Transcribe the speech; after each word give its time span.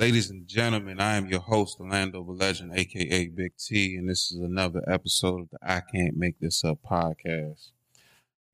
Ladies 0.00 0.30
and 0.30 0.48
gentlemen, 0.48 0.98
I 0.98 1.16
am 1.16 1.26
your 1.26 1.40
host, 1.40 1.76
the 1.76 1.84
Legend, 1.84 2.72
aka 2.74 3.28
Big 3.28 3.52
T, 3.58 3.96
and 3.96 4.08
this 4.08 4.32
is 4.32 4.38
another 4.38 4.82
episode 4.90 5.42
of 5.42 5.50
the 5.50 5.58
I 5.62 5.82
Can't 5.82 6.16
Make 6.16 6.40
This 6.40 6.64
Up 6.64 6.78
podcast. 6.82 7.72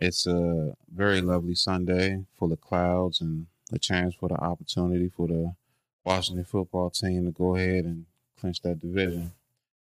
It's 0.01 0.27
a 0.27 0.75
very 0.93 1.21
lovely 1.21 1.55
Sunday, 1.55 2.25
full 2.37 2.53
of 2.53 2.61
clouds 2.61 3.21
and 3.21 3.47
a 3.73 3.79
chance 3.79 4.17
for 4.17 4.29
the 4.29 4.35
opportunity 4.35 5.09
for 5.09 5.29
the 5.29 5.55
Washington 6.05 6.45
football 6.45 6.91
team 6.91 7.27
to 7.27 7.31
go 7.31 7.55
ahead 7.55 7.85
and 7.85 8.07
clinch 8.41 8.61
that 8.63 8.81
division 8.81 9.31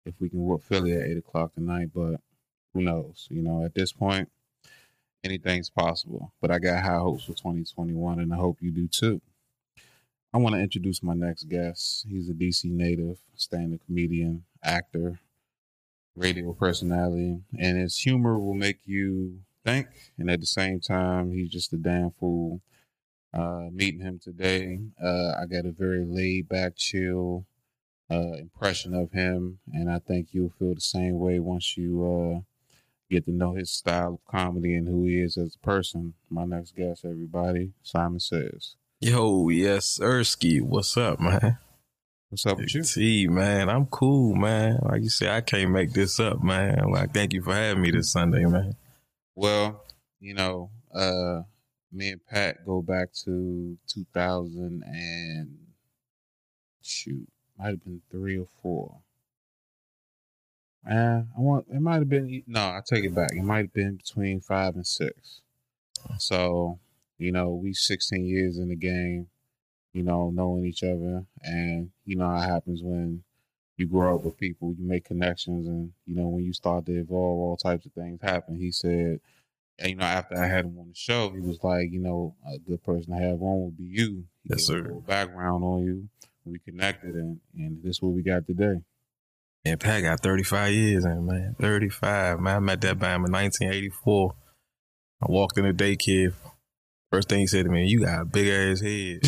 if 0.06 0.14
we 0.18 0.30
can 0.30 0.42
whoop 0.46 0.62
Philly 0.62 0.94
at 0.94 1.02
eight 1.02 1.18
o'clock 1.18 1.52
tonight. 1.54 1.90
But 1.94 2.22
who 2.72 2.80
knows? 2.80 3.28
You 3.30 3.42
know, 3.42 3.62
at 3.62 3.74
this 3.74 3.92
point, 3.92 4.30
anything's 5.22 5.68
possible. 5.68 6.32
But 6.40 6.50
I 6.50 6.58
got 6.58 6.82
high 6.82 6.96
hopes 6.96 7.24
for 7.24 7.34
2021, 7.34 8.20
and 8.20 8.32
I 8.32 8.36
hope 8.36 8.56
you 8.62 8.70
do 8.70 8.88
too. 8.88 9.20
I 10.34 10.38
want 10.38 10.54
to 10.54 10.62
introduce 10.62 11.02
my 11.02 11.12
next 11.12 11.44
guest. 11.44 12.06
He's 12.08 12.30
a 12.30 12.32
DC 12.32 12.64
native, 12.64 13.18
stand-up 13.36 13.80
comedian, 13.84 14.44
actor, 14.64 15.20
radio 16.16 16.54
personality, 16.54 17.40
and 17.58 17.76
his 17.76 17.98
humor 17.98 18.38
will 18.38 18.54
make 18.54 18.78
you 18.86 19.40
think. 19.62 19.88
And 20.16 20.30
at 20.30 20.40
the 20.40 20.46
same 20.46 20.80
time, 20.80 21.32
he's 21.32 21.50
just 21.50 21.74
a 21.74 21.76
damn 21.76 22.12
fool. 22.12 22.62
Uh, 23.34 23.68
meeting 23.72 24.00
him 24.00 24.18
today, 24.22 24.80
uh, 25.02 25.34
I 25.38 25.44
got 25.44 25.66
a 25.66 25.72
very 25.72 26.04
laid 26.06 26.48
back, 26.48 26.76
chill 26.76 27.44
uh, 28.10 28.32
impression 28.38 28.94
of 28.94 29.12
him, 29.12 29.58
and 29.72 29.90
I 29.90 29.98
think 29.98 30.28
you'll 30.32 30.52
feel 30.58 30.74
the 30.74 30.80
same 30.80 31.18
way 31.18 31.40
once 31.40 31.76
you 31.76 32.04
uh, 32.04 32.40
get 33.10 33.26
to 33.26 33.32
know 33.32 33.54
his 33.54 33.70
style 33.70 34.14
of 34.14 34.24
comedy 34.30 34.74
and 34.74 34.88
who 34.88 35.04
he 35.04 35.20
is 35.20 35.36
as 35.36 35.56
a 35.56 35.66
person. 35.66 36.14
My 36.30 36.44
next 36.44 36.74
guest, 36.74 37.04
everybody, 37.04 37.72
Simon 37.82 38.20
Says. 38.20 38.76
Yo, 39.04 39.48
yes, 39.48 39.98
Ersky. 40.00 40.62
What's 40.62 40.96
up, 40.96 41.18
man? 41.18 41.58
What's 42.28 42.46
up 42.46 42.58
with 42.58 42.72
you? 42.72 42.84
T, 42.84 43.26
man. 43.26 43.68
I'm 43.68 43.86
cool, 43.86 44.36
man. 44.36 44.78
Like 44.80 45.02
you 45.02 45.08
said, 45.08 45.30
I 45.30 45.40
can't 45.40 45.72
make 45.72 45.92
this 45.92 46.20
up, 46.20 46.40
man. 46.40 46.88
Like, 46.88 47.12
thank 47.12 47.32
you 47.32 47.42
for 47.42 47.52
having 47.52 47.82
me 47.82 47.90
this 47.90 48.12
Sunday, 48.12 48.44
man. 48.44 48.76
Well, 49.34 49.82
you 50.20 50.34
know, 50.34 50.70
uh, 50.94 51.40
me 51.92 52.10
and 52.10 52.24
Pat 52.24 52.64
go 52.64 52.80
back 52.80 53.12
to 53.24 53.76
2000 53.88 54.84
and 54.86 55.58
shoot, 56.80 57.26
might 57.58 57.70
have 57.70 57.82
been 57.82 58.02
three 58.08 58.38
or 58.38 58.46
four. 58.62 59.00
Uh, 60.88 61.22
I 61.36 61.40
want 61.40 61.66
it 61.68 61.80
might 61.80 61.98
have 61.98 62.08
been 62.08 62.44
no, 62.46 62.60
I 62.60 62.82
take 62.86 63.02
it 63.02 63.16
back. 63.16 63.32
It 63.32 63.42
might 63.42 63.62
have 63.62 63.72
been 63.72 63.96
between 63.96 64.40
five 64.40 64.76
and 64.76 64.86
six. 64.86 65.40
So 66.18 66.78
you 67.22 67.30
know, 67.30 67.50
we 67.50 67.72
16 67.72 68.26
years 68.26 68.58
in 68.58 68.68
the 68.68 68.76
game, 68.76 69.28
you 69.92 70.02
know, 70.02 70.30
knowing 70.34 70.64
each 70.66 70.82
other. 70.82 71.24
And 71.42 71.90
you 72.04 72.16
know 72.16 72.26
how 72.26 72.42
it 72.42 72.48
happens 72.48 72.82
when 72.82 73.22
you 73.76 73.86
grow 73.86 74.16
up 74.16 74.24
with 74.24 74.36
people, 74.36 74.74
you 74.76 74.84
make 74.84 75.04
connections. 75.04 75.68
And, 75.68 75.92
you 76.04 76.16
know, 76.16 76.26
when 76.26 76.44
you 76.44 76.52
start 76.52 76.86
to 76.86 76.92
evolve, 76.92 77.38
all 77.38 77.56
types 77.56 77.86
of 77.86 77.92
things 77.92 78.20
happen. 78.20 78.56
He 78.56 78.72
said, 78.72 79.20
and, 79.78 79.90
you 79.90 79.96
know, 79.96 80.04
after 80.04 80.36
I 80.36 80.48
had 80.48 80.64
him 80.64 80.78
on 80.78 80.88
the 80.88 80.94
show, 80.94 81.30
he 81.30 81.40
was 81.40 81.58
like, 81.62 81.90
you 81.92 82.00
know, 82.00 82.34
a 82.46 82.58
good 82.58 82.82
person 82.82 83.14
to 83.14 83.22
have 83.22 83.40
on 83.40 83.64
would 83.64 83.78
be 83.78 83.84
you. 83.84 84.24
He 84.42 84.50
yes, 84.50 84.66
sir. 84.66 84.82
background 85.06 85.64
on 85.64 85.82
you. 85.84 86.08
We 86.44 86.58
connected, 86.58 87.14
and, 87.14 87.38
and 87.56 87.82
this 87.84 87.96
is 87.96 88.02
what 88.02 88.14
we 88.14 88.22
got 88.22 88.46
today. 88.48 88.80
And 89.64 89.78
Pat 89.78 90.02
got 90.02 90.20
35 90.20 90.72
years 90.72 91.04
in, 91.04 91.24
man. 91.24 91.54
35, 91.60 92.40
man. 92.40 92.56
I 92.56 92.58
met 92.58 92.80
that 92.80 92.98
band 92.98 93.26
in 93.26 93.32
1984. 93.32 94.34
I 95.22 95.26
walked 95.30 95.56
in 95.56 95.64
the 95.64 95.72
daycare 95.72 96.34
First 97.12 97.28
thing 97.28 97.40
he 97.40 97.46
said 97.46 97.66
to 97.66 97.70
me, 97.70 97.86
"You 97.86 98.00
got 98.00 98.22
a 98.22 98.24
big 98.24 98.48
ass 98.48 98.80
head," 98.80 99.20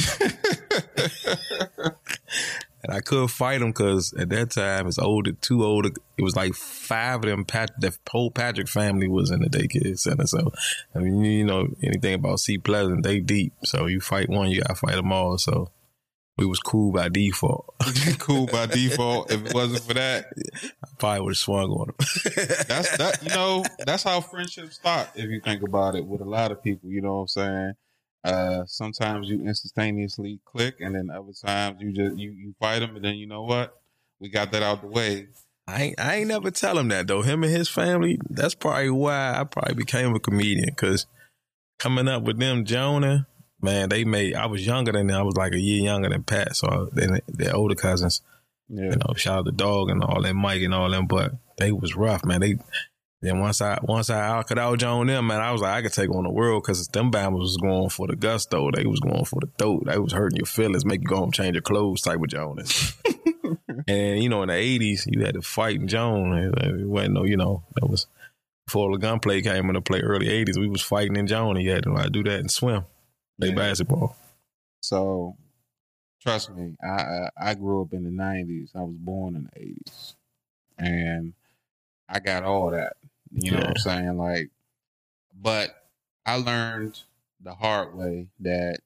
and 2.83 2.95
I 2.97 3.01
couldn't 3.01 3.29
fight 3.29 3.61
him 3.61 3.73
because 3.73 4.15
at 4.15 4.31
that 4.31 4.53
time 4.53 4.87
it's 4.87 4.99
older, 4.99 5.33
too 5.33 5.63
old. 5.63 5.85
It 5.85 6.23
was 6.23 6.35
like 6.35 6.55
five 6.55 7.17
of 7.17 7.23
them. 7.25 7.45
Pat, 7.45 7.79
the 7.79 7.95
whole 8.11 8.31
Patrick 8.31 8.69
family 8.69 9.07
was 9.07 9.31
in 9.31 9.41
the 9.41 9.51
daycare 9.51 9.99
center. 9.99 10.27
So 10.27 10.51
I 10.95 11.01
mean, 11.01 11.23
you 11.27 11.45
know 11.45 11.69
anything 11.83 12.15
about 12.15 12.41
Seat 12.41 12.65
Pleasant, 12.65 13.03
they 13.03 13.21
deep. 13.21 13.53
So 13.65 13.85
you 13.85 14.01
fight 14.01 14.31
one, 14.31 14.49
you 14.49 14.63
gotta 14.63 14.77
fight 14.77 14.95
them 14.95 15.13
all. 15.13 15.37
So 15.37 15.71
we 16.37 16.47
was 16.47 16.59
cool 16.59 16.91
by 16.91 17.09
default. 17.09 17.75
cool 18.19 18.47
by 18.47 18.67
default. 18.67 19.31
If 19.31 19.47
it 19.47 19.55
wasn't 19.55 19.85
for 19.85 19.95
that, 19.95 20.27
I 20.83 20.89
probably 20.99 21.21
would 21.21 21.31
have 21.31 21.37
swung 21.37 21.71
on 21.71 21.89
him. 21.91 21.95
that's 22.67 22.97
that. 22.97 23.19
You 23.23 23.29
know, 23.29 23.65
that's 23.87 24.03
how 24.03 24.21
friendships 24.21 24.77
start. 24.77 25.11
If 25.15 25.31
you 25.31 25.41
think 25.41 25.63
about 25.63 25.95
it, 25.95 26.05
with 26.05 26.21
a 26.21 26.29
lot 26.29 26.51
of 26.51 26.63
people, 26.63 26.91
you 26.91 27.03
know 27.03 27.15
what 27.15 27.21
I'm 27.21 27.29
saying. 27.29 27.73
Uh, 28.25 28.65
sometimes 28.67 29.29
you 29.29 29.47
instantaneously 29.47 30.41
click, 30.45 30.77
and 30.81 30.95
then 30.95 31.11
other 31.11 31.33
times 31.45 31.81
you 31.81 31.93
just 31.93 32.19
you 32.19 32.31
you 32.31 32.55
fight 32.59 32.81
them, 32.81 32.97
and 32.97 33.05
then 33.05 33.15
you 33.15 33.27
know 33.27 33.43
what? 33.43 33.81
We 34.19 34.31
got 34.31 34.53
that 34.53 34.63
out 34.63 34.81
the 34.81 34.89
way. 34.89 35.29
I 35.67 35.83
ain't, 35.83 36.01
I 36.01 36.17
ain't 36.17 36.29
never 36.29 36.51
tell 36.51 36.79
him 36.79 36.89
that 36.89 37.07
though. 37.07 37.23
Him 37.23 37.45
and 37.45 37.53
his 37.53 37.69
family. 37.69 38.19
That's 38.29 38.55
probably 38.55 38.91
why 38.91 39.39
I 39.39 39.45
probably 39.45 39.75
became 39.75 40.15
a 40.15 40.21
comedian 40.21 40.71
because 40.71 41.07
coming 41.79 42.09
up 42.09 42.23
with 42.23 42.39
them, 42.39 42.65
Jonah 42.65 43.27
man, 43.65 43.89
they 43.89 44.05
made. 44.05 44.35
I 44.35 44.47
was 44.47 44.65
younger 44.65 44.93
than 44.93 45.09
them. 45.09 45.19
I 45.19 45.23
was 45.23 45.37
like 45.37 45.55
a 45.55 45.59
year 45.59 45.83
younger 45.83 46.11
than 46.11 46.23
Pat, 46.23 46.55
so 46.55 46.91
then 46.93 47.21
their 47.27 47.57
older 47.57 47.75
cousins. 47.75 48.21
Yeah. 48.69 48.91
You 48.91 48.97
know, 48.97 49.15
shout 49.17 49.41
out 49.41 49.45
the 49.47 49.53
dog 49.53 49.91
and 49.91 50.03
all 50.05 50.23
that, 50.23 50.35
Mike 50.35 50.63
and 50.63 50.75
all 50.75 50.91
them. 50.91 51.07
But 51.07 51.33
they 51.59 51.73
was 51.73 51.97
rough, 51.97 52.25
man. 52.25 52.41
They 52.41 52.59
then 53.25 53.41
once 53.41 53.61
I 53.61 53.79
once 53.83 54.11
I, 54.11 54.43
could 54.43 54.59
out 54.59 54.79
John 54.79 55.07
them, 55.07 55.27
man, 55.27 55.41
I 55.41 55.53
was 55.53 55.63
like 55.63 55.75
I 55.75 55.83
could 55.83 55.93
take 55.93 56.11
on 56.11 56.25
the 56.25 56.31
world 56.31 56.63
because 56.63 56.87
them 56.89 57.11
Bama 57.11 57.39
was 57.39 57.57
going 57.57 57.89
for 57.91 58.07
the 58.07 58.17
gusto. 58.17 58.71
They 58.71 58.87
was 58.87 59.01
going 59.01 59.25
for 59.25 59.41
the 59.41 59.49
throat. 59.59 59.85
They 59.87 59.99
was 59.99 60.13
hurting 60.13 60.37
your 60.37 60.47
feelings, 60.47 60.85
make 60.85 61.01
you 61.03 61.09
go 61.09 61.17
home 61.17 61.33
change 61.33 61.55
your 61.55 61.63
clothes 61.63 62.03
type 62.03 62.19
of 62.19 62.29
Jonas. 62.29 62.95
and 63.89 64.23
you 64.23 64.29
know, 64.29 64.43
in 64.43 64.49
the 64.49 64.55
eighties, 64.55 65.07
you 65.11 65.25
had 65.25 65.35
to 65.35 65.43
fight 65.43 65.77
in 65.77 65.89
Joan. 65.89 66.33
It 66.33 66.87
wasn't 66.87 67.15
no, 67.15 67.25
you 67.25 67.37
know, 67.37 67.65
that 67.77 67.89
was 67.89 68.07
before 68.67 68.93
the 68.93 68.99
gunplay 68.99 69.43
came 69.43 69.69
into 69.69 69.81
play. 69.81 70.01
Early 70.01 70.29
eighties, 70.29 70.59
we 70.59 70.69
was 70.69 70.83
fighting 70.83 71.17
in 71.17 71.27
Joan. 71.27 71.57
And 71.57 71.65
you 71.65 71.71
had 71.71 71.85
to 71.85 71.93
like, 71.93 72.13
do 72.13 72.25
that 72.25 72.41
and 72.41 72.51
swim 72.51 72.85
play 73.39 73.49
yeah. 73.49 73.55
basketball. 73.55 74.17
So, 74.81 75.37
trust 76.21 76.51
me, 76.51 76.77
I, 76.83 76.89
I, 76.89 77.29
I 77.41 77.55
grew 77.55 77.83
up 77.83 77.93
in 77.93 78.05
the 78.05 78.11
'90s. 78.11 78.71
I 78.75 78.83
was 78.83 78.97
born 78.97 79.37
in 79.37 79.45
the 79.45 79.61
'80s, 79.61 80.15
and 80.79 81.35
I 82.09 82.21
got 82.21 82.45
all 82.45 82.71
that. 82.71 82.95
You 83.35 83.53
know 83.53 83.59
what 83.59 83.69
I'm 83.69 83.77
saying? 83.77 84.17
Like, 84.17 84.51
but 85.35 85.71
I 86.25 86.37
learned 86.37 87.01
the 87.43 87.55
hard 87.55 87.95
way 87.95 88.29
that 88.41 88.79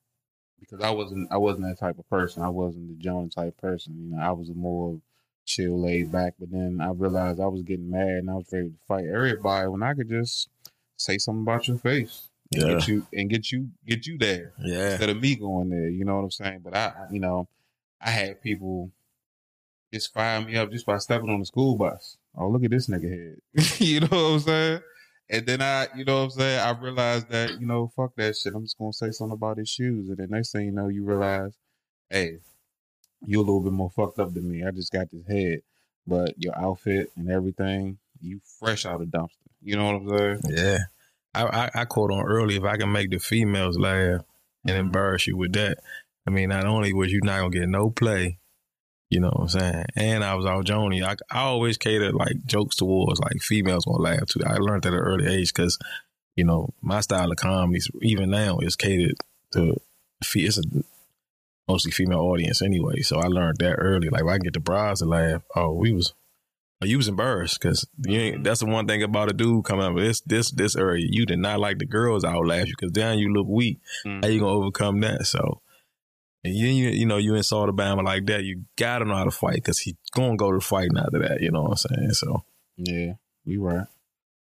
because 0.58 0.80
I 0.80 0.90
wasn't 0.90 1.30
I 1.30 1.36
wasn't 1.36 1.66
that 1.66 1.78
type 1.78 1.98
of 1.98 2.08
person. 2.08 2.42
I 2.42 2.48
wasn't 2.48 2.88
the 2.88 3.02
Jones 3.02 3.34
type 3.34 3.56
person. 3.58 3.94
You 3.98 4.16
know, 4.16 4.22
I 4.22 4.32
was 4.32 4.50
more 4.54 5.00
chill, 5.44 5.80
laid 5.80 6.12
back. 6.12 6.34
But 6.38 6.50
then 6.50 6.80
I 6.80 6.90
realized 6.90 7.40
I 7.40 7.46
was 7.46 7.62
getting 7.62 7.90
mad 7.90 8.08
and 8.08 8.30
I 8.30 8.34
was 8.34 8.46
ready 8.52 8.68
to 8.68 8.74
fight 8.86 9.06
everybody 9.06 9.68
when 9.68 9.82
I 9.82 9.94
could 9.94 10.08
just 10.08 10.48
say 10.96 11.18
something 11.18 11.42
about 11.42 11.68
your 11.68 11.78
face 11.78 12.28
and 12.52 12.62
yeah. 12.62 12.74
get 12.74 12.88
you 12.88 13.06
and 13.12 13.30
get 13.30 13.52
you 13.52 13.68
get 13.86 14.06
you 14.06 14.18
there. 14.18 14.52
Yeah. 14.58 14.90
Instead 14.90 15.10
of 15.10 15.20
me 15.20 15.36
going 15.36 15.70
there. 15.70 15.88
You 15.88 16.04
know 16.04 16.16
what 16.16 16.24
I'm 16.24 16.30
saying? 16.30 16.60
But 16.64 16.76
I 16.76 16.92
you 17.10 17.20
know, 17.20 17.48
I 18.00 18.10
had 18.10 18.42
people 18.42 18.90
just 19.92 20.12
fire 20.12 20.40
me 20.40 20.56
up 20.56 20.70
just 20.70 20.86
by 20.86 20.98
stepping 20.98 21.30
on 21.30 21.40
the 21.40 21.46
school 21.46 21.76
bus. 21.76 22.18
Oh, 22.38 22.48
look 22.48 22.64
at 22.64 22.70
this 22.70 22.86
nigga 22.86 23.10
head. 23.10 23.80
you 23.80 24.00
know 24.00 24.06
what 24.06 24.32
I'm 24.34 24.40
saying? 24.40 24.80
And 25.30 25.46
then 25.46 25.60
I, 25.60 25.88
you 25.94 26.04
know 26.04 26.18
what 26.18 26.24
I'm 26.24 26.30
saying? 26.30 26.60
I 26.60 26.70
realized 26.70 27.28
that, 27.30 27.60
you 27.60 27.66
know, 27.66 27.92
fuck 27.94 28.14
that 28.16 28.36
shit. 28.36 28.54
I'm 28.54 28.62
just 28.62 28.78
gonna 28.78 28.92
say 28.92 29.10
something 29.10 29.34
about 29.34 29.58
his 29.58 29.68
shoes. 29.68 30.08
And 30.08 30.16
then 30.16 30.30
next 30.30 30.52
thing 30.52 30.66
you 30.66 30.72
know, 30.72 30.88
you 30.88 31.04
realize, 31.04 31.52
hey, 32.08 32.38
you 33.26 33.38
a 33.38 33.40
little 33.40 33.60
bit 33.60 33.72
more 33.72 33.90
fucked 33.90 34.20
up 34.20 34.32
than 34.32 34.48
me. 34.50 34.64
I 34.64 34.70
just 34.70 34.92
got 34.92 35.10
this 35.10 35.26
head. 35.26 35.60
But 36.06 36.34
your 36.38 36.56
outfit 36.58 37.12
and 37.16 37.30
everything, 37.30 37.98
you 38.20 38.40
fresh 38.58 38.86
out 38.86 39.02
of 39.02 39.08
dumpster. 39.08 39.28
You 39.62 39.76
know 39.76 39.84
what 39.84 39.94
I'm 39.96 40.18
saying? 40.18 40.40
Yeah. 40.56 40.78
I, 41.34 41.44
I, 41.44 41.70
I 41.74 41.84
quote 41.84 42.10
on 42.10 42.24
early 42.24 42.56
if 42.56 42.64
I 42.64 42.76
can 42.76 42.90
make 42.90 43.10
the 43.10 43.18
females 43.18 43.78
laugh 43.78 44.22
and 44.66 44.76
embarrass 44.76 45.26
you 45.26 45.36
with 45.36 45.52
that. 45.52 45.78
I 46.26 46.30
mean, 46.30 46.48
not 46.48 46.64
only 46.64 46.92
was 46.92 47.12
you 47.12 47.20
not 47.22 47.40
gonna 47.40 47.50
get 47.50 47.68
no 47.68 47.90
play, 47.90 48.38
you 49.10 49.20
know 49.20 49.28
what 49.28 49.42
I'm 49.42 49.48
saying, 49.48 49.84
and 49.96 50.24
I 50.24 50.34
was 50.34 50.46
out 50.46 50.64
Joni. 50.64 51.02
I, 51.02 51.16
I 51.30 51.42
always 51.42 51.78
catered 51.78 52.14
like 52.14 52.44
jokes 52.44 52.76
towards 52.76 53.20
like 53.20 53.40
females 53.40 53.84
gonna 53.84 54.02
laugh 54.02 54.26
too. 54.26 54.40
I 54.46 54.56
learned 54.56 54.82
that 54.82 54.92
at 54.92 54.98
an 54.98 55.00
early 55.00 55.26
age 55.26 55.52
because 55.52 55.78
you 56.36 56.44
know 56.44 56.74
my 56.82 57.00
style 57.00 57.30
of 57.30 57.36
comedy, 57.36 57.80
even 58.02 58.30
now, 58.30 58.58
is 58.58 58.76
catered 58.76 59.16
to 59.52 59.76
it's 60.34 60.58
a 60.58 60.62
mostly 61.68 61.90
female 61.90 62.20
audience 62.20 62.62
anyway. 62.62 63.00
So 63.00 63.18
I 63.18 63.26
learned 63.26 63.58
that 63.58 63.74
early. 63.74 64.08
Like 64.08 64.22
if 64.22 64.28
I 64.28 64.32
can 64.36 64.44
get 64.44 64.54
the 64.54 64.60
bras 64.60 64.98
to 64.98 65.06
laugh, 65.06 65.42
oh, 65.54 65.72
we 65.72 65.92
was 65.92 66.14
you 66.82 66.96
was 66.96 67.08
embarrassed 67.08 67.60
because 67.60 67.86
mm-hmm. 68.00 68.42
that's 68.42 68.60
the 68.60 68.66
one 68.66 68.86
thing 68.86 69.02
about 69.02 69.30
a 69.30 69.32
dude 69.32 69.64
coming 69.64 69.84
up 69.84 69.96
this 69.96 70.20
this 70.22 70.50
this 70.50 70.76
area. 70.76 71.06
You 71.08 71.26
did 71.26 71.38
not 71.38 71.60
like 71.60 71.78
the 71.78 71.86
girls 71.86 72.24
outlash 72.24 72.66
you 72.66 72.74
because 72.78 72.92
then 72.92 73.18
you 73.18 73.32
look 73.32 73.46
weak. 73.48 73.80
Mm-hmm. 74.06 74.20
How 74.22 74.28
you 74.28 74.40
gonna 74.40 74.52
overcome 74.52 75.00
that? 75.00 75.26
So, 75.26 75.60
and 76.44 76.54
you 76.54 76.68
you, 76.68 76.88
you 76.90 77.06
know 77.06 77.16
you 77.16 77.34
insult 77.34 77.74
Bama 77.76 78.04
like 78.04 78.26
that, 78.26 78.44
you 78.44 78.64
gotta 78.76 79.04
know 79.04 79.14
how 79.14 79.24
to 79.24 79.30
fight 79.30 79.56
because 79.56 79.78
he 79.80 79.96
gonna 80.12 80.36
go 80.36 80.50
to 80.50 80.58
the 80.58 80.64
fighting 80.64 80.98
after 80.98 81.18
that. 81.20 81.40
You 81.40 81.50
know 81.50 81.62
what 81.62 81.70
I'm 81.70 81.76
saying? 81.76 82.10
So, 82.12 82.44
yeah, 82.76 83.14
you 83.44 83.62
right. 83.62 83.86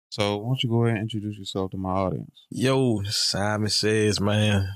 So, 0.10 0.38
why 0.38 0.50
don't 0.50 0.64
you 0.64 0.70
go 0.70 0.86
ahead 0.86 0.98
and 0.98 1.04
introduce 1.04 1.40
yourself 1.40 1.72
to 1.72 1.78
my 1.78 1.90
audience? 1.90 2.46
Yo, 2.52 3.02
Simon 3.06 3.70
says, 3.70 4.22
man, 4.22 4.68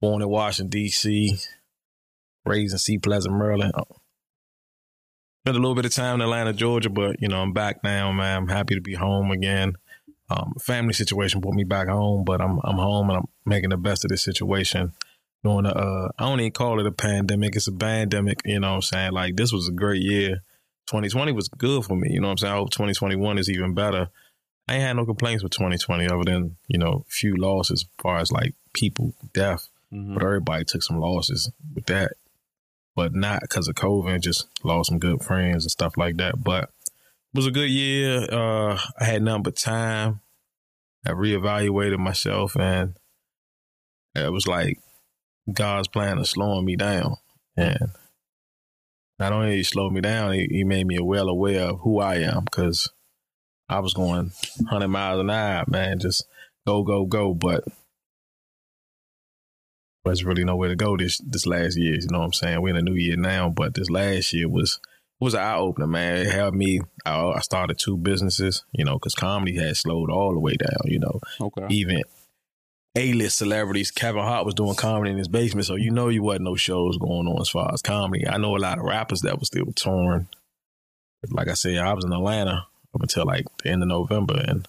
born 0.00 0.22
in 0.22 0.28
Washington 0.28 0.70
D.C 0.70 1.38
raised 2.46 2.72
in 2.72 2.78
Seat 2.78 3.02
Pleasant, 3.02 3.34
Maryland. 3.34 3.72
Uh, 3.74 3.84
spent 5.44 5.56
a 5.56 5.60
little 5.60 5.74
bit 5.74 5.84
of 5.84 5.92
time 5.92 6.16
in 6.16 6.20
Atlanta, 6.22 6.52
Georgia, 6.52 6.88
but 6.88 7.20
you 7.20 7.28
know 7.28 7.42
I'm 7.42 7.52
back 7.52 7.82
now, 7.84 8.12
man. 8.12 8.36
I'm 8.36 8.48
happy 8.48 8.74
to 8.74 8.80
be 8.80 8.94
home 8.94 9.30
again. 9.30 9.74
Um, 10.30 10.54
family 10.60 10.92
situation 10.92 11.40
brought 11.40 11.54
me 11.54 11.64
back 11.64 11.88
home, 11.88 12.24
but 12.24 12.40
I'm 12.40 12.58
I'm 12.64 12.76
home 12.76 13.10
and 13.10 13.18
I'm 13.18 13.28
making 13.44 13.70
the 13.70 13.76
best 13.76 14.04
of 14.04 14.10
this 14.10 14.22
situation. 14.22 14.92
Doing 15.44 15.66
a, 15.66 15.70
uh, 15.70 16.08
I 16.18 16.24
don't 16.24 16.40
even 16.40 16.52
call 16.52 16.80
it 16.80 16.86
a 16.86 16.92
pandemic; 16.92 17.56
it's 17.56 17.68
a 17.68 17.72
pandemic. 17.72 18.40
You 18.44 18.60
know 18.60 18.70
what 18.70 18.74
I'm 18.76 18.82
saying? 18.82 19.12
Like 19.12 19.36
this 19.36 19.52
was 19.52 19.68
a 19.68 19.72
great 19.72 20.02
year. 20.02 20.42
2020 20.86 21.32
was 21.32 21.48
good 21.48 21.84
for 21.84 21.96
me. 21.96 22.10
You 22.12 22.20
know 22.20 22.28
what 22.28 22.32
I'm 22.32 22.38
saying? 22.38 22.54
I 22.54 22.56
hope 22.56 22.70
2021 22.70 23.38
is 23.38 23.50
even 23.50 23.74
better. 23.74 24.08
I 24.68 24.74
ain't 24.74 24.82
had 24.82 24.96
no 24.96 25.04
complaints 25.04 25.42
with 25.42 25.52
2020 25.52 26.06
other 26.06 26.24
than, 26.24 26.56
you 26.68 26.78
know, 26.78 27.04
few 27.08 27.36
losses 27.36 27.82
as 27.82 28.02
far 28.02 28.18
as 28.18 28.32
like 28.32 28.54
people, 28.72 29.14
death. 29.32 29.68
Mm-hmm. 29.92 30.14
But 30.14 30.22
everybody 30.22 30.64
took 30.64 30.82
some 30.82 31.00
losses 31.00 31.50
with 31.74 31.86
that. 31.86 32.12
But 32.94 33.14
not 33.14 33.42
because 33.42 33.68
of 33.68 33.74
COVID, 33.74 34.20
just 34.20 34.48
lost 34.64 34.88
some 34.88 34.98
good 34.98 35.22
friends 35.22 35.64
and 35.64 35.70
stuff 35.70 35.96
like 35.96 36.16
that. 36.16 36.42
But 36.42 36.64
it 36.64 37.34
was 37.34 37.46
a 37.46 37.52
good 37.52 37.70
year. 37.70 38.26
Uh, 38.30 38.78
I 38.98 39.04
had 39.04 39.22
nothing 39.22 39.42
but 39.42 39.56
time. 39.56 40.20
I 41.06 41.10
reevaluated 41.10 41.98
myself 41.98 42.56
and 42.56 42.96
it 44.16 44.32
was 44.32 44.48
like 44.48 44.80
God's 45.52 45.88
plan 45.88 46.18
of 46.18 46.26
slowing 46.26 46.64
me 46.64 46.76
down. 46.76 47.16
And 47.56 47.78
not 49.18 49.32
only 49.32 49.56
he 49.56 49.62
slowed 49.62 49.92
me 49.92 50.00
down, 50.00 50.32
he, 50.32 50.46
he 50.50 50.64
made 50.64 50.86
me 50.86 50.98
well 51.00 51.28
aware 51.28 51.70
of 51.70 51.80
who 51.80 52.00
I 52.00 52.16
am 52.16 52.44
because 52.44 52.90
I 53.68 53.80
was 53.80 53.94
going 53.94 54.32
100 54.60 54.88
miles 54.88 55.20
an 55.20 55.30
hour, 55.30 55.64
man, 55.66 55.98
just 55.98 56.24
go, 56.66 56.82
go, 56.82 57.04
go. 57.04 57.34
But 57.34 57.64
there's 60.04 60.24
really 60.24 60.44
nowhere 60.44 60.68
to 60.68 60.76
go 60.76 60.96
this 60.96 61.18
this 61.18 61.46
last 61.46 61.76
year. 61.76 61.94
You 61.94 62.08
know 62.10 62.20
what 62.20 62.26
I'm 62.26 62.32
saying? 62.32 62.62
We're 62.62 62.70
in 62.70 62.76
a 62.76 62.82
new 62.82 62.94
year 62.94 63.16
now, 63.16 63.48
but 63.48 63.74
this 63.74 63.90
last 63.90 64.32
year 64.32 64.48
was 64.48 64.78
was 65.18 65.34
an 65.34 65.40
eye 65.40 65.56
opener, 65.56 65.86
man. 65.86 66.18
It 66.18 66.30
helped 66.30 66.56
me. 66.56 66.80
I, 67.04 67.18
I 67.18 67.40
started 67.40 67.78
two 67.78 67.96
businesses, 67.96 68.64
you 68.72 68.84
know, 68.84 68.94
because 68.94 69.14
comedy 69.14 69.56
had 69.56 69.76
slowed 69.76 70.10
all 70.10 70.32
the 70.32 70.40
way 70.40 70.54
down. 70.54 70.80
You 70.84 71.00
know, 71.00 71.20
okay. 71.40 71.66
even 71.70 72.02
a-list 72.96 73.38
celebrities. 73.38 73.90
Kevin 73.90 74.22
Hart 74.22 74.46
was 74.46 74.54
doing 74.54 74.74
comedy 74.74 75.12
in 75.12 75.18
his 75.18 75.28
basement, 75.28 75.66
so 75.66 75.76
you 75.76 75.90
know 75.90 76.08
you 76.08 76.22
wasn't 76.22 76.44
no 76.44 76.56
shows 76.56 76.96
going 76.96 77.28
on 77.28 77.40
as 77.40 77.50
far 77.50 77.72
as 77.72 77.82
comedy. 77.82 78.26
I 78.26 78.38
know 78.38 78.56
a 78.56 78.58
lot 78.58 78.78
of 78.78 78.84
rappers 78.84 79.20
that 79.20 79.38
was 79.38 79.48
still 79.48 79.72
touring. 79.76 80.28
Like 81.30 81.48
I 81.48 81.54
said, 81.54 81.78
I 81.78 81.92
was 81.92 82.04
in 82.04 82.12
Atlanta 82.12 82.66
up 82.94 83.02
until 83.02 83.26
like 83.26 83.44
the 83.62 83.70
end 83.70 83.82
of 83.82 83.88
November, 83.88 84.42
and 84.46 84.66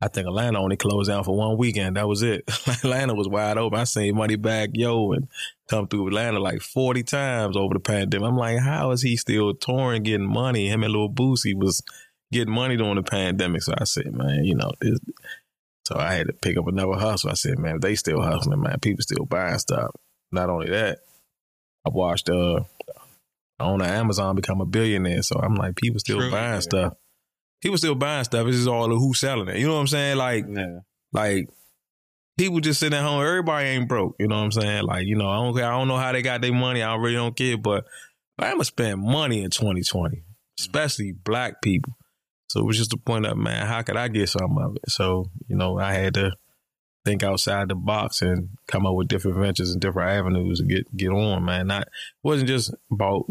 I 0.00 0.08
think 0.08 0.26
Atlanta 0.28 0.60
only 0.60 0.76
closed 0.76 1.08
down 1.08 1.24
for 1.24 1.36
one 1.36 1.56
weekend. 1.56 1.96
That 1.96 2.06
was 2.06 2.22
it. 2.22 2.44
Atlanta 2.66 3.14
was 3.14 3.28
wide 3.28 3.58
open. 3.58 3.78
I 3.78 3.84
seen 3.84 4.14
Moneybagg 4.14 4.70
Yo 4.74 5.12
and 5.12 5.26
come 5.68 5.88
through 5.88 6.06
Atlanta 6.08 6.38
like 6.38 6.60
forty 6.60 7.02
times 7.02 7.56
over 7.56 7.74
the 7.74 7.80
pandemic. 7.80 8.28
I'm 8.28 8.36
like, 8.36 8.58
how 8.58 8.92
is 8.92 9.02
he 9.02 9.16
still 9.16 9.54
touring, 9.54 10.04
getting 10.04 10.26
money? 10.26 10.68
Him 10.68 10.84
and 10.84 10.92
Lil 10.92 11.08
Boosie 11.08 11.56
was 11.56 11.82
getting 12.30 12.54
money 12.54 12.76
during 12.76 12.96
the 12.96 13.02
pandemic. 13.02 13.62
So 13.62 13.74
I 13.76 13.84
said, 13.84 14.12
man, 14.14 14.44
you 14.44 14.54
know, 14.54 14.72
this, 14.80 14.98
so 15.86 15.96
I 15.96 16.14
had 16.14 16.26
to 16.26 16.32
pick 16.32 16.56
up 16.56 16.66
another 16.66 16.94
hustle. 16.94 17.30
I 17.30 17.34
said, 17.34 17.60
man, 17.60 17.78
they 17.78 17.94
still 17.94 18.20
hustling, 18.20 18.60
man. 18.60 18.80
People 18.80 19.02
still 19.02 19.24
buying 19.24 19.60
stuff. 19.60 19.92
Not 20.32 20.50
only 20.50 20.68
that, 20.70 20.98
I 21.86 21.90
watched 21.90 22.28
uh 22.28 22.64
on 23.60 23.80
Amazon 23.80 24.34
become 24.34 24.60
a 24.60 24.66
billionaire. 24.66 25.22
So 25.22 25.38
I'm 25.40 25.54
like, 25.54 25.76
people 25.76 26.00
still 26.00 26.18
True, 26.18 26.30
buying 26.32 26.54
yeah. 26.54 26.60
stuff. 26.60 26.94
People 27.62 27.78
still 27.78 27.94
buying 27.94 28.24
stuff. 28.24 28.48
It's 28.48 28.56
just 28.56 28.68
all 28.68 28.90
of 28.90 28.98
who's 28.98 29.20
selling 29.20 29.46
it. 29.46 29.58
You 29.58 29.68
know 29.68 29.74
what 29.74 29.80
I'm 29.80 29.86
saying? 29.86 30.16
Like, 30.16 30.44
yeah. 30.48 30.80
like 31.12 31.50
people 32.36 32.58
just 32.58 32.80
sitting 32.80 32.98
at 32.98 33.04
home. 33.04 33.22
Everybody 33.24 33.68
ain't 33.68 33.88
broke. 33.88 34.16
You 34.18 34.26
know 34.26 34.38
what 34.38 34.42
I'm 34.44 34.52
saying? 34.52 34.82
Like, 34.82 35.06
you 35.06 35.14
know, 35.14 35.28
I 35.28 35.36
don't 35.36 35.56
I 35.56 35.70
don't 35.70 35.86
know 35.86 35.98
how 35.98 36.10
they 36.10 36.22
got 36.22 36.40
their 36.40 36.52
money. 36.52 36.82
I 36.82 36.96
really 36.96 37.14
don't 37.14 37.36
care. 37.36 37.56
But 37.56 37.86
I'm 38.40 38.54
gonna 38.54 38.64
spend 38.64 39.00
money 39.00 39.44
in 39.44 39.50
2020, 39.50 40.24
especially 40.58 41.12
black 41.12 41.62
people. 41.62 41.95
So 42.48 42.60
it 42.60 42.66
was 42.66 42.78
just 42.78 42.92
a 42.92 42.96
point 42.96 43.26
of, 43.26 43.36
man, 43.36 43.66
how 43.66 43.82
could 43.82 43.96
I 43.96 44.08
get 44.08 44.28
some 44.28 44.58
of 44.58 44.76
it? 44.76 44.90
So, 44.90 45.30
you 45.48 45.56
know, 45.56 45.78
I 45.78 45.92
had 45.94 46.14
to 46.14 46.32
think 47.06 47.22
outside 47.22 47.68
the 47.68 47.74
box 47.74 48.20
and 48.20 48.50
come 48.66 48.84
up 48.84 48.94
with 48.94 49.08
different 49.08 49.38
ventures 49.38 49.70
and 49.70 49.80
different 49.80 50.10
avenues 50.10 50.58
to 50.58 50.66
get 50.66 50.94
get 50.96 51.10
on, 51.10 51.44
man. 51.44 51.68
Not 51.68 51.82
it 51.82 51.88
wasn't 52.22 52.48
just 52.48 52.74
about 52.90 53.26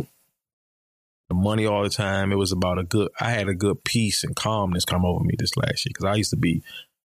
the 1.29 1.35
money 1.35 1.65
all 1.65 1.83
the 1.83 1.89
time. 1.89 2.31
It 2.31 2.37
was 2.37 2.53
about 2.53 2.79
a 2.79 2.83
good 2.83 3.09
I 3.19 3.31
had 3.31 3.49
a 3.49 3.53
good 3.53 3.83
peace 3.83 4.23
and 4.23 4.35
calmness 4.35 4.85
come 4.85 5.05
over 5.05 5.23
me 5.23 5.35
this 5.37 5.57
last 5.57 5.85
year. 5.85 5.91
Cause 5.97 6.05
I 6.05 6.15
used 6.15 6.29
to 6.31 6.37
be, 6.37 6.63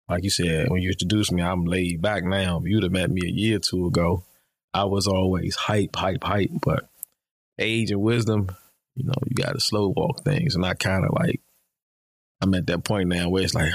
like 0.09 0.25
you 0.25 0.31
said, 0.31 0.71
when 0.71 0.81
you 0.81 0.91
introduced 0.91 1.31
me, 1.31 1.43
I'm 1.43 1.65
laid 1.65 2.01
back 2.01 2.25
now. 2.25 2.59
If 2.59 2.65
you'd 2.65 2.83
have 2.83 2.93
met 2.93 3.11
me 3.11 3.23
a 3.25 3.31
year 3.31 3.57
or 3.57 3.61
two 3.61 3.87
ago, 3.87 4.25
I 4.73 4.85
was 4.85 5.07
always 5.07 5.57
hype, 5.57 5.95
hype, 5.95 6.25
hype. 6.25 6.51
But 6.63 6.89
age 7.59 7.91
and 7.91 8.01
wisdom, 8.01 8.49
you 8.95 9.05
know, 9.05 9.15
you 9.27 9.35
gotta 9.35 9.61
slow 9.61 9.93
walk 9.95 10.25
things. 10.25 10.55
And 10.55 10.65
I 10.65 10.75
kinda 10.75 11.09
like 11.13 11.41
I'm 12.41 12.55
at 12.55 12.67
that 12.67 12.85
point 12.85 13.09
now 13.09 13.29
where 13.29 13.43
it's 13.43 13.55
like 13.55 13.73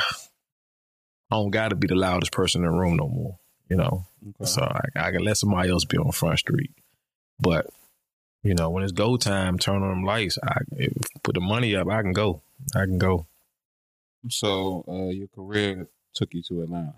I 1.31 1.35
don't 1.35 1.51
got 1.51 1.69
to 1.69 1.75
be 1.75 1.87
the 1.87 1.95
loudest 1.95 2.31
person 2.31 2.63
in 2.63 2.71
the 2.71 2.77
room 2.77 2.97
no 2.97 3.07
more, 3.07 3.39
you 3.69 3.77
know. 3.77 4.05
Okay. 4.27 4.45
So 4.45 4.61
I, 4.61 5.07
I, 5.07 5.11
can 5.11 5.23
let 5.23 5.37
somebody 5.37 5.69
else 5.69 5.85
be 5.85 5.97
on 5.97 6.11
Front 6.11 6.39
Street, 6.39 6.71
but 7.39 7.67
you 8.43 8.53
know 8.53 8.69
when 8.69 8.83
it's 8.83 8.91
go 8.91 9.17
time, 9.17 9.57
turn 9.57 9.81
on 9.81 9.89
them 9.89 10.03
lights. 10.03 10.37
I 10.43 10.59
put 11.23 11.35
the 11.35 11.41
money 11.41 11.75
up. 11.75 11.87
I 11.87 12.01
can 12.01 12.13
go. 12.13 12.41
I 12.75 12.85
can 12.85 12.97
go. 12.97 13.25
So 14.29 14.83
uh, 14.87 15.09
your 15.09 15.27
career 15.27 15.87
took 16.13 16.33
you 16.33 16.43
to 16.43 16.61
Atlanta. 16.61 16.95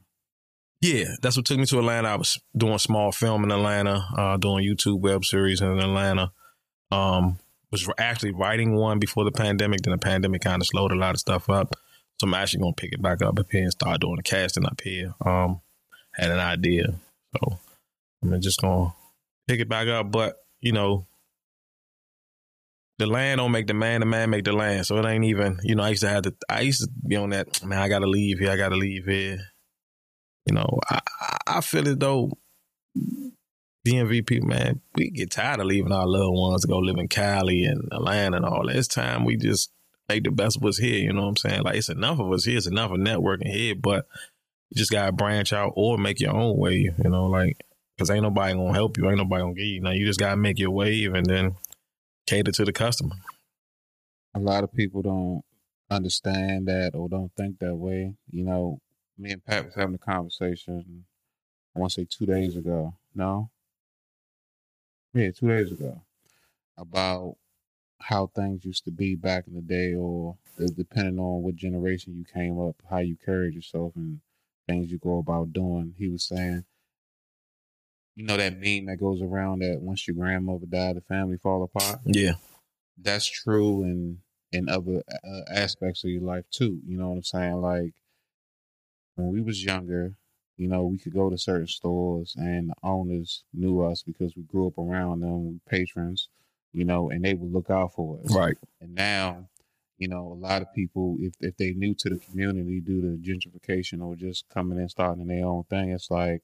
Yeah, 0.82 1.16
that's 1.22 1.38
what 1.38 1.46
took 1.46 1.60
me 1.60 1.66
to 1.68 1.80
Atlanta. 1.80 2.10
I 2.10 2.16
was 2.16 2.42
doing 2.58 2.78
small 2.78 3.14
film 3.14 3.46
in 3.46 3.52
Atlanta, 3.52 4.06
uh, 4.18 4.36
doing 4.36 4.66
YouTube 4.66 5.00
web 5.00 5.24
series 5.24 5.62
in 5.62 5.80
Atlanta. 5.80 6.34
Um, 6.92 7.40
was 7.74 7.90
actually 7.98 8.32
writing 8.32 8.76
one 8.76 9.00
before 9.00 9.26
the 9.26 9.32
pandemic. 9.32 9.82
Then 9.82 9.92
the 9.92 9.98
pandemic 9.98 10.42
kind 10.42 10.62
of 10.62 10.68
slowed 10.68 10.92
a 10.92 10.96
lot 10.96 11.16
of 11.16 11.20
stuff 11.20 11.50
up. 11.50 11.76
So 12.20 12.28
I'm 12.28 12.34
actually 12.36 12.62
gonna 12.62 12.74
pick 12.74 12.94
it 12.94 13.02
back 13.02 13.22
up 13.22 13.40
up 13.40 13.52
here 13.52 13.64
and 13.64 13.72
start 13.72 14.00
doing 14.00 14.18
the 14.18 14.24
casting 14.24 14.66
up 14.66 14.80
here. 14.82 15.14
Um, 15.26 15.60
had 16.14 16.30
an 16.30 16.40
idea, 16.40 16.86
so 17.36 17.60
I'm 18.22 18.40
just 18.40 18.62
gonna 18.62 18.94
pick 19.48 19.60
it 19.60 19.68
back 19.68 19.88
up. 19.88 20.12
But 20.12 20.36
you 20.62 20.72
know, 20.72 21.08
the 23.00 23.08
land 23.08 23.40
don't 23.40 23.52
make 23.52 23.66
the 23.66 23.74
man, 23.74 24.02
the 24.02 24.06
man 24.06 24.30
make 24.30 24.46
the 24.46 24.54
land. 24.54 24.86
So 24.86 24.98
it 24.98 25.06
ain't 25.06 25.26
even, 25.26 25.58
you 25.64 25.74
know, 25.74 25.84
I 25.84 25.90
used 25.90 26.04
to 26.04 26.10
have 26.10 26.24
to, 26.24 26.36
I 26.48 26.62
used 26.62 26.82
to 26.82 26.90
be 27.08 27.16
on 27.16 27.32
that, 27.32 27.66
man, 27.66 27.80
I 27.80 27.90
gotta 27.90 28.06
leave 28.06 28.38
here, 28.38 28.52
I 28.52 28.56
gotta 28.56 28.76
leave 28.76 29.06
here. 29.06 29.40
You 30.46 30.54
know, 30.54 30.80
I, 30.90 31.00
I 31.48 31.62
feel 31.62 31.88
it 31.88 32.00
though, 32.00 32.32
DMV 33.86 34.26
people, 34.26 34.48
man, 34.48 34.80
we 34.96 35.10
get 35.10 35.32
tired 35.32 35.60
of 35.60 35.66
leaving 35.66 35.92
our 35.92 36.08
loved 36.08 36.34
ones 36.34 36.62
to 36.62 36.68
go 36.68 36.78
live 36.78 36.98
in 36.98 37.10
Cali 37.10 37.66
and 37.66 37.90
Atlanta 37.92 38.38
and 38.38 38.46
all 38.46 38.66
that. 38.66 38.78
It's 38.78 38.88
time 38.88 39.26
we 39.26 39.36
just 39.36 39.72
make 40.08 40.24
the 40.24 40.32
best 40.32 40.58
of 40.58 40.64
us 40.64 40.78
here. 40.78 41.00
You 41.00 41.12
know 41.12 41.24
what 41.24 41.30
I'm 41.30 41.38
saying? 41.38 41.64
Like 41.64 41.76
it's 41.76 41.90
enough 41.90 42.20
of 42.20 42.32
us 42.32 42.46
here. 42.46 42.58
It's 42.58 42.68
enough 42.68 42.92
of 42.92 42.98
networking 42.98 43.52
here, 43.52 43.76
but 43.76 44.06
you 44.70 44.78
just 44.78 44.92
gotta 44.92 45.12
branch 45.12 45.52
out 45.52 45.74
or 45.76 45.98
make 45.98 46.22
your 46.22 46.34
own 46.34 46.58
wave. 46.58 46.94
You 47.04 47.10
know, 47.10 47.26
like 47.26 47.58
because 47.98 48.10
ain't 48.10 48.24
nobody 48.24 48.54
gonna 48.54 48.74
help 48.74 48.98
you. 48.98 49.08
Ain't 49.10 49.18
nobody 49.18 49.44
gonna 49.44 49.54
get 49.54 49.66
you. 49.66 49.82
Now 49.82 49.92
you 49.92 50.06
just 50.06 50.20
gotta 50.20 50.38
make 50.38 50.60
your 50.60 50.72
wave 50.72 51.14
and 51.14 51.26
then 51.26 51.56
cater 52.26 52.52
to 52.54 52.66
the 52.66 52.74
customer. 52.74 53.16
A 54.34 54.40
lot 54.40 54.64
of 54.64 54.74
people 54.74 55.02
don't 55.02 55.44
understand 55.92 56.68
that 56.68 56.92
or 56.96 57.10
don't 57.10 57.32
think 57.36 57.60
that 57.60 57.76
way. 57.76 58.16
You 58.32 58.46
know, 58.46 58.80
me 59.18 59.32
and 59.32 59.44
Pat 59.44 59.66
was 59.66 59.76
having 59.76 59.96
a 59.96 60.00
conversation. 60.00 61.06
I 61.76 61.80
want 61.80 61.92
to 61.92 62.02
say 62.02 62.08
two 62.10 62.26
days 62.26 62.56
ago. 62.56 62.94
No, 63.16 63.50
yeah, 65.14 65.32
two 65.32 65.48
days 65.48 65.72
ago, 65.72 66.02
about 66.78 67.36
how 68.00 68.28
things 68.28 68.66
used 68.66 68.84
to 68.86 68.92
be 68.92 69.16
back 69.16 69.48
in 69.48 69.54
the 69.56 69.62
day, 69.62 69.94
or 69.96 70.38
depending 70.76 71.20
on 71.20 71.42
what 71.42 71.56
generation 71.56 72.16
you 72.16 72.26
came 72.26 72.60
up, 72.60 72.76
how 72.90 73.00
you 73.00 73.16
carried 73.24 73.54
yourself, 73.54 73.94
and 73.96 74.20
things 74.68 74.92
you 74.92 74.98
go 74.98 75.20
about 75.20 75.54
doing. 75.54 75.94
He 75.98 76.10
was 76.10 76.24
saying, 76.24 76.66
you 78.16 78.26
know, 78.26 78.38
that 78.38 78.60
meme 78.60 78.86
that 78.86 78.98
goes 79.00 79.22
around 79.22 79.60
that 79.60 79.80
once 79.82 80.08
your 80.08 80.16
grandmother 80.16 80.66
died, 80.66 80.98
the 80.98 81.02
family 81.02 81.38
fall 81.38 81.64
apart. 81.64 82.00
Yeah, 82.06 82.34
that's 82.98 83.26
true 83.26 83.84
in 83.84 84.20
in 84.52 84.70
other 84.70 85.02
uh, 85.12 85.42
aspects 85.52 86.04
of 86.04 86.12
your 86.12 86.22
life 86.22 86.46
too. 86.52 86.80
You 86.86 86.98
know 86.98 87.10
what 87.10 87.16
I'm 87.16 87.24
saying? 87.24 87.62
Like 87.62 87.94
when 89.16 89.30
we 89.30 89.42
was 89.42 89.64
younger, 89.64 90.14
you 90.64 90.70
know, 90.70 90.84
we 90.84 90.98
could 90.98 91.14
go 91.14 91.30
to 91.30 91.38
certain 91.38 91.68
stores 91.68 92.36
and 92.38 92.70
the 92.70 92.76
owners 92.84 93.44
knew 93.54 93.82
us 93.82 94.02
because 94.02 94.34
we 94.38 94.44
grew 94.44 94.66
up 94.66 94.78
around 94.78 95.20
them, 95.20 95.60
patrons, 95.70 96.30
you 96.72 96.86
know, 96.86 97.10
and 97.10 97.26
they 97.26 97.34
would 97.34 97.52
look 97.52 97.70
out 97.70 97.94
for 97.94 98.18
us. 98.24 98.34
Right. 98.34 98.56
And 98.80 98.96
now, 98.96 99.50
you 99.98 100.08
know, 100.08 100.32
a 100.32 100.40
lot 100.40 100.62
of 100.62 100.74
people, 100.74 101.18
if 101.20 101.34
if 101.42 101.58
they 101.58 101.74
new 101.74 101.94
to 101.96 102.10
the 102.10 102.18
community 102.18 102.80
due 102.80 103.02
to 103.02 103.22
gentrification 103.22 104.02
or 104.02 104.16
just 104.16 104.48
coming 104.48 104.80
in 104.80 104.88
starting 104.88 105.28
their 105.28 105.46
own 105.46 105.66
thing, 105.66 105.90
it's 105.90 106.10
like 106.10 106.42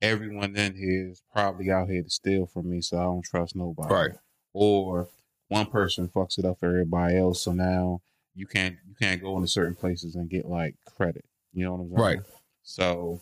everyone 0.00 0.54
in 0.54 0.76
here 0.76 1.10
is 1.10 1.20
probably 1.32 1.72
out 1.72 1.88
here 1.88 2.04
to 2.04 2.10
steal 2.10 2.46
from 2.46 2.70
me, 2.70 2.80
so 2.80 2.98
I 2.98 3.02
don't 3.02 3.24
trust 3.24 3.56
nobody. 3.56 3.92
Right. 3.92 4.12
Or 4.52 5.08
one 5.48 5.66
person 5.66 6.06
fucks 6.06 6.38
it 6.38 6.44
up 6.44 6.60
for 6.60 6.66
everybody 6.66 7.18
else, 7.18 7.42
so 7.42 7.52
now 7.52 8.00
you 8.36 8.46
can't 8.46 8.76
you 8.86 8.94
can't 8.94 9.20
go 9.20 9.34
into 9.34 9.48
certain 9.48 9.74
places 9.74 10.14
and 10.14 10.30
get 10.30 10.46
like 10.46 10.76
credit. 10.96 11.24
You 11.52 11.64
know 11.64 11.74
what 11.74 11.80
I'm 11.80 11.88
saying? 11.88 12.00
Right. 12.00 12.26
So 12.62 13.20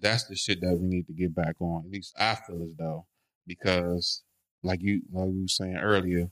that's 0.00 0.24
the 0.24 0.36
shit 0.36 0.60
that 0.60 0.76
we 0.78 0.86
need 0.86 1.06
to 1.06 1.12
get 1.12 1.34
back 1.34 1.56
on. 1.60 1.84
At 1.86 1.90
least 1.90 2.14
I 2.18 2.34
feel 2.34 2.62
as 2.62 2.74
though 2.78 3.06
because 3.46 4.22
like 4.62 4.82
you 4.82 5.02
like 5.12 5.30
you 5.32 5.42
were 5.42 5.48
saying 5.48 5.76
earlier, 5.76 6.30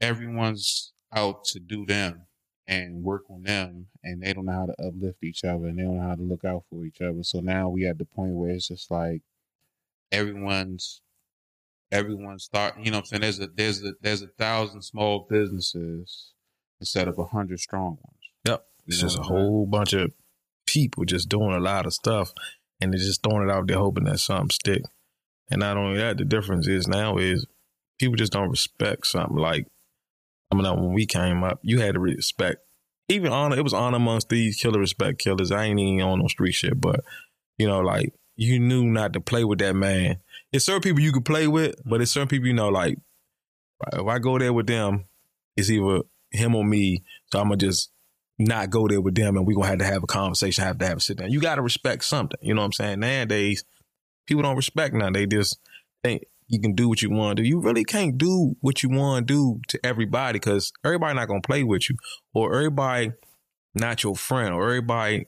everyone's 0.00 0.92
out 1.12 1.44
to 1.44 1.60
do 1.60 1.86
them 1.86 2.22
and 2.66 3.02
work 3.02 3.22
on 3.30 3.42
them 3.42 3.86
and 4.02 4.22
they 4.22 4.32
don't 4.32 4.46
know 4.46 4.52
how 4.52 4.66
to 4.66 4.86
uplift 4.86 5.22
each 5.22 5.44
other 5.44 5.66
and 5.66 5.78
they 5.78 5.82
don't 5.82 5.96
know 5.98 6.02
how 6.08 6.14
to 6.14 6.22
look 6.22 6.44
out 6.44 6.64
for 6.70 6.84
each 6.84 7.00
other. 7.00 7.22
So 7.22 7.40
now 7.40 7.68
we 7.68 7.86
at 7.86 7.98
the 7.98 8.04
point 8.04 8.32
where 8.34 8.50
it's 8.50 8.68
just 8.68 8.90
like 8.90 9.22
everyone's 10.12 11.00
everyone's 11.92 12.48
thought. 12.52 12.78
you 12.82 12.90
know 12.90 12.98
what 12.98 13.02
I'm 13.02 13.06
saying 13.06 13.22
there's 13.22 13.40
a 13.40 13.46
there's 13.54 13.84
a 13.84 13.92
there's 14.00 14.22
a 14.22 14.28
thousand 14.28 14.82
small 14.82 15.26
businesses 15.28 16.32
instead 16.80 17.08
of 17.08 17.18
a 17.18 17.26
hundred 17.26 17.60
strong 17.60 17.98
ones. 18.02 18.32
Yep. 18.46 18.64
It's 18.86 18.96
You 18.96 19.08
just 19.08 19.18
a 19.18 19.22
know 19.22 19.28
what 19.28 19.30
I'm 19.30 19.36
saying? 19.36 19.50
whole 19.50 19.66
bunch 19.66 19.92
of 19.92 20.12
people 20.74 21.04
just 21.04 21.28
doing 21.28 21.54
a 21.54 21.60
lot 21.60 21.86
of 21.86 21.94
stuff 21.94 22.32
and 22.80 22.92
they're 22.92 22.98
just 22.98 23.22
throwing 23.22 23.48
it 23.48 23.52
out 23.52 23.68
there 23.68 23.78
hoping 23.78 24.04
that 24.04 24.18
something 24.18 24.50
stick. 24.50 24.82
And 25.50 25.60
not 25.60 25.76
only 25.76 25.98
that, 25.98 26.18
the 26.18 26.24
difference 26.24 26.66
is 26.66 26.88
now 26.88 27.16
is 27.16 27.46
people 27.98 28.16
just 28.16 28.32
don't 28.32 28.50
respect 28.50 29.06
something 29.06 29.36
like 29.36 29.66
I 30.50 30.56
mean 30.56 30.64
when 30.64 30.92
we 30.92 31.06
came 31.06 31.44
up, 31.44 31.60
you 31.62 31.80
had 31.80 31.94
to 31.94 32.00
respect 32.00 32.60
even 33.08 33.32
honor 33.32 33.56
it 33.56 33.62
was 33.62 33.74
honor 33.74 33.96
amongst 33.96 34.30
these 34.30 34.56
killer 34.56 34.80
respect 34.80 35.18
killers. 35.18 35.52
I 35.52 35.64
ain't 35.64 35.78
even 35.78 36.00
on 36.00 36.20
no 36.20 36.28
street 36.28 36.52
shit, 36.52 36.80
but 36.80 37.00
you 37.58 37.66
know, 37.66 37.80
like 37.80 38.12
you 38.36 38.58
knew 38.58 38.84
not 38.84 39.12
to 39.12 39.20
play 39.20 39.44
with 39.44 39.60
that 39.60 39.74
man. 39.74 40.18
It's 40.52 40.64
certain 40.64 40.82
people 40.82 41.00
you 41.00 41.12
could 41.12 41.24
play 41.24 41.46
with, 41.46 41.76
but 41.84 42.00
it's 42.00 42.10
certain 42.10 42.28
people 42.28 42.48
you 42.48 42.54
know, 42.54 42.68
like 42.68 42.98
if 43.92 44.06
I 44.06 44.18
go 44.18 44.38
there 44.38 44.52
with 44.52 44.66
them, 44.66 45.04
it's 45.56 45.70
either 45.70 46.00
him 46.30 46.54
or 46.54 46.64
me. 46.64 47.04
So 47.30 47.40
I'm 47.40 47.48
gonna 47.48 47.58
just 47.58 47.90
not 48.38 48.70
go 48.70 48.88
there 48.88 49.00
with 49.00 49.14
them 49.14 49.36
and 49.36 49.46
we're 49.46 49.54
gonna 49.54 49.68
have 49.68 49.78
to 49.78 49.84
have 49.84 50.02
a 50.02 50.06
conversation, 50.06 50.64
have 50.64 50.78
to 50.78 50.86
have 50.86 50.98
a 50.98 51.00
sit 51.00 51.18
down. 51.18 51.30
You 51.30 51.40
gotta 51.40 51.62
respect 51.62 52.04
something. 52.04 52.38
You 52.42 52.54
know 52.54 52.62
what 52.62 52.66
I'm 52.66 52.72
saying? 52.72 53.00
Nowadays, 53.00 53.64
people 54.26 54.42
don't 54.42 54.56
respect 54.56 54.94
nothing. 54.94 55.12
They 55.12 55.26
just 55.26 55.58
think 56.02 56.24
you 56.48 56.60
can 56.60 56.74
do 56.74 56.88
what 56.88 57.00
you 57.00 57.10
want 57.10 57.36
to 57.36 57.42
do. 57.42 57.48
You 57.48 57.60
really 57.60 57.84
can't 57.84 58.18
do 58.18 58.56
what 58.60 58.82
you 58.82 58.90
want 58.90 59.28
to 59.28 59.34
do 59.34 59.60
to 59.68 59.86
everybody 59.86 60.38
because 60.38 60.72
everybody 60.84 61.14
not 61.14 61.28
gonna 61.28 61.40
play 61.40 61.62
with 61.62 61.88
you. 61.88 61.96
Or 62.32 62.54
everybody 62.54 63.12
not 63.74 64.02
your 64.02 64.14
friend, 64.14 64.54
or 64.54 64.68
everybody 64.68 65.26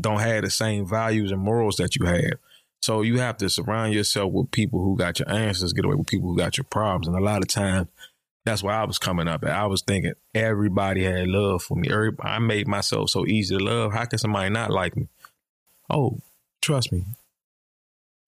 don't 0.00 0.20
have 0.20 0.42
the 0.42 0.50
same 0.50 0.86
values 0.88 1.32
and 1.32 1.40
morals 1.40 1.76
that 1.76 1.96
you 1.96 2.06
have. 2.06 2.38
So 2.80 3.02
you 3.02 3.18
have 3.18 3.38
to 3.38 3.48
surround 3.48 3.94
yourself 3.94 4.32
with 4.32 4.50
people 4.50 4.82
who 4.82 4.96
got 4.96 5.18
your 5.18 5.30
answers, 5.30 5.72
get 5.72 5.84
away 5.84 5.94
with 5.94 6.06
people 6.06 6.28
who 6.28 6.36
got 6.36 6.56
your 6.56 6.64
problems. 6.64 7.08
And 7.08 7.16
a 7.16 7.20
lot 7.20 7.42
of 7.42 7.48
times 7.48 7.88
that's 8.44 8.62
where 8.62 8.74
I 8.74 8.84
was 8.84 8.98
coming 8.98 9.26
up 9.26 9.44
at. 9.44 9.50
I 9.50 9.66
was 9.66 9.82
thinking 9.82 10.12
everybody 10.34 11.04
had 11.04 11.28
love 11.28 11.62
for 11.62 11.76
me. 11.76 11.88
I 12.20 12.38
made 12.38 12.68
myself 12.68 13.10
so 13.10 13.26
easy 13.26 13.56
to 13.56 13.64
love. 13.64 13.92
How 13.92 14.04
can 14.04 14.18
somebody 14.18 14.50
not 14.50 14.70
like 14.70 14.96
me? 14.96 15.08
Oh, 15.88 16.20
trust 16.60 16.92
me. 16.92 17.04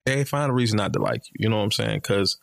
They 0.05 0.23
find 0.23 0.49
a 0.49 0.53
reason 0.53 0.77
not 0.77 0.93
to 0.93 0.99
like 0.99 1.23
you. 1.27 1.43
You 1.43 1.49
know 1.49 1.57
what 1.57 1.63
I'm 1.63 1.71
saying? 1.71 1.99
Because 1.99 2.37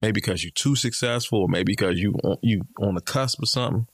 maybe 0.00 0.12
because 0.12 0.42
you're 0.42 0.52
too 0.52 0.76
successful, 0.76 1.48
maybe 1.48 1.72
because 1.72 1.98
you 1.98 2.14
you 2.42 2.62
on 2.80 2.94
the 2.94 3.00
cusp 3.00 3.42
of 3.42 3.48
something. 3.48 3.86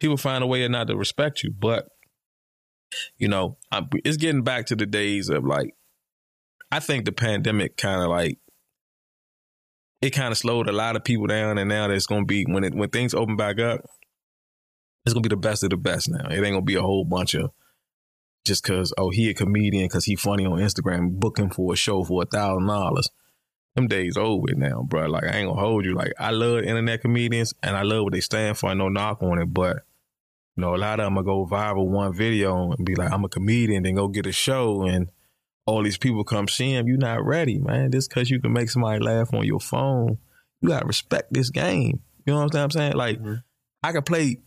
People 0.00 0.16
find 0.16 0.42
a 0.42 0.46
way 0.46 0.66
not 0.66 0.88
to 0.88 0.96
respect 0.96 1.44
you. 1.44 1.50
But 1.50 1.88
you 3.16 3.28
know, 3.28 3.58
I, 3.70 3.86
it's 4.04 4.16
getting 4.16 4.42
back 4.42 4.66
to 4.66 4.76
the 4.76 4.86
days 4.86 5.28
of 5.28 5.44
like. 5.44 5.74
I 6.72 6.80
think 6.80 7.04
the 7.04 7.12
pandemic 7.12 7.76
kind 7.76 8.00
of 8.00 8.08
like 8.08 8.38
it 10.02 10.10
kind 10.10 10.32
of 10.32 10.38
slowed 10.38 10.68
a 10.68 10.72
lot 10.72 10.96
of 10.96 11.04
people 11.04 11.28
down, 11.28 11.56
and 11.56 11.68
now 11.68 11.86
there's 11.86 12.06
gonna 12.06 12.26
be 12.26 12.44
when 12.44 12.64
it 12.64 12.74
when 12.74 12.90
things 12.90 13.14
open 13.14 13.36
back 13.36 13.60
up, 13.60 13.80
it's 15.06 15.14
gonna 15.14 15.22
be 15.22 15.28
the 15.28 15.36
best 15.36 15.62
of 15.62 15.70
the 15.70 15.76
best. 15.76 16.10
Now 16.10 16.28
it 16.28 16.34
ain't 16.34 16.52
gonna 16.52 16.62
be 16.62 16.74
a 16.74 16.82
whole 16.82 17.04
bunch 17.04 17.34
of 17.34 17.52
just 18.44 18.64
cause 18.64 18.92
oh 18.98 19.10
he 19.10 19.30
a 19.30 19.34
comedian 19.34 19.88
cause 19.88 20.04
he 20.04 20.16
funny 20.16 20.44
on 20.44 20.58
Instagram 20.58 21.12
booking 21.12 21.50
for 21.50 21.72
a 21.72 21.76
show 21.76 22.02
for 22.02 22.22
a 22.22 22.26
thousand 22.26 22.66
dollars. 22.66 23.08
Them 23.76 23.86
days 23.86 24.18
over 24.18 24.52
now, 24.54 24.82
bro. 24.82 25.06
Like 25.06 25.24
I 25.24 25.38
ain't 25.38 25.48
gonna 25.48 25.60
hold 25.60 25.84
you. 25.84 25.94
Like 25.94 26.12
I 26.18 26.30
love 26.32 26.64
internet 26.64 27.00
comedians 27.00 27.54
and 27.62 27.76
I 27.76 27.82
love 27.82 28.04
what 28.04 28.12
they 28.12 28.20
stand 28.20 28.58
for. 28.58 28.74
No 28.74 28.88
knock 28.88 29.22
on 29.22 29.40
it, 29.40 29.54
but 29.54 29.76
you 30.56 30.62
know 30.62 30.74
a 30.74 30.76
lot 30.76 30.98
of 30.98 31.06
them 31.06 31.14
will 31.14 31.22
go 31.22 31.46
viral 31.46 31.86
one 31.86 32.12
video 32.12 32.72
and 32.72 32.84
be 32.84 32.96
like 32.96 33.12
I'm 33.12 33.24
a 33.24 33.28
comedian, 33.28 33.84
then 33.84 33.94
go 33.94 34.08
get 34.08 34.26
a 34.26 34.32
show 34.32 34.82
and 34.82 35.10
all 35.66 35.82
these 35.82 35.98
people 35.98 36.24
come 36.24 36.48
see 36.48 36.72
him, 36.72 36.88
you're 36.88 36.96
not 36.96 37.24
ready, 37.24 37.58
man. 37.58 37.92
Just 37.92 38.08
because 38.08 38.30
you 38.30 38.40
can 38.40 38.52
make 38.52 38.70
somebody 38.70 39.02
laugh 39.02 39.32
on 39.32 39.44
your 39.44 39.60
phone, 39.60 40.18
you 40.60 40.68
gotta 40.68 40.86
respect 40.86 41.32
this 41.32 41.50
game. 41.50 42.00
You 42.26 42.34
know 42.34 42.44
what 42.44 42.54
I'm 42.54 42.70
saying? 42.70 42.94
Like, 42.94 43.20
Mhm. 43.20 43.42
I 43.82 43.92
could 43.92 44.06
play 44.06 44.38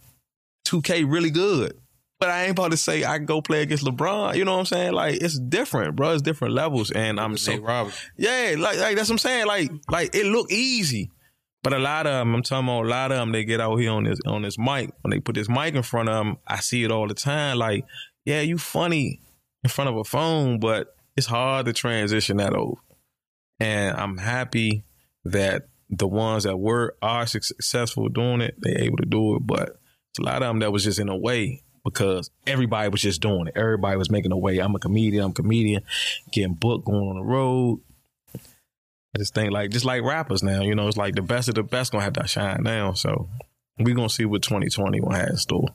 2K 0.66 1.04
really 1.04 1.30
good, 1.30 1.74
but 2.20 2.30
I 2.30 2.44
ain't 2.44 2.52
about 2.52 2.72
to 2.72 2.78
say 2.78 3.04
I 3.04 3.18
can 3.18 3.26
go 3.26 3.42
play 3.42 3.62
against 3.62 3.86
LeBron. 3.86 4.36
You 4.36 4.46
know 4.46 4.54
what 4.54 4.60
I'm 4.60 4.66
saying? 4.66 4.94
Like, 4.94 5.16
it's 5.22 5.38
different, 5.40 5.96
bro. 5.96 6.12
It's 6.14 6.22
different 6.22 6.54
levels, 6.54 6.92
and 6.92 7.20
I'm 7.20 7.38
so 7.38 7.52
yeah, 8.18 8.56
like, 8.58 8.78
like 8.78 8.96
that's 8.96 9.10
what 9.10 9.16
I'm 9.16 9.18
saying. 9.20 9.46
Like, 9.46 9.72
like 9.90 10.16
it 10.16 10.26
look 10.26 10.52
easy, 10.52 11.12
but 11.64 11.74
a 11.74 11.80
lot 11.80 12.08
of 12.08 12.14
them, 12.14 12.36
I'm 12.36 12.44
talking 12.44 12.68
about 12.68 12.86
a 12.86 12.90
lot 12.90 13.12
of 13.12 13.18
them, 13.18 13.32
they 13.32 13.44
get 13.44 13.62
out 13.62 13.76
here 13.78 13.92
on 13.92 14.04
this 14.06 14.20
on 14.26 14.42
this 14.42 14.58
mic. 14.58 14.92
When 15.02 15.12
they 15.12 15.20
put 15.20 15.36
this 15.36 15.50
mic 15.50 15.76
in 15.76 15.84
front 15.84 16.10
of 16.10 16.26
them, 16.26 16.38
I 16.48 16.60
see 16.60 16.84
it 16.84 16.92
all 16.92 17.08
the 17.08 17.14
time. 17.14 17.58
Like, 17.58 17.86
yeah, 18.26 18.42
you 18.42 18.58
funny 18.58 19.22
in 19.64 19.70
front 19.70 19.90
of 19.90 19.98
a 19.98 20.04
phone, 20.04 20.60
but 20.60 20.95
it's 21.16 21.28
hard 21.28 21.66
to 21.66 21.74
transition 21.74 22.38
that 22.38 22.54
over. 22.54 22.80
And 23.60 23.96
I'm 23.96 24.18
happy 24.18 24.84
that 25.24 25.68
the 25.90 26.08
ones 26.08 26.44
that 26.44 26.58
were 26.58 26.96
are 27.02 27.26
successful 27.26 28.10
doing 28.10 28.42
it, 28.42 28.56
they 28.62 28.72
able 28.84 28.98
to 28.98 29.06
do 29.06 29.36
it. 29.36 29.48
But 29.48 29.80
it's 30.12 30.20
a 30.20 30.24
lot 30.24 30.42
of 30.42 30.48
them 30.48 30.60
that 30.60 30.72
was 30.72 30.84
just 30.84 31.00
in 31.00 31.10
a 31.10 31.16
way 31.16 31.62
because 31.84 32.32
everybody 32.48 32.90
was 32.90 33.02
just 33.02 33.22
doing 33.22 33.48
it. 33.48 33.54
Everybody 33.56 33.98
was 33.98 34.10
making 34.10 34.32
a 34.32 34.38
way. 34.38 34.60
I'm 34.60 34.76
a 34.76 34.80
comedian. 34.80 35.24
I'm 35.24 35.32
a 35.32 35.36
comedian. 35.36 35.84
Getting 36.32 36.56
booked, 36.56 36.86
going 36.86 37.08
on 37.10 37.16
the 37.16 37.24
road. 37.24 37.82
I 38.36 39.18
just 39.18 39.34
think 39.34 39.54
like 39.54 39.72
just 39.72 39.86
like 39.86 40.04
rappers 40.04 40.44
now, 40.44 40.62
you 40.62 40.76
know, 40.76 40.88
it's 40.90 40.98
like 40.98 41.16
the 41.16 41.22
best 41.22 41.48
of 41.48 41.56
the 41.56 41.64
best 41.64 41.94
gonna 41.94 42.04
have 42.04 42.14
to 42.14 42.28
shine 42.28 42.64
now. 42.64 42.94
So 42.94 43.30
we 43.80 43.94
gonna 43.94 44.10
see 44.10 44.26
what 44.26 44.42
2020 44.42 45.00
will 45.00 45.12
have 45.12 45.30
in 45.30 45.38
store. 45.38 45.70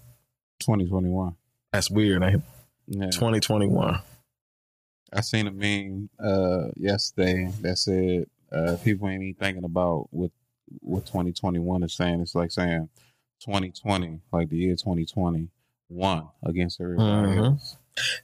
2021. 0.61 1.37
That's 1.73 1.91
weird. 1.91 2.23
ain't? 2.23 2.43
Yeah. 2.87 3.07
2021. 3.07 4.03
I 5.13 5.21
seen 5.23 5.47
a 5.47 5.51
meme 5.51 6.09
uh 6.23 6.69
yesterday 6.77 7.51
that 7.63 7.79
said 7.79 8.27
uh 8.53 8.77
people 8.85 9.09
ain't 9.09 9.23
even 9.23 9.35
thinking 9.35 9.65
about 9.65 10.09
what 10.11 10.31
what 10.81 11.07
2021 11.07 11.83
is 11.83 11.95
saying. 11.95 12.21
It's 12.21 12.35
like 12.35 12.53
saying 12.53 12.89
2020, 13.45 14.21
like 14.33 14.49
the 14.51 14.57
year 14.57 14.77
2021, 14.77 16.29
against 16.45 16.81
everybody 16.81 17.33
Mhm. 17.33 17.53
else. 17.53 17.77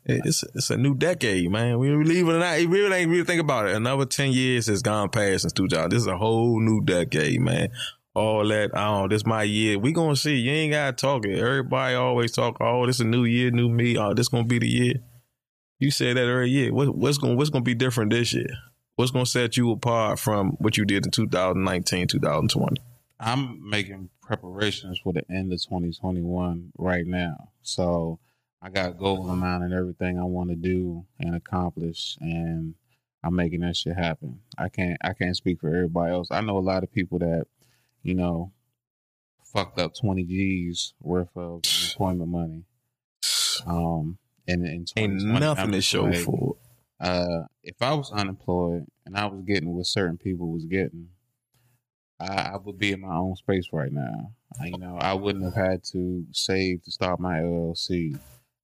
It's 0.05 0.45
it's 0.55 0.71
a 0.71 0.77
new 0.77 0.95
decade, 0.95 1.51
man. 1.51 1.79
We 1.79 1.89
believe 1.91 2.29
it 2.29 2.33
or 2.33 2.39
not, 2.39 2.61
you 2.61 2.69
really 2.69 2.97
ain't 2.97 3.11
really 3.11 3.25
think 3.25 3.41
about 3.41 3.67
it. 3.69 3.75
Another 3.75 4.07
ten 4.07 4.33
years 4.33 4.69
has 4.69 4.81
gone 4.83 5.09
past 5.11 5.43
since 5.43 5.53
2000. 5.53 5.91
This 5.91 6.03
is 6.03 6.07
a 6.07 6.17
whole 6.17 6.61
new 6.61 6.81
decade, 6.83 7.41
man. 7.41 7.69
All 8.15 8.47
that, 8.49 8.71
oh, 8.75 9.09
this 9.09 9.27
my 9.27 9.43
year. 9.43 9.79
We 9.79 9.93
gonna 9.93 10.17
see. 10.17 10.37
You 10.37 10.51
ain't 10.53 10.73
gotta 10.73 10.93
talk 10.95 11.27
it. 11.27 11.39
Everybody 11.39 11.97
always 11.97 12.33
talk. 12.33 12.57
Oh, 12.61 12.87
this 12.87 13.01
a 13.01 13.05
new 13.05 13.25
year, 13.25 13.51
new 13.51 13.69
me. 13.69 13.99
Oh, 13.99 14.15
this 14.15 14.29
gonna 14.29 14.45
be 14.45 14.59
the 14.61 14.69
year. 14.69 14.95
You 15.79 15.91
said 15.91 16.17
that 16.17 16.27
every 16.27 16.51
year. 16.51 16.73
What, 16.73 16.97
what's 16.97 17.19
gonna 17.19 17.35
What's 17.35 17.51
gonna 17.51 17.63
be 17.63 17.75
different 17.75 18.11
this 18.11 18.33
year? 18.33 18.49
What's 18.97 19.11
gonna 19.11 19.27
set 19.27 19.57
you 19.57 19.73
apart 19.73 20.19
from 20.19 20.53
what 20.53 20.77
you 20.77 20.85
did 20.85 21.05
in 21.05 21.11
2019, 21.11 22.09
2020? 22.09 22.81
I'm 23.21 23.69
making 23.69 24.11
preparations 24.23 25.01
for 25.03 25.13
the 25.13 25.23
end 25.31 25.53
of 25.53 25.63
2021 25.63 26.73
right 26.79 27.07
now. 27.07 27.49
So 27.63 28.19
I 28.63 28.71
got 28.71 28.99
goals 28.99 29.29
in 29.29 29.39
mind 29.39 29.65
and 29.65 29.73
everything 29.75 30.19
I 30.19 30.25
want 30.25 30.51
to 30.51 30.57
do 30.57 31.05
and 31.19 31.35
accomplish, 31.35 32.17
and 32.21 32.75
I'm 33.23 33.37
making 33.37 33.61
that 33.61 33.77
shit 33.77 33.97
happen. 33.97 34.41
I 34.57 34.71
can't 34.71 34.97
I 35.03 35.13
can't 35.13 35.37
speak 35.37 35.61
for 35.61 35.69
everybody 35.69 36.13
else. 36.13 36.29
I 36.31 36.41
know 36.41 36.57
a 36.57 36.61
lot 36.61 36.85
of 36.85 36.93
people 36.93 37.19
that, 37.19 37.47
you 38.03 38.15
know, 38.15 38.53
fucked 39.45 39.79
up 39.79 39.95
20 39.95 40.25
G's 40.25 40.95
worth 41.01 41.37
of 41.37 41.61
employment 41.91 42.31
money. 42.31 42.65
Um, 43.67 44.19
and 44.49 44.67
in 44.67 44.87
Ain't 44.97 45.25
nothing 45.25 45.73
to 45.73 45.81
show 45.81 46.05
like, 46.05 46.17
for 46.19 46.57
it. 47.01 47.07
uh, 47.07 47.45
if 47.63 47.81
I 47.81 47.95
was 47.95 48.11
unemployed 48.13 48.87
and 49.05 49.17
I 49.17 49.27
was 49.27 49.43
getting 49.43 49.75
what 49.75 49.87
certain 49.87 50.19
people 50.19 50.51
was 50.53 50.65
getting, 50.65 51.09
I, 52.21 52.53
I 52.55 52.57
would 52.57 52.79
be 52.79 52.93
in 52.93 53.01
my 53.01 53.15
own 53.15 53.37
space 53.37 53.69
right 53.73 53.93
now. 53.93 54.33
I, 54.61 54.67
you 54.67 54.79
know, 54.79 54.97
I 55.01 55.15
wouldn't 55.15 55.45
have 55.45 55.55
had 55.55 55.85
to 55.93 56.25
save 56.33 56.83
to 56.85 56.91
start 56.91 57.21
my 57.21 57.41
LLC. 57.41 58.19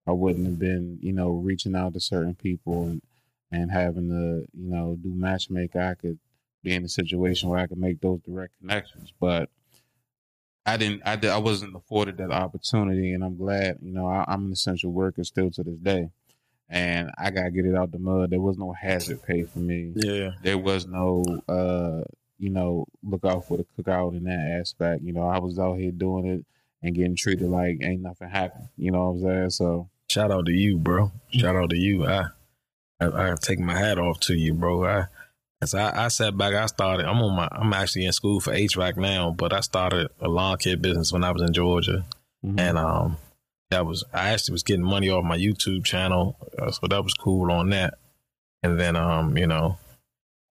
I 0.07 0.12
wouldn't 0.12 0.47
have 0.47 0.59
been, 0.59 0.99
you 1.01 1.12
know, 1.12 1.31
reaching 1.31 1.77
out 1.77 1.93
to 1.95 2.01
certain 2.01 2.35
people 2.35 2.85
and, 2.85 3.03
and 3.51 3.71
having 3.71 4.09
to, 4.09 4.47
you 4.59 4.71
know, 4.71 4.97
do 5.01 5.12
matchmaker. 5.15 5.81
I 5.81 5.95
could 5.95 6.19
be 6.62 6.75
in 6.75 6.85
a 6.85 6.89
situation 6.89 7.49
where 7.49 7.59
I 7.59 7.67
could 7.67 7.79
make 7.79 8.01
those 8.01 8.21
direct 8.21 8.59
connections, 8.59 9.12
but 9.21 9.51
I 10.64 10.76
didn't. 10.76 11.02
I 11.04 11.16
did, 11.16 11.31
I 11.31 11.38
wasn't 11.38 11.75
afforded 11.75 12.19
that 12.19 12.31
opportunity, 12.31 13.12
and 13.12 13.25
I'm 13.25 13.37
glad. 13.37 13.78
You 13.83 13.92
know, 13.92 14.07
I, 14.07 14.25
I'm 14.28 14.47
an 14.47 14.52
essential 14.52 14.92
worker 14.92 15.25
still 15.25 15.50
to 15.50 15.62
this 15.62 15.78
day 15.78 16.11
and 16.73 17.11
I 17.19 17.31
gotta 17.31 17.50
get 17.50 17.66
it 17.66 17.76
out 17.76 17.92
the 17.92 17.99
mud. 17.99 18.31
There 18.31 18.40
was 18.40 18.57
no 18.57 18.73
hazard 18.73 19.23
pay 19.23 19.42
for 19.42 19.59
me. 19.59 19.92
Yeah. 19.95 20.31
There 20.42 20.57
was 20.57 20.87
no, 20.87 21.23
uh, 21.47 22.00
you 22.38 22.49
know, 22.49 22.87
look 23.02 23.25
out 23.26 23.47
for 23.47 23.59
the 23.59 23.64
cookout 23.64 24.16
in 24.16 24.25
that 24.25 24.59
aspect. 24.59 25.02
You 25.02 25.12
know, 25.12 25.28
I 25.28 25.38
was 25.38 25.59
out 25.59 25.75
here 25.75 25.92
doing 25.92 26.26
it 26.26 26.47
and 26.83 26.95
getting 26.95 27.14
treated 27.14 27.49
like 27.49 27.78
ain't 27.83 28.00
nothing 28.00 28.31
happened. 28.31 28.69
You 28.78 28.90
know 28.90 29.11
what 29.11 29.11
I'm 29.11 29.23
saying? 29.23 29.50
So 29.50 29.90
Shout 30.09 30.31
out 30.31 30.47
to 30.47 30.52
you, 30.52 30.78
bro. 30.78 31.12
Shout 31.28 31.57
out 31.57 31.71
to 31.71 31.76
you. 31.76 32.07
I, 32.07 32.25
I, 33.00 33.33
I 33.33 33.35
take 33.40 33.59
my 33.59 33.76
hat 33.76 33.99
off 33.99 34.21
to 34.21 34.35
you, 34.35 34.54
bro. 34.54 34.85
I, 34.85 35.07
As 35.62 35.75
I, 35.75 36.07
I 36.07 36.09
sat 36.09 36.37
back, 36.37 36.54
I 36.54 36.66
started. 36.66 37.07
I'm 37.07 37.23
on 37.23 37.37
my. 37.37 37.49
I'm 37.52 37.73
actually 37.73 38.04
in 38.04 38.12
school 38.12 38.40
for 38.40 38.52
HVAC 38.52 38.97
now, 38.97 39.31
but 39.31 39.52
I 39.52 39.61
started 39.61 40.09
a 40.21 40.26
lawn 40.28 40.59
care 40.59 40.76
business 40.76 41.12
when 41.12 41.23
I 41.23 41.31
was 41.31 41.40
in 41.40 41.52
Georgia, 41.52 42.04
Mhm. 42.45 42.59
and 42.61 42.76
um, 42.78 43.16
that 43.71 43.87
was 43.87 44.02
I 44.12 44.31
actually 44.31 44.54
was 44.54 44.64
getting 44.64 44.85
money 44.85 45.09
off 45.09 45.25
my 45.25 45.38
YouTube 45.38 45.85
channel, 45.85 46.37
uh, 46.59 46.73
so 46.73 46.88
that 46.88 47.04
was 47.04 47.14
cool 47.14 47.52
on 47.52 47.71
that. 47.71 47.95
And 48.64 48.78
then 48.81 48.97
um, 48.97 49.38
you 49.38 49.47
know, 49.47 49.78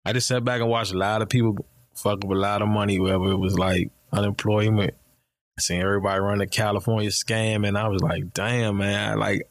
I 0.06 0.14
just 0.14 0.28
sat 0.28 0.44
back 0.46 0.62
and 0.62 0.70
watched 0.70 0.94
a 0.94 0.98
lot 0.98 1.20
of 1.20 1.28
people 1.28 1.58
fuck 1.94 2.24
up 2.24 2.30
a 2.30 2.34
lot 2.34 2.62
of 2.62 2.68
money, 2.68 2.98
whether 2.98 3.32
it 3.32 3.36
was 3.36 3.58
like 3.58 3.90
unemployment. 4.12 4.94
I 5.58 5.60
seen 5.60 5.82
everybody 5.82 6.20
run 6.20 6.38
the 6.38 6.46
California 6.46 7.10
scam, 7.10 7.68
and 7.68 7.76
I 7.76 7.86
was 7.88 8.00
like, 8.00 8.32
damn, 8.32 8.78
man, 8.78 9.18
like 9.18 9.46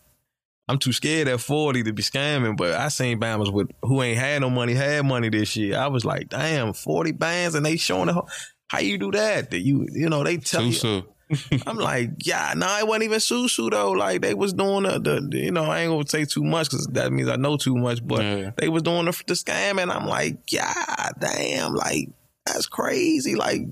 I'm 0.72 0.78
too 0.80 0.94
scared 0.94 1.28
at 1.28 1.42
40 1.42 1.84
to 1.84 1.92
be 1.92 2.02
scamming, 2.02 2.56
but 2.56 2.74
I 2.76 2.88
seen 2.88 3.20
Bammers 3.20 3.52
with 3.52 3.70
who 3.82 4.02
ain't 4.02 4.18
had 4.18 4.40
no 4.40 4.50
money, 4.50 4.74
had 4.74 5.06
money 5.06 5.28
this 5.28 5.58
year. 5.58 5.78
I 5.78 5.88
was 5.88 6.06
like, 6.06 6.30
damn, 6.30 6.72
40 6.72 7.12
bands 7.12 7.56
and 7.56 7.66
they 7.66 7.76
showing 7.76 8.06
the 8.06 8.14
whole, 8.14 8.30
how 8.70 8.80
you 8.80 8.98
do 8.98 9.12
that? 9.12 9.52
That 9.52 9.60
you, 9.60 9.86
you 9.92 10.08
know, 10.08 10.24
they 10.24 10.38
tell 10.38 10.64
you. 10.64 11.04
I'm 11.68 11.76
like, 11.76 12.26
yeah, 12.26 12.54
no, 12.56 12.78
it 12.78 12.88
wasn't 12.88 13.04
even 13.04 13.20
Susu 13.20 13.70
though. 13.70 13.92
Like 13.92 14.22
they 14.22 14.34
was 14.34 14.54
doing 14.54 14.84
the, 14.84 14.98
the 15.30 15.38
you 15.38 15.52
know, 15.52 15.66
I 15.66 15.82
ain't 15.82 15.92
gonna 15.92 16.08
say 16.08 16.24
too 16.24 16.44
much 16.46 16.70
because 16.70 16.88
that 16.94 17.12
means 17.12 17.28
I 17.28 17.36
know 17.36 17.58
too 17.58 17.76
much, 17.76 18.06
but 18.08 18.22
Yeah. 18.22 18.52
they 18.58 18.70
was 18.70 18.84
doing 18.84 19.06
the, 19.06 19.24
the 19.28 19.34
scam 19.34 19.78
and 19.82 19.92
I'm 19.92 20.08
like, 20.08 20.38
yeah, 20.54 21.10
damn, 21.20 21.74
like 21.74 22.08
that's 22.46 22.66
crazy. 22.66 23.36
Like 23.36 23.64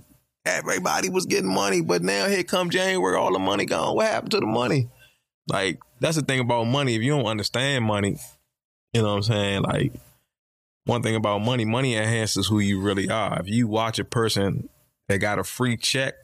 everybody 0.46 1.10
was 1.10 1.26
getting 1.26 1.54
money, 1.54 1.82
but 1.82 2.02
now 2.04 2.28
here 2.28 2.44
come 2.44 2.70
January, 2.70 3.16
all 3.16 3.32
the 3.32 3.40
money 3.40 3.64
gone. 3.66 3.96
What 3.96 4.08
happened 4.08 4.32
to 4.32 4.42
the 4.42 4.46
money? 4.46 4.90
Like 5.50 5.80
that's 6.00 6.16
the 6.16 6.22
thing 6.22 6.40
about 6.40 6.66
money. 6.66 6.96
If 6.96 7.02
you 7.02 7.12
don't 7.12 7.26
understand 7.26 7.86
money, 7.86 8.18
you 8.94 9.02
know 9.02 9.10
what 9.10 9.16
I'm 9.16 9.24
saying? 9.24 9.62
Like 9.64 9.94
one 10.86 11.04
thing 11.04 11.16
about 11.16 11.40
money, 11.42 11.66
money 11.66 11.96
enhances 11.96 12.48
who 12.48 12.60
you 12.60 12.82
really 12.82 13.10
are. 13.10 13.40
If 13.40 13.48
you 13.48 13.68
watch 13.68 14.00
a 14.00 14.06
person 14.06 14.70
that 15.08 15.18
got 15.18 15.40
a 15.40 15.44
free 15.44 15.78
check, 15.78 16.16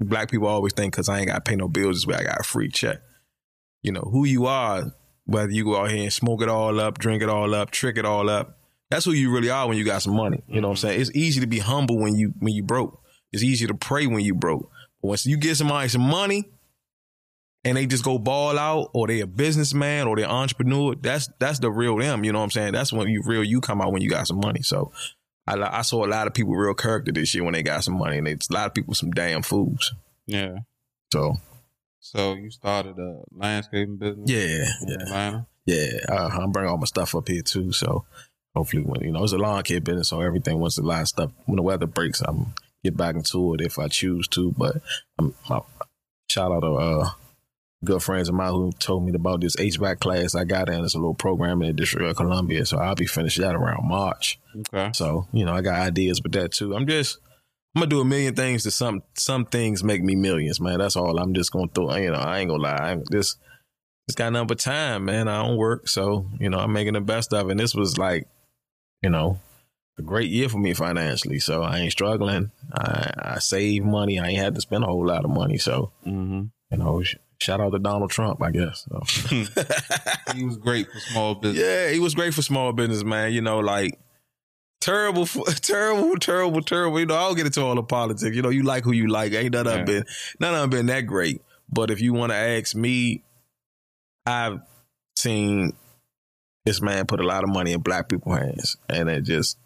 black 0.00 0.30
people 0.30 0.48
always 0.48 0.72
think 0.72 0.92
because 0.92 1.08
I 1.08 1.18
ain't 1.18 1.28
got 1.28 1.44
to 1.44 1.50
pay 1.50 1.56
no 1.56 1.68
bills 1.68 1.96
this 1.96 2.06
way, 2.06 2.16
I 2.16 2.24
got 2.24 2.40
a 2.40 2.44
free 2.44 2.68
check. 2.68 2.98
You 3.82 3.92
know 3.92 4.08
who 4.10 4.24
you 4.24 4.46
are, 4.46 4.92
whether 5.26 5.50
you 5.50 5.64
go 5.64 5.76
out 5.76 5.90
here 5.90 6.02
and 6.02 6.12
smoke 6.12 6.42
it 6.42 6.48
all 6.48 6.80
up, 6.80 6.98
drink 6.98 7.22
it 7.22 7.28
all 7.28 7.54
up, 7.54 7.70
trick 7.70 7.98
it 7.98 8.04
all 8.04 8.30
up. 8.30 8.58
That's 8.90 9.04
who 9.04 9.12
you 9.12 9.32
really 9.32 9.50
are 9.50 9.66
when 9.66 9.76
you 9.76 9.84
got 9.84 10.02
some 10.02 10.14
money. 10.14 10.42
You 10.46 10.60
know 10.60 10.68
what 10.68 10.74
I'm 10.74 10.88
saying? 10.88 11.00
It's 11.00 11.10
easy 11.14 11.40
to 11.40 11.46
be 11.46 11.58
humble 11.58 11.98
when 11.98 12.14
you 12.14 12.32
when 12.38 12.54
you 12.54 12.62
broke. 12.62 13.00
It's 13.32 13.42
easy 13.42 13.66
to 13.66 13.74
pray 13.74 14.06
when 14.06 14.24
you 14.24 14.34
broke. 14.34 14.70
But 15.02 15.08
once 15.08 15.26
you 15.26 15.36
get 15.36 15.56
somebody 15.56 15.88
some 15.88 16.02
money 16.02 16.44
and 17.64 17.76
they 17.76 17.86
just 17.86 18.04
go 18.04 18.18
ball 18.18 18.58
out, 18.58 18.90
or 18.92 19.06
they 19.06 19.20
a 19.20 19.26
businessman 19.26 20.06
or 20.06 20.16
they're 20.16 20.28
entrepreneur, 20.28 20.94
that's 20.94 21.28
that's 21.38 21.58
the 21.58 21.70
real 21.70 21.96
them. 21.98 22.24
You 22.24 22.32
know 22.32 22.38
what 22.38 22.44
I'm 22.44 22.50
saying? 22.50 22.72
That's 22.72 22.92
when 22.92 23.08
you 23.08 23.22
real 23.24 23.44
you 23.44 23.60
come 23.60 23.80
out 23.80 23.92
when 23.92 24.02
you 24.02 24.10
got 24.10 24.26
some 24.26 24.40
money. 24.40 24.62
So 24.62 24.92
I 25.46 25.78
I 25.78 25.82
saw 25.82 26.04
a 26.04 26.08
lot 26.08 26.26
of 26.26 26.34
people 26.34 26.54
real 26.54 26.74
character 26.74 27.12
this 27.12 27.34
year 27.34 27.44
when 27.44 27.54
they 27.54 27.62
got 27.62 27.84
some 27.84 27.98
money, 27.98 28.18
and 28.18 28.28
it's 28.28 28.50
a 28.50 28.52
lot 28.52 28.66
of 28.66 28.74
people 28.74 28.94
some 28.94 29.10
damn 29.10 29.42
fools. 29.42 29.94
Yeah. 30.26 30.58
So 31.12 31.36
So 32.00 32.34
you 32.34 32.50
started 32.50 32.98
a 32.98 33.22
landscaping 33.32 33.96
business 33.96 34.30
yeah, 34.30 34.64
yeah. 34.86 35.02
Atlanta. 35.02 35.46
Yeah, 35.64 35.98
uh, 36.10 36.28
I'm 36.32 36.52
bringing 36.52 36.70
all 36.70 36.76
my 36.76 36.84
stuff 36.84 37.14
up 37.14 37.28
here 37.28 37.40
too. 37.40 37.72
So 37.72 38.04
hopefully, 38.54 38.82
when 38.82 39.00
you 39.00 39.10
know, 39.10 39.24
it's 39.24 39.32
a 39.32 39.38
lawn 39.38 39.62
care 39.62 39.80
business, 39.80 40.08
so 40.10 40.20
everything 40.20 40.58
once 40.58 40.76
the 40.76 40.82
line 40.82 41.06
stuff 41.06 41.30
when 41.46 41.56
the 41.56 41.62
weather 41.62 41.86
breaks, 41.86 42.20
I'm 42.20 42.52
get 42.82 42.96
back 42.96 43.14
into 43.14 43.54
it 43.54 43.62
if 43.62 43.78
I 43.78 43.88
choose 43.88 44.28
to. 44.28 44.52
But 44.52 44.82
I'm, 45.18 45.34
my, 45.48 45.60
shout 46.28 46.52
out 46.52 46.60
to 46.60 46.74
uh, 46.74 47.10
good 47.84 48.02
friends 48.02 48.28
of 48.28 48.34
mine 48.34 48.52
who 48.52 48.72
told 48.72 49.04
me 49.04 49.12
about 49.14 49.40
this 49.40 49.56
HVAC 49.56 50.00
class 50.00 50.34
I 50.34 50.44
got 50.44 50.68
in. 50.68 50.84
It's 50.84 50.94
a 50.94 50.98
little 50.98 51.14
program 51.14 51.62
in 51.62 51.68
the 51.68 51.72
District 51.74 52.04
of 52.06 52.16
Columbia, 52.16 52.66
so 52.66 52.78
I'll 52.78 52.94
be 52.94 53.06
finished 53.06 53.38
that 53.38 53.54
around 53.54 53.86
March. 53.88 54.38
Okay. 54.58 54.90
So 54.92 55.28
you 55.32 55.44
know, 55.44 55.52
I 55.54 55.60
got 55.62 55.78
ideas 55.80 56.22
with 56.22 56.32
that 56.32 56.52
too. 56.52 56.74
I'm 56.74 56.86
just. 56.86 57.18
I'm 57.76 57.80
gonna 57.80 57.90
do 57.90 58.00
a 58.00 58.04
million 58.04 58.36
things 58.36 58.62
to 58.62 58.70
some 58.70 59.02
some 59.14 59.44
things 59.46 59.82
make 59.82 60.00
me 60.00 60.14
millions, 60.14 60.60
man. 60.60 60.78
That's 60.78 60.94
all. 60.94 61.18
I'm 61.18 61.34
just 61.34 61.50
gonna 61.50 61.66
throw. 61.74 61.92
You 61.96 62.12
know, 62.12 62.18
I 62.18 62.38
ain't 62.38 62.48
gonna 62.48 62.62
lie. 62.62 62.76
I'm 62.76 63.02
just 63.10 63.36
it's 64.06 64.14
got 64.14 64.32
nothing 64.32 64.46
but 64.46 64.60
time, 64.60 65.06
man. 65.06 65.26
I 65.26 65.42
don't 65.44 65.56
work, 65.56 65.88
so 65.88 66.30
you 66.38 66.48
know 66.50 66.58
I'm 66.58 66.72
making 66.72 66.92
the 66.92 67.00
best 67.00 67.32
of 67.32 67.48
it. 67.48 67.50
And 67.50 67.58
this 67.58 67.74
was 67.74 67.98
like, 67.98 68.28
you 69.02 69.10
know, 69.10 69.40
a 69.98 70.02
great 70.02 70.30
year 70.30 70.48
for 70.48 70.58
me 70.58 70.72
financially. 70.72 71.40
So 71.40 71.62
I 71.64 71.78
ain't 71.78 71.90
struggling. 71.90 72.52
I 72.72 73.10
I 73.18 73.38
save 73.40 73.82
money. 73.84 74.20
I 74.20 74.28
ain't 74.28 74.38
had 74.38 74.54
to 74.54 74.60
spend 74.60 74.84
a 74.84 74.86
whole 74.86 75.04
lot 75.04 75.24
of 75.24 75.32
money. 75.32 75.58
So 75.58 75.90
Mm-hmm. 76.06 76.42
you 76.70 76.78
know, 76.78 77.02
shout 77.44 77.60
out 77.60 77.70
to 77.72 77.78
Donald 77.78 78.10
Trump, 78.10 78.42
I 78.42 78.50
guess. 78.50 78.86
So. 78.88 79.02
He 80.34 80.42
was 80.44 80.56
great 80.56 80.90
for 80.90 80.98
small 80.98 81.34
business. 81.36 81.62
yeah, 81.64 81.90
he 81.90 82.00
was 82.00 82.14
great 82.14 82.34
for 82.34 82.42
small 82.42 82.72
business, 82.72 83.04
man. 83.04 83.32
You 83.32 83.40
know, 83.40 83.60
like 83.60 84.00
terrible, 84.80 85.26
terrible, 85.46 86.16
terrible, 86.16 86.60
terrible. 86.62 86.98
You 86.98 87.06
know, 87.06 87.14
I 87.16 87.20
don't 87.28 87.36
get 87.36 87.46
into 87.46 87.62
all 87.62 87.74
the 87.76 87.82
politics. 87.84 88.34
You 88.34 88.42
know, 88.42 88.48
you 88.48 88.62
like 88.64 88.82
who 88.84 88.90
you 88.92 89.06
like. 89.06 89.32
Ain't 89.32 89.52
none 89.52 89.66
of 89.66 89.72
Yeah. 89.72 89.76
them 89.76 89.84
been 89.86 90.04
none 90.40 90.54
of 90.54 90.60
them 90.62 90.70
been 90.70 90.86
that 90.86 91.02
great. 91.02 91.40
But 91.70 91.90
if 91.90 92.00
you 92.00 92.12
want 92.14 92.32
to 92.32 92.36
ask 92.36 92.74
me, 92.74 93.22
I've 94.26 94.60
seen 95.16 95.74
this 96.64 96.80
man 96.80 97.06
put 97.06 97.20
a 97.20 97.26
lot 97.26 97.44
of 97.44 97.50
money 97.50 97.72
in 97.72 97.80
black 97.80 98.08
people's 98.08 98.38
hands, 98.38 98.76
and 98.88 99.08
it 99.08 99.22
just 99.22 99.56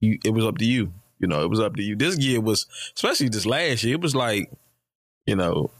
you. 0.00 0.18
It 0.24 0.30
was 0.32 0.44
up 0.46 0.58
to 0.58 0.64
you. 0.64 0.92
You 1.18 1.26
know, 1.26 1.42
it 1.42 1.50
was 1.50 1.58
up 1.60 1.74
to 1.74 1.82
you. 1.82 1.96
This 1.96 2.16
year 2.18 2.40
was, 2.40 2.66
especially 2.94 3.28
this 3.30 3.46
last 3.46 3.82
year, 3.82 3.94
it 3.94 4.00
was 4.00 4.14
like, 4.14 4.52
you 5.26 5.34
know, 5.34 5.70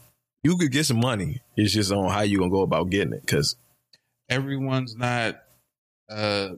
you 0.43 0.57
could 0.57 0.71
get 0.71 0.85
some 0.85 0.99
money. 0.99 1.41
It's 1.55 1.73
just 1.73 1.91
on 1.91 2.09
how 2.11 2.21
you 2.21 2.37
gonna 2.39 2.49
go 2.51 2.61
about 2.61 2.89
getting 2.89 3.13
it. 3.13 3.21
Because 3.21 3.55
Everyone's 4.29 4.95
not 4.95 5.41
uh, 6.07 6.49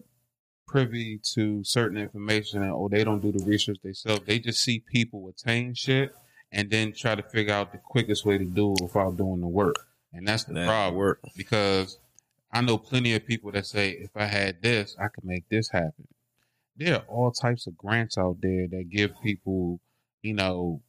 privy 0.68 1.20
to 1.36 1.64
certain 1.64 1.98
information, 1.98 2.62
and 2.64 2.72
or 2.72 2.90
they 2.90 3.04
don't 3.06 3.22
do 3.22 3.32
the 3.32 3.44
research 3.46 3.78
themselves. 3.82 4.24
They 4.26 4.40
just 4.40 4.62
see 4.62 4.80
people 4.80 5.30
attain 5.30 5.74
shit 5.74 6.14
and 6.52 6.70
then 6.70 6.92
try 6.92 7.16
to 7.16 7.24
figure 7.24 7.54
out 7.54 7.72
the 7.72 7.78
quickest 7.78 8.26
way 8.26 8.38
to 8.38 8.44
do 8.44 8.74
it 8.74 8.82
without 8.84 9.16
doing 9.16 9.40
the 9.40 9.48
work. 9.48 9.76
And 10.12 10.28
that's 10.28 10.44
the 10.44 10.54
That 10.54 10.68
problem. 10.68 10.96
work. 11.00 11.22
because 11.38 11.98
I 12.52 12.60
know 12.60 12.78
plenty 12.78 13.14
of 13.16 13.26
people 13.26 13.54
that 13.54 13.66
say, 13.66 13.92
if 13.92 14.10
I 14.18 14.26
had 14.26 14.62
this, 14.62 14.98
I 15.00 15.08
could 15.08 15.24
make 15.24 15.48
this 15.48 15.70
happen. 15.70 16.10
There 16.76 16.96
are 16.96 17.06
all 17.08 17.32
types 17.32 17.68
of 17.68 17.78
grants 17.78 18.18
out 18.18 18.38
there 18.42 18.68
that 18.68 18.90
give 18.90 19.14
people, 19.24 19.80
you 20.22 20.34
know, 20.34 20.82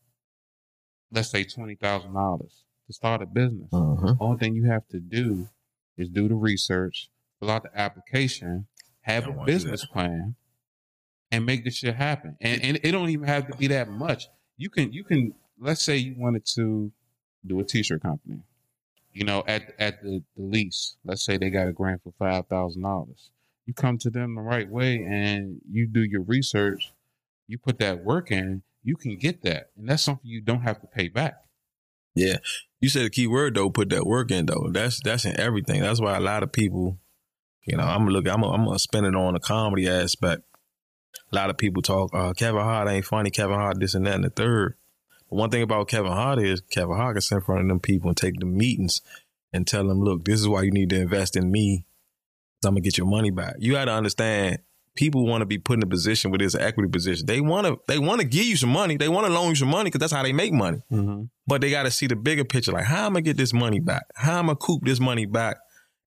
let's 1.13 1.31
say 1.31 1.45
twenty 1.45 1.77
thousand 1.77 2.15
dollars 2.15 2.65
to 2.93 2.97
start 2.97 3.23
a 3.23 3.27
business. 3.27 3.71
Mhm. 3.71 4.17
Only 4.21 4.39
thing 4.39 4.55
you 4.55 4.65
have 4.65 4.87
to 4.89 5.01
do 5.01 5.49
is 5.97 6.09
do 6.09 6.29
the 6.29 6.35
research, 6.35 7.11
fill 7.41 7.51
out 7.51 7.63
the 7.63 7.79
application, 7.79 8.67
have 9.03 9.27
a 9.27 9.45
business 9.45 9.85
plan, 9.85 10.37
and 11.31 11.47
make 11.47 11.65
this 11.65 11.77
shit 11.77 11.97
happen. 11.97 12.37
And 12.41 12.63
and 12.63 12.81
it 12.83 12.93
don't 12.93 13.09
even 13.09 13.27
have 13.27 13.49
to 13.51 13.57
be 13.57 13.67
that 13.69 13.89
much. 13.91 14.29
You 14.57 14.71
can 14.71 14.93
you 14.93 15.05
can 15.05 15.35
let's 15.59 15.83
say 15.83 15.97
you 15.97 16.15
wanted 16.17 16.45
to 16.55 16.93
do 17.47 17.61
a 17.61 17.65
t-shirt 17.65 18.03
company. 18.03 18.43
You 19.13 19.25
know, 19.25 19.45
at 19.47 19.75
at 19.79 20.03
the, 20.03 20.23
the 20.37 20.43
lease, 20.43 20.97
let's 21.05 21.23
say 21.23 21.37
they 21.37 21.51
got 21.51 21.69
a 21.69 21.73
grant 21.73 22.03
for 22.03 22.13
five 22.19 22.47
thousand 22.47 22.83
dollars. 22.83 23.31
You 23.67 23.75
come 23.75 23.99
to 23.99 24.11
them 24.11 24.35
the 24.35 24.43
right 24.43 24.69
way 24.69 25.03
and 25.03 25.61
you 25.71 25.87
do 25.87 26.03
your 26.03 26.23
research, 26.23 26.93
you 27.47 27.59
put 27.59 27.79
that 27.79 28.05
work 28.05 28.31
in, 28.33 28.63
you 28.83 28.97
can 28.97 29.17
get 29.17 29.43
that. 29.43 29.71
And 29.77 29.89
that's 29.89 30.03
something 30.03 30.29
you 30.29 30.41
don't 30.41 30.63
have 30.63 30.81
to 30.81 30.87
pay 30.87 31.09
back. 31.09 31.45
Yeah. 32.15 32.39
You 32.83 32.89
said 32.89 33.05
the 33.05 33.11
key 33.11 33.29
word 33.29 33.55
though, 33.55 33.71
put 33.71 33.91
that 33.91 34.05
work 34.05 34.33
in 34.33 34.47
though. 34.47 34.69
That's 34.73 35.01
that's 35.03 35.25
in 35.25 35.39
everything. 35.39 35.83
That's 35.83 36.01
why 36.01 36.17
a 36.17 36.21
lot 36.21 36.43
of 36.43 36.51
people, 36.51 36.99
you 37.65 37.77
know, 37.77 37.85
I'm 37.85 38.09
look 38.09 38.27
I'm 38.27 38.41
gonna, 38.41 38.53
I'm 38.53 38.65
gonna 38.65 38.79
spin 38.81 39.05
it 39.05 39.15
on 39.15 39.35
the 39.35 39.41
comedy 39.41 39.89
aspect. 39.89 40.43
A 41.33 41.37
lot 41.37 41.49
of 41.49 41.57
people 41.57 41.81
talk, 41.81 42.11
uh, 42.13 42.33
Kevin 42.33 42.61
Hart 42.61 42.89
ain't 42.89 43.05
funny, 43.05 43.31
Kevin 43.31 43.55
Hart 43.55 43.79
this 43.79 43.95
and 43.95 44.05
that 44.07 44.17
and 44.17 44.25
the 44.25 44.31
third. 44.31 44.75
But 45.31 45.37
one 45.37 45.51
thing 45.51 45.63
about 45.63 45.87
Kevin 45.87 46.11
Hart 46.11 46.41
is 46.41 46.61
Kevin 46.61 46.97
Hart 46.97 47.15
can 47.15 47.21
sit 47.21 47.37
in 47.37 47.41
front 47.43 47.63
of 47.63 47.69
them 47.69 47.79
people 47.79 48.09
and 48.09 48.17
take 48.17 48.41
the 48.41 48.47
meetings 48.47 49.01
and 49.53 49.65
tell 49.65 49.87
them, 49.87 50.03
look, 50.03 50.25
this 50.25 50.41
is 50.41 50.49
why 50.49 50.63
you 50.63 50.73
need 50.73 50.91
to 50.91 51.01
invest 51.01 51.37
in 51.37 51.53
me. 51.53 51.85
I'm 52.65 52.73
gonna 52.73 52.81
get 52.81 52.99
your 52.99 53.07
money 53.07 53.31
back. 53.31 53.55
You 53.61 53.73
gotta 53.73 53.93
understand 53.93 54.59
people 54.95 55.27
want 55.27 55.41
to 55.43 55.47
be 55.47 55.59
put 55.59 55.79
in 55.79 55.83
a 55.83 55.87
position 55.87 56.31
where 56.31 56.39
there's 56.39 56.55
an 56.55 56.63
equity 56.63 56.89
position. 56.91 57.27
They 57.27 57.41
wanna 57.41 57.77
they 57.89 57.99
wanna 57.99 58.25
give 58.25 58.45
you 58.45 58.57
some 58.57 58.71
money. 58.71 58.97
They 58.97 59.09
wanna 59.09 59.29
loan 59.31 59.51
you 59.51 59.55
some 59.57 59.69
money 59.69 59.85
because 59.85 60.01
that's 60.01 60.13
how 60.13 60.23
they 60.23 60.33
make 60.33 60.53
money 60.53 60.81
Mm-hmm. 60.93 61.25
but 61.47 61.61
they 61.61 61.71
got 61.71 61.85
to 61.85 61.91
see 61.91 62.07
the 62.07 62.17
bigger 62.17 62.45
picture. 62.45 62.73
Like, 62.73 62.85
how 62.85 63.07
am 63.07 63.17
I 63.17 63.21
get 63.21 63.37
this 63.37 63.53
money 63.53 63.81
back? 63.81 64.05
How 64.15 64.39
am 64.39 64.51
I 64.51 64.55
coop 64.55 64.85
this 64.85 65.01
money 65.01 65.27
back 65.27 65.57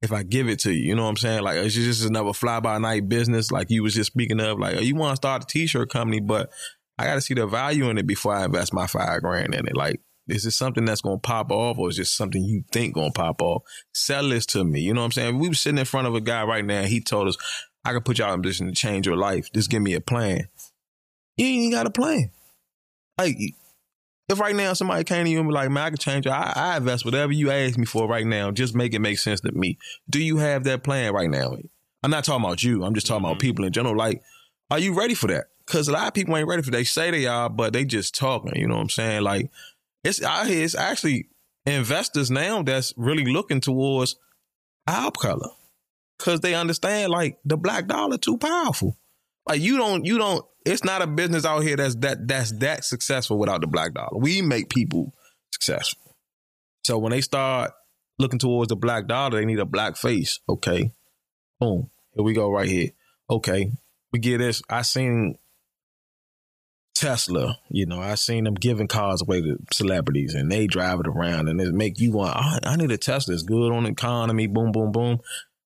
if 0.01 0.11
I 0.11 0.23
give 0.23 0.47
it 0.49 0.59
to 0.59 0.71
you? 0.71 0.89
You 0.89 0.95
know 0.95 1.03
what 1.03 1.09
I'm 1.09 1.17
saying? 1.17 1.41
Like, 1.43 1.57
it's 1.57 1.73
just 1.75 2.05
another 2.05 2.33
fly 2.33 2.59
by 2.59 2.77
night 2.77 3.09
business. 3.09 3.51
Like 3.51 3.69
you 3.71 3.81
was 3.83 3.95
just 3.95 4.11
speaking 4.11 4.39
of, 4.39 4.59
like, 4.59 4.75
oh, 4.77 4.81
you 4.81 4.95
want 4.95 5.11
to 5.13 5.15
start 5.17 5.43
a 5.43 5.47
t-shirt 5.47 5.89
company, 5.89 6.19
but 6.19 6.49
I 6.97 7.05
got 7.05 7.15
to 7.15 7.21
see 7.21 7.33
the 7.33 7.47
value 7.47 7.89
in 7.89 7.97
it 7.97 8.05
before 8.07 8.33
I 8.35 8.45
invest 8.45 8.73
my 8.73 8.87
five 8.87 9.21
grand 9.21 9.53
in 9.55 9.67
it. 9.67 9.75
Like, 9.75 9.99
is 10.27 10.43
this 10.43 10.55
something 10.55 10.85
that's 10.85 11.01
gonna 11.01 11.19
pop 11.19 11.51
off, 11.51 11.77
or 11.77 11.89
is 11.89 11.97
this 11.97 12.11
something 12.11 12.41
you 12.43 12.63
think 12.71 12.95
gonna 12.95 13.11
pop 13.11 13.41
off? 13.43 13.61
Sell 13.93 14.29
this 14.29 14.45
to 14.47 14.63
me. 14.63 14.79
You 14.81 14.93
know 14.93 15.01
what 15.01 15.05
I'm 15.05 15.11
saying? 15.11 15.37
We 15.39 15.47
were 15.49 15.53
sitting 15.53 15.77
in 15.77 15.85
front 15.85 16.07
of 16.07 16.15
a 16.15 16.21
guy 16.21 16.43
right 16.43 16.65
now. 16.65 16.81
He 16.83 16.99
told 16.99 17.27
us, 17.27 17.37
"I 17.85 17.91
can 17.93 18.01
put 18.01 18.17
y'all 18.19 18.33
in 18.33 18.39
a 18.39 18.43
position 18.43 18.67
to 18.67 18.73
change 18.73 19.05
your 19.05 19.17
life. 19.17 19.49
Just 19.53 19.69
give 19.69 19.81
me 19.81 19.93
a 19.93 20.01
plan." 20.01 20.47
You 21.37 21.45
ain't 21.45 21.57
even 21.57 21.71
got 21.71 21.85
a 21.87 21.89
plan. 21.89 22.31
Like, 23.17 23.37
if 24.29 24.39
right 24.39 24.55
now 24.55 24.73
somebody 24.73 25.03
came 25.03 25.25
to 25.25 25.29
you 25.31 25.39
and 25.39 25.47
be 25.47 25.53
like, 25.53 25.69
man, 25.69 25.83
I 25.83 25.89
can 25.89 25.97
change, 25.97 26.27
I, 26.27 26.53
I 26.55 26.77
invest 26.77 27.05
whatever 27.05 27.31
you 27.31 27.51
ask 27.51 27.77
me 27.77 27.85
for 27.85 28.07
right 28.07 28.25
now. 28.25 28.51
Just 28.51 28.73
make 28.73 28.93
it 28.93 28.99
make 28.99 29.19
sense 29.19 29.41
to 29.41 29.51
me. 29.51 29.77
Do 30.09 30.21
you 30.23 30.37
have 30.37 30.63
that 30.63 30.83
plan 30.83 31.13
right 31.13 31.29
now? 31.29 31.57
I'm 32.03 32.11
not 32.11 32.23
talking 32.23 32.43
about 32.43 32.63
you. 32.63 32.83
I'm 32.83 32.93
just 32.93 33.05
talking 33.07 33.25
about 33.25 33.37
Mhm. 33.37 33.41
people 33.41 33.65
in 33.65 33.73
general. 33.73 33.95
Like, 33.95 34.23
Are 34.71 34.79
you 34.79 34.93
ready 34.93 35.13
for 35.13 35.27
that? 35.27 35.45
Because 35.65 35.87
a 35.87 35.91
lot 35.91 36.07
of 36.07 36.13
people 36.15 36.35
ain't 36.35 36.47
ready 36.47 36.63
for. 36.63 36.71
They 36.71 36.85
say 36.85 37.11
they 37.11 37.27
are, 37.27 37.49
but 37.49 37.71
they 37.71 37.85
just 37.85 38.15
talking. 38.15 38.55
You 38.55 38.67
know 38.67 38.75
what 38.75 38.81
I'm 38.81 38.89
saying? 38.89 39.21
Like 39.21 39.51
it's 40.03 40.23
out 40.23 40.47
here. 40.47 40.63
It's 40.63 40.73
actually 40.73 41.29
investors 41.67 42.31
now 42.31 42.63
that's 42.63 42.91
really 42.97 43.25
looking 43.25 43.61
towards 43.61 44.15
our 44.87 45.11
color 45.11 45.49
because 46.17 46.39
they 46.41 46.55
understand 46.55 47.11
like 47.11 47.37
the 47.45 47.57
black 47.57 47.87
dollar 47.87 48.17
too 48.17 48.37
powerful. 48.37 48.97
Like 49.47 49.61
you 49.61 49.77
don't, 49.77 50.05
you 50.05 50.17
don't. 50.17 50.45
It's 50.65 50.83
not 50.83 51.01
a 51.01 51.07
business 51.07 51.45
out 51.45 51.59
here 51.59 51.75
that's 51.75 51.95
that 51.97 52.27
that's 52.27 52.51
that 52.59 52.83
successful 52.83 53.37
without 53.37 53.61
the 53.61 53.67
black 53.67 53.93
dollar. 53.93 54.17
We 54.17 54.41
make 54.41 54.69
people 54.69 55.13
successful. 55.51 56.15
So 56.83 56.97
when 56.97 57.11
they 57.11 57.21
start 57.21 57.71
looking 58.17 58.39
towards 58.39 58.69
the 58.69 58.75
black 58.75 59.07
dollar, 59.07 59.37
they 59.37 59.45
need 59.45 59.59
a 59.59 59.65
black 59.65 59.97
face. 59.97 60.39
Okay, 60.49 60.91
boom. 61.59 61.89
Here 62.13 62.23
we 62.23 62.33
go 62.33 62.51
right 62.51 62.67
here. 62.67 62.89
Okay, 63.29 63.71
we 64.11 64.19
get 64.19 64.39
this. 64.39 64.61
I 64.69 64.81
seen 64.81 65.37
Tesla, 66.95 67.57
you 67.69 67.85
know, 67.85 67.99
I 67.99 68.15
seen 68.15 68.45
them 68.45 68.53
giving 68.53 68.87
cars 68.87 69.21
away 69.21 69.41
to 69.41 69.57
celebrities 69.73 70.33
and 70.33 70.49
they 70.49 70.65
drive 70.65 71.01
it 71.01 71.07
around 71.07 71.49
and 71.49 71.59
it 71.59 71.73
make 71.73 71.99
you 71.99 72.13
want, 72.13 72.37
I 72.65 72.75
need 72.77 72.91
a 72.91 72.97
Tesla. 72.97 73.33
It's 73.33 73.43
good 73.43 73.71
on 73.71 73.83
the 73.83 73.89
economy. 73.89 74.47
Boom, 74.47 74.71
boom, 74.71 74.93
boom. 74.93 75.19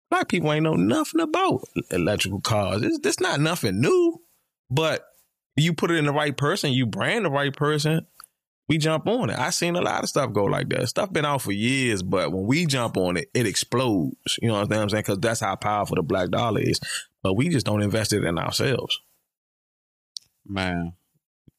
Black 0.10 0.28
people 0.28 0.52
ain't 0.52 0.64
know 0.64 0.74
nothing 0.74 1.22
about 1.22 1.62
electrical 1.92 2.42
cars. 2.42 2.82
It's, 2.82 3.00
it's 3.06 3.20
not 3.20 3.40
nothing 3.40 3.80
new, 3.80 4.22
but 4.72 5.06
you 5.56 5.74
put 5.74 5.92
it 5.92 5.98
in 5.98 6.06
the 6.06 6.14
right 6.14 6.36
person, 6.36 6.72
you 6.72 6.86
brand 6.86 7.26
the 7.26 7.30
right 7.30 7.56
person, 7.56 8.08
we 8.70 8.78
jump 8.78 9.08
on 9.08 9.32
it. 9.32 9.38
I 9.38 9.50
seen 9.50 9.76
a 9.76 9.82
lot 9.82 10.04
of 10.04 10.10
stuff 10.10 10.32
go 10.32 10.44
like 10.46 10.70
that. 10.70 10.88
Stuff 10.90 11.12
been 11.12 11.26
out 11.26 11.42
for 11.42 11.52
years, 11.52 12.04
but 12.04 12.32
when 12.32 12.46
we 12.46 12.68
jump 12.68 12.98
on 12.98 13.18
it, 13.18 13.30
it 13.34 13.48
explodes. 13.48 14.38
You 14.42 14.50
know 14.50 14.62
what 14.62 14.72
I'm 14.72 14.90
saying? 14.90 15.02
Because 15.02 15.18
that's 15.20 15.40
how 15.40 15.56
powerful 15.56 15.96
the 15.96 16.04
black 16.04 16.30
dollar 16.30 16.62
is. 16.62 16.80
But 17.24 17.34
we 17.34 17.50
just 17.50 17.66
don't 17.66 17.82
invest 17.82 18.14
it 18.14 18.24
in 18.24 18.38
ourselves. 18.38 19.00
Man, 20.46 20.94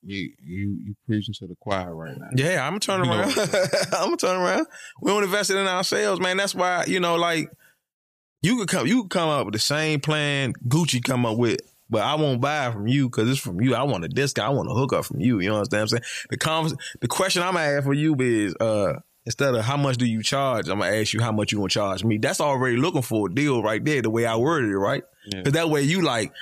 you 0.02 0.30
you 0.40 0.78
you 0.84 0.94
preaching 1.06 1.34
to 1.40 1.48
the 1.48 1.56
choir 1.60 1.94
right 1.94 2.16
now. 2.16 2.28
Yeah, 2.34 2.64
I'm 2.64 2.78
gonna 2.78 2.80
turn 2.80 3.04
You 3.04 3.10
around. 3.10 3.38
I'm 3.92 4.04
gonna 4.04 4.16
turn 4.16 4.40
around. 4.40 4.66
We 5.02 5.10
don't 5.10 5.24
invest 5.24 5.50
it 5.50 5.56
in 5.56 5.66
ourselves, 5.66 6.20
man. 6.20 6.36
That's 6.36 6.54
why 6.54 6.84
you 6.86 7.00
know, 7.00 7.16
like 7.16 7.50
you 8.42 8.56
could 8.56 8.68
come, 8.68 8.86
you 8.86 9.02
could 9.02 9.10
come 9.10 9.28
up 9.28 9.46
with 9.46 9.54
the 9.54 9.58
same 9.60 10.00
plan 10.00 10.52
Gucci 10.66 11.02
come 11.02 11.26
up 11.26 11.36
with, 11.36 11.60
but 11.88 12.02
I 12.02 12.14
won't 12.14 12.40
buy 12.40 12.70
from 12.70 12.86
you 12.86 13.08
because 13.08 13.28
it's 13.28 13.40
from 13.40 13.60
you. 13.60 13.74
I 13.74 13.82
want 13.82 14.04
a 14.04 14.08
discount. 14.08 14.48
I 14.48 14.54
want 14.54 14.70
a 14.70 14.74
hookup 14.74 15.04
from 15.04 15.20
you. 15.20 15.40
You 15.40 15.50
know 15.50 15.60
what 15.60 15.74
I'm 15.74 15.88
saying? 15.88 16.02
The 16.30 16.36
convers- 16.36 16.74
the 17.00 17.08
question 17.08 17.42
I'm 17.42 17.54
gonna 17.54 17.66
ask 17.66 17.84
for 17.84 17.92
you 17.94 18.14
is, 18.18 18.54
uh, 18.60 18.94
instead 19.26 19.54
of 19.54 19.64
how 19.64 19.76
much 19.76 19.96
do 19.98 20.06
you 20.06 20.22
charge, 20.22 20.68
I'm 20.68 20.78
gonna 20.78 20.96
ask 20.96 21.12
you 21.12 21.20
how 21.20 21.32
much 21.32 21.52
you 21.52 21.58
gonna 21.58 21.68
charge 21.68 22.04
me. 22.04 22.18
That's 22.18 22.40
already 22.40 22.76
looking 22.76 23.02
for 23.02 23.28
a 23.28 23.34
deal 23.34 23.62
right 23.62 23.84
there. 23.84 24.02
The 24.02 24.10
way 24.10 24.24
I 24.26 24.36
worded 24.36 24.70
it, 24.70 24.78
right? 24.78 25.02
Yeah. 25.26 25.38
Because 25.38 25.52
that 25.54 25.68
way 25.70 25.82
you 25.82 26.02
like 26.02 26.32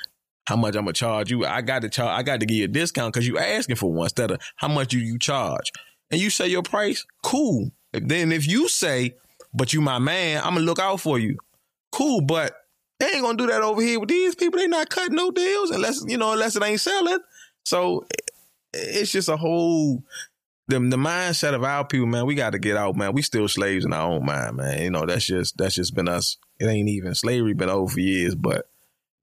how 0.46 0.56
much 0.56 0.76
I'm 0.76 0.82
gonna 0.84 0.92
charge 0.92 1.30
you. 1.30 1.44
I 1.44 1.62
got 1.62 1.82
to 1.82 1.88
charge. 1.88 2.18
I 2.18 2.22
got 2.22 2.40
to 2.40 2.46
give 2.46 2.56
you 2.56 2.64
a 2.64 2.68
discount 2.68 3.12
because 3.12 3.26
you 3.26 3.38
asking 3.38 3.76
for 3.76 3.92
one 3.92 4.04
instead 4.06 4.30
of 4.30 4.40
how 4.56 4.68
much 4.68 4.88
do 4.88 4.98
you 4.98 5.18
charge. 5.18 5.72
And 6.10 6.20
you 6.20 6.30
say 6.30 6.48
your 6.48 6.62
price, 6.62 7.04
cool. 7.22 7.70
Then 7.92 8.32
if 8.32 8.46
you 8.46 8.68
say, 8.68 9.14
but 9.52 9.72
you 9.72 9.80
my 9.80 9.98
man, 9.98 10.38
I'm 10.44 10.54
gonna 10.54 10.60
look 10.60 10.78
out 10.78 11.00
for 11.00 11.18
you. 11.18 11.36
Cool, 11.98 12.20
but 12.20 12.54
they 13.00 13.06
ain't 13.06 13.22
gonna 13.22 13.36
do 13.36 13.48
that 13.48 13.62
over 13.62 13.82
here 13.82 13.98
with 13.98 14.08
these 14.08 14.36
people. 14.36 14.60
They 14.60 14.68
not 14.68 14.88
cutting 14.88 15.16
no 15.16 15.32
deals 15.32 15.70
unless 15.70 16.04
you 16.06 16.16
know 16.16 16.32
unless 16.32 16.54
it 16.54 16.62
ain't 16.62 16.80
selling. 16.80 17.18
So 17.64 18.06
it's 18.72 19.10
just 19.10 19.28
a 19.28 19.36
whole 19.36 20.04
the 20.68 20.78
the 20.78 20.96
mindset 20.96 21.54
of 21.54 21.64
our 21.64 21.84
people, 21.84 22.06
man. 22.06 22.24
We 22.24 22.36
got 22.36 22.50
to 22.50 22.60
get 22.60 22.76
out, 22.76 22.94
man. 22.94 23.14
We 23.14 23.22
still 23.22 23.48
slaves 23.48 23.84
in 23.84 23.92
our 23.92 24.12
own 24.12 24.24
mind, 24.24 24.58
man. 24.58 24.80
You 24.80 24.90
know 24.90 25.06
that's 25.06 25.26
just 25.26 25.58
that's 25.58 25.74
just 25.74 25.96
been 25.96 26.08
us. 26.08 26.36
It 26.60 26.66
ain't 26.66 26.88
even 26.88 27.16
slavery 27.16 27.54
been 27.54 27.68
over 27.68 27.98
years, 27.98 28.36
but 28.36 28.68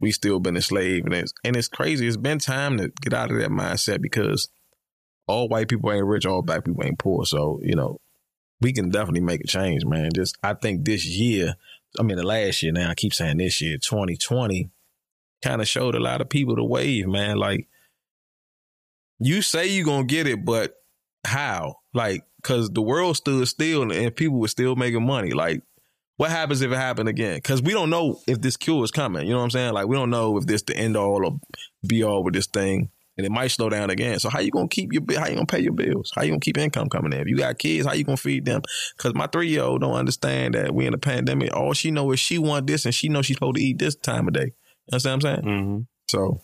we 0.02 0.12
still 0.12 0.42
been 0.42 0.58
enslaved, 0.58 1.06
and 1.06 1.14
it's 1.14 1.34
and 1.46 1.56
it's 1.56 1.70
crazy. 1.70 2.06
It's 2.08 2.18
been 2.18 2.40
time 2.40 2.78
to 2.80 2.92
get 3.02 3.14
out 3.14 3.32
of 3.32 3.40
that 3.40 3.52
mindset 3.52 4.02
because 4.02 4.50
all 5.28 5.48
white 5.48 5.70
people 5.70 5.94
ain't 5.94 6.06
rich, 6.06 6.26
all 6.26 6.42
black 6.42 6.66
people 6.66 6.84
ain't 6.84 7.00
poor. 7.00 7.26
So 7.26 7.62
you 7.64 7.76
know 7.76 8.02
we 8.62 8.74
can 8.74 8.90
definitely 8.90 9.22
make 9.22 9.42
a 9.44 9.48
change, 9.48 9.86
man. 9.86 10.10
Just 10.14 10.38
I 10.44 10.56
think 10.56 10.86
this 10.86 11.06
year, 11.06 11.56
I 12.00 12.04
mean 12.04 12.18
the 12.18 12.24
last 12.24 12.64
year 12.64 12.72
now, 12.72 12.90
I 12.90 12.96
keep 12.96 13.14
saying 13.14 13.38
this 13.38 13.62
year, 13.62 13.78
2020, 13.78 14.70
kind 15.44 15.62
of 15.62 15.68
showed 15.68 15.96
a 15.96 16.00
lot 16.00 16.22
of 16.22 16.30
people 16.30 16.56
the 16.56 16.64
wave, 16.64 17.08
man. 17.08 17.38
Like 17.38 17.68
you 19.20 19.42
say 19.42 19.68
you're 19.68 19.86
gonna 19.86 20.06
get 20.06 20.28
it, 20.28 20.44
but 20.44 20.74
how? 21.26 21.78
Like, 21.94 22.24
cause 22.44 22.70
the 22.70 22.82
world 22.82 23.18
stood 23.18 23.48
still 23.48 23.92
and 23.92 24.16
people 24.16 24.40
were 24.40 24.48
still 24.48 24.76
making 24.76 25.06
money. 25.06 25.32
Like, 25.32 25.62
what 26.18 26.32
happens 26.32 26.62
if 26.62 26.72
it 26.72 26.76
happened 26.76 27.10
again? 27.10 27.40
Cause 27.42 27.62
we 27.62 27.74
don't 27.74 27.90
know 27.90 28.20
if 28.28 28.42
this 28.42 28.58
cure 28.58 28.84
is 28.84 28.92
coming. 28.92 29.26
You 29.26 29.34
know 29.34 29.40
what 29.40 29.46
I'm 29.46 29.52
saying? 29.52 29.74
Like, 29.74 29.88
we 29.88 29.96
don't 29.96 30.10
know 30.10 30.38
if 30.38 30.46
this 30.46 30.64
the 30.64 30.76
end 30.76 30.98
all 30.98 31.26
or 31.26 31.40
be 31.86 32.04
all 32.04 32.24
with 32.24 32.34
this 32.34 32.48
thing. 32.48 32.90
And 33.18 33.26
it 33.26 33.32
might 33.32 33.48
slow 33.48 33.70
down 33.70 33.90
again. 33.90 34.20
So 34.20 34.30
how 34.30 34.40
you 34.40 34.52
gonna 34.52 34.68
keep 34.68 34.92
your 34.92 35.02
how 35.18 35.28
you 35.28 35.36
gonna 35.36 35.46
pay 35.46 35.60
your 35.62 35.72
bills? 35.74 36.12
How 36.14 36.24
you 36.24 36.32
gonna 36.32 36.40
keep 36.42 36.58
income 36.58 36.90
coming 36.90 37.14
in? 37.14 37.22
If 37.22 37.28
you 37.28 37.38
got 37.38 37.58
kids, 37.58 37.88
how 37.88 37.94
you 37.94 38.04
gonna 38.04 38.18
feed 38.18 38.44
them? 38.46 38.62
Cause 38.98 39.14
my 39.16 39.28
three 39.28 39.48
year 39.48 39.64
old 39.64 39.82
don't 39.82 39.94
understand 39.94 40.54
that 40.56 40.76
we 40.76 40.86
in 40.86 40.94
a 40.94 40.98
pandemic. 40.98 41.54
All 41.56 41.74
she 41.74 41.92
know 41.92 42.12
is 42.12 42.20
she 42.20 42.38
want 42.38 42.68
this 42.68 42.84
and 42.86 42.94
she 42.94 43.08
know 43.08 43.22
she's 43.22 43.38
supposed 43.38 43.56
to 43.56 43.62
eat 43.64 43.80
this 43.80 43.96
time 43.96 44.28
of 44.28 44.34
day. 44.34 44.52
You 44.88 44.92
understand 44.94 45.24
what 45.24 45.30
I'm 45.30 45.44
saying? 45.44 45.60
Mm-hmm. 45.60 45.82
So, 46.10 46.42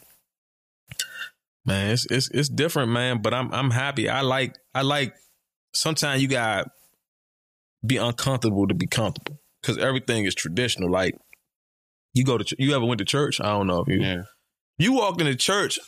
man, 1.65 1.91
it's 1.91 2.05
it's 2.09 2.29
it's 2.29 2.49
different, 2.49 2.91
man. 2.91 3.21
But 3.21 3.33
I'm 3.33 3.51
I'm 3.53 3.71
happy. 3.71 4.07
I 4.09 4.21
like 4.21 4.55
I 4.73 4.81
like. 4.81 5.13
Sometimes 5.73 6.21
you 6.21 6.27
got 6.27 6.69
be 7.85 7.97
uncomfortable 7.97 8.67
to 8.67 8.73
be 8.73 8.87
comfortable 8.87 9.39
because 9.61 9.77
everything 9.77 10.25
is 10.25 10.35
traditional. 10.35 10.89
Like 10.91 11.17
you 12.13 12.23
go 12.23 12.37
to 12.37 12.43
ch- 12.43 12.55
you 12.59 12.73
ever 12.75 12.85
went 12.85 12.99
to 12.99 13.05
church? 13.05 13.39
I 13.41 13.47
don't 13.49 13.67
know 13.67 13.81
if 13.81 13.87
you 13.87 13.99
Yeah. 14.01 14.23
you 14.77 14.93
walk 14.93 15.19
into 15.19 15.35
church. 15.35 15.79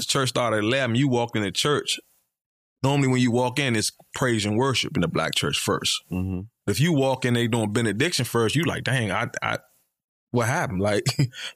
Church 0.00 0.28
started 0.28 0.58
at 0.58 0.64
eleven. 0.64 0.94
You 0.96 1.08
walk 1.08 1.34
in 1.36 1.42
the 1.42 1.50
church. 1.50 1.98
Normally, 2.82 3.08
when 3.08 3.20
you 3.20 3.30
walk 3.32 3.58
in, 3.58 3.74
it's 3.74 3.90
praise 4.14 4.44
and 4.44 4.56
worship 4.56 4.96
in 4.96 5.00
the 5.00 5.08
black 5.08 5.34
church 5.34 5.58
first. 5.58 6.02
Mm-hmm. 6.12 6.40
If 6.70 6.78
you 6.80 6.92
walk 6.92 7.24
in, 7.24 7.34
they 7.34 7.48
doing 7.48 7.72
benediction 7.72 8.24
first. 8.24 8.54
You 8.54 8.64
like, 8.64 8.84
dang, 8.84 9.10
I, 9.10 9.28
I, 9.42 9.58
what 10.30 10.46
happened? 10.46 10.80
Like, 10.82 11.04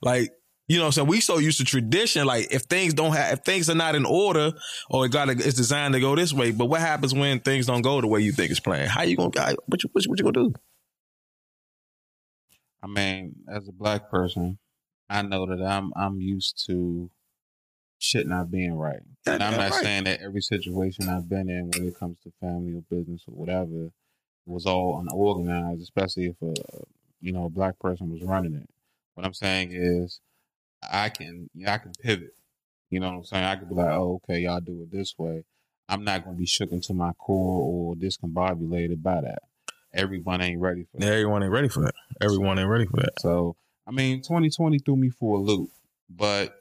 like, 0.00 0.30
you 0.66 0.76
know, 0.78 0.84
what 0.84 0.86
I'm 0.86 0.92
saying 0.92 1.08
we 1.08 1.20
so 1.20 1.38
used 1.38 1.58
to 1.58 1.64
tradition. 1.64 2.24
Like, 2.26 2.48
if 2.52 2.62
things 2.62 2.94
don't 2.94 3.12
have, 3.12 3.34
if 3.34 3.44
things 3.44 3.68
are 3.68 3.74
not 3.74 3.94
in 3.94 4.06
order, 4.06 4.52
or 4.88 5.04
it 5.04 5.10
got, 5.12 5.28
it's 5.28 5.54
designed 5.54 5.94
to 5.94 6.00
go 6.00 6.16
this 6.16 6.32
way. 6.32 6.52
But 6.52 6.66
what 6.66 6.80
happens 6.80 7.12
when 7.12 7.40
things 7.40 7.66
don't 7.66 7.82
go 7.82 8.00
the 8.00 8.06
way 8.06 8.20
you 8.20 8.32
think 8.32 8.50
it's 8.50 8.60
planned? 8.60 8.88
How 8.90 9.02
you 9.02 9.16
gonna, 9.16 9.30
how- 9.38 9.54
what 9.66 9.82
you, 9.82 9.90
what 9.92 10.04
you, 10.04 10.10
what 10.10 10.18
you 10.18 10.24
gonna 10.24 10.48
do? 10.48 10.54
I 12.82 12.86
mean, 12.86 13.34
as 13.52 13.68
a 13.68 13.72
black 13.72 14.10
person, 14.10 14.58
I 15.08 15.22
know 15.22 15.44
that 15.46 15.62
I'm 15.62 15.92
I'm 15.96 16.20
used 16.20 16.64
to 16.66 17.10
shit 18.00 18.26
not 18.26 18.50
being 18.50 18.74
right. 18.74 19.00
And 19.26 19.42
I'm 19.42 19.56
not 19.56 19.70
right. 19.70 19.82
saying 19.82 20.04
that 20.04 20.20
every 20.20 20.40
situation 20.40 21.08
I've 21.08 21.28
been 21.28 21.48
in 21.48 21.70
when 21.70 21.86
it 21.86 21.98
comes 21.98 22.18
to 22.24 22.32
family 22.40 22.74
or 22.74 22.82
business 22.90 23.22
or 23.28 23.34
whatever 23.34 23.90
was 24.46 24.66
all 24.66 24.98
unorganized, 24.98 25.82
especially 25.82 26.26
if 26.26 26.36
a 26.42 26.54
you 27.20 27.32
know 27.32 27.44
a 27.44 27.50
black 27.50 27.78
person 27.78 28.10
was 28.10 28.22
running 28.22 28.54
it. 28.54 28.68
What 29.14 29.26
I'm 29.26 29.34
saying 29.34 29.70
is 29.72 30.20
I 30.82 31.10
can 31.10 31.50
I 31.66 31.78
can 31.78 31.92
pivot. 32.00 32.34
You 32.88 32.98
know 32.98 33.10
what 33.10 33.18
I'm 33.18 33.24
saying? 33.24 33.44
I 33.44 33.56
could 33.56 33.68
be 33.68 33.74
like, 33.76 33.90
oh, 33.90 34.20
okay, 34.24 34.40
y'all 34.40 34.60
do 34.60 34.82
it 34.82 34.90
this 34.90 35.14
way. 35.16 35.44
I'm 35.88 36.02
not 36.02 36.24
gonna 36.24 36.36
be 36.36 36.46
shook 36.46 36.72
into 36.72 36.94
my 36.94 37.12
core 37.12 37.62
or 37.62 37.94
discombobulated 37.94 39.02
by 39.02 39.20
that. 39.20 39.42
Everyone 39.92 40.40
ain't 40.40 40.60
ready 40.60 40.84
for 40.84 40.98
that. 40.98 41.06
Everyone 41.06 41.42
ain't 41.42 41.52
ready 41.52 41.68
for 41.68 41.82
that. 41.82 41.94
Everyone 42.20 42.58
ain't 42.58 42.68
ready 42.68 42.86
for 42.86 42.98
that. 42.98 43.20
So, 43.20 43.56
I 43.86 43.90
mean, 43.90 44.22
2020 44.22 44.78
threw 44.78 44.96
me 44.96 45.10
for 45.10 45.38
a 45.38 45.40
loop, 45.40 45.70
but 46.08 46.59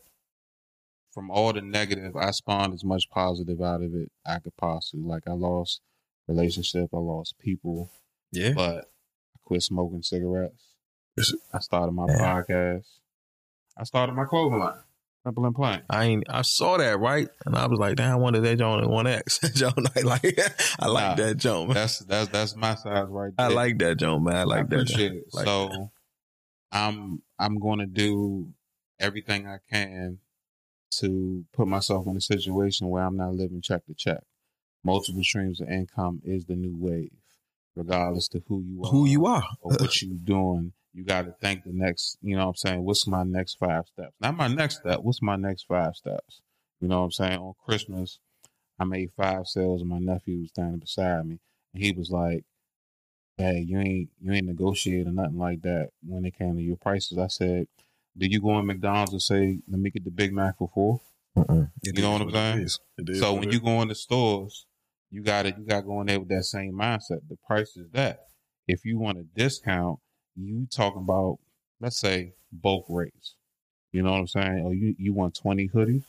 from 1.11 1.31
all 1.31 1.53
the 1.53 1.61
negative, 1.61 2.15
I 2.15 2.31
spawned 2.31 2.73
as 2.73 2.83
much 2.83 3.09
positive 3.09 3.61
out 3.61 3.81
of 3.81 3.93
it 3.95 4.11
I 4.25 4.39
could 4.39 4.55
possibly. 4.57 5.05
Like, 5.05 5.27
I 5.27 5.31
lost 5.33 5.81
relationship, 6.27 6.89
I 6.93 6.97
lost 6.97 7.37
people, 7.39 7.89
Yeah. 8.31 8.53
but 8.53 8.77
I 9.35 9.37
quit 9.43 9.63
smoking 9.63 10.03
cigarettes. 10.03 10.63
I 11.53 11.59
started 11.59 11.91
my 11.93 12.05
Yeah. 12.07 12.19
podcast. 12.43 12.85
I 13.77 13.83
started 13.83 14.13
my 14.13 14.25
clothing 14.25 14.59
line. 14.59 14.79
Simple 15.25 15.45
and 15.45 15.55
plain. 15.55 15.81
I 15.89 16.05
ain't. 16.05 16.23
I 16.29 16.43
saw 16.43 16.77
that 16.77 16.97
right, 16.97 17.27
and 17.45 17.53
I 17.53 17.67
was 17.67 17.77
like, 17.77 17.97
"Damn, 17.97 18.13
I 18.13 18.15
wonder 18.15 18.39
that 18.39 18.55
John 18.57 18.87
one 18.89 19.05
X." 19.05 19.39
John, 19.53 19.73
I 19.95 19.99
like, 20.01 20.39
I 20.79 20.87
like 20.87 21.17
Nah, 21.17 21.25
that 21.25 21.35
John. 21.35 21.67
Man. 21.67 21.73
That's 21.75 21.99
that's 21.99 22.29
that's 22.29 22.55
my 22.55 22.75
size 22.75 23.05
right 23.09 23.33
there. 23.37 23.45
I 23.47 23.49
like 23.49 23.77
that 23.79 23.97
John, 23.97 24.23
man. 24.23 24.37
I 24.37 24.43
like 24.43 24.59
I 24.61 24.67
that. 24.67 24.75
appreciate 24.75 25.11
it. 25.11 25.23
Like 25.33 25.45
so 25.45 25.91
I'm 26.71 27.21
I'm 27.37 27.59
going 27.59 27.79
to 27.79 27.85
do 27.85 28.53
everything 28.99 29.45
I 29.45 29.57
can 29.69 30.19
to 30.91 31.45
put 31.53 31.67
myself 31.67 32.07
in 32.07 32.17
a 32.17 32.21
situation 32.21 32.89
where 32.89 33.03
I'm 33.03 33.17
not 33.17 33.33
living 33.33 33.61
check 33.61 33.85
to 33.85 33.93
check. 33.93 34.23
Multiple 34.83 35.23
streams 35.23 35.61
of 35.61 35.69
income 35.69 36.21
is 36.23 36.45
the 36.45 36.55
new 36.55 36.75
wave, 36.75 37.11
regardless 37.75 38.27
to 38.29 38.41
who 38.47 38.61
you 38.61 38.83
are, 38.83 38.91
who 38.91 39.05
you 39.05 39.25
are. 39.25 39.43
or 39.61 39.71
what 39.73 40.01
you're 40.01 40.15
doing. 40.23 40.73
You 40.93 41.03
got 41.03 41.25
to 41.25 41.35
think 41.41 41.63
the 41.63 41.71
next. 41.73 42.17
You 42.21 42.35
know 42.35 42.45
what 42.45 42.49
I'm 42.49 42.55
saying? 42.55 42.83
What's 42.83 43.05
my 43.05 43.23
next 43.23 43.57
five 43.59 43.85
steps? 43.87 44.13
Not 44.19 44.37
my 44.37 44.47
next 44.47 44.77
step. 44.77 44.99
What's 45.01 45.21
my 45.21 45.35
next 45.35 45.67
five 45.67 45.95
steps? 45.95 46.41
You 46.81 46.87
know 46.87 46.99
what 46.99 47.05
I'm 47.05 47.11
saying? 47.11 47.39
On 47.39 47.53
Christmas, 47.63 48.19
I 48.79 48.85
made 48.85 49.11
five 49.11 49.47
sales, 49.47 49.81
and 49.81 49.89
my 49.89 49.99
nephew 49.99 50.39
was 50.39 50.49
standing 50.49 50.79
beside 50.79 51.25
me, 51.27 51.39
and 51.73 51.83
he 51.83 51.91
was 51.91 52.09
like 52.09 52.45
hey, 53.39 53.63
you 53.65 53.79
ain't 53.79 54.09
you 54.21 54.33
ain't 54.33 54.45
negotiating 54.45 55.15
nothing 55.15 55.39
like 55.39 55.61
that 55.61 55.89
when 56.05 56.25
it 56.25 56.37
came 56.37 56.55
to 56.57 56.61
your 56.61 56.75
prices. 56.75 57.17
I 57.17 57.27
said, 57.27 57.67
Do 58.19 58.27
you 58.27 58.41
go 58.41 58.59
in 58.59 58.65
McDonald's 58.65 59.13
and 59.13 59.21
say, 59.21 59.59
"Let 59.69 59.79
me 59.79 59.89
get 59.89 60.03
the 60.03 60.11
Big 60.11 60.33
Mac 60.33 60.57
for 60.57 60.69
4 60.73 60.99
Mm-mm. 61.37 61.71
You 61.83 62.01
know 62.01 62.11
what 62.11 62.21
I'm 62.21 62.31
saying? 62.31 62.67
So 63.15 63.33
when 63.33 63.51
you 63.51 63.59
go 63.59 63.81
in 63.81 63.87
the 63.87 63.95
stores, 63.95 64.65
you 65.09 65.23
got 65.23 65.45
it. 65.45 65.57
You 65.57 65.65
got 65.65 65.85
going 65.85 66.07
there 66.07 66.19
with 66.19 66.29
that 66.29 66.43
same 66.43 66.73
mindset. 66.73 67.21
The 67.29 67.37
price 67.47 67.77
is 67.77 67.89
that. 67.91 68.25
If 68.67 68.85
you 68.85 68.99
want 68.99 69.17
a 69.17 69.23
discount, 69.23 69.99
you 70.35 70.67
talking 70.69 71.01
about 71.01 71.39
let's 71.79 71.99
say 71.99 72.33
bulk 72.51 72.85
rates. 72.89 73.35
You 73.91 74.03
know 74.03 74.11
what 74.11 74.19
I'm 74.19 74.27
saying? 74.27 74.61
Or 74.65 74.73
you 74.73 74.95
you 74.97 75.13
want 75.13 75.35
20 75.35 75.69
hoodies? 75.69 76.03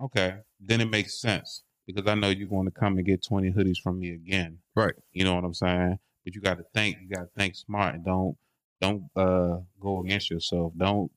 Okay, 0.00 0.36
then 0.60 0.80
it 0.80 0.90
makes 0.90 1.18
sense 1.18 1.62
because 1.86 2.06
I 2.06 2.14
know 2.14 2.28
you're 2.28 2.48
going 2.48 2.66
to 2.66 2.70
come 2.70 2.96
and 2.98 3.06
get 3.06 3.24
20 3.24 3.52
hoodies 3.52 3.78
from 3.82 3.98
me 3.98 4.10
again. 4.12 4.58
Right. 4.74 4.94
You 5.12 5.24
know 5.24 5.34
what 5.34 5.44
I'm 5.44 5.54
saying? 5.54 5.98
But 6.24 6.34
you 6.34 6.40
got 6.40 6.58
to 6.58 6.64
think. 6.74 6.98
You 7.00 7.08
got 7.08 7.22
to 7.22 7.30
think 7.36 7.56
smart 7.56 7.94
and 7.94 8.04
don't 8.04 8.36
don't 8.80 9.04
uh 9.16 9.58
go 9.80 10.00
against 10.00 10.30
yourself. 10.30 10.72
Don't 10.76 11.10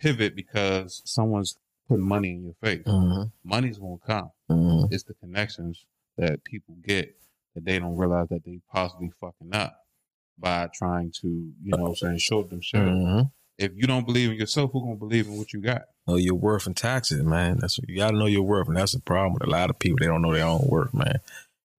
pivot 0.00 0.36
because 0.36 1.02
someone's 1.04 1.56
putting 1.88 2.06
money 2.06 2.30
in 2.30 2.44
your 2.44 2.54
face. 2.62 2.84
Mm-hmm. 2.86 3.24
Money's 3.44 3.78
gonna 3.78 3.96
come. 4.06 4.30
Mm-hmm. 4.50 4.92
It's 4.92 5.04
the 5.04 5.14
connections 5.14 5.84
that 6.18 6.44
people 6.44 6.76
get 6.84 7.16
that 7.54 7.64
they 7.64 7.78
don't 7.78 7.96
realize 7.96 8.28
that 8.28 8.44
they 8.44 8.60
possibly 8.72 9.10
fucking 9.20 9.54
up 9.54 9.76
by 10.38 10.68
trying 10.74 11.10
to, 11.10 11.28
you 11.28 11.54
know 11.64 11.78
what 11.78 11.88
I'm 11.88 11.96
saying, 11.96 12.18
short 12.18 12.50
them 12.50 12.60
short. 12.60 12.84
Mm-hmm. 12.84 13.22
If 13.58 13.72
you 13.74 13.86
don't 13.86 14.04
believe 14.04 14.30
in 14.30 14.36
yourself, 14.36 14.72
who 14.72 14.82
gonna 14.82 14.96
believe 14.96 15.26
in 15.26 15.38
what 15.38 15.52
you 15.52 15.60
got? 15.60 15.82
Know 16.06 16.16
your 16.16 16.34
worth 16.34 16.66
and 16.66 16.76
taxes, 16.76 17.24
man. 17.24 17.58
That's 17.60 17.78
what 17.78 17.88
you 17.88 17.96
got 17.96 18.10
to 18.10 18.18
know 18.18 18.26
your 18.26 18.42
worth, 18.42 18.68
and 18.68 18.76
that's 18.76 18.92
the 18.92 19.00
problem 19.00 19.32
with 19.32 19.44
a 19.44 19.50
lot 19.50 19.70
of 19.70 19.78
people. 19.78 19.98
They 19.98 20.06
don't 20.06 20.22
know 20.22 20.34
their 20.34 20.44
own 20.44 20.66
worth, 20.68 20.92
man. 20.92 21.20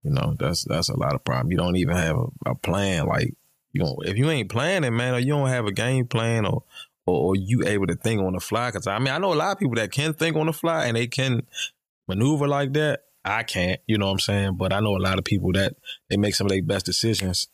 You 0.02 0.10
know, 0.10 0.34
that's 0.38 0.64
that's 0.64 0.88
a 0.88 0.98
lot 0.98 1.14
of 1.14 1.24
problem. 1.24 1.52
You 1.52 1.56
don't 1.56 1.76
even 1.76 1.96
have 1.96 2.16
a, 2.16 2.50
a 2.50 2.54
plan. 2.56 3.06
Like 3.06 3.34
you 3.78 3.96
if 4.04 4.16
you 4.16 4.30
ain't 4.30 4.50
planning, 4.50 4.96
man, 4.96 5.14
or 5.14 5.18
you 5.18 5.28
don't 5.28 5.48
have 5.48 5.66
a 5.66 5.72
game 5.72 6.06
plan, 6.06 6.44
or 6.46 6.64
or, 7.06 7.28
or 7.28 7.36
you 7.36 7.64
able 7.66 7.86
to 7.86 7.94
think 7.94 8.20
on 8.20 8.34
the 8.34 8.40
fly. 8.40 8.68
Because 8.68 8.86
I 8.86 8.98
mean, 8.98 9.08
I 9.08 9.18
know 9.18 9.32
a 9.32 9.34
lot 9.34 9.52
of 9.52 9.58
people 9.58 9.76
that 9.76 9.92
can 9.92 10.12
think 10.12 10.36
on 10.36 10.46
the 10.46 10.52
fly 10.52 10.86
and 10.86 10.96
they 10.96 11.06
can 11.06 11.42
maneuver 12.06 12.46
like 12.46 12.72
that. 12.74 13.00
I 13.24 13.42
can't, 13.42 13.80
you 13.86 13.98
know 13.98 14.06
what 14.06 14.12
I'm 14.12 14.18
saying? 14.20 14.56
But 14.56 14.72
I 14.72 14.80
know 14.80 14.96
a 14.96 14.98
lot 14.98 15.18
of 15.18 15.24
people 15.24 15.52
that 15.52 15.74
they 16.08 16.16
make 16.16 16.34
some 16.34 16.46
of 16.46 16.50
their 16.50 16.62
best 16.62 16.86
decisions. 16.86 17.48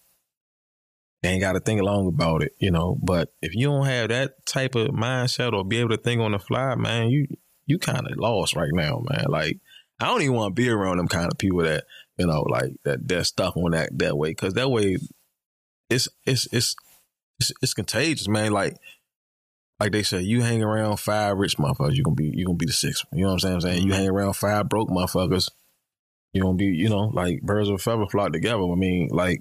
They 1.22 1.30
ain't 1.30 1.40
got 1.40 1.54
to 1.54 1.60
think 1.60 1.80
long 1.80 2.06
about 2.06 2.42
it, 2.42 2.54
you 2.58 2.70
know. 2.70 2.98
But 3.02 3.32
if 3.40 3.54
you 3.54 3.68
don't 3.68 3.86
have 3.86 4.10
that 4.10 4.44
type 4.46 4.74
of 4.74 4.88
mindset 4.88 5.52
or 5.52 5.64
be 5.64 5.78
able 5.78 5.90
to 5.90 5.96
think 5.96 6.20
on 6.20 6.32
the 6.32 6.38
fly, 6.38 6.74
man, 6.74 7.08
you 7.08 7.26
you 7.66 7.78
kind 7.78 8.06
of 8.06 8.18
lost 8.18 8.54
right 8.54 8.72
now, 8.72 9.02
man. 9.08 9.26
Like 9.28 9.58
I 10.00 10.06
don't 10.06 10.20
even 10.20 10.34
want 10.34 10.54
to 10.54 10.62
be 10.62 10.68
around 10.68 10.98
them 10.98 11.08
kind 11.08 11.32
of 11.32 11.38
people 11.38 11.62
that 11.62 11.84
you 12.18 12.26
know, 12.26 12.42
like 12.42 12.72
that 12.84 13.08
they're 13.08 13.24
stuck 13.24 13.56
on 13.56 13.72
that 13.72 13.90
that 13.98 14.16
way 14.16 14.30
because 14.30 14.54
that 14.54 14.70
way 14.70 14.98
it's 15.90 16.08
it's 16.24 16.46
it's 16.52 16.74
it's, 17.40 17.52
it's 17.62 17.74
contagious, 17.74 18.28
man. 18.28 18.52
Like 18.52 18.76
like 19.80 19.92
they 19.92 20.02
say, 20.02 20.20
you 20.20 20.42
hang 20.42 20.62
around 20.62 20.98
five 20.98 21.36
rich 21.36 21.56
motherfuckers, 21.56 21.94
you 21.94 22.02
gonna 22.02 22.14
be 22.14 22.32
you 22.34 22.46
gonna 22.46 22.56
be 22.56 22.66
the 22.66 22.72
sixth. 22.72 23.04
one. 23.10 23.18
You 23.18 23.24
know 23.24 23.30
what 23.30 23.34
I'm 23.34 23.40
saying? 23.40 23.54
I'm 23.54 23.60
saying 23.60 23.82
you 23.82 23.92
mm-hmm. 23.92 24.00
hang 24.00 24.08
around 24.08 24.34
five 24.34 24.68
broke 24.68 24.88
motherfuckers, 24.88 25.50
you 26.32 26.42
gonna 26.42 26.56
be 26.56 26.66
you 26.66 26.88
know 26.88 27.10
like 27.12 27.42
birds 27.42 27.68
of 27.68 27.76
a 27.76 27.78
feather 27.78 28.06
flock 28.06 28.32
together. 28.32 28.62
I 28.62 28.74
mean, 28.76 29.08
like 29.10 29.40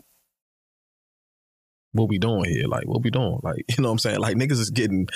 what 1.92 2.10
we 2.10 2.18
doing 2.18 2.46
here? 2.46 2.68
Like 2.68 2.88
what 2.88 3.04
we 3.04 3.12
doing? 3.12 3.40
Like 3.44 3.66
you 3.78 3.82
know 3.82 3.90
what 3.90 3.94
I'm 3.94 4.00
saying? 4.00 4.20
Like 4.20 4.36
niggas 4.36 4.60
is 4.60 4.70
getting 4.70 5.08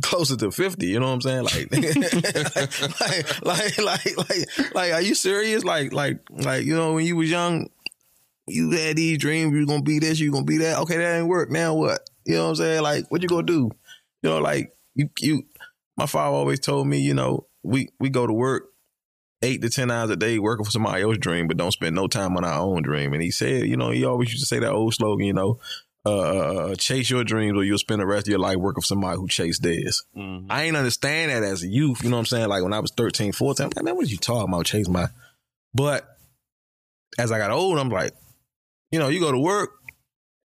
closer 0.00 0.36
to 0.36 0.50
50, 0.52 0.86
you 0.86 1.00
know 1.00 1.06
what 1.06 1.12
I'm 1.12 1.20
saying? 1.22 1.42
Like 1.42 1.72
like, 3.00 3.44
like 3.44 3.78
like 3.78 4.16
like 4.16 4.74
like 4.74 4.92
are 4.92 5.02
you 5.02 5.14
serious? 5.14 5.64
Like 5.64 5.92
like 5.92 6.20
like 6.30 6.64
you 6.64 6.76
know 6.76 6.94
when 6.94 7.04
you 7.04 7.16
was 7.16 7.30
young 7.30 7.68
you 8.50 8.70
had 8.70 8.96
these 8.96 9.18
dreams, 9.18 9.54
You're 9.54 9.66
gonna 9.66 9.82
be 9.82 9.98
this, 9.98 10.20
You're 10.20 10.32
gonna 10.32 10.44
be 10.44 10.58
that. 10.58 10.78
Okay, 10.80 10.96
that 10.96 11.18
ain't 11.18 11.28
work. 11.28 11.50
Now 11.50 11.74
what? 11.74 12.08
You 12.24 12.34
know 12.34 12.44
what 12.44 12.50
I'm 12.50 12.56
saying? 12.56 12.82
Like 12.82 13.10
what 13.10 13.22
you 13.22 13.28
gonna 13.28 13.42
do? 13.44 13.70
You 14.22 14.30
know, 14.30 14.38
like 14.38 14.74
you 14.94 15.10
you 15.20 15.44
my 15.96 16.06
father 16.06 16.36
always 16.36 16.60
told 16.60 16.86
me, 16.86 16.98
you 16.98 17.14
know, 17.14 17.46
we 17.62 17.88
we 17.98 18.10
go 18.10 18.26
to 18.26 18.32
work 18.32 18.68
eight 19.42 19.62
to 19.62 19.70
ten 19.70 19.90
hours 19.90 20.10
a 20.10 20.16
day 20.16 20.38
working 20.38 20.64
for 20.64 20.70
somebody 20.70 21.02
else's 21.02 21.18
dream, 21.18 21.46
but 21.48 21.56
don't 21.56 21.72
spend 21.72 21.94
no 21.94 22.06
time 22.06 22.36
on 22.36 22.44
our 22.44 22.60
own 22.60 22.82
dream. 22.82 23.12
And 23.12 23.22
he 23.22 23.30
said, 23.30 23.66
you 23.66 23.76
know, 23.76 23.90
he 23.90 24.04
always 24.04 24.30
used 24.30 24.42
to 24.42 24.46
say 24.46 24.58
that 24.58 24.72
old 24.72 24.94
slogan, 24.94 25.26
you 25.26 25.32
know, 25.32 25.60
uh, 26.04 26.74
chase 26.76 27.10
your 27.10 27.24
dreams 27.24 27.56
or 27.56 27.64
you'll 27.64 27.78
spend 27.78 28.00
the 28.00 28.06
rest 28.06 28.26
of 28.26 28.30
your 28.30 28.38
life 28.38 28.56
working 28.56 28.80
for 28.80 28.86
somebody 28.86 29.16
who 29.16 29.28
chased 29.28 29.62
theirs. 29.62 30.04
Mm-hmm. 30.16 30.50
I 30.50 30.64
ain't 30.64 30.76
understand 30.76 31.30
that 31.30 31.42
as 31.42 31.62
a 31.62 31.68
youth, 31.68 32.02
you 32.02 32.10
know 32.10 32.16
what 32.16 32.20
I'm 32.20 32.26
saying? 32.26 32.48
Like 32.48 32.62
when 32.62 32.72
I 32.72 32.80
was 32.80 32.92
13, 32.96 33.32
14, 33.32 33.64
I'm 33.64 33.72
like, 33.76 33.84
man, 33.84 33.96
what 33.96 34.06
are 34.06 34.10
you 34.10 34.16
talking 34.16 34.52
about? 34.52 34.66
Chase 34.66 34.88
my 34.88 35.08
but 35.74 36.08
as 37.18 37.30
I 37.32 37.38
got 37.38 37.50
old, 37.50 37.78
I'm 37.78 37.88
like, 37.88 38.12
you 38.90 38.98
know, 38.98 39.08
you 39.08 39.20
go 39.20 39.32
to 39.32 39.38
work, 39.38 39.70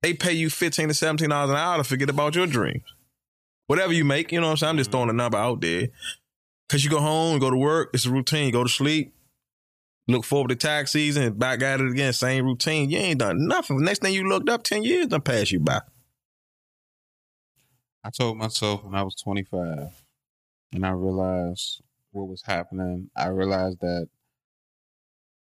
they 0.01 0.13
pay 0.13 0.33
you 0.33 0.49
15 0.49 0.89
to 0.89 0.93
17 0.93 1.29
dollars 1.29 1.49
an 1.49 1.55
hour 1.55 1.77
to 1.77 1.83
forget 1.83 2.09
about 2.09 2.35
your 2.35 2.47
dreams. 2.47 2.83
Whatever 3.67 3.93
you 3.93 4.03
make, 4.03 4.31
you 4.31 4.41
know 4.41 4.47
what 4.47 4.51
I'm 4.51 4.57
saying? 4.57 4.69
I'm 4.71 4.77
just 4.77 4.89
mm-hmm. 4.89 4.97
throwing 4.97 5.09
a 5.09 5.13
number 5.13 5.37
out 5.37 5.61
there. 5.61 5.87
Cause 6.69 6.83
you 6.83 6.89
go 6.89 6.99
home, 6.99 7.39
go 7.39 7.49
to 7.49 7.57
work, 7.57 7.91
it's 7.93 8.05
a 8.05 8.11
routine, 8.11 8.51
go 8.51 8.63
to 8.63 8.69
sleep, 8.69 9.13
look 10.07 10.23
forward 10.23 10.49
to 10.49 10.55
tax 10.55 10.91
season, 10.91 11.33
back 11.33 11.61
at 11.61 11.79
it 11.79 11.91
again, 11.91 12.13
same 12.13 12.45
routine. 12.45 12.89
You 12.89 12.97
ain't 12.97 13.19
done 13.19 13.47
nothing. 13.47 13.79
Next 13.81 14.01
thing 14.01 14.13
you 14.13 14.27
looked 14.27 14.49
up, 14.49 14.63
10 14.63 14.83
years 14.83 15.07
done 15.07 15.21
passed 15.21 15.51
you 15.51 15.59
by. 15.59 15.81
I 18.03 18.09
told 18.09 18.37
myself 18.37 18.83
when 18.83 18.95
I 18.95 19.03
was 19.03 19.15
25 19.15 19.89
and 20.73 20.85
I 20.85 20.89
realized 20.89 21.81
what 22.11 22.27
was 22.27 22.43
happening, 22.43 23.09
I 23.15 23.27
realized 23.27 23.79
that 23.81 24.07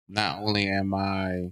not 0.08 0.40
only 0.40 0.68
am 0.68 0.94
I 0.94 1.50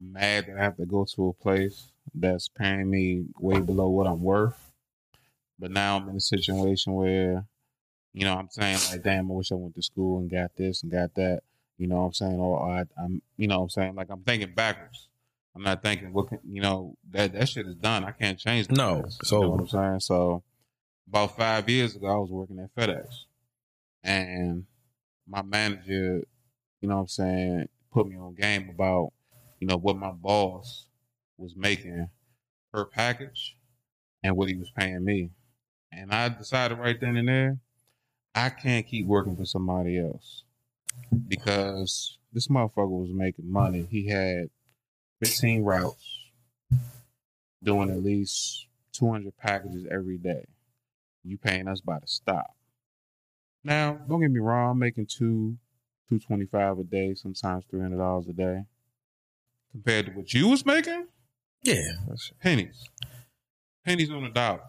mad 0.00 0.46
that 0.46 0.58
I 0.58 0.62
have 0.62 0.76
to 0.76 0.86
go 0.86 1.04
to 1.14 1.28
a 1.28 1.32
place 1.42 1.90
that's 2.14 2.48
paying 2.48 2.88
me 2.90 3.24
way 3.38 3.60
below 3.60 3.88
what 3.88 4.06
I'm 4.06 4.22
worth, 4.22 4.70
but 5.58 5.70
now 5.70 5.96
I'm 5.96 6.08
in 6.08 6.16
a 6.16 6.20
situation 6.20 6.94
where, 6.94 7.44
you 8.12 8.24
know, 8.24 8.34
I'm 8.34 8.48
saying 8.50 8.78
like, 8.90 9.02
damn, 9.02 9.30
I 9.30 9.34
wish 9.34 9.52
I 9.52 9.56
went 9.56 9.74
to 9.74 9.82
school 9.82 10.18
and 10.18 10.30
got 10.30 10.56
this 10.56 10.82
and 10.82 10.92
got 10.92 11.14
that. 11.14 11.40
You 11.78 11.86
know 11.88 11.96
what 11.96 12.06
I'm 12.06 12.12
saying? 12.14 12.40
Or 12.40 12.60
oh, 12.62 12.70
I, 12.70 12.84
I'm, 13.02 13.20
you 13.36 13.48
know 13.48 13.58
what 13.58 13.64
I'm 13.64 13.70
saying? 13.70 13.94
Like 13.94 14.08
I'm 14.10 14.22
thinking 14.22 14.54
backwards. 14.54 15.08
I'm 15.54 15.62
not 15.62 15.82
thinking 15.82 16.12
what 16.12 16.28
can, 16.28 16.38
you 16.50 16.60
know, 16.60 16.96
that, 17.12 17.32
that 17.32 17.48
shit 17.48 17.66
is 17.66 17.74
done. 17.76 18.04
I 18.04 18.10
can't 18.12 18.38
change 18.38 18.70
No, 18.70 19.02
past. 19.02 19.26
so- 19.26 19.36
you 19.36 19.42
know 19.42 19.50
what 19.50 19.60
I'm 19.60 19.68
saying? 19.68 20.00
So 20.00 20.42
about 21.08 21.36
five 21.36 21.68
years 21.68 21.96
ago, 21.96 22.06
I 22.08 22.16
was 22.18 22.30
working 22.30 22.58
at 22.58 22.74
FedEx 22.74 23.06
and 24.04 24.64
my 25.26 25.42
manager, 25.42 26.22
you 26.80 26.88
know 26.88 26.96
what 26.96 27.00
I'm 27.02 27.08
saying, 27.08 27.68
put 27.92 28.06
me 28.08 28.16
on 28.16 28.34
game 28.34 28.68
about, 28.70 29.12
you 29.60 29.66
know, 29.66 29.76
what 29.76 29.96
my 29.96 30.10
boss 30.10 30.86
was 31.38 31.54
making 31.56 32.08
per 32.72 32.84
package 32.84 33.56
and 34.22 34.36
what 34.36 34.48
he 34.48 34.56
was 34.56 34.70
paying 34.76 35.04
me. 35.04 35.30
And 35.92 36.12
I 36.12 36.28
decided 36.28 36.78
right 36.78 37.00
then 37.00 37.16
and 37.16 37.28
there, 37.28 37.58
I 38.34 38.50
can't 38.50 38.86
keep 38.86 39.06
working 39.06 39.36
for 39.36 39.44
somebody 39.44 39.98
else 39.98 40.44
because 41.28 42.18
this 42.32 42.48
motherfucker 42.48 42.88
was 42.88 43.10
making 43.10 43.50
money. 43.50 43.86
He 43.90 44.08
had 44.08 44.50
15 45.20 45.62
routes, 45.62 46.30
doing 47.62 47.90
at 47.90 48.02
least 48.02 48.66
200 48.92 49.36
packages 49.36 49.86
every 49.90 50.18
day. 50.18 50.44
You 51.24 51.38
paying 51.38 51.68
us 51.68 51.80
by 51.80 51.98
the 51.98 52.06
stop. 52.06 52.54
Now, 53.64 53.98
don't 54.08 54.20
get 54.20 54.30
me 54.30 54.38
wrong, 54.38 54.72
I'm 54.72 54.78
making 54.78 55.06
two, 55.06 55.56
225 56.08 56.78
a 56.78 56.84
day, 56.84 57.14
sometimes 57.14 57.64
$300 57.72 58.28
a 58.28 58.32
day. 58.32 58.64
Compared 59.72 60.06
to 60.06 60.12
what 60.12 60.32
you 60.32 60.48
was 60.48 60.64
making, 60.64 61.06
Yeah. 61.62 61.92
pennies. 62.40 62.88
Pennies 63.84 64.10
on 64.10 64.22
the 64.24 64.30
dollar. 64.30 64.62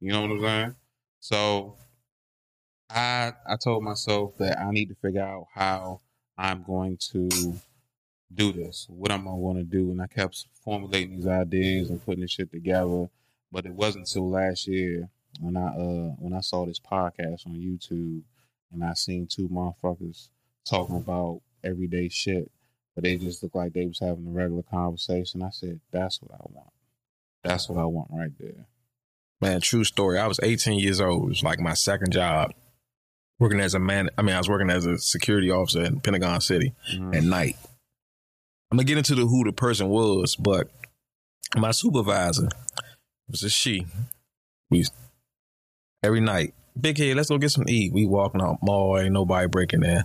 You 0.00 0.12
know 0.12 0.22
what 0.22 0.30
I'm 0.32 0.40
saying? 0.40 0.74
So 1.20 1.76
I 2.90 3.32
I 3.46 3.56
told 3.56 3.84
myself 3.84 4.36
that 4.38 4.58
I 4.58 4.70
need 4.70 4.88
to 4.88 4.94
figure 4.96 5.22
out 5.22 5.46
how 5.54 6.00
I'm 6.36 6.62
going 6.62 6.96
to 7.12 7.28
do 8.32 8.52
this, 8.52 8.86
what 8.88 9.10
I'm 9.10 9.24
gonna 9.24 9.36
want 9.36 9.58
to 9.58 9.64
do, 9.64 9.90
and 9.90 10.00
I 10.02 10.06
kept 10.06 10.46
formulating 10.64 11.16
these 11.16 11.26
ideas 11.26 11.90
and 11.90 12.04
putting 12.04 12.20
this 12.22 12.32
shit 12.32 12.50
together. 12.50 13.08
But 13.50 13.64
it 13.66 13.72
wasn't 13.72 14.06
until 14.08 14.28
last 14.30 14.66
year 14.66 15.08
when 15.40 15.56
I 15.56 15.66
uh 15.68 16.10
when 16.18 16.32
I 16.32 16.40
saw 16.40 16.66
this 16.66 16.80
podcast 16.80 17.46
on 17.46 17.54
YouTube 17.54 18.22
and 18.72 18.84
I 18.84 18.92
seen 18.94 19.26
two 19.26 19.48
motherfuckers 19.48 20.28
talking 20.64 20.96
about 20.96 21.40
everyday 21.64 22.08
shit, 22.08 22.50
but 22.98 23.04
they 23.04 23.16
just 23.16 23.44
looked 23.44 23.54
like 23.54 23.72
they 23.74 23.86
was 23.86 24.00
having 24.00 24.26
a 24.26 24.30
regular 24.30 24.64
conversation. 24.64 25.40
I 25.40 25.50
said, 25.50 25.78
"That's 25.92 26.20
what 26.20 26.32
I 26.32 26.42
want. 26.50 26.72
That's 27.44 27.68
what 27.68 27.78
I 27.78 27.84
want 27.84 28.10
right 28.10 28.32
there." 28.40 28.66
Man, 29.40 29.60
true 29.60 29.84
story. 29.84 30.18
I 30.18 30.26
was 30.26 30.40
18 30.42 30.80
years 30.80 31.00
old. 31.00 31.26
It 31.26 31.28
was 31.28 31.42
like 31.44 31.60
my 31.60 31.74
second 31.74 32.10
job. 32.10 32.54
Working 33.38 33.60
as 33.60 33.74
a 33.74 33.78
man, 33.78 34.10
I 34.18 34.22
mean, 34.22 34.34
I 34.34 34.38
was 34.38 34.48
working 34.48 34.68
as 34.68 34.84
a 34.84 34.98
security 34.98 35.48
officer 35.48 35.84
in 35.84 36.00
Pentagon 36.00 36.40
City 36.40 36.74
Mhm. 36.92 37.16
at 37.16 37.22
night. 37.22 37.56
I'm 38.72 38.78
gonna 38.78 38.82
get 38.84 38.98
into 38.98 39.14
the 39.14 39.26
who 39.28 39.44
the 39.44 39.52
person 39.52 39.88
was, 39.90 40.34
but 40.34 40.68
my 41.56 41.70
supervisor 41.70 42.48
was 43.28 43.44
a 43.44 43.48
she. 43.48 43.86
We 44.70 44.86
every 46.02 46.18
night, 46.20 46.52
big 46.80 46.98
head, 46.98 47.16
let's 47.16 47.28
go 47.28 47.38
get 47.38 47.50
some 47.52 47.68
eat. 47.68 47.92
We 47.92 48.06
walking 48.06 48.42
out 48.42 48.58
mall, 48.60 48.98
ain't 48.98 49.12
nobody 49.12 49.46
breaking 49.46 49.84
in. 49.84 50.02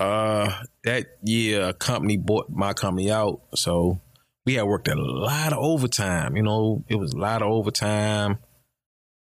Uh, 0.00 0.62
that 0.84 1.06
year, 1.22 1.68
a 1.68 1.72
company 1.74 2.16
bought 2.16 2.48
my 2.50 2.72
company 2.72 3.10
out, 3.10 3.40
so 3.54 4.00
we 4.46 4.54
had 4.54 4.62
worked 4.64 4.88
a 4.88 4.94
lot 4.94 5.52
of 5.52 5.58
overtime. 5.58 6.36
You 6.36 6.42
know, 6.44 6.84
it 6.88 6.94
was 6.96 7.12
a 7.12 7.18
lot 7.18 7.42
of 7.42 7.48
overtime. 7.48 8.38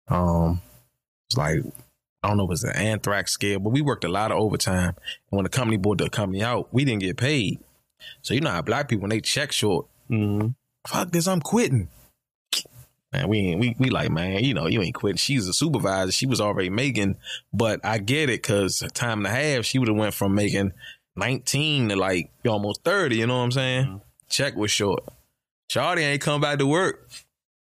Um, 0.08 0.60
It's 1.28 1.36
like 1.36 1.60
I 2.22 2.28
don't 2.28 2.36
know 2.38 2.44
if 2.46 2.52
it's 2.52 2.64
an 2.64 2.76
anthrax 2.76 3.32
scale, 3.32 3.58
but 3.60 3.70
we 3.70 3.80
worked 3.80 4.04
a 4.04 4.08
lot 4.08 4.32
of 4.32 4.38
overtime. 4.38 4.94
And 5.30 5.36
when 5.38 5.44
the 5.44 5.48
company 5.50 5.76
bought 5.76 5.98
the 5.98 6.10
company 6.10 6.42
out, 6.42 6.72
we 6.72 6.84
didn't 6.84 7.02
get 7.02 7.16
paid. 7.16 7.58
So 8.22 8.34
you 8.34 8.40
know 8.40 8.50
how 8.50 8.62
black 8.62 8.88
people 8.88 9.02
when 9.02 9.10
they 9.10 9.20
check 9.20 9.52
short, 9.52 9.86
Mm-hmm. 10.10 10.48
fuck 10.86 11.10
this, 11.10 11.26
I'm 11.26 11.40
quitting. 11.40 11.88
Man, 13.16 13.28
we 13.28 13.38
ain't, 13.38 13.60
we 13.60 13.76
we 13.78 13.90
like, 13.90 14.10
man, 14.10 14.44
you 14.44 14.52
know, 14.54 14.66
you 14.66 14.82
ain't 14.82 14.94
quitting. 14.94 15.16
She's 15.16 15.48
a 15.48 15.52
supervisor. 15.52 16.12
She 16.12 16.26
was 16.26 16.40
already 16.40 16.70
making, 16.70 17.16
but 17.52 17.80
I 17.84 17.98
get 17.98 18.28
it 18.28 18.42
because 18.42 18.82
time 18.94 19.18
and 19.18 19.26
a 19.26 19.30
half, 19.30 19.64
she 19.64 19.78
would 19.78 19.88
have 19.88 19.96
went 19.96 20.14
from 20.14 20.34
making 20.34 20.72
19 21.16 21.88
to 21.90 21.96
like 21.96 22.30
almost 22.46 22.84
30, 22.84 23.16
you 23.16 23.26
know 23.26 23.38
what 23.38 23.44
I'm 23.44 23.52
saying? 23.52 23.86
Mhm. 23.86 24.00
Check 24.28 24.54
was 24.56 24.70
short. 24.70 25.04
Shawty 25.70 25.98
ain't 26.00 26.20
come 26.20 26.40
back 26.40 26.58
to 26.58 26.66
work. 26.66 27.08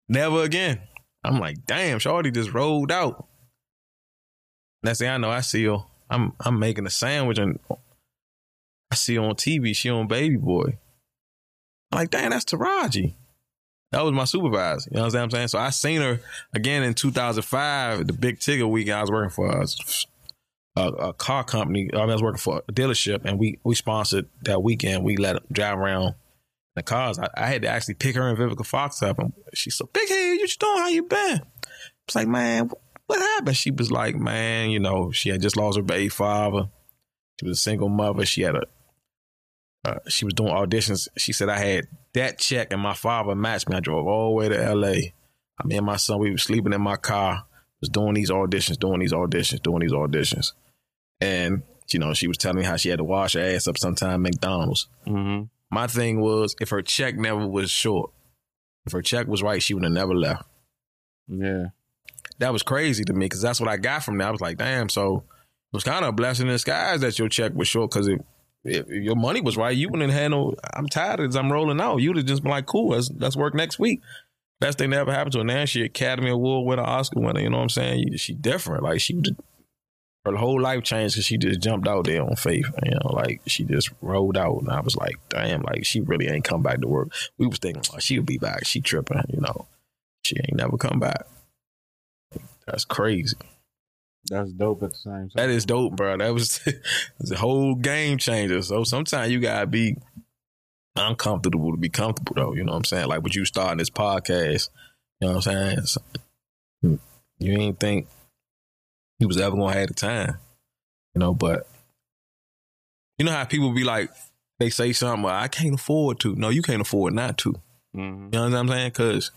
Never 0.09 0.43
again. 0.43 0.81
I'm 1.23 1.39
like, 1.39 1.65
damn, 1.65 1.99
Shawty 1.99 2.33
just 2.33 2.53
rolled 2.53 2.91
out. 2.91 3.27
Next 4.83 4.99
thing 4.99 5.09
I 5.09 5.17
know, 5.17 5.29
I 5.29 5.41
see 5.41 5.65
her. 5.65 5.77
I'm 6.09 6.33
I'm 6.39 6.57
making 6.57 6.85
a 6.85 6.89
sandwich 6.89 7.37
and 7.37 7.59
I 8.91 8.95
see 8.95 9.15
her 9.15 9.21
on 9.21 9.35
TV. 9.35 9.75
She 9.75 9.89
on 9.89 10.07
Baby 10.07 10.37
Boy. 10.37 10.77
I'm 11.91 11.99
like, 11.99 12.09
damn, 12.09 12.31
that's 12.31 12.45
Taraji. 12.45 13.13
That 13.91 14.03
was 14.03 14.13
my 14.13 14.25
supervisor. 14.25 14.89
You 14.91 14.97
know 14.97 15.05
what 15.05 15.15
I'm 15.15 15.31
saying? 15.31 15.47
So 15.47 15.59
I 15.59 15.69
seen 15.69 16.01
her 16.01 16.19
again 16.53 16.83
in 16.83 16.93
2005, 16.93 18.07
the 18.07 18.13
big 18.13 18.39
ticket 18.39 18.67
week. 18.67 18.89
I 18.89 19.01
was 19.01 19.09
working 19.09 19.29
for 19.29 19.49
a, 19.49 19.65
a, 20.75 20.87
a 21.09 21.13
car 21.13 21.43
company. 21.43 21.89
I, 21.93 22.05
was 22.05 22.21
working 22.21 22.39
for 22.39 22.63
a 22.67 22.71
dealership, 22.71 23.21
and 23.23 23.39
we 23.39 23.59
we 23.63 23.75
sponsored 23.75 24.27
that 24.43 24.61
weekend. 24.61 25.03
We 25.03 25.15
let 25.15 25.35
her 25.37 25.41
drive 25.51 25.77
around 25.77 26.15
the 26.75 26.83
cars. 26.83 27.17
I, 27.17 27.29
I 27.35 27.47
had 27.47 27.61
to 27.61 27.69
actually 27.69 27.95
pick 27.95 28.15
her 28.15 28.27
and 28.27 28.37
Vivica 28.37 28.65
Fox 28.65 29.01
up, 29.01 29.19
and 29.19 29.31
she's 29.53 29.75
so 29.75 29.89
big 29.93 30.09
head. 30.09 30.37
You 30.37 30.47
doing? 30.47 30.77
How 30.77 30.87
you 30.89 31.03
been? 31.03 31.41
It's 32.07 32.15
like, 32.15 32.27
man, 32.27 32.69
what 33.07 33.19
happened? 33.19 33.55
She 33.55 33.71
was 33.71 33.91
like, 33.91 34.15
man, 34.15 34.69
you 34.69 34.79
know, 34.79 35.11
she 35.11 35.29
had 35.29 35.41
just 35.41 35.57
lost 35.57 35.77
her 35.77 35.83
baby 35.83 36.09
father. 36.09 36.69
She 37.39 37.47
was 37.47 37.57
a 37.57 37.61
single 37.61 37.89
mother. 37.89 38.25
She 38.25 38.41
had 38.41 38.55
a, 38.55 38.63
uh, 39.87 39.99
she 40.09 40.25
was 40.25 40.33
doing 40.33 40.53
auditions. 40.53 41.07
She 41.17 41.31
said 41.33 41.49
I 41.49 41.59
had 41.59 41.85
that 42.13 42.37
check 42.39 42.73
and 42.73 42.81
my 42.81 42.93
father 42.93 43.35
matched 43.35 43.69
me. 43.69 43.75
I 43.77 43.79
drove 43.79 44.07
all 44.07 44.29
the 44.29 44.35
way 44.35 44.49
to 44.49 44.63
L.A. 44.63 45.13
I 45.59 45.65
mean, 45.65 45.83
my 45.85 45.95
son, 45.97 46.19
we 46.19 46.31
were 46.31 46.37
sleeping 46.37 46.73
in 46.73 46.81
my 46.81 46.97
car, 46.97 47.45
was 47.81 47.89
doing 47.89 48.13
these 48.13 48.29
auditions, 48.29 48.77
doing 48.79 48.99
these 48.99 49.13
auditions, 49.13 49.61
doing 49.61 49.79
these 49.79 49.91
auditions, 49.93 50.53
and 51.21 51.63
you 51.89 51.99
know, 51.99 52.13
she 52.13 52.27
was 52.27 52.37
telling 52.37 52.57
me 52.57 52.65
how 52.65 52.75
she 52.75 52.89
had 52.89 52.97
to 52.97 53.03
wash 53.05 53.33
her 53.33 53.39
ass 53.39 53.67
up 53.67 53.77
sometime 53.77 54.25
at 54.25 54.33
McDonald's. 54.33 54.87
Mm-hmm. 55.07 55.45
My 55.71 55.87
thing 55.87 56.19
was, 56.19 56.53
if 56.59 56.69
her 56.69 56.81
check 56.81 57.15
never 57.15 57.47
was 57.47 57.71
short, 57.71 58.11
if 58.85 58.91
her 58.91 59.01
check 59.01 59.27
was 59.27 59.41
right, 59.41 59.63
she 59.63 59.73
would 59.73 59.83
have 59.83 59.93
never 59.93 60.13
left 60.13 60.43
Yeah. 61.29 61.67
that 62.39 62.51
was 62.53 62.61
crazy 62.63 63.03
to 63.05 63.13
me 63.13 63.25
because 63.25 63.41
that's 63.41 63.59
what 63.61 63.69
I 63.69 63.77
got 63.77 64.03
from 64.03 64.17
that. 64.17 64.27
I 64.27 64.31
was 64.31 64.41
like, 64.41 64.57
damn. 64.57 64.89
So 64.89 65.17
it 65.17 65.73
was 65.73 65.83
kind 65.85 66.03
of 66.03 66.09
a 66.09 66.13
blessing 66.13 66.47
in 66.47 66.53
disguise 66.53 67.01
that 67.01 67.17
your 67.19 67.29
check 67.29 67.53
was 67.53 67.67
short 67.69 67.91
because 67.91 68.07
if, 68.07 68.19
if 68.67 68.87
your 68.87 69.15
money 69.15 69.41
was 69.41 69.57
right, 69.57 69.75
you 69.75 69.89
wouldn't 69.89 70.11
handle. 70.13 70.55
I'm 70.73 70.87
tired 70.87 71.21
as 71.21 71.35
I'm 71.35 71.51
rolling 71.51 71.81
out. 71.81 71.97
You'd 71.97 72.17
have 72.17 72.25
just 72.25 72.43
been 72.43 72.51
like, 72.51 72.65
cool, 72.65 72.89
let's, 72.89 73.09
let's 73.17 73.35
work 73.35 73.53
next 73.53 73.79
week. 73.79 74.01
Best 74.59 74.77
thing 74.77 74.89
that 74.89 74.99
ever 74.99 75.11
happened 75.11 75.33
to 75.33 75.39
her. 75.39 75.43
Now 75.43 75.65
she 75.65 75.83
Academy 75.83 76.31
Award 76.31 76.67
winner, 76.67 76.83
Oscar 76.83 77.19
winner. 77.19 77.39
You 77.39 77.49
know 77.49 77.57
what 77.57 77.63
I'm 77.63 77.69
saying? 77.69 78.17
She 78.17 78.33
different. 78.33 78.83
Like 78.83 78.99
she, 78.99 79.21
her 80.25 80.35
whole 80.35 80.59
life 80.59 80.83
changed 80.83 81.15
because 81.15 81.25
she 81.25 81.37
just 81.37 81.61
jumped 81.61 81.87
out 81.87 82.05
there 82.05 82.23
on 82.23 82.35
faith. 82.35 82.65
You 82.83 82.91
know, 82.91 83.13
like 83.13 83.41
she 83.45 83.63
just 83.63 83.91
rolled 84.01 84.37
out, 84.37 84.59
and 84.59 84.69
I 84.69 84.81
was 84.81 84.95
like, 84.95 85.17
damn, 85.29 85.61
like 85.61 85.85
she 85.85 86.01
really 86.01 86.27
ain't 86.27 86.43
come 86.43 86.63
back 86.63 86.81
to 86.81 86.87
work. 86.87 87.09
We 87.37 87.47
was 87.47 87.59
thinking, 87.59 87.83
oh, 87.93 87.99
she'll 87.99 88.23
be 88.23 88.37
back. 88.39 88.65
She 88.65 88.81
tripping. 88.81 89.21
You 89.29 89.41
know, 89.41 89.67
she 90.23 90.37
ain't 90.37 90.57
never 90.57 90.77
come 90.77 90.99
back. 90.99 91.25
That's 92.65 92.83
crazy. 92.83 93.37
That's 94.29 94.51
dope 94.51 94.83
at 94.83 94.91
the 94.91 94.97
same 94.97 95.13
time. 95.13 95.29
That 95.35 95.49
is 95.49 95.65
dope, 95.65 95.95
bro. 95.95 96.17
That 96.17 96.33
was 96.33 96.59
the 97.19 97.37
whole 97.37 97.75
game 97.75 98.17
changer. 98.17 98.61
So 98.61 98.83
sometimes 98.83 99.31
you 99.31 99.39
gotta 99.39 99.67
be 99.67 99.95
uncomfortable 100.95 101.71
to 101.71 101.77
be 101.77 101.89
comfortable, 101.89 102.33
though. 102.35 102.53
You 102.53 102.63
know 102.63 102.73
what 102.73 102.79
I'm 102.79 102.83
saying? 102.85 103.07
Like 103.07 103.23
with 103.23 103.35
you 103.35 103.45
starting 103.45 103.77
this 103.77 103.89
podcast, 103.89 104.69
you 105.19 105.27
know 105.27 105.35
what 105.35 105.47
I'm 105.47 105.53
saying? 105.53 105.81
So, 105.85 106.01
you 107.39 107.57
ain't 107.57 107.79
think 107.79 108.07
you 109.19 109.27
was 109.27 109.37
ever 109.37 109.55
gonna 109.55 109.73
have 109.73 109.87
the 109.87 109.93
time, 109.93 110.37
you 111.13 111.19
know. 111.19 111.33
But 111.33 111.67
you 113.17 113.25
know 113.25 113.31
how 113.31 113.45
people 113.45 113.73
be 113.73 113.83
like, 113.83 114.11
they 114.59 114.69
say 114.69 114.91
something, 114.93 115.29
I 115.29 115.47
can't 115.47 115.75
afford 115.75 116.19
to. 116.21 116.35
No, 116.35 116.49
you 116.49 116.61
can't 116.61 116.81
afford 116.81 117.13
not 117.13 117.37
to. 117.39 117.53
Mm-hmm. 117.95 118.25
You 118.25 118.29
know 118.31 118.49
what 118.49 118.53
I'm 118.53 118.67
saying? 118.67 118.89
Because 118.89 119.31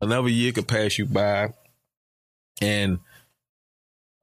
another 0.00 0.28
year 0.28 0.52
could 0.52 0.68
pass 0.68 0.98
you 0.98 1.06
by. 1.06 1.54
And 2.60 2.98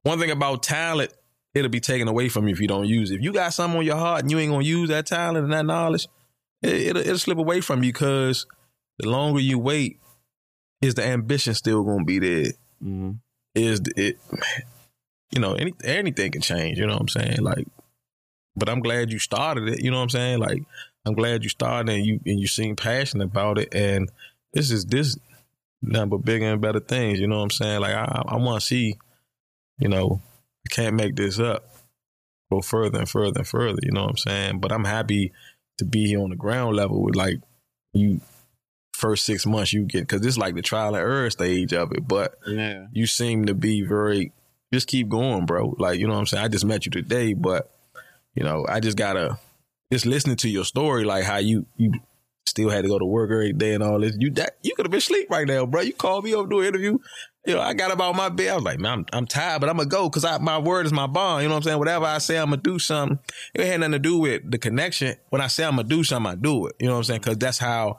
one 0.06 0.18
thing 0.18 0.30
about 0.30 0.62
talent, 0.62 1.12
it'll 1.54 1.70
be 1.70 1.80
taken 1.80 2.08
away 2.08 2.28
from 2.28 2.46
you 2.46 2.54
if 2.54 2.60
you 2.60 2.68
don't 2.68 2.86
use 2.86 3.10
it. 3.10 3.16
If 3.16 3.22
you 3.22 3.32
got 3.32 3.52
something 3.54 3.78
on 3.78 3.84
your 3.86 3.96
heart 3.96 4.22
and 4.22 4.30
you 4.30 4.38
ain't 4.38 4.52
to 4.52 4.64
use 4.64 4.88
that 4.88 5.06
talent 5.06 5.44
and 5.44 5.52
that 5.52 5.66
knowledge, 5.66 6.06
it, 6.62 6.74
it'll, 6.74 7.02
it'll 7.02 7.18
slip 7.18 7.38
away 7.38 7.60
from 7.60 7.82
you 7.82 7.92
because 7.92 8.46
the 8.98 9.08
longer 9.08 9.40
you 9.40 9.58
wait, 9.58 9.98
is 10.80 10.94
the 10.94 11.04
ambition 11.04 11.54
still 11.54 11.84
to 11.84 12.04
be 12.04 12.18
there? 12.18 12.52
Mm-hmm. 12.82 13.12
Is 13.54 13.80
the- 13.80 13.92
it, 13.96 14.18
you 15.32 15.40
know, 15.40 15.54
any, 15.54 15.74
anything 15.82 16.30
can 16.32 16.42
change, 16.42 16.78
you 16.78 16.86
know 16.86 16.92
what 16.92 17.02
I'm 17.02 17.08
saying? 17.08 17.42
Like, 17.42 17.66
but 18.54 18.68
I'm 18.68 18.80
glad 18.80 19.10
you 19.10 19.18
started 19.18 19.68
it, 19.68 19.82
you 19.82 19.90
know 19.90 19.96
what 19.96 20.04
I'm 20.04 20.10
saying? 20.10 20.38
Like, 20.38 20.62
I'm 21.04 21.14
glad 21.14 21.44
you 21.44 21.48
started 21.48 21.94
and 21.94 22.04
you 22.04 22.20
and 22.26 22.40
you 22.40 22.48
seem 22.48 22.74
passionate 22.74 23.24
about 23.26 23.58
it. 23.58 23.72
And 23.72 24.10
this 24.52 24.70
is 24.70 24.84
this 24.86 25.16
number 25.80 26.18
bigger 26.18 26.46
and 26.46 26.60
better 26.60 26.80
things. 26.80 27.20
You 27.20 27.28
know 27.28 27.36
what 27.36 27.44
I'm 27.44 27.50
saying? 27.50 27.80
Like 27.80 27.94
I 27.94 28.22
I 28.26 28.36
want 28.36 28.60
to 28.60 28.66
see, 28.66 28.96
you 29.78 29.88
know, 29.88 30.20
I 30.66 30.74
can't 30.74 30.96
make 30.96 31.16
this 31.16 31.38
up. 31.38 31.70
Go 32.50 32.60
further 32.60 32.98
and 33.00 33.08
further 33.08 33.40
and 33.40 33.48
further. 33.48 33.78
You 33.82 33.92
know 33.92 34.02
what 34.02 34.10
I'm 34.10 34.16
saying? 34.16 34.60
But 34.60 34.72
I'm 34.72 34.84
happy 34.84 35.32
to 35.78 35.84
be 35.84 36.06
here 36.06 36.20
on 36.20 36.30
the 36.30 36.36
ground 36.36 36.76
level 36.76 37.02
with 37.02 37.16
like 37.16 37.40
you. 37.92 38.20
First 38.92 39.26
six 39.26 39.44
months 39.44 39.74
you 39.74 39.84
get 39.84 40.08
because 40.08 40.24
it's 40.24 40.38
like 40.38 40.54
the 40.54 40.62
trial 40.62 40.94
and 40.94 40.96
error 40.96 41.28
stage 41.28 41.74
of 41.74 41.92
it. 41.92 42.08
But 42.08 42.38
Yeah. 42.46 42.86
you 42.92 43.06
seem 43.06 43.44
to 43.44 43.52
be 43.52 43.82
very 43.82 44.32
just 44.72 44.88
keep 44.88 45.10
going, 45.10 45.44
bro. 45.44 45.74
Like, 45.78 46.00
you 46.00 46.06
know 46.06 46.14
what 46.14 46.20
I'm 46.20 46.26
saying? 46.26 46.44
I 46.44 46.48
just 46.48 46.64
met 46.64 46.86
you 46.86 46.90
today, 46.90 47.34
but 47.34 47.70
you 48.34 48.42
know, 48.42 48.64
I 48.66 48.80
just 48.80 48.96
gotta 48.96 49.38
just 49.92 50.06
listening 50.06 50.36
to 50.36 50.48
your 50.48 50.64
story, 50.64 51.04
like 51.04 51.24
how 51.24 51.36
you 51.36 51.66
you 51.76 51.92
still 52.46 52.70
had 52.70 52.82
to 52.82 52.88
go 52.88 52.98
to 52.98 53.04
work 53.04 53.30
every 53.30 53.52
day 53.52 53.74
and 53.74 53.82
all 53.82 54.00
this. 54.00 54.16
You 54.18 54.30
that 54.32 54.56
you 54.62 54.74
could 54.74 54.86
have 54.86 54.90
been 54.90 54.98
asleep 54.98 55.28
right 55.30 55.46
now, 55.46 55.66
bro. 55.66 55.82
You 55.82 55.92
called 55.92 56.24
me 56.24 56.34
up 56.34 56.44
to 56.44 56.48
do 56.50 56.60
an 56.60 56.66
interview. 56.66 56.98
You 57.46 57.54
know, 57.54 57.60
I 57.60 57.74
got 57.74 57.92
about 57.92 58.16
my 58.16 58.28
bed. 58.28 58.48
I 58.48 58.54
was 58.56 58.64
like, 58.64 58.80
man, 58.80 58.92
I'm, 58.92 59.06
I'm 59.12 59.26
tired, 59.26 59.60
but 59.60 59.70
I'm 59.70 59.76
gonna 59.76 59.88
go 59.88 60.08
because 60.08 60.24
my 60.40 60.58
word 60.58 60.86
is 60.86 60.92
my 60.92 61.06
bond. 61.06 61.42
You 61.42 61.48
know 61.48 61.54
what 61.54 61.58
I'm 61.58 61.62
saying? 61.64 61.78
Whatever 61.78 62.06
I 62.06 62.18
say, 62.18 62.38
I'm 62.38 62.50
gonna 62.50 62.62
do 62.62 62.78
something. 62.78 63.18
It 63.54 63.66
had 63.66 63.80
nothing 63.80 63.92
to 63.92 63.98
do 63.98 64.18
with 64.18 64.50
the 64.50 64.58
connection. 64.58 65.16
When 65.30 65.40
I 65.40 65.46
say 65.46 65.64
I'm 65.64 65.76
gonna 65.76 65.88
do 65.88 66.02
something, 66.02 66.32
I 66.32 66.34
do 66.34 66.66
it. 66.66 66.76
You 66.80 66.86
know 66.86 66.92
what 66.92 66.98
I'm 66.98 67.04
saying? 67.04 67.20
Because 67.20 67.38
that's 67.38 67.58
how 67.58 67.98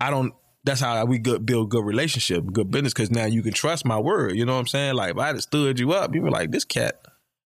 I 0.00 0.10
don't. 0.10 0.34
That's 0.64 0.80
how 0.80 1.04
we 1.04 1.18
good 1.18 1.46
build 1.46 1.70
good 1.70 1.84
relationship, 1.84 2.44
good 2.52 2.72
business. 2.72 2.92
Because 2.92 3.12
now 3.12 3.26
you 3.26 3.42
can 3.42 3.52
trust 3.52 3.84
my 3.84 3.98
word. 4.00 4.34
You 4.34 4.44
know 4.44 4.54
what 4.54 4.60
I'm 4.60 4.66
saying? 4.66 4.94
Like 4.94 5.12
if 5.12 5.18
I 5.18 5.28
had 5.28 5.40
stood 5.40 5.78
you 5.78 5.92
up, 5.92 6.12
you 6.14 6.22
were 6.22 6.30
like, 6.30 6.50
this 6.50 6.64
cat. 6.64 7.00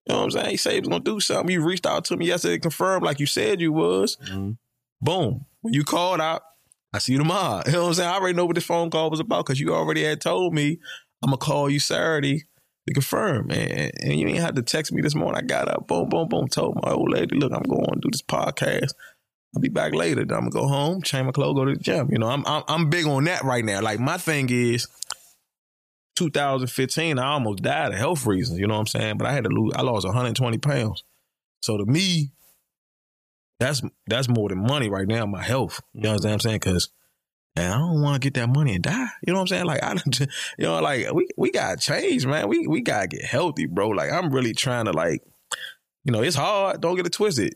You 0.07 0.13
know 0.15 0.19
what 0.21 0.23
I'm 0.25 0.31
saying? 0.31 0.49
He 0.49 0.57
said 0.57 0.73
he 0.73 0.79
was 0.79 0.89
gonna 0.89 1.03
do 1.03 1.19
something. 1.19 1.53
You 1.53 1.63
reached 1.63 1.85
out 1.85 2.05
to 2.05 2.17
me 2.17 2.25
yesterday, 2.25 2.57
confirmed 2.57 3.05
like 3.05 3.19
you 3.19 3.27
said 3.27 3.61
you 3.61 3.71
was. 3.71 4.17
Mhm. 4.27 4.57
Boom. 4.99 5.45
When 5.63 5.73
you 5.73 5.83
called 5.83 6.21
out, 6.21 6.43
I 6.93 6.99
see 6.99 7.13
you 7.13 7.17
tomorrow. 7.17 7.63
You 7.65 7.71
know 7.71 7.81
what 7.81 7.87
I'm 7.87 7.93
saying? 7.95 8.09
I 8.09 8.15
already 8.15 8.35
know 8.35 8.45
what 8.45 8.55
this 8.55 8.65
phone 8.65 8.91
call 8.91 9.09
was 9.09 9.19
about 9.19 9.45
because 9.45 9.59
you 9.59 9.73
already 9.73 10.03
had 10.03 10.21
told 10.21 10.53
me 10.53 10.77
I'm 11.23 11.29
gonna 11.29 11.37
call 11.37 11.69
you 11.69 11.79
Saturday 11.79 12.43
to 12.87 12.93
confirm. 12.93 13.49
And, 13.49 13.91
and 14.01 14.19
you 14.19 14.27
ain't 14.27 14.39
had 14.39 14.55
to 14.57 14.61
text 14.61 14.91
me 14.91 15.01
this 15.01 15.15
morning. 15.15 15.41
I 15.41 15.41
got 15.41 15.69
up, 15.69 15.87
boom, 15.87 16.09
boom, 16.09 16.27
boom, 16.27 16.49
told 16.49 16.75
my 16.83 16.91
old 16.91 17.09
lady, 17.09 17.37
look, 17.37 17.53
I'm 17.53 17.63
going 17.63 17.85
to 17.85 17.99
do 18.01 18.09
this 18.11 18.21
podcast. 18.21 18.91
I'll 19.55 19.61
be 19.61 19.69
back 19.69 19.93
later. 19.93 20.25
Then 20.25 20.35
I'm 20.35 20.49
gonna 20.49 20.65
go 20.65 20.67
home, 20.67 21.01
change 21.01 21.25
my 21.25 21.31
clothes, 21.31 21.55
go 21.55 21.65
to 21.65 21.73
the 21.73 21.79
gym. 21.79 22.09
You 22.11 22.17
know, 22.17 22.27
I'm 22.27 22.45
I'm, 22.45 22.63
I'm 22.67 22.89
big 22.89 23.05
on 23.05 23.23
that 23.25 23.43
right 23.43 23.63
now. 23.63 23.81
Like 23.81 23.99
my 23.99 24.17
thing 24.17 24.49
is 24.49 24.87
2015, 26.15 27.19
I 27.19 27.25
almost 27.33 27.63
died 27.63 27.93
of 27.93 27.97
health 27.97 28.25
reasons. 28.25 28.59
You 28.59 28.67
know 28.67 28.73
what 28.73 28.81
I'm 28.81 28.87
saying? 28.87 29.17
But 29.17 29.27
I 29.27 29.33
had 29.33 29.45
to 29.45 29.49
lose. 29.49 29.73
I 29.75 29.81
lost 29.81 30.05
120 30.05 30.57
pounds. 30.57 31.03
So 31.61 31.77
to 31.77 31.85
me, 31.85 32.31
that's 33.63 33.81
that's 34.07 34.27
more 34.27 34.49
than 34.49 34.59
money 34.59 34.89
right 34.89 35.07
now. 35.07 35.25
My 35.25 35.41
health. 35.41 35.79
You 35.93 36.01
know 36.01 36.13
what 36.13 36.25
I'm 36.25 36.39
saying? 36.39 36.57
Because 36.57 36.89
and 37.55 37.71
I 37.71 37.77
don't 37.77 38.01
want 38.01 38.21
to 38.21 38.25
get 38.25 38.33
that 38.39 38.49
money 38.49 38.75
and 38.75 38.83
die. 38.83 39.07
You 39.25 39.33
know 39.33 39.39
what 39.39 39.41
I'm 39.41 39.47
saying? 39.47 39.65
Like 39.65 39.83
I, 39.83 39.93
you 40.57 40.65
know, 40.65 40.79
like 40.81 41.11
we 41.13 41.27
we 41.37 41.51
gotta 41.51 41.77
change, 41.77 42.25
man. 42.25 42.47
We 42.47 42.67
we 42.67 42.81
gotta 42.81 43.07
get 43.07 43.23
healthy, 43.23 43.65
bro. 43.65 43.89
Like 43.89 44.11
I'm 44.11 44.31
really 44.31 44.53
trying 44.53 44.85
to 44.85 44.91
like, 44.91 45.21
you 46.03 46.11
know, 46.11 46.21
it's 46.21 46.35
hard. 46.35 46.81
Don't 46.81 46.95
get 46.95 47.05
it 47.05 47.13
twisted. 47.13 47.53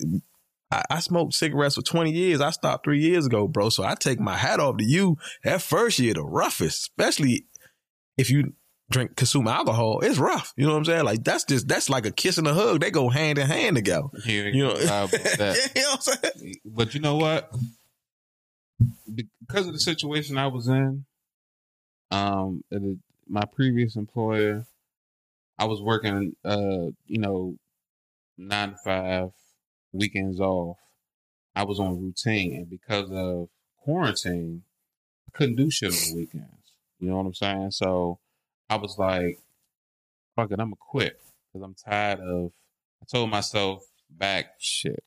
I, 0.71 0.83
I 0.89 0.99
smoked 0.99 1.33
cigarettes 1.33 1.75
for 1.75 1.81
20 1.81 2.11
years. 2.11 2.41
I 2.41 2.51
stopped 2.51 2.83
three 2.83 2.99
years 2.99 3.25
ago, 3.25 3.47
bro. 3.47 3.69
So 3.69 3.83
I 3.83 3.95
take 3.95 4.19
my 4.19 4.35
hat 4.35 4.59
off 4.59 4.77
to 4.77 4.83
you. 4.83 5.17
That 5.43 5.61
first 5.61 5.97
year, 5.97 6.13
the 6.13 6.23
roughest, 6.23 6.81
especially 6.81 7.47
if 8.17 8.29
you 8.29 8.53
drink 8.89 9.15
consume 9.15 9.47
alcohol, 9.47 9.99
it's 10.01 10.17
rough. 10.17 10.53
You 10.55 10.65
know 10.65 10.71
what 10.73 10.79
I'm 10.79 10.85
saying? 10.85 11.05
Like 11.05 11.23
that's 11.23 11.43
just 11.43 11.67
that's 11.67 11.89
like 11.89 12.05
a 12.05 12.11
kiss 12.11 12.37
and 12.37 12.47
a 12.47 12.53
hug. 12.53 12.81
They 12.81 12.91
go 12.91 13.09
hand 13.09 13.37
in 13.37 13.47
hand 13.47 13.75
together. 13.75 14.07
You 14.25 14.43
You 14.43 14.63
know, 14.63 14.75
that. 14.77 15.71
you 15.75 15.81
know 15.81 15.89
what 15.91 16.07
I'm 16.23 16.31
saying? 16.41 16.55
But 16.65 16.93
you 16.93 17.01
know 17.01 17.15
what? 17.15 17.53
Because 19.13 19.67
of 19.67 19.73
the 19.73 19.79
situation 19.79 20.37
I 20.37 20.47
was 20.47 20.67
in, 20.67 21.05
um, 22.11 22.63
my 23.27 23.43
previous 23.45 23.95
employer, 23.95 24.65
I 25.57 25.65
was 25.65 25.81
working, 25.81 26.35
uh, 26.45 26.91
you 27.07 27.17
know, 27.17 27.57
nine 28.37 28.71
to 28.71 28.77
five, 28.83 29.31
weekends 29.91 30.39
off. 30.39 30.77
I 31.55 31.63
was 31.63 31.79
on 31.79 31.99
routine, 31.99 32.53
and 32.55 32.69
because 32.69 33.09
of 33.11 33.49
quarantine, 33.83 34.61
I 35.27 35.35
couldn't 35.35 35.55
do 35.55 35.71
shit 35.71 35.91
on 35.91 35.97
the 35.97 36.15
weekends. 36.21 36.45
You 36.99 37.09
know 37.09 37.17
what 37.17 37.25
I'm 37.25 37.33
saying? 37.33 37.71
So 37.71 38.19
I 38.69 38.75
was 38.75 38.97
like, 38.97 39.39
"Fuck 40.35 40.51
it, 40.51 40.59
I'm 40.59 40.67
gonna 40.67 40.75
quit," 40.79 41.19
because 41.53 41.63
I'm 41.63 41.75
tired 41.75 42.19
of. 42.19 42.51
I 43.01 43.05
told 43.11 43.29
myself 43.29 43.83
back 44.09 44.53
shit. 44.59 45.03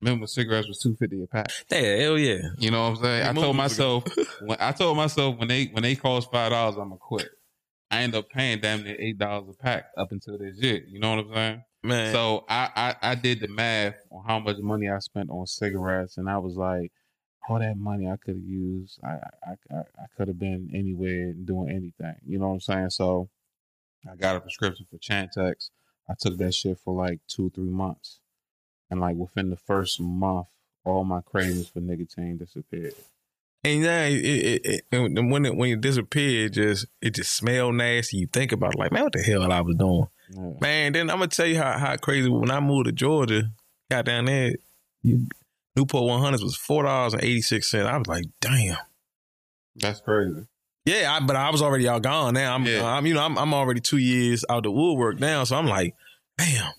Remember 0.00 0.22
when 0.22 0.28
cigarettes 0.28 0.68
was 0.68 0.80
two 0.80 0.96
fifty 0.96 1.22
a 1.22 1.26
pack? 1.26 1.50
Yeah, 1.70 1.96
hell 1.96 2.18
yeah. 2.18 2.40
You 2.58 2.70
know 2.70 2.82
what 2.82 2.98
I'm 2.98 3.02
saying? 3.02 3.26
I 3.26 3.32
told 3.32 3.56
myself 3.56 4.04
when 4.42 4.58
I 4.60 4.72
told 4.72 4.96
myself 4.96 5.38
when 5.38 5.48
they 5.48 5.66
when 5.66 5.82
they 5.82 5.96
cost 5.96 6.30
five 6.30 6.50
dollars, 6.50 6.76
I'm 6.76 6.88
gonna 6.88 6.96
quit. 6.96 7.28
I 7.90 8.02
end 8.02 8.14
up 8.14 8.28
paying 8.28 8.60
damn 8.60 8.82
near 8.82 8.96
eight 8.98 9.18
dollars 9.18 9.48
a 9.48 9.62
pack 9.62 9.86
up 9.96 10.12
until 10.12 10.36
this 10.36 10.56
year. 10.58 10.82
You 10.88 10.98
know 10.98 11.16
what 11.16 11.26
I'm 11.26 11.32
saying? 11.32 11.62
Man. 11.84 12.12
So 12.12 12.44
I, 12.48 12.70
I 12.74 13.10
I 13.10 13.14
did 13.14 13.40
the 13.40 13.48
math 13.48 13.94
on 14.10 14.24
how 14.26 14.40
much 14.40 14.58
money 14.58 14.88
I 14.88 14.98
spent 14.98 15.30
on 15.30 15.46
cigarettes, 15.46 16.18
and 16.18 16.28
I 16.28 16.38
was 16.38 16.56
like, 16.56 16.92
all 17.48 17.58
that 17.58 17.76
money 17.76 18.08
I 18.08 18.16
could 18.16 18.36
have 18.36 18.44
used, 18.44 18.98
I 19.02 19.18
I 19.46 19.54
I, 19.70 19.78
I 19.78 20.06
could 20.16 20.28
have 20.28 20.38
been 20.38 20.70
anywhere 20.72 21.30
and 21.30 21.46
doing 21.46 21.70
anything. 21.70 22.16
You 22.26 22.38
know 22.38 22.48
what 22.48 22.54
I'm 22.54 22.60
saying? 22.60 22.90
So 22.90 23.28
I 24.10 24.16
got 24.16 24.36
a 24.36 24.40
prescription 24.40 24.86
for 24.90 24.98
Chantix. 24.98 25.70
I 26.08 26.14
took 26.18 26.36
that 26.38 26.54
shit 26.54 26.78
for 26.78 26.94
like 26.94 27.20
two 27.28 27.50
three 27.50 27.70
months, 27.70 28.20
and 28.90 29.00
like 29.00 29.16
within 29.16 29.50
the 29.50 29.56
first 29.56 30.00
month, 30.00 30.46
all 30.84 31.04
my 31.04 31.20
cravings 31.22 31.68
for 31.68 31.80
nicotine 31.80 32.36
disappeared. 32.36 32.94
And 33.66 33.82
yeah, 33.82 34.04
it, 34.04 34.62
it, 34.64 34.84
it, 34.90 35.24
when 35.24 35.46
it 35.46 35.56
when 35.56 35.70
it 35.70 35.80
disappeared, 35.80 36.50
it 36.50 36.54
just 36.54 36.86
it 37.00 37.14
just 37.14 37.34
smelled 37.34 37.76
nasty. 37.76 38.18
You 38.18 38.26
think 38.26 38.52
about 38.52 38.74
it, 38.74 38.78
like, 38.78 38.92
man, 38.92 39.04
what 39.04 39.12
the 39.14 39.22
hell 39.22 39.50
I 39.50 39.62
was 39.62 39.76
doing? 39.76 40.06
Yeah. 40.30 40.52
Man, 40.60 40.92
then 40.92 41.10
I'm 41.10 41.16
gonna 41.16 41.28
tell 41.28 41.46
you 41.46 41.56
how, 41.56 41.78
how 41.78 41.96
crazy 41.96 42.28
when 42.28 42.50
I 42.50 42.60
moved 42.60 42.86
to 42.86 42.92
Georgia, 42.92 43.50
got 43.90 44.04
down 44.04 44.26
there, 44.26 44.52
you, 45.02 45.26
Newport 45.76 46.04
100s 46.04 46.42
was 46.42 46.56
four 46.56 46.84
dollars 46.84 47.14
and 47.14 47.22
eighty 47.22 47.42
six 47.42 47.70
cents. 47.70 47.88
I 47.88 47.96
was 47.96 48.06
like, 48.06 48.24
damn. 48.40 48.76
That's 49.76 50.00
crazy. 50.00 50.46
Yeah, 50.84 51.16
I, 51.16 51.24
but 51.24 51.34
I 51.34 51.50
was 51.50 51.62
already 51.62 51.88
all 51.88 52.00
gone 52.00 52.34
now. 52.34 52.54
I'm, 52.54 52.64
Yeah. 52.64 52.84
I'm, 52.84 53.06
you 53.06 53.14
know, 53.14 53.22
I'm, 53.22 53.38
I'm 53.38 53.54
already 53.54 53.80
two 53.80 53.96
years 53.96 54.44
out 54.48 54.62
the 54.64 54.70
woodwork 54.70 55.18
now, 55.18 55.44
so 55.44 55.56
I'm 55.56 55.66
like, 55.66 55.94
damn. 56.38 56.72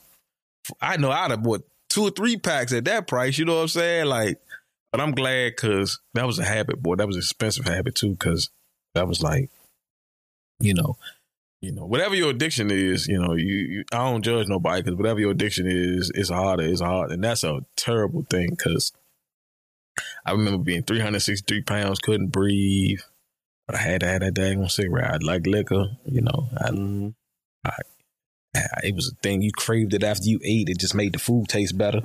I 0.79 0.97
know 0.97 1.11
I'd 1.11 1.31
have 1.31 1.43
bought 1.43 1.67
two 1.89 2.03
or 2.03 2.11
three 2.11 2.37
packs 2.37 2.71
at 2.73 2.85
that 2.85 3.07
price. 3.07 3.37
You 3.37 3.45
know 3.45 3.55
what 3.55 3.61
I'm 3.63 3.67
saying? 3.67 4.05
Like, 4.05 4.39
but 4.91 5.01
I'm 5.01 5.11
glad 5.11 5.53
because 5.55 5.99
that 6.13 6.25
was 6.25 6.39
a 6.39 6.45
habit, 6.45 6.81
boy. 6.81 6.95
That 6.95 7.07
was 7.07 7.15
an 7.15 7.21
expensive 7.21 7.65
habit 7.65 7.95
too, 7.95 8.11
because 8.11 8.49
that 8.93 9.07
was 9.07 9.21
like, 9.21 9.49
you 10.59 10.73
know, 10.73 10.95
you 11.61 11.71
know, 11.71 11.85
whatever 11.85 12.15
your 12.15 12.29
addiction 12.29 12.69
is, 12.71 13.07
you 13.07 13.19
know, 13.19 13.33
you, 13.33 13.55
you 13.55 13.83
I 13.91 13.97
don't 14.09 14.21
judge 14.23 14.47
nobody 14.47 14.81
because 14.83 14.97
whatever 14.97 15.19
your 15.19 15.31
addiction 15.31 15.65
is, 15.67 16.11
it's 16.13 16.29
harder, 16.29 16.63
it's 16.63 16.81
hard, 16.81 17.11
and 17.11 17.23
that's 17.23 17.43
a 17.43 17.61
terrible 17.75 18.23
thing 18.29 18.49
because 18.51 18.91
I 20.25 20.31
remember 20.31 20.63
being 20.63 20.83
363 20.83 21.61
pounds, 21.61 21.99
couldn't 21.99 22.27
breathe. 22.27 22.99
But 23.67 23.77
I 23.77 23.79
had 23.79 24.01
to 24.01 24.07
have 24.07 24.19
that 24.21 24.35
daggone 24.35 24.69
cigarette. 24.69 25.11
I'd 25.15 25.23
like 25.23 25.47
liquor, 25.47 25.85
you 26.05 26.21
know. 26.21 26.49
I, 26.57 26.69
Mhm. 26.69 27.15
I- 27.65 27.71
it 28.83 28.93
was 28.95 29.11
a 29.11 29.15
thing. 29.21 29.41
You 29.41 29.51
craved 29.51 29.93
it 29.93 30.03
after 30.03 30.27
you 30.29 30.39
ate. 30.43 30.69
It 30.69 30.77
just 30.79 30.93
made 30.95 31.13
the 31.13 31.19
food 31.19 31.47
taste 31.49 31.77
better. 31.77 32.01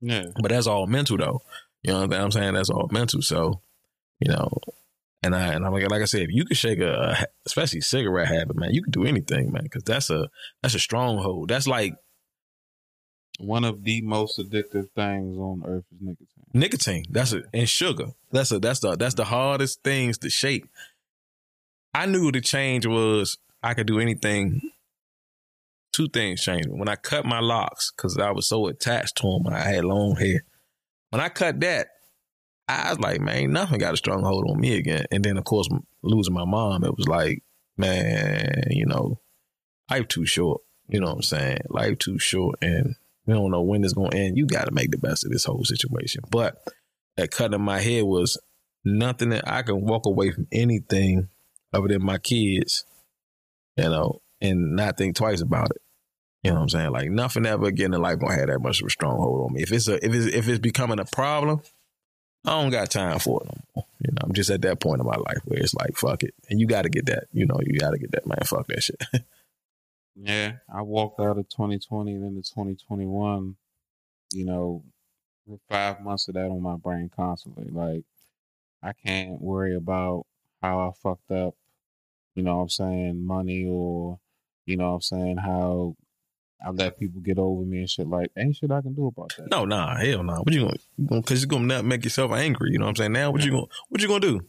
Yeah. 0.00 0.26
But 0.40 0.50
that's 0.50 0.66
all 0.66 0.86
mental, 0.86 1.16
though. 1.18 1.42
You 1.82 1.92
know 1.92 2.06
what 2.06 2.14
I'm 2.14 2.30
saying? 2.30 2.54
That's 2.54 2.70
all 2.70 2.88
mental. 2.92 3.20
So, 3.22 3.60
you 4.20 4.30
know, 4.32 4.50
and 5.22 5.34
I 5.34 5.48
and 5.54 5.64
I'm 5.66 5.72
like, 5.72 5.90
like 5.90 6.02
I 6.02 6.06
said, 6.06 6.22
if 6.22 6.30
you 6.30 6.44
could 6.44 6.56
shake 6.56 6.80
a, 6.80 6.92
a 6.92 7.26
especially 7.46 7.80
cigarette 7.82 8.28
habit, 8.28 8.56
man, 8.56 8.72
you 8.72 8.82
can 8.82 8.92
do 8.92 9.04
anything, 9.04 9.52
man, 9.52 9.64
because 9.64 9.84
that's 9.84 10.10
a 10.10 10.28
that's 10.62 10.74
a 10.74 10.78
stronghold. 10.78 11.48
That's 11.48 11.66
like 11.66 11.94
One 13.38 13.64
of 13.64 13.84
the 13.84 14.02
most 14.02 14.38
addictive 14.38 14.90
things 14.94 15.36
on 15.38 15.62
earth 15.66 15.84
is 15.92 16.00
nicotine. 16.00 16.26
nicotine. 16.52 17.04
That's 17.10 17.32
it, 17.32 17.44
and 17.54 17.68
sugar. 17.68 18.08
That's 18.32 18.52
a 18.52 18.58
that's 18.58 18.80
the 18.80 18.96
that's 18.96 19.14
the 19.14 19.24
hardest 19.24 19.82
things 19.82 20.18
to 20.18 20.30
shake. 20.30 20.64
I 21.94 22.06
knew 22.06 22.30
the 22.30 22.40
change 22.40 22.86
was 22.86 23.38
I 23.62 23.74
could 23.74 23.86
do 23.86 23.98
anything. 23.98 24.60
Two 25.92 26.08
things 26.08 26.40
changed 26.42 26.68
when 26.70 26.88
I 26.88 26.94
cut 26.96 27.24
my 27.26 27.40
locks 27.40 27.90
because 27.90 28.16
I 28.16 28.30
was 28.30 28.48
so 28.48 28.68
attached 28.68 29.16
to 29.16 29.22
them. 29.24 29.46
And 29.46 29.56
I 29.56 29.60
had 29.60 29.84
long 29.84 30.14
hair. 30.16 30.42
When 31.10 31.20
I 31.20 31.28
cut 31.28 31.58
that, 31.60 31.88
I 32.70 32.90
was 32.90 33.00
like, 33.00 33.20
man, 33.20 33.52
nothing 33.52 33.78
got 33.78 33.94
a 33.94 33.96
strong 33.96 34.22
hold 34.22 34.50
on 34.50 34.60
me 34.60 34.76
again. 34.76 35.04
And 35.10 35.24
then 35.24 35.36
of 35.36 35.44
course 35.44 35.68
losing 36.02 36.34
my 36.34 36.44
mom, 36.44 36.84
it 36.84 36.96
was 36.96 37.08
like, 37.08 37.42
man, 37.76 38.64
you 38.70 38.86
know, 38.86 39.20
life 39.90 40.08
too 40.08 40.26
short. 40.26 40.62
You 40.88 41.00
know 41.00 41.06
what 41.06 41.16
I'm 41.16 41.22
saying? 41.22 41.58
Life 41.68 41.98
too 41.98 42.18
short, 42.18 42.56
and 42.60 42.96
we 43.24 43.34
don't 43.34 43.52
know 43.52 43.62
when 43.62 43.84
it's 43.84 43.92
gonna 43.92 44.16
end. 44.16 44.36
You 44.36 44.46
got 44.46 44.64
to 44.64 44.72
make 44.72 44.90
the 44.90 44.98
best 44.98 45.24
of 45.24 45.30
this 45.30 45.44
whole 45.44 45.64
situation. 45.64 46.22
But 46.30 46.56
that 47.16 47.30
cut 47.30 47.54
in 47.54 47.62
my 47.62 47.80
head 47.80 48.04
was 48.04 48.38
nothing 48.84 49.28
that 49.28 49.46
I 49.46 49.62
can 49.62 49.82
walk 49.82 50.06
away 50.06 50.32
from 50.32 50.48
anything 50.50 51.28
other 51.72 51.88
than 51.88 52.02
my 52.02 52.18
kids, 52.18 52.84
you 53.76 53.84
know, 53.84 54.20
and 54.40 54.74
not 54.74 54.96
think 54.96 55.14
twice 55.14 55.40
about 55.40 55.70
it. 55.70 55.82
You 56.42 56.50
know 56.50 56.56
what 56.56 56.62
I'm 56.62 56.68
saying? 56.70 56.90
Like 56.90 57.10
nothing 57.10 57.46
ever 57.46 57.66
again 57.66 57.94
in 57.94 58.00
life 58.00 58.18
gonna 58.18 58.34
have 58.34 58.48
that 58.48 58.60
much 58.60 58.80
of 58.80 58.86
a 58.86 58.90
stronghold 58.90 59.46
on 59.46 59.54
me. 59.54 59.62
If 59.62 59.72
it's 59.72 59.88
a 59.88 60.04
if 60.04 60.12
it's 60.12 60.34
if 60.34 60.48
it's 60.48 60.58
becoming 60.58 60.98
a 60.98 61.04
problem, 61.04 61.60
I 62.44 62.60
don't 62.60 62.70
got 62.70 62.90
time 62.90 63.18
for 63.18 63.42
it 63.42 63.48
no 63.48 63.62
more. 63.74 63.84
You 64.00 64.12
know, 64.12 64.18
I'm 64.22 64.32
just 64.32 64.50
at 64.50 64.62
that 64.62 64.80
point 64.80 65.00
in 65.00 65.06
my 65.06 65.16
life 65.16 65.40
where 65.44 65.60
it's 65.60 65.74
like 65.74 65.96
fuck 65.96 66.22
it, 66.22 66.34
and 66.48 66.60
you 66.60 66.66
got 66.66 66.82
to 66.82 66.88
get 66.88 67.06
that. 67.06 67.24
You 67.32 67.46
know, 67.46 67.60
you 67.64 67.78
got 67.78 67.90
to 67.90 67.98
get 67.98 68.12
that 68.12 68.26
man. 68.26 68.38
Fuck 68.44 68.66
that 68.68 68.82
shit. 68.82 69.02
Yeah, 70.22 70.54
I 70.72 70.82
walked 70.82 71.18
out 71.20 71.38
of 71.38 71.48
2020 71.48 72.14
and 72.14 72.24
into 72.24 72.42
2021, 72.42 73.56
you 74.32 74.44
know, 74.44 74.82
with 75.46 75.60
five 75.68 76.02
months 76.02 76.28
of 76.28 76.34
that 76.34 76.50
on 76.50 76.60
my 76.60 76.76
brain 76.76 77.10
constantly. 77.14 77.70
Like, 77.70 78.04
I 78.82 78.92
can't 78.92 79.40
worry 79.40 79.74
about 79.74 80.26
how 80.60 80.80
I 80.80 80.90
fucked 81.02 81.30
up, 81.30 81.54
you 82.34 82.42
know 82.42 82.56
what 82.56 82.62
I'm 82.64 82.68
saying, 82.68 83.24
money 83.24 83.64
or, 83.66 84.18
you 84.66 84.76
know 84.76 84.90
what 84.90 84.94
I'm 84.96 85.00
saying, 85.00 85.36
how 85.38 85.96
I 86.64 86.70
let 86.70 86.98
people 86.98 87.20
get 87.20 87.38
over 87.38 87.64
me 87.64 87.78
and 87.78 87.90
shit. 87.90 88.06
Like, 88.06 88.30
ain't 88.36 88.56
shit 88.56 88.70
I 88.70 88.80
can 88.80 88.94
do 88.94 89.06
about 89.06 89.32
that. 89.38 89.50
No, 89.50 89.64
nah, 89.64 89.96
hell 89.96 90.22
nah. 90.22 90.40
What 90.40 90.52
you 90.52 90.68
gonna? 90.98 91.20
Because 91.20 91.42
you 91.42 91.48
gonna 91.48 91.64
not 91.64 91.84
make 91.84 92.04
yourself 92.04 92.32
angry. 92.32 92.70
You 92.72 92.78
know 92.78 92.84
what 92.84 92.90
I'm 92.90 92.96
saying? 92.96 93.12
Now, 93.12 93.30
what 93.30 93.44
you 93.44 93.50
gonna? 93.50 93.66
What 93.88 94.02
you 94.02 94.08
gonna 94.08 94.20
do? 94.20 94.40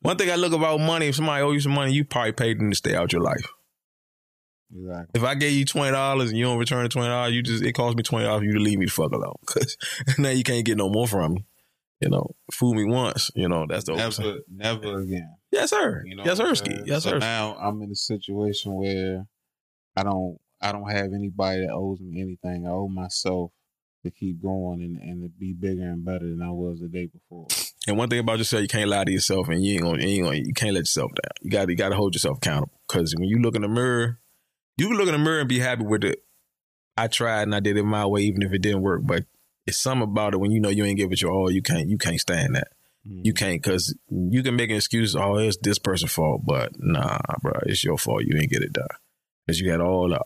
One 0.00 0.16
thing 0.16 0.30
I 0.30 0.36
look 0.36 0.52
about 0.52 0.80
money. 0.80 1.08
If 1.08 1.16
somebody 1.16 1.42
owe 1.42 1.52
you 1.52 1.60
some 1.60 1.72
money, 1.72 1.92
you 1.92 2.04
probably 2.04 2.32
paid 2.32 2.60
them 2.60 2.70
to 2.70 2.76
stay 2.76 2.94
out 2.94 3.12
your 3.12 3.22
life. 3.22 3.46
Exactly. 4.74 5.20
If 5.20 5.24
I 5.24 5.34
gave 5.34 5.52
you 5.52 5.64
twenty 5.64 5.92
dollars 5.92 6.30
and 6.30 6.38
you 6.38 6.44
don't 6.44 6.58
return 6.58 6.82
the 6.82 6.88
twenty 6.88 7.08
dollars, 7.08 7.32
you 7.32 7.42
just 7.42 7.64
it 7.64 7.72
cost 7.72 7.96
me 7.96 8.02
twenty 8.02 8.26
dollars 8.26 8.40
for 8.40 8.44
you 8.46 8.52
to 8.52 8.60
leave 8.60 8.78
me 8.78 8.86
the 8.86 8.92
fuck 8.92 9.12
alone. 9.12 9.36
Cause 9.46 9.76
now 10.18 10.30
you 10.30 10.44
can't 10.44 10.64
get 10.64 10.76
no 10.76 10.88
more 10.88 11.06
from 11.06 11.34
me. 11.34 11.44
You 12.00 12.10
know, 12.10 12.30
fool 12.52 12.74
me 12.74 12.84
once. 12.84 13.30
You 13.34 13.48
know 13.48 13.64
that's 13.68 13.84
the 13.84 13.94
Never, 13.94 14.40
never 14.50 15.00
again. 15.00 15.34
Yes, 15.50 15.70
sir. 15.70 16.02
You 16.04 16.16
know 16.16 16.24
yes, 16.24 16.36
sir. 16.36 16.52
Yes, 16.84 17.04
so 17.04 17.10
sir. 17.10 17.18
now 17.18 17.56
I'm 17.56 17.80
in 17.80 17.90
a 17.90 17.94
situation 17.94 18.74
where 18.74 19.24
I 19.96 20.02
don't 20.02 20.38
I 20.66 20.72
don't 20.72 20.90
have 20.90 21.12
anybody 21.12 21.66
that 21.66 21.72
owes 21.72 22.00
me 22.00 22.20
anything. 22.20 22.66
I 22.66 22.70
owe 22.70 22.88
myself 22.88 23.52
to 24.04 24.10
keep 24.10 24.42
going 24.42 24.82
and, 24.82 24.96
and 24.96 25.22
to 25.22 25.28
be 25.28 25.52
bigger 25.52 25.82
and 25.82 26.04
better 26.04 26.28
than 26.28 26.42
I 26.42 26.50
was 26.50 26.80
the 26.80 26.88
day 26.88 27.06
before. 27.06 27.46
And 27.86 27.96
one 27.96 28.08
thing 28.08 28.18
about 28.18 28.38
yourself, 28.38 28.62
you 28.62 28.68
can't 28.68 28.90
lie 28.90 29.04
to 29.04 29.12
yourself, 29.12 29.48
and 29.48 29.64
you 29.64 29.74
ain't 29.74 29.82
gonna, 29.82 30.02
you 30.02 30.08
ain't 30.08 30.24
gonna, 30.24 30.36
you 30.38 30.52
can't 30.54 30.74
let 30.74 30.80
yourself 30.80 31.12
down. 31.12 31.30
You 31.40 31.50
got, 31.50 31.66
to 31.66 31.70
you 31.70 31.76
got 31.76 31.90
to 31.90 31.96
hold 31.96 32.14
yourself 32.14 32.38
accountable. 32.38 32.80
Because 32.88 33.14
when 33.16 33.28
you 33.28 33.38
look 33.38 33.54
in 33.54 33.62
the 33.62 33.68
mirror, 33.68 34.20
you 34.76 34.88
can 34.88 34.96
look 34.96 35.06
in 35.06 35.12
the 35.12 35.18
mirror 35.18 35.40
and 35.40 35.48
be 35.48 35.60
happy 35.60 35.84
with 35.84 36.04
it. 36.04 36.22
I 36.96 37.06
tried 37.08 37.42
and 37.42 37.54
I 37.54 37.60
did 37.60 37.76
it 37.76 37.84
my 37.84 38.06
way, 38.06 38.22
even 38.22 38.42
if 38.42 38.52
it 38.52 38.62
didn't 38.62 38.82
work. 38.82 39.02
But 39.04 39.24
it's 39.66 39.78
something 39.78 40.08
about 40.08 40.34
it 40.34 40.38
when 40.38 40.50
you 40.50 40.60
know 40.60 40.70
you 40.70 40.84
ain't 40.84 40.98
give 40.98 41.12
it 41.12 41.22
your 41.22 41.32
all. 41.32 41.50
You 41.50 41.62
can't, 41.62 41.88
you 41.88 41.98
can't 41.98 42.20
stand 42.20 42.56
that. 42.56 42.68
You 43.04 43.32
mm-hmm. 43.32 43.44
can't 43.44 43.62
because 43.62 43.96
you 44.10 44.42
can 44.42 44.56
make 44.56 44.70
an 44.70 44.76
excuse. 44.76 45.14
Oh, 45.14 45.36
it's 45.36 45.58
this 45.62 45.78
person's 45.78 46.12
fault, 46.12 46.42
but 46.44 46.72
nah, 46.76 47.18
bro, 47.40 47.52
it's 47.66 47.84
your 47.84 47.98
fault. 47.98 48.24
You 48.24 48.36
ain't 48.36 48.50
get 48.50 48.62
it 48.62 48.72
done 48.72 48.88
because 49.46 49.60
you 49.60 49.70
had 49.70 49.80
all 49.80 50.08
the 50.08 50.20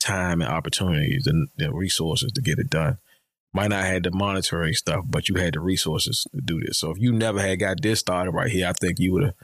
time 0.00 0.40
and 0.42 0.50
opportunities 0.50 1.26
and 1.26 1.48
the 1.56 1.72
resources 1.72 2.32
to 2.32 2.42
get 2.42 2.58
it 2.58 2.70
done. 2.70 2.98
Might 3.52 3.70
not 3.70 3.84
have 3.84 4.02
the 4.02 4.10
monetary 4.10 4.74
stuff, 4.74 5.04
but 5.06 5.28
you 5.28 5.36
had 5.36 5.54
the 5.54 5.60
resources 5.60 6.26
to 6.34 6.40
do 6.40 6.60
this. 6.60 6.78
So 6.78 6.90
if 6.90 6.98
you 6.98 7.12
never 7.12 7.40
had 7.40 7.60
got 7.60 7.80
this 7.80 8.00
started 8.00 8.32
right 8.32 8.50
here, 8.50 8.66
I 8.66 8.72
think 8.72 8.98
you 8.98 9.12
would 9.12 9.24
have, 9.24 9.34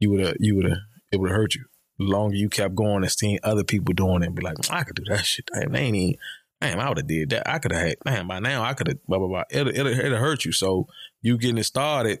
you 0.00 0.10
would 0.10 0.20
have, 0.20 0.36
you 0.40 0.56
would 0.56 0.64
have, 0.64 0.78
it 1.12 1.20
would 1.20 1.30
have 1.30 1.36
hurt 1.36 1.54
you. 1.54 1.64
The 1.98 2.04
longer 2.06 2.34
you 2.34 2.48
kept 2.48 2.74
going 2.74 3.04
and 3.04 3.12
seeing 3.12 3.38
other 3.44 3.62
people 3.62 3.94
doing 3.94 4.22
it, 4.22 4.26
and 4.26 4.34
be 4.34 4.42
like, 4.42 4.56
I 4.70 4.82
could 4.82 4.96
do 4.96 5.04
that 5.04 5.24
shit. 5.24 5.48
Damn, 5.54 5.70
they 5.72 5.78
ain't 5.78 5.96
even, 5.96 6.16
damn, 6.60 6.80
I 6.80 6.88
would 6.88 6.98
have 6.98 7.06
did 7.06 7.30
that. 7.30 7.48
I 7.48 7.58
could 7.60 7.70
have 7.70 7.86
had, 7.86 7.96
damn, 8.04 8.26
by 8.26 8.40
now 8.40 8.64
I 8.64 8.74
could 8.74 8.88
have, 8.88 9.06
blah 9.06 9.18
blah 9.18 9.28
blah. 9.28 9.44
It'll, 9.50 9.68
it'll, 9.68 9.86
it'll 9.86 10.18
hurt 10.18 10.44
you. 10.44 10.50
So 10.50 10.88
you 11.20 11.38
getting 11.38 11.58
it 11.58 11.64
started, 11.64 12.20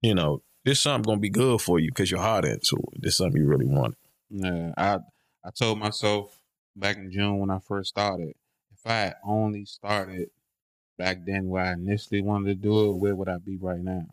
you 0.00 0.14
know, 0.14 0.42
this 0.64 0.80
something 0.80 1.02
gonna 1.02 1.20
be 1.20 1.28
good 1.28 1.60
for 1.60 1.78
you 1.78 1.90
because 1.90 2.10
you're 2.10 2.20
hard 2.20 2.46
into 2.46 2.76
it. 2.92 3.02
This 3.02 3.18
something 3.18 3.40
you 3.40 3.46
really 3.46 3.66
want. 3.66 3.96
Yeah, 4.30 4.72
I 4.78 5.00
I 5.44 5.50
told 5.50 5.78
myself 5.78 6.38
back 6.76 6.96
in 6.96 7.10
June 7.10 7.38
when 7.38 7.50
I 7.50 7.58
first 7.58 7.88
started, 7.88 8.34
if 8.72 8.86
I 8.86 8.94
had 8.94 9.14
only 9.24 9.64
started 9.64 10.30
back 10.98 11.24
then 11.26 11.48
where 11.48 11.64
I 11.64 11.72
initially 11.72 12.22
wanted 12.22 12.48
to 12.48 12.54
do 12.54 12.90
it, 12.90 12.96
where 12.96 13.14
would 13.14 13.28
I 13.28 13.38
be 13.38 13.56
right 13.56 13.80
now? 13.80 14.06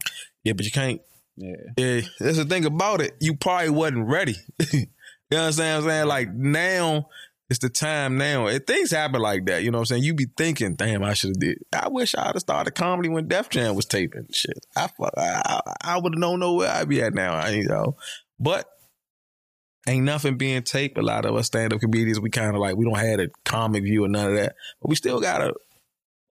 Yeah, 0.43 0.53
but 0.53 0.65
you 0.65 0.71
can't. 0.71 1.01
Yeah, 1.35 1.55
Yeah, 1.77 2.01
that's 2.19 2.37
the 2.37 2.45
thing 2.45 2.65
about 2.65 3.01
it. 3.01 3.15
You 3.19 3.35
probably 3.35 3.69
wasn't 3.69 4.07
ready. 4.07 4.35
You 5.31 5.39
understand 5.39 5.83
what 5.83 5.91
I'm 5.91 5.95
saying? 5.97 6.07
Like 6.07 6.33
now, 6.35 7.09
it's 7.49 7.57
the 7.57 7.69
time 7.69 8.17
now. 8.17 8.45
If 8.47 8.65
things 8.65 8.91
happen 8.91 9.19
like 9.19 9.45
that, 9.47 9.63
you 9.63 9.71
know 9.71 9.79
what 9.79 9.91
I'm 9.91 9.97
saying? 9.97 10.03
You 10.03 10.13
be 10.13 10.27
thinking, 10.37 10.75
damn, 10.75 11.03
I 11.03 11.15
should 11.15 11.31
have 11.31 11.39
did. 11.39 11.57
I 11.73 11.87
wish 11.89 12.13
I'd 12.13 12.35
have 12.35 12.39
started 12.39 12.75
comedy 12.75 13.09
when 13.09 13.27
Def 13.27 13.49
Jam 13.49 13.73
was 13.73 13.85
taping 13.85 14.27
shit. 14.31 14.63
I 14.75 14.89
I, 15.17 15.61
I 15.81 15.97
would 15.97 16.13
have 16.13 16.19
known 16.19 16.39
know 16.39 16.53
where 16.53 16.69
I'd 16.69 16.87
be 16.87 17.01
at 17.01 17.15
now. 17.15 17.33
I, 17.33 17.49
you 17.49 17.67
know, 17.67 17.95
but 18.39 18.69
ain't 19.87 20.05
nothing 20.05 20.37
being 20.37 20.63
taped. 20.63 20.97
A 20.97 21.01
lot 21.01 21.25
of 21.25 21.35
us 21.35 21.47
stand 21.47 21.73
up 21.73 21.79
comedians, 21.79 22.19
we 22.19 22.29
kind 22.29 22.55
of 22.55 22.61
like 22.61 22.75
we 22.75 22.85
don't 22.85 22.97
have 22.97 23.19
a 23.19 23.27
comic 23.45 23.83
view 23.83 24.05
or 24.05 24.07
none 24.07 24.31
of 24.31 24.35
that, 24.35 24.55
but 24.81 24.89
we 24.89 24.95
still 24.95 25.19
gotta 25.19 25.53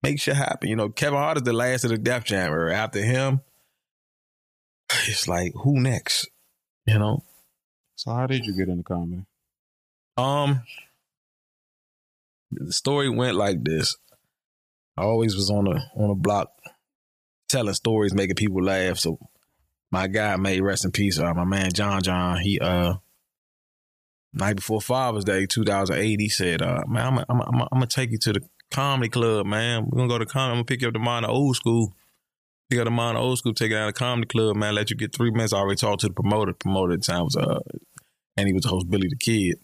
make 0.02 0.20
shit 0.20 0.36
happen. 0.36 0.68
You 0.68 0.76
know, 0.76 0.88
Kevin 0.88 1.18
Hart 1.18 1.38
is 1.38 1.42
the 1.42 1.52
last 1.52 1.84
of 1.84 1.90
the 1.90 1.98
Def 1.98 2.24
Jam 2.24 2.52
era. 2.52 2.74
After 2.74 3.02
him, 3.02 3.40
it's 5.06 5.28
like 5.28 5.52
who 5.62 5.80
next? 5.80 6.28
You 6.86 6.98
know. 6.98 7.24
So 7.96 8.12
how 8.12 8.26
did 8.26 8.44
you 8.44 8.56
get 8.56 8.68
into 8.68 8.82
comedy? 8.82 9.24
Um, 10.16 10.62
the 12.50 12.72
story 12.72 13.08
went 13.08 13.36
like 13.36 13.62
this. 13.62 13.96
I 14.96 15.02
always 15.02 15.34
was 15.34 15.50
on 15.50 15.66
a 15.66 15.90
on 15.96 16.10
a 16.10 16.14
block 16.14 16.50
telling 17.48 17.74
stories, 17.74 18.14
making 18.14 18.36
people 18.36 18.62
laugh. 18.62 18.98
So 18.98 19.18
my 19.90 20.06
guy 20.06 20.36
made 20.36 20.60
rest 20.62 20.84
in 20.84 20.90
peace. 20.90 21.18
Uh, 21.18 21.32
my 21.34 21.44
man 21.44 21.72
John 21.72 22.02
John, 22.02 22.40
he 22.40 22.58
uh 22.58 22.94
night 24.34 24.56
before 24.56 24.80
Father's 24.80 25.24
Day, 25.24 25.46
2008, 25.46 26.20
he 26.20 26.28
said, 26.28 26.62
uh, 26.62 26.82
man, 26.88 27.06
I'm, 27.06 27.18
I'm, 27.28 27.42
I'm, 27.42 27.68
gonna 27.72 27.86
take 27.86 28.10
you 28.10 28.18
to 28.18 28.32
the 28.32 28.40
comedy 28.70 29.08
club, 29.08 29.46
man. 29.46 29.86
We're 29.86 29.98
gonna 29.98 30.08
go 30.08 30.18
to 30.18 30.26
comedy. 30.26 30.50
I'm 30.50 30.56
gonna 30.56 30.64
pick 30.64 30.82
you 30.82 30.88
up 30.88 30.94
the 30.94 31.28
old 31.28 31.56
school. 31.56 31.94
Pick 32.70 32.80
up 32.80 32.86
the 32.86 33.18
old 33.18 33.38
school, 33.38 33.52
take 33.52 33.70
you 33.70 33.76
down 33.76 33.88
to 33.88 33.92
the 33.92 33.98
comedy 33.98 34.26
club, 34.26 34.56
man. 34.56 34.74
Let 34.74 34.90
you 34.90 34.96
get 34.96 35.14
three 35.14 35.30
minutes. 35.30 35.52
I 35.52 35.58
already 35.58 35.76
talked 35.76 36.00
to 36.00 36.08
the 36.08 36.14
promoter. 36.14 36.52
The 36.52 36.58
promoter 36.58 36.94
at 36.94 37.02
the 37.02 37.06
time 37.12 37.24
was 37.24 37.36
uh 37.36 37.60
and 38.36 38.46
he 38.46 38.54
was 38.54 38.62
the 38.62 38.68
host 38.68 38.88
Billy 38.88 39.08
the 39.08 39.16
Kid. 39.16 39.58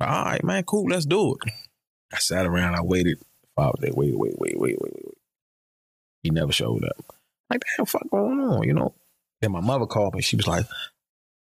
All 0.00 0.24
right, 0.24 0.44
man, 0.44 0.62
cool, 0.64 0.88
let's 0.88 1.06
do 1.06 1.34
it. 1.34 1.52
I 2.12 2.18
sat 2.18 2.46
around, 2.46 2.74
I 2.74 2.82
waited. 2.82 3.18
Father's 3.56 3.80
Day, 3.80 3.90
wait, 3.94 4.16
wait, 4.16 4.34
wait, 4.38 4.58
wait, 4.60 4.76
wait, 4.80 4.92
wait. 4.92 5.14
He 6.22 6.30
never 6.30 6.52
showed 6.52 6.84
up. 6.84 7.16
Like, 7.48 7.62
damn, 7.76 7.86
fuck 7.86 8.02
going 8.10 8.38
on, 8.40 8.64
you 8.64 8.74
know? 8.74 8.94
Then 9.40 9.52
my 9.52 9.60
mother 9.60 9.86
called 9.86 10.14
me. 10.14 10.22
She 10.22 10.36
was 10.36 10.46
like, 10.46 10.66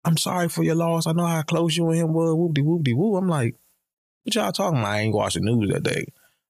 I'm 0.04 0.16
sorry 0.16 0.48
for 0.48 0.62
your 0.62 0.74
loss. 0.74 1.06
I 1.06 1.12
know 1.12 1.26
how 1.26 1.42
close 1.42 1.76
you 1.76 1.88
and 1.88 1.98
him 1.98 2.12
were. 2.12 2.34
Whoop 2.34 2.54
de 2.54 2.62
whoop 2.62 2.82
de 2.82 2.92
whoop. 2.92 3.22
I'm 3.22 3.28
like, 3.28 3.56
what 4.22 4.34
y'all 4.34 4.52
talking 4.52 4.78
about? 4.78 4.90
I 4.90 5.00
ain't 5.00 5.14
watching 5.14 5.44
news 5.44 5.72
that 5.72 5.82
day. 5.82 6.06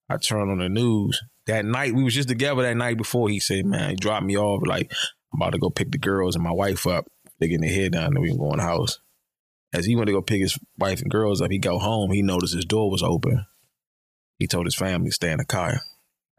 I 0.09 0.17
turned 0.17 0.51
on 0.51 0.59
the 0.59 0.69
news. 0.69 1.21
That 1.47 1.65
night, 1.65 1.93
we 1.93 2.03
was 2.03 2.13
just 2.13 2.27
together 2.27 2.63
that 2.63 2.77
night 2.77 2.97
before. 2.97 3.29
He 3.29 3.39
said, 3.39 3.65
man, 3.65 3.91
he 3.91 3.95
dropped 3.95 4.25
me 4.25 4.37
off. 4.37 4.61
Like, 4.65 4.91
I'm 5.33 5.41
about 5.41 5.53
to 5.53 5.59
go 5.59 5.69
pick 5.69 5.91
the 5.91 5.97
girls 5.97 6.35
and 6.35 6.43
my 6.43 6.51
wife 6.51 6.85
up. 6.87 7.07
They 7.39 7.47
getting 7.47 7.67
their 7.67 7.75
head 7.75 7.93
down 7.93 8.07
and 8.07 8.21
we 8.21 8.29
can 8.29 8.37
go 8.37 8.51
in 8.51 8.57
the 8.57 8.63
house. 8.63 8.99
As 9.73 9.85
he 9.85 9.95
went 9.95 10.07
to 10.07 10.13
go 10.13 10.21
pick 10.21 10.41
his 10.41 10.57
wife 10.77 11.01
and 11.01 11.11
girls 11.11 11.41
up, 11.41 11.51
he 11.51 11.59
go 11.59 11.79
home. 11.79 12.11
He 12.11 12.21
noticed 12.21 12.55
his 12.55 12.65
door 12.65 12.89
was 12.89 13.03
open. 13.03 13.45
He 14.39 14.47
told 14.47 14.65
his 14.65 14.75
family 14.75 15.09
to 15.09 15.13
stay 15.13 15.31
in 15.31 15.37
the 15.37 15.45
car. 15.45 15.81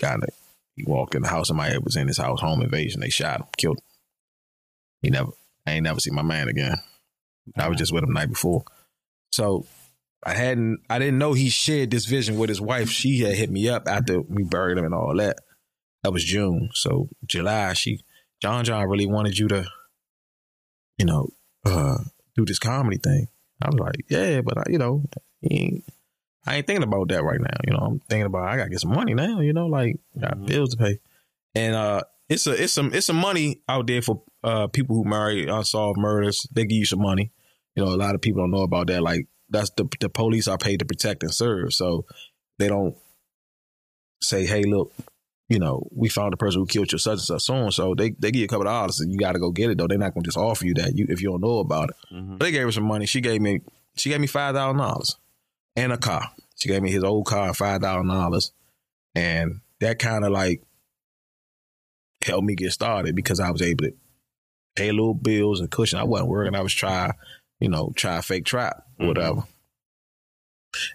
Got 0.00 0.22
it. 0.22 0.34
He 0.74 0.84
walked 0.86 1.14
in 1.14 1.22
the 1.22 1.28
house 1.28 1.50
head 1.50 1.84
was 1.84 1.96
in 1.96 2.08
his 2.08 2.18
house, 2.18 2.40
home 2.40 2.62
invasion. 2.62 3.00
They 3.00 3.08
shot 3.08 3.40
him, 3.40 3.46
killed 3.56 3.78
him. 3.78 3.84
He 5.02 5.10
never, 5.10 5.30
I 5.66 5.72
ain't 5.72 5.84
never 5.84 6.00
seen 6.00 6.14
my 6.14 6.22
man 6.22 6.48
again. 6.48 6.76
I 7.56 7.68
was 7.68 7.78
just 7.78 7.92
with 7.92 8.02
him 8.02 8.10
the 8.12 8.20
night 8.20 8.28
before. 8.28 8.64
So 9.32 9.66
I 10.24 10.34
hadn't, 10.34 10.80
I 10.90 10.98
didn't 10.98 11.18
know 11.18 11.32
he 11.32 11.48
shared 11.48 11.90
this 11.90 12.06
vision 12.06 12.38
with 12.38 12.48
his 12.48 12.60
wife. 12.60 12.88
She 12.90 13.20
had 13.20 13.34
hit 13.34 13.50
me 13.50 13.68
up 13.68 13.86
after 13.86 14.20
we 14.20 14.42
buried 14.42 14.78
him 14.78 14.84
and 14.84 14.94
all 14.94 15.14
that. 15.16 15.38
That 16.02 16.12
was 16.12 16.24
June. 16.24 16.70
So 16.74 17.08
July, 17.24 17.72
she, 17.74 18.00
John 18.40 18.64
John 18.64 18.88
really 18.88 19.06
wanted 19.06 19.38
you 19.38 19.48
to, 19.48 19.66
you 20.98 21.06
know, 21.06 21.28
uh, 21.64 21.98
do 22.34 22.44
this 22.44 22.58
comedy 22.58 22.98
thing. 22.98 23.28
I 23.62 23.68
was 23.68 23.78
like, 23.78 24.04
yeah, 24.08 24.40
but 24.42 24.58
I, 24.58 24.64
you 24.68 24.78
know, 24.78 25.04
ain't, 25.50 25.84
I 26.46 26.56
ain't 26.56 26.66
thinking 26.66 26.84
about 26.84 27.08
that 27.08 27.24
right 27.24 27.40
now. 27.40 27.56
You 27.66 27.72
know, 27.72 27.78
I'm 27.78 28.00
thinking 28.00 28.26
about 28.26 28.48
I 28.48 28.56
gotta 28.56 28.70
get 28.70 28.80
some 28.80 28.92
money 28.92 29.14
now. 29.14 29.40
You 29.40 29.52
know, 29.52 29.66
like 29.66 29.98
got 30.18 30.36
mm-hmm. 30.36 30.46
bills 30.46 30.70
to 30.70 30.76
pay, 30.76 31.00
and 31.54 31.74
uh, 31.74 32.02
it's 32.28 32.46
a 32.46 32.62
it's 32.62 32.72
some 32.72 32.92
it's 32.94 33.06
some 33.06 33.16
money 33.16 33.62
out 33.68 33.86
there 33.86 34.02
for 34.02 34.22
uh 34.44 34.68
people 34.68 34.96
who 34.96 35.04
marry 35.04 35.48
unsolved 35.48 35.98
murders. 35.98 36.46
They 36.52 36.64
give 36.64 36.78
you 36.78 36.86
some 36.86 37.02
money. 37.02 37.32
You 37.76 37.84
know, 37.84 37.94
a 37.94 37.96
lot 37.96 38.14
of 38.14 38.22
people 38.22 38.42
don't 38.42 38.50
know 38.50 38.62
about 38.62 38.88
that. 38.88 39.02
Like 39.02 39.28
that's 39.48 39.70
the 39.70 39.86
the 40.00 40.08
police 40.08 40.48
are 40.48 40.58
paid 40.58 40.78
to 40.80 40.84
protect 40.84 41.22
and 41.22 41.32
serve, 41.32 41.72
so 41.72 42.04
they 42.58 42.68
don't 42.68 42.96
say, 44.22 44.46
"Hey, 44.46 44.62
look, 44.62 44.92
you 45.48 45.58
know, 45.58 45.86
we 45.94 46.08
found 46.08 46.32
the 46.32 46.36
person 46.36 46.60
who 46.60 46.66
killed 46.66 46.90
your 46.90 46.98
such 46.98 47.12
and 47.12 47.20
such 47.20 47.42
so 47.42 47.54
and 47.54 47.74
so." 47.74 47.94
They 47.94 48.10
they 48.10 48.30
give 48.30 48.40
you 48.40 48.46
a 48.46 48.48
couple 48.48 48.66
of 48.66 48.72
dollars, 48.72 49.00
and 49.00 49.12
you 49.12 49.18
got 49.18 49.32
to 49.32 49.38
go 49.38 49.50
get 49.50 49.70
it. 49.70 49.78
Though 49.78 49.86
they're 49.86 49.98
not 49.98 50.14
going 50.14 50.24
to 50.24 50.28
just 50.28 50.38
offer 50.38 50.66
you 50.66 50.74
that 50.74 50.96
you 50.96 51.06
if 51.08 51.22
you 51.22 51.30
don't 51.30 51.42
know 51.42 51.58
about 51.58 51.90
it. 51.90 51.96
Mm-hmm. 52.14 52.36
But 52.38 52.44
they 52.46 52.52
gave 52.52 52.64
her 52.64 52.72
some 52.72 52.84
money. 52.84 53.06
She 53.06 53.20
gave 53.20 53.40
me 53.40 53.60
she 53.94 54.08
gave 54.08 54.20
me 54.20 54.26
five 54.26 54.54
thousand 54.54 54.78
dollars 54.78 55.16
and 55.76 55.92
a 55.92 55.98
car. 55.98 56.30
She 56.56 56.68
gave 56.68 56.82
me 56.82 56.90
his 56.90 57.04
old 57.04 57.26
car, 57.26 57.52
five 57.52 57.82
thousand 57.82 58.08
dollars, 58.08 58.52
and 59.14 59.60
that 59.80 59.98
kind 59.98 60.24
of 60.24 60.32
like 60.32 60.62
helped 62.24 62.46
me 62.46 62.54
get 62.54 62.72
started 62.72 63.14
because 63.14 63.38
I 63.38 63.50
was 63.50 63.62
able 63.62 63.84
to 63.84 63.92
pay 64.74 64.90
little 64.90 65.14
bills 65.14 65.60
and 65.60 65.70
cushion. 65.70 65.98
I 65.98 66.04
wasn't 66.04 66.30
working. 66.30 66.54
I 66.54 66.62
was 66.62 66.74
trying 66.74 67.12
you 67.60 67.68
know, 67.68 67.92
try 67.96 68.16
a 68.16 68.22
fake 68.22 68.44
trap, 68.44 68.84
mm-hmm. 68.98 69.08
whatever. 69.08 69.44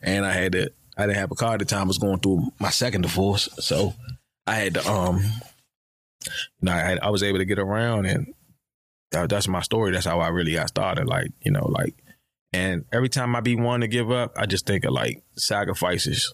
And 0.01 0.25
I 0.25 0.31
had 0.31 0.51
to, 0.53 0.71
I 0.97 1.05
didn't 1.07 1.17
have 1.17 1.31
a 1.31 1.35
car 1.35 1.53
at 1.53 1.59
the 1.59 1.65
time. 1.65 1.83
I 1.83 1.87
was 1.87 1.97
going 1.97 2.19
through 2.19 2.51
my 2.59 2.69
second 2.69 3.01
divorce, 3.01 3.49
so 3.59 3.93
I 4.45 4.55
had 4.55 4.75
to, 4.75 4.87
um, 4.89 5.17
you 5.17 6.31
know, 6.61 6.71
I, 6.71 6.77
had, 6.77 6.99
I 6.99 7.09
was 7.09 7.23
able 7.23 7.39
to 7.39 7.45
get 7.45 7.59
around, 7.59 8.05
and 8.05 8.33
that, 9.11 9.29
that's 9.29 9.47
my 9.47 9.61
story. 9.61 9.91
That's 9.91 10.05
how 10.05 10.19
I 10.19 10.29
really 10.29 10.53
got 10.53 10.69
started. 10.69 11.07
Like, 11.07 11.31
you 11.41 11.51
know, 11.51 11.67
like, 11.67 11.95
and 12.53 12.85
every 12.91 13.09
time 13.09 13.35
I 13.35 13.39
be 13.39 13.55
wanting 13.55 13.89
to 13.89 13.95
give 13.95 14.11
up, 14.11 14.33
I 14.35 14.45
just 14.45 14.65
think 14.65 14.83
of 14.83 14.91
like 14.91 15.23
sacrifices 15.37 16.33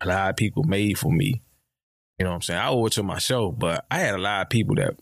a 0.00 0.08
lot 0.08 0.30
of 0.30 0.36
people 0.36 0.64
made 0.64 0.98
for 0.98 1.12
me. 1.12 1.42
You 2.18 2.24
know 2.24 2.30
what 2.30 2.36
I'm 2.36 2.42
saying? 2.42 2.60
I 2.60 2.68
owe 2.68 2.86
it 2.86 2.92
to 2.94 3.02
my 3.02 3.18
show, 3.18 3.50
but 3.50 3.86
I 3.90 4.00
had 4.00 4.14
a 4.14 4.18
lot 4.18 4.42
of 4.42 4.50
people 4.50 4.74
that, 4.76 4.94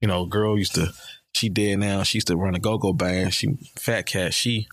you 0.00 0.08
know, 0.08 0.26
girl 0.26 0.58
used 0.58 0.74
to 0.76 0.92
she 1.34 1.48
did 1.48 1.78
now. 1.78 2.02
She 2.02 2.18
used 2.18 2.28
to 2.28 2.36
run 2.36 2.54
a 2.54 2.58
go-go 2.58 2.92
band. 2.92 3.34
She 3.34 3.48
fat 3.76 4.06
cat. 4.06 4.34
She 4.34 4.68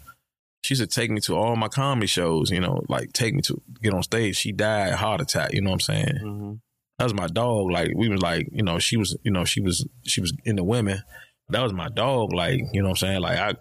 she 0.63 0.73
used 0.73 0.81
to 0.81 0.87
take 0.87 1.11
me 1.11 1.21
to 1.21 1.35
all 1.35 1.55
my 1.55 1.67
comedy 1.67 2.07
shows, 2.07 2.51
you 2.51 2.59
know, 2.59 2.81
like 2.89 3.13
take 3.13 3.33
me 3.33 3.41
to 3.43 3.61
get 3.81 3.93
on 3.93 4.03
stage. 4.03 4.35
She 4.35 4.51
died 4.51 4.93
heart 4.93 5.21
attack, 5.21 5.53
you 5.53 5.61
know 5.61 5.69
what 5.69 5.75
I'm 5.75 5.79
saying? 5.79 6.19
Mm-hmm. 6.21 6.53
That 6.97 7.03
was 7.05 7.13
my 7.13 7.27
dog. 7.27 7.71
Like 7.71 7.91
we 7.95 8.09
was 8.09 8.21
like, 8.21 8.49
you 8.51 8.63
know, 8.63 8.79
she 8.79 8.97
was, 8.97 9.15
you 9.23 9.31
know, 9.31 9.45
she 9.45 9.61
was 9.61 9.87
she 10.03 10.19
was 10.19 10.33
into 10.43 10.63
women. 10.63 11.03
That 11.49 11.63
was 11.63 11.73
my 11.73 11.89
dog. 11.89 12.33
Like, 12.33 12.59
you 12.73 12.81
know 12.81 12.89
what 12.89 13.01
I'm 13.01 13.07
saying? 13.07 13.21
Like 13.21 13.39
I 13.39 13.53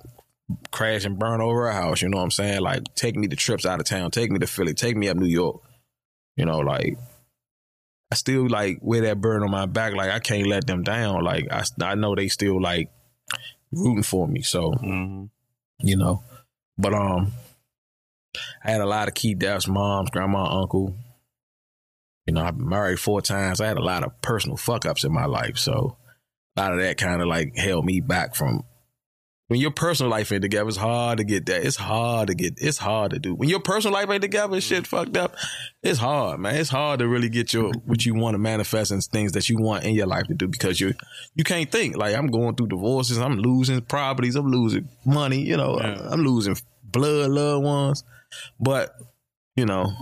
crash 0.73 1.05
and 1.05 1.19
burn 1.19 1.41
over 1.41 1.67
her 1.67 1.73
house, 1.73 2.03
you 2.03 2.09
know 2.09 2.19
what 2.19 2.25
I'm 2.25 2.31
saying? 2.31 2.61
Like 2.61 2.83
take 2.95 3.15
me 3.15 3.29
to 3.29 3.37
trips 3.37 3.67
out 3.67 3.79
of 3.79 3.87
town, 3.87 4.11
take 4.11 4.31
me 4.31 4.39
to 4.39 4.47
Philly, 4.47 4.75
take 4.75 4.97
me 4.97 5.09
up 5.09 5.17
New 5.17 5.29
York. 5.29 5.61
You 6.37 6.47
know, 6.47 6.59
like 6.59 6.97
I 8.11 8.15
still 8.15 8.49
like 8.49 8.79
wear 8.81 9.03
that 9.03 9.21
burn 9.21 9.43
on 9.43 9.51
my 9.51 9.67
back. 9.67 9.95
Like 9.95 10.11
I 10.11 10.21
can't 10.21 10.47
let 10.47 10.67
them 10.67 10.83
down. 10.83 11.25
Like 11.25 11.47
I, 11.51 11.65
I 11.83 11.95
know 11.95 12.15
they 12.15 12.29
still 12.29 12.61
like 12.61 12.91
rooting 13.73 14.03
for 14.03 14.29
me. 14.29 14.43
So, 14.43 14.71
mm-hmm. 14.71 15.25
you 15.81 15.97
know, 15.97 16.23
but 16.79 16.95
um, 16.95 17.33
I 18.65 18.71
had 18.71 18.81
a 18.81 18.87
lot 18.87 19.09
of 19.09 19.15
key 19.15 19.35
deaths: 19.35 19.67
moms, 19.67 20.11
grandma, 20.11 20.61
uncle. 20.61 20.95
You 22.27 22.35
know, 22.35 22.43
I've 22.43 22.59
been 22.59 22.69
married 22.69 22.99
four 22.99 23.23
times. 23.23 23.61
I 23.61 23.69
had 23.69 23.77
a 23.77 23.85
lot 23.85 24.03
of 24.03 24.21
personal 24.21 24.57
fuck 24.57 24.85
ups 24.85 25.05
in 25.05 25.13
my 25.13 25.27
life. 25.27 25.59
So, 25.59 25.97
a 26.57 26.61
lot 26.61 26.73
of 26.73 26.81
that 26.81 26.99
kind 26.99 27.23
of 27.23 27.29
like 27.29 27.57
held 27.57 27.85
me 27.85 28.01
back 28.01 28.35
from 28.35 28.65
when 29.49 29.61
your 29.61 29.71
personal 29.71 30.11
life 30.11 30.33
ain't 30.33 30.43
together, 30.43 30.69
it's 30.69 30.77
hard 30.77 31.19
to 31.19 31.25
get 31.25 31.47
that. 31.47 31.65
It's 31.65 31.77
hard 31.77 32.29
to 32.29 32.35
get. 32.35 32.55
It's 32.57 32.79
hard 32.79 33.13
to 33.13 33.21
do. 33.21 33.35
When 33.35 33.49
your 33.49 33.61
personal 33.61 33.95
life 33.95 34.11
ain't 34.11 34.23
together, 34.23 34.61
shit 34.61 34.89
fucked 34.89 35.17
up. 35.17 35.37
It's 35.85 36.01
hard, 36.01 36.41
man. 36.41 36.57
It's 36.57 36.71
hard 36.71 36.99
to 36.99 37.07
really 37.07 37.29
get 37.29 37.53
your 37.53 37.71
what 37.85 38.05
you 38.05 38.15
want 38.15 38.35
to 38.35 38.39
manifest 38.39 38.91
and 38.91 39.03
things 39.05 39.33
that 39.33 39.49
you 39.49 39.57
want 39.59 39.85
in 39.85 39.95
your 39.95 40.09
life 40.09 40.27
to 40.27 40.35
do 40.35 40.49
because 40.49 40.81
you 40.81 40.95
you 41.37 41.45
can't 41.45 41.71
think. 41.71 41.97
Like 41.97 42.17
I'm 42.17 42.27
going 42.27 42.57
through 42.57 42.69
divorces. 42.69 43.19
I'm 43.19 43.39
losing 43.39 43.81
properties. 43.83 44.35
I'm 44.35 44.51
losing 44.51 44.89
money. 45.05 45.43
You 45.43 45.57
know, 45.57 45.79
yeah. 45.81 46.09
I'm 46.11 46.23
losing 46.23 46.57
blood, 46.83 47.31
loved 47.31 47.65
ones. 47.65 48.05
But 48.59 48.97
you 49.55 49.65
know, 49.65 49.93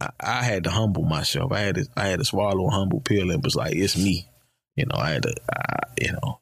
I, 0.00 0.10
I, 0.18 0.42
had 0.42 0.64
to 0.64 0.70
humble 0.70 1.04
myself. 1.04 1.52
I 1.52 1.60
had 1.60 1.76
to 1.76 1.86
I 1.96 2.08
had 2.08 2.18
to 2.18 2.24
swallow 2.24 2.66
a 2.66 2.70
humble 2.70 3.00
pill 3.00 3.30
and 3.30 3.44
was 3.44 3.54
like, 3.54 3.76
it's 3.76 3.96
me. 3.96 4.28
You 4.74 4.86
know, 4.86 4.96
I 4.96 5.10
had 5.10 5.22
to, 5.22 5.34
I, 5.52 5.78
you 6.00 6.12
know 6.12 6.39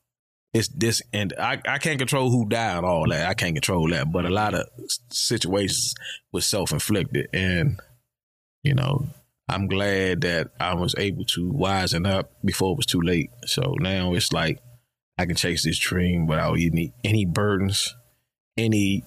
it's 0.55 0.69
this 0.69 1.03
and 1.13 1.35
I, 1.39 1.61
I 1.67 1.79
can't 1.79 1.99
control 1.99 2.31
who 2.31 2.49
died 2.49 2.85
all 2.85 3.09
that. 3.09 3.29
I 3.29 3.35
can't 3.35 3.55
control 3.55 3.89
that. 3.91 4.11
But 4.11 4.25
a 4.25 4.31
lot 4.31 4.55
of 4.55 4.67
situations 5.11 5.95
was 6.33 6.47
self 6.47 6.73
inflicted 6.73 7.29
and 7.33 7.81
you 8.63 8.75
know, 8.75 9.09
I'm 9.49 9.67
glad 9.67 10.23
that 10.23 10.51
I 10.61 10.75
was 10.75 10.95
able 10.99 11.25
to 11.27 11.53
wisen 11.53 12.07
up 12.07 12.33
before 12.45 12.73
it 12.73 12.77
was 12.77 12.87
too 12.87 13.01
late. 13.01 13.31
So 13.47 13.75
now 13.79 14.15
it's 14.15 14.33
like 14.33 14.61
I 15.19 15.27
can 15.27 15.37
chase 15.37 15.65
this 15.65 15.79
dream 15.79 16.27
without 16.27 16.55
any 16.55 16.93
any 17.05 17.25
burdens, 17.25 17.95
any 18.57 19.05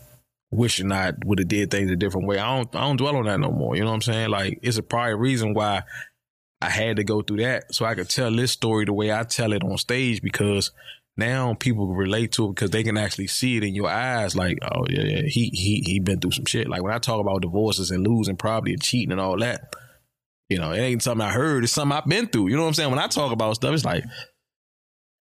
wishing 0.51 0.91
I 0.91 1.13
would 1.25 1.39
have 1.39 1.47
did 1.47 1.71
things 1.71 1.89
a 1.89 1.95
different 1.95 2.27
way. 2.27 2.37
I 2.37 2.55
don't 2.55 2.75
I 2.75 2.81
don't 2.81 2.97
dwell 2.97 3.15
on 3.15 3.25
that 3.25 3.39
no 3.39 3.51
more. 3.51 3.75
You 3.75 3.81
know 3.81 3.89
what 3.89 3.95
I'm 3.95 4.01
saying? 4.01 4.29
Like 4.29 4.59
it's 4.61 4.77
a 4.77 4.83
prior 4.83 5.17
reason 5.17 5.53
why 5.53 5.83
I 6.61 6.69
had 6.69 6.97
to 6.97 7.03
go 7.03 7.21
through 7.21 7.37
that 7.37 7.73
so 7.73 7.85
I 7.85 7.95
could 7.95 8.09
tell 8.09 8.31
this 8.31 8.51
story 8.51 8.85
the 8.85 8.93
way 8.93 9.11
I 9.11 9.23
tell 9.23 9.53
it 9.53 9.63
on 9.63 9.77
stage 9.77 10.21
because 10.21 10.71
now 11.17 11.53
people 11.53 11.93
relate 11.93 12.31
to 12.33 12.45
it 12.45 12.55
because 12.55 12.71
they 12.71 12.83
can 12.83 12.97
actually 12.97 13.27
see 13.27 13.57
it 13.57 13.63
in 13.63 13.75
your 13.75 13.89
eyes. 13.89 14.35
Like, 14.35 14.57
oh 14.63 14.85
yeah, 14.89 15.03
yeah, 15.03 15.21
he 15.25 15.49
he 15.53 15.83
he 15.85 15.99
been 15.99 16.19
through 16.19 16.31
some 16.31 16.45
shit. 16.45 16.69
Like 16.69 16.83
when 16.83 16.93
I 16.93 16.99
talk 16.99 17.19
about 17.19 17.41
divorces 17.41 17.91
and 17.91 18.05
losing 18.07 18.37
property 18.37 18.73
and 18.73 18.81
cheating 18.81 19.11
and 19.11 19.21
all 19.21 19.37
that, 19.39 19.75
you 20.49 20.57
know, 20.57 20.71
it 20.71 20.79
ain't 20.79 21.03
something 21.03 21.25
I 21.25 21.31
heard. 21.31 21.63
It's 21.63 21.73
something 21.73 21.97
I've 21.97 22.05
been 22.05 22.27
through. 22.27 22.49
You 22.49 22.55
know 22.55 22.63
what 22.63 22.69
I'm 22.69 22.73
saying? 22.73 22.89
When 22.89 22.99
I 22.99 23.07
talk 23.07 23.31
about 23.31 23.55
stuff, 23.55 23.73
it's 23.73 23.85
like, 23.85 24.03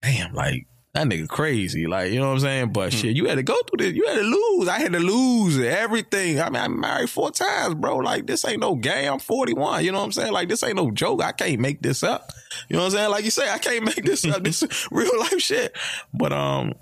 damn, 0.02 0.34
like 0.34 0.68
that 1.00 1.08
nigga 1.08 1.28
crazy. 1.28 1.88
Like, 1.88 2.12
you 2.12 2.20
know 2.20 2.28
what 2.28 2.34
I'm 2.34 2.40
saying? 2.40 2.74
But 2.74 2.92
shit, 2.94 3.16
you 3.16 3.26
had 3.26 3.36
to 3.36 3.44
go 3.44 3.56
through 3.64 3.86
this. 3.86 3.96
You 3.96 4.06
had 4.08 4.18
to 4.18 4.24
lose. 4.24 4.68
I 4.68 4.80
had 4.80 4.94
to 4.94 5.00
lose 5.00 5.60
everything. 5.60 6.40
I 6.40 6.50
mean, 6.50 6.62
I'm 6.62 6.80
married 6.80 7.10
four 7.10 7.32
times, 7.32 7.76
bro. 7.76 7.98
Like, 7.98 8.28
this 8.28 8.46
ain't 8.46 8.60
no 8.60 8.76
game. 8.76 9.14
I'm 9.14 9.20
41. 9.20 9.86
You 9.86 9.92
know 9.92 10.00
what 10.00 10.06
I'm 10.06 10.12
saying? 10.12 10.34
Like, 10.34 10.50
this 10.50 10.64
ain't 10.64 10.76
no 10.76 10.92
joke. 10.92 11.24
I 11.24 11.32
can't 11.32 11.60
make 11.60 11.82
this 11.82 12.04
up. 12.04 12.32
You 12.68 12.76
know 12.76 12.84
what 12.84 12.86
I'm 12.88 12.92
saying? 12.98 13.12
Like 13.12 13.26
you 13.26 13.32
say, 13.32 13.50
I 13.50 13.58
can't 13.58 13.86
make 13.96 14.04
this 14.04 14.26
up. 14.26 14.44
This 14.44 14.64
is 14.64 14.88
real 14.92 15.18
life 15.20 15.40
shit. 15.40 15.76
But 16.14 16.34
um, 16.34 16.74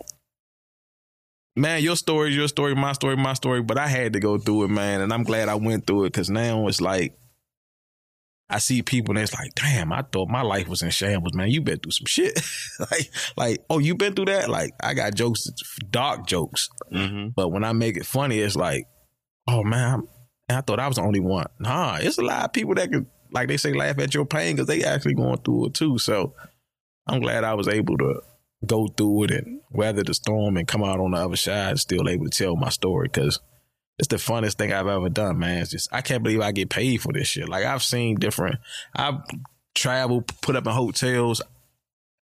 man, 1.56 1.84
your 1.84 1.96
story 1.96 2.30
is 2.30 2.36
your 2.36 2.48
story, 2.48 2.76
my 2.76 2.94
story, 2.94 3.18
my 3.18 3.34
story. 3.34 3.62
But 3.62 3.78
I 3.78 3.88
had 3.88 4.14
to 4.14 4.20
go 4.20 4.38
through 4.38 4.66
it, 4.66 4.70
man, 4.70 5.02
and 5.02 5.14
I'm 5.14 5.24
glad 5.24 5.50
I 5.50 5.56
went 5.56 5.86
through 5.86 6.06
it 6.06 6.14
because 6.14 6.30
now 6.30 6.68
it's 6.68 6.82
like 6.82 7.18
I 8.50 8.60
see 8.60 8.82
people 8.82 9.16
and 9.16 9.24
it's 9.24 9.34
like, 9.34 9.54
damn, 9.56 9.92
I 9.92 10.04
thought 10.04 10.30
my 10.30 10.42
life 10.42 10.70
was 10.70 10.82
in 10.82 10.90
shambles, 10.90 11.34
man. 11.34 11.50
You 11.50 11.62
been 11.62 11.80
through 11.80 11.92
some 11.92 12.06
shit. 12.06 12.40
like, 12.80 13.12
like, 13.36 13.66
oh, 13.70 13.80
you 13.80 13.96
been 13.96 14.14
through 14.14 14.26
that? 14.26 14.50
Like, 14.50 14.74
I 14.82 14.94
got 14.94 15.16
jokes, 15.16 15.50
dark 15.90 16.26
jokes. 16.28 16.70
Mm-hmm. 16.92 17.30
But 17.36 17.50
when 17.50 17.66
I 17.66 17.74
make 17.74 17.98
it 17.98 18.06
funny, 18.06 18.40
it's 18.40 18.56
like, 18.56 18.88
oh 19.48 19.64
man, 19.64 20.08
I 20.50 20.62
thought 20.62 20.80
I 20.80 20.88
was 20.88 20.96
the 20.96 21.04
only 21.04 21.20
one. 21.20 21.48
Nah, 21.60 21.98
it's 22.00 22.18
a 22.18 22.22
lot 22.22 22.46
of 22.46 22.54
people 22.54 22.76
that 22.76 22.90
can, 22.90 23.08
like 23.32 23.50
they 23.50 23.58
say, 23.58 23.74
laugh 23.74 24.00
at 24.00 24.14
your 24.14 24.26
pain 24.26 24.56
because 24.56 24.68
they 24.68 24.84
actually 24.84 25.16
going 25.16 25.40
through 25.40 25.68
it 25.68 25.74
too. 25.74 25.98
So 25.98 26.34
I'm 27.06 27.20
glad 27.20 27.44
I 27.44 27.54
was 27.54 27.68
able 27.68 27.98
to 27.98 28.22
go 28.66 28.88
through 28.88 29.26
it 29.26 29.32
and 29.32 29.60
weather 29.72 30.04
the 30.04 30.14
storm 30.14 30.56
and 30.56 30.68
come 30.68 30.84
out 30.84 31.00
on 31.00 31.12
the 31.12 31.18
other 31.18 31.36
side, 31.36 31.80
still 31.80 32.08
able 32.08 32.26
to 32.26 32.32
tell 32.32 32.56
my 32.56 32.70
story 32.70 33.10
because 33.12 33.42
it's 34.00 34.10
the 34.10 34.18
funnest 34.18 34.56
thing 34.56 34.72
I've 34.72 34.88
ever 34.88 35.10
done, 35.10 35.40
man. 35.40 35.62
It's 35.62 35.72
just 35.72 35.90
I 35.92 36.02
can't 36.02 36.24
believe 36.24 36.42
I 36.42 36.52
get 36.52 36.70
paid 36.70 37.02
for 37.02 37.12
this 37.12 37.28
shit. 37.28 37.50
Like 37.50 37.66
I've 37.66 37.84
seen 37.84 38.16
different. 38.16 38.60
I've 38.96 39.22
traveled, 39.74 40.28
put 40.42 40.56
up 40.56 40.68
in 40.68 40.74
hotels, 40.74 41.42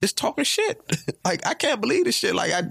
just 0.01 0.17
talking 0.17 0.45
shit. 0.45 0.79
like 1.25 1.45
I 1.45 1.53
can't 1.53 1.81
believe 1.81 2.05
this 2.05 2.15
shit. 2.15 2.35
Like 2.35 2.51
I, 2.51 2.63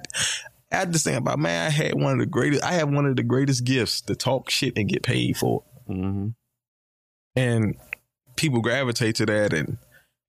I 0.73 0.77
had 0.77 0.93
to 0.93 0.99
think 0.99 1.19
about 1.19 1.39
man. 1.39 1.67
I 1.67 1.71
had 1.71 1.95
one 1.95 2.15
of 2.15 2.19
the 2.19 2.27
greatest. 2.27 2.65
I 2.65 2.73
had 2.73 2.93
one 2.93 3.07
of 3.07 3.17
the 3.17 3.23
greatest 3.23 3.65
gifts 3.65 4.01
to 4.03 4.15
talk 4.15 4.51
shit 4.51 4.77
and 4.77 4.89
get 4.89 5.03
paid 5.03 5.37
for 5.37 5.63
it. 5.63 5.93
Mm-hmm. 5.93 6.29
And 7.37 7.77
people 8.37 8.61
gravitate 8.61 9.17
to 9.17 9.27
that 9.27 9.53
and 9.53 9.79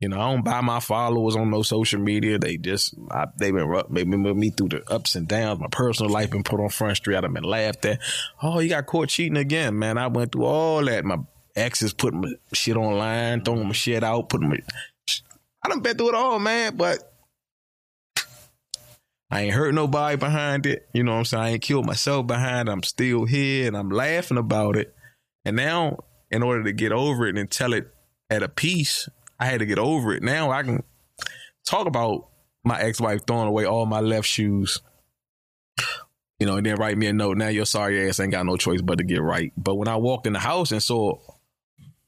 you 0.05 0.09
know, 0.09 0.21
I 0.21 0.31
don't 0.31 0.45
buy 0.45 0.61
my 0.61 0.79
followers 0.79 1.35
on 1.35 1.49
no 1.49 1.63
social 1.63 1.99
media. 1.99 2.37
They 2.37 2.57
just 2.57 2.93
I, 3.09 3.25
they 3.39 3.49
been 3.49 3.67
maybe 3.89 4.15
with 4.15 4.37
me 4.37 4.51
through 4.51 4.69
the 4.69 4.83
ups 4.87 5.15
and 5.15 5.27
downs. 5.27 5.59
My 5.59 5.67
personal 5.71 6.11
life 6.11 6.29
been 6.29 6.43
put 6.43 6.59
on 6.59 6.69
front 6.69 6.97
street. 6.97 7.15
I've 7.15 7.33
been 7.33 7.43
laughed 7.43 7.85
at. 7.85 7.99
Oh, 8.43 8.59
you 8.59 8.69
got 8.69 8.85
caught 8.85 9.09
cheating 9.09 9.35
again, 9.35 9.79
man. 9.79 9.97
I 9.97 10.05
went 10.05 10.31
through 10.31 10.45
all 10.45 10.85
that. 10.85 11.05
My 11.05 11.17
exes 11.55 11.91
putting 11.91 12.21
my 12.21 12.33
shit 12.53 12.75
online, 12.75 13.41
throwing 13.41 13.65
my 13.65 13.73
shit 13.73 14.03
out, 14.03 14.29
putting 14.29 14.47
my. 14.47 14.59
I 15.63 15.69
done 15.69 15.79
been 15.79 15.97
through 15.97 16.09
it 16.09 16.15
all, 16.15 16.37
man. 16.37 16.77
But 16.77 16.99
I 19.31 19.41
ain't 19.41 19.55
hurt 19.55 19.73
nobody 19.73 20.17
behind 20.17 20.67
it. 20.67 20.87
You 20.93 21.01
know 21.01 21.13
what 21.13 21.17
I'm 21.17 21.25
saying? 21.25 21.43
I 21.43 21.49
ain't 21.49 21.63
killed 21.63 21.87
myself 21.87 22.27
behind 22.27 22.69
it. 22.69 22.71
I'm 22.71 22.83
still 22.83 23.25
here 23.25 23.67
and 23.67 23.75
I'm 23.75 23.89
laughing 23.89 24.37
about 24.37 24.77
it. 24.77 24.93
And 25.45 25.55
now, 25.55 25.97
in 26.29 26.43
order 26.43 26.63
to 26.63 26.73
get 26.73 26.91
over 26.91 27.25
it 27.25 27.39
and 27.39 27.49
tell 27.49 27.73
it 27.73 27.91
at 28.29 28.43
a 28.43 28.49
peace 28.49 29.09
I 29.39 29.45
had 29.45 29.59
to 29.59 29.65
get 29.65 29.79
over 29.79 30.13
it. 30.13 30.23
Now 30.23 30.51
I 30.51 30.63
can 30.63 30.83
talk 31.65 31.87
about 31.87 32.29
my 32.63 32.79
ex 32.79 32.99
wife 32.99 33.21
throwing 33.25 33.47
away 33.47 33.65
all 33.65 33.85
my 33.85 33.99
left 33.99 34.27
shoes. 34.27 34.81
You 36.39 36.45
know, 36.45 36.57
and 36.57 36.65
then 36.65 36.75
write 36.75 36.97
me 36.97 37.07
a 37.07 37.13
note. 37.13 37.37
Now 37.37 37.47
your 37.47 37.65
sorry 37.65 38.07
ass 38.09 38.19
ain't 38.19 38.31
got 38.31 38.45
no 38.45 38.57
choice 38.57 38.81
but 38.81 38.97
to 38.97 39.03
get 39.03 39.21
right. 39.21 39.53
But 39.55 39.75
when 39.75 39.87
I 39.87 39.95
walked 39.95 40.27
in 40.27 40.33
the 40.33 40.39
house 40.39 40.71
and 40.71 40.83
saw 40.83 41.17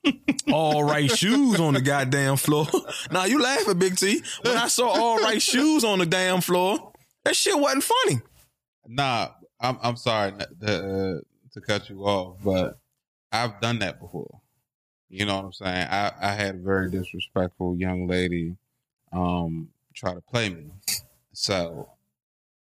all 0.53 0.83
right 0.83 1.09
shoes 1.09 1.59
on 1.59 1.73
the 1.73 1.81
goddamn 1.81 2.37
floor. 2.37 2.67
now 3.11 3.25
you 3.25 3.41
laughing, 3.41 3.79
Big 3.79 3.95
T. 3.95 4.21
When 4.41 4.57
I 4.57 4.67
saw 4.67 4.87
all 4.87 5.17
right 5.19 5.41
shoes 5.41 5.83
on 5.83 5.99
the 5.99 6.05
damn 6.05 6.41
floor, 6.41 6.91
that 7.23 7.35
shit 7.35 7.57
wasn't 7.57 7.83
funny. 7.83 8.21
Nah, 8.87 9.29
I'm 9.59 9.77
I'm 9.81 9.95
sorry 9.95 10.33
to, 10.61 10.65
uh, 10.65 11.19
to 11.53 11.61
cut 11.61 11.89
you 11.89 12.03
off, 12.03 12.37
but 12.43 12.79
I've 13.31 13.59
done 13.59 13.79
that 13.79 13.99
before. 13.99 14.41
You 15.09 15.25
know 15.25 15.37
what 15.37 15.45
I'm 15.45 15.53
saying? 15.53 15.87
I, 15.89 16.11
I 16.21 16.31
had 16.33 16.55
a 16.55 16.59
very 16.59 16.89
disrespectful 16.89 17.77
young 17.77 18.07
lady 18.07 18.57
um, 19.13 19.69
try 19.93 20.13
to 20.13 20.21
play 20.21 20.49
me. 20.49 20.65
So 21.33 21.89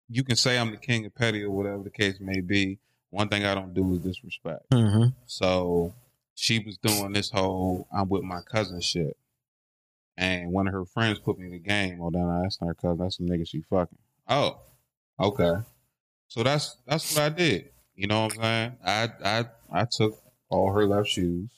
you 0.08 0.22
can 0.22 0.36
say 0.36 0.58
I'm 0.58 0.70
the 0.70 0.76
king 0.76 1.04
of 1.06 1.14
petty 1.14 1.42
or 1.42 1.50
whatever 1.50 1.82
the 1.82 1.90
case 1.90 2.20
may 2.20 2.40
be. 2.40 2.78
One 3.10 3.28
thing 3.28 3.44
I 3.44 3.54
don't 3.54 3.74
do 3.74 3.94
is 3.94 4.00
disrespect. 4.00 4.70
Mm-hmm. 4.70 5.08
So 5.26 5.94
she 6.34 6.58
was 6.60 6.76
doing 6.78 7.12
this 7.12 7.30
whole 7.30 7.88
I'm 7.92 8.08
with 8.08 8.22
my 8.22 8.40
cousin 8.42 8.80
shit. 8.80 9.16
And 10.16 10.52
one 10.52 10.66
of 10.66 10.72
her 10.72 10.84
friends 10.84 11.18
put 11.18 11.38
me 11.38 11.46
in 11.46 11.52
the 11.52 11.58
game. 11.58 12.00
Oh, 12.00 12.10
then 12.10 12.42
that's 12.42 12.60
not 12.60 12.68
her 12.68 12.74
cousin. 12.74 12.98
That's 12.98 13.16
some 13.16 13.26
nigga 13.26 13.46
she 13.46 13.62
fucking. 13.62 13.98
Oh, 14.28 14.60
okay. 15.20 15.56
So 16.28 16.42
that's 16.42 16.76
that's 16.86 17.14
what 17.14 17.24
I 17.24 17.28
did. 17.28 17.70
You 17.94 18.06
know 18.06 18.24
what 18.24 18.38
I'm 18.38 18.42
saying? 18.42 18.72
I 18.84 19.08
I 19.24 19.44
I 19.80 19.84
took 19.90 20.20
all 20.48 20.72
her 20.72 20.86
left 20.86 21.08
shoes. 21.08 21.50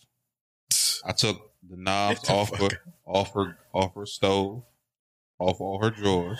I 1.08 1.12
took 1.12 1.50
the 1.66 1.76
knobs 1.76 2.28
off 2.28 2.54
her, 2.58 2.68
off 3.06 3.32
her, 3.32 3.56
off 3.72 3.94
her 3.94 4.04
stove, 4.04 4.62
off 5.38 5.58
all 5.58 5.82
her 5.82 5.90
drawers. 5.90 6.38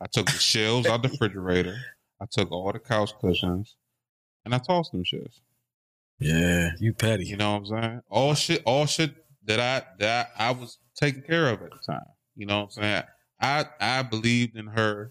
I 0.00 0.06
took 0.06 0.26
the 0.26 0.32
shelves 0.32 0.86
out 0.86 1.02
the 1.02 1.08
refrigerator. 1.08 1.76
I 2.20 2.26
took 2.30 2.52
all 2.52 2.72
the 2.72 2.78
couch 2.78 3.12
cushions, 3.20 3.74
and 4.44 4.54
I 4.54 4.58
tossed 4.58 4.92
them 4.92 5.02
shits. 5.02 5.40
Yeah, 6.20 6.70
you 6.78 6.92
petty. 6.92 7.26
You 7.26 7.36
know 7.36 7.54
what 7.54 7.58
I'm 7.58 7.66
saying? 7.66 8.00
All 8.08 8.34
shit, 8.34 8.62
all 8.64 8.86
shit 8.86 9.14
that 9.46 9.58
I 9.58 9.82
that 9.98 10.30
I, 10.38 10.52
was 10.52 10.78
taking 10.94 11.22
care 11.22 11.48
of 11.48 11.62
at 11.62 11.70
the 11.70 11.92
time. 11.92 12.06
You 12.36 12.46
know 12.46 12.58
what 12.60 12.64
I'm 12.64 12.70
saying? 12.70 13.02
I 13.40 13.66
I 13.80 14.02
believed 14.02 14.56
in 14.56 14.68
her, 14.68 15.10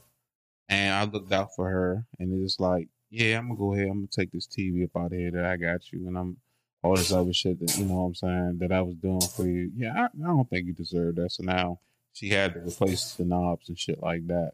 and 0.69 0.95
I 0.95 1.03
looked 1.03 1.33
out 1.33 1.49
for 1.57 1.69
her, 1.69 2.05
and 2.19 2.41
it's 2.41 2.57
like, 2.57 2.87
yeah, 3.09 3.37
I'm 3.37 3.49
gonna 3.49 3.59
go 3.59 3.73
ahead. 3.73 3.87
I'm 3.87 3.97
gonna 3.97 4.07
take 4.07 4.31
this 4.31 4.47
TV 4.47 4.85
up 4.85 4.95
out 4.95 5.11
of 5.11 5.17
here 5.17 5.31
that 5.31 5.45
I 5.45 5.57
got 5.57 5.91
you, 5.91 6.07
and 6.07 6.17
I'm 6.17 6.37
all 6.83 6.95
this 6.95 7.11
other 7.11 7.33
shit 7.33 7.59
that 7.59 7.77
you 7.77 7.85
know 7.85 7.95
what 7.95 8.07
I'm 8.07 8.15
saying 8.15 8.57
that 8.59 8.71
I 8.71 8.81
was 8.81 8.95
doing 8.95 9.21
for 9.21 9.47
you. 9.47 9.71
Yeah, 9.75 9.93
I, 9.93 10.03
I 10.05 10.27
don't 10.27 10.49
think 10.49 10.67
you 10.67 10.73
deserve 10.73 11.15
that. 11.15 11.31
So 11.31 11.43
now 11.43 11.79
she 12.11 12.29
had 12.29 12.53
to 12.53 12.59
replace 12.59 13.13
the 13.13 13.25
knobs 13.25 13.69
and 13.69 13.79
shit 13.79 14.01
like 14.01 14.27
that. 14.27 14.51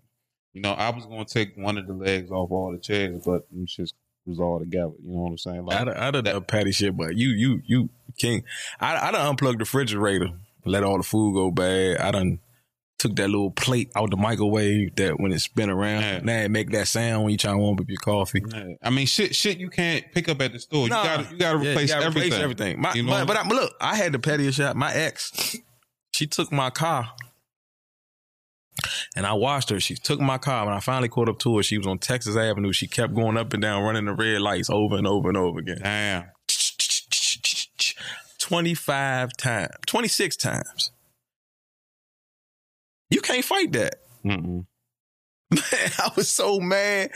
You 0.53 0.61
know, 0.61 0.73
I 0.73 0.89
was 0.89 1.05
gonna 1.05 1.25
take 1.25 1.57
one 1.57 1.77
of 1.77 1.87
the 1.87 1.93
legs 1.93 2.31
off 2.31 2.51
all 2.51 2.71
the 2.71 2.77
chairs, 2.77 3.23
but 3.25 3.49
them 3.51 3.65
shits 3.65 3.93
was 4.25 4.39
all 4.39 4.59
together. 4.59 4.93
You 5.03 5.11
know 5.11 5.21
what 5.21 5.31
I'm 5.31 5.37
saying? 5.37 5.65
Like, 5.65 5.87
I, 5.87 6.07
I 6.07 6.11
done 6.11 6.23
that 6.23 6.47
patty 6.47 6.71
shit, 6.71 6.95
but 6.95 7.15
you, 7.15 7.29
you, 7.29 7.61
you 7.65 7.89
king. 8.17 8.43
I, 8.79 9.09
I 9.09 9.11
done 9.11 9.27
unplugged 9.27 9.59
the 9.59 9.63
refrigerator, 9.63 10.29
let 10.65 10.83
all 10.83 10.97
the 10.97 11.03
food 11.03 11.33
go 11.33 11.51
bad. 11.51 11.97
I 11.97 12.11
done 12.11 12.39
took 12.99 13.15
that 13.15 13.29
little 13.29 13.49
plate 13.49 13.89
out 13.95 14.11
the 14.11 14.17
microwave 14.17 14.95
that 14.97 15.19
when 15.19 15.31
it 15.31 15.39
spin 15.39 15.69
around, 15.69 16.01
yeah. 16.01 16.19
now 16.21 16.39
it 16.41 16.51
make 16.51 16.69
that 16.71 16.87
sound 16.87 17.23
when 17.23 17.31
you 17.31 17.37
try 17.37 17.51
to 17.51 17.57
warm 17.57 17.77
up 17.79 17.89
your 17.89 17.97
coffee. 17.97 18.43
Yeah. 18.45 18.73
I 18.83 18.89
mean, 18.89 19.07
shit, 19.07 19.33
shit, 19.35 19.57
you 19.57 19.69
can't 19.69 20.05
pick 20.13 20.27
up 20.29 20.41
at 20.41 20.51
the 20.51 20.59
store. 20.59 20.89
Nah, 20.89 21.01
you 21.01 21.07
got, 21.07 21.31
you 21.31 21.37
got 21.37 21.51
to 21.53 21.57
replace, 21.57 21.89
yeah, 21.89 22.01
everything. 22.01 22.27
Replace 22.27 22.43
everything. 22.43 22.81
My, 22.81 22.93
you 22.93 23.03
know? 23.03 23.11
but, 23.11 23.27
but, 23.27 23.37
I, 23.37 23.43
but 23.43 23.55
look, 23.55 23.73
I 23.79 23.95
had 23.95 24.11
the 24.11 24.19
pettiest 24.19 24.57
shot. 24.57 24.75
My 24.75 24.93
ex, 24.93 25.57
she 26.11 26.27
took 26.27 26.51
my 26.51 26.69
car. 26.69 27.09
And 29.15 29.25
I 29.25 29.33
watched 29.33 29.69
her. 29.71 29.79
She 29.79 29.95
took 29.95 30.19
my 30.19 30.37
car. 30.37 30.65
When 30.65 30.73
I 30.73 30.79
finally 30.79 31.09
caught 31.09 31.27
up 31.27 31.39
to 31.39 31.57
her, 31.57 31.63
she 31.63 31.77
was 31.77 31.87
on 31.87 31.99
Texas 31.99 32.37
Avenue. 32.37 32.71
She 32.71 32.87
kept 32.87 33.13
going 33.13 33.37
up 33.37 33.53
and 33.53 33.61
down, 33.61 33.83
running 33.83 34.05
the 34.05 34.13
red 34.13 34.39
lights 34.41 34.69
over 34.69 34.95
and 34.95 35.07
over 35.07 35.27
and 35.27 35.37
over 35.37 35.59
again. 35.59 35.79
Damn. 35.81 36.25
25 38.39 39.33
times, 39.37 39.71
26 39.85 40.35
times. 40.37 40.91
You 43.09 43.21
can't 43.21 43.45
fight 43.45 43.71
that. 43.73 43.95
Mm-mm. 44.25 44.65
Man, 45.51 45.91
I 45.97 46.11
was 46.15 46.29
so 46.29 46.59
mad. 46.59 47.11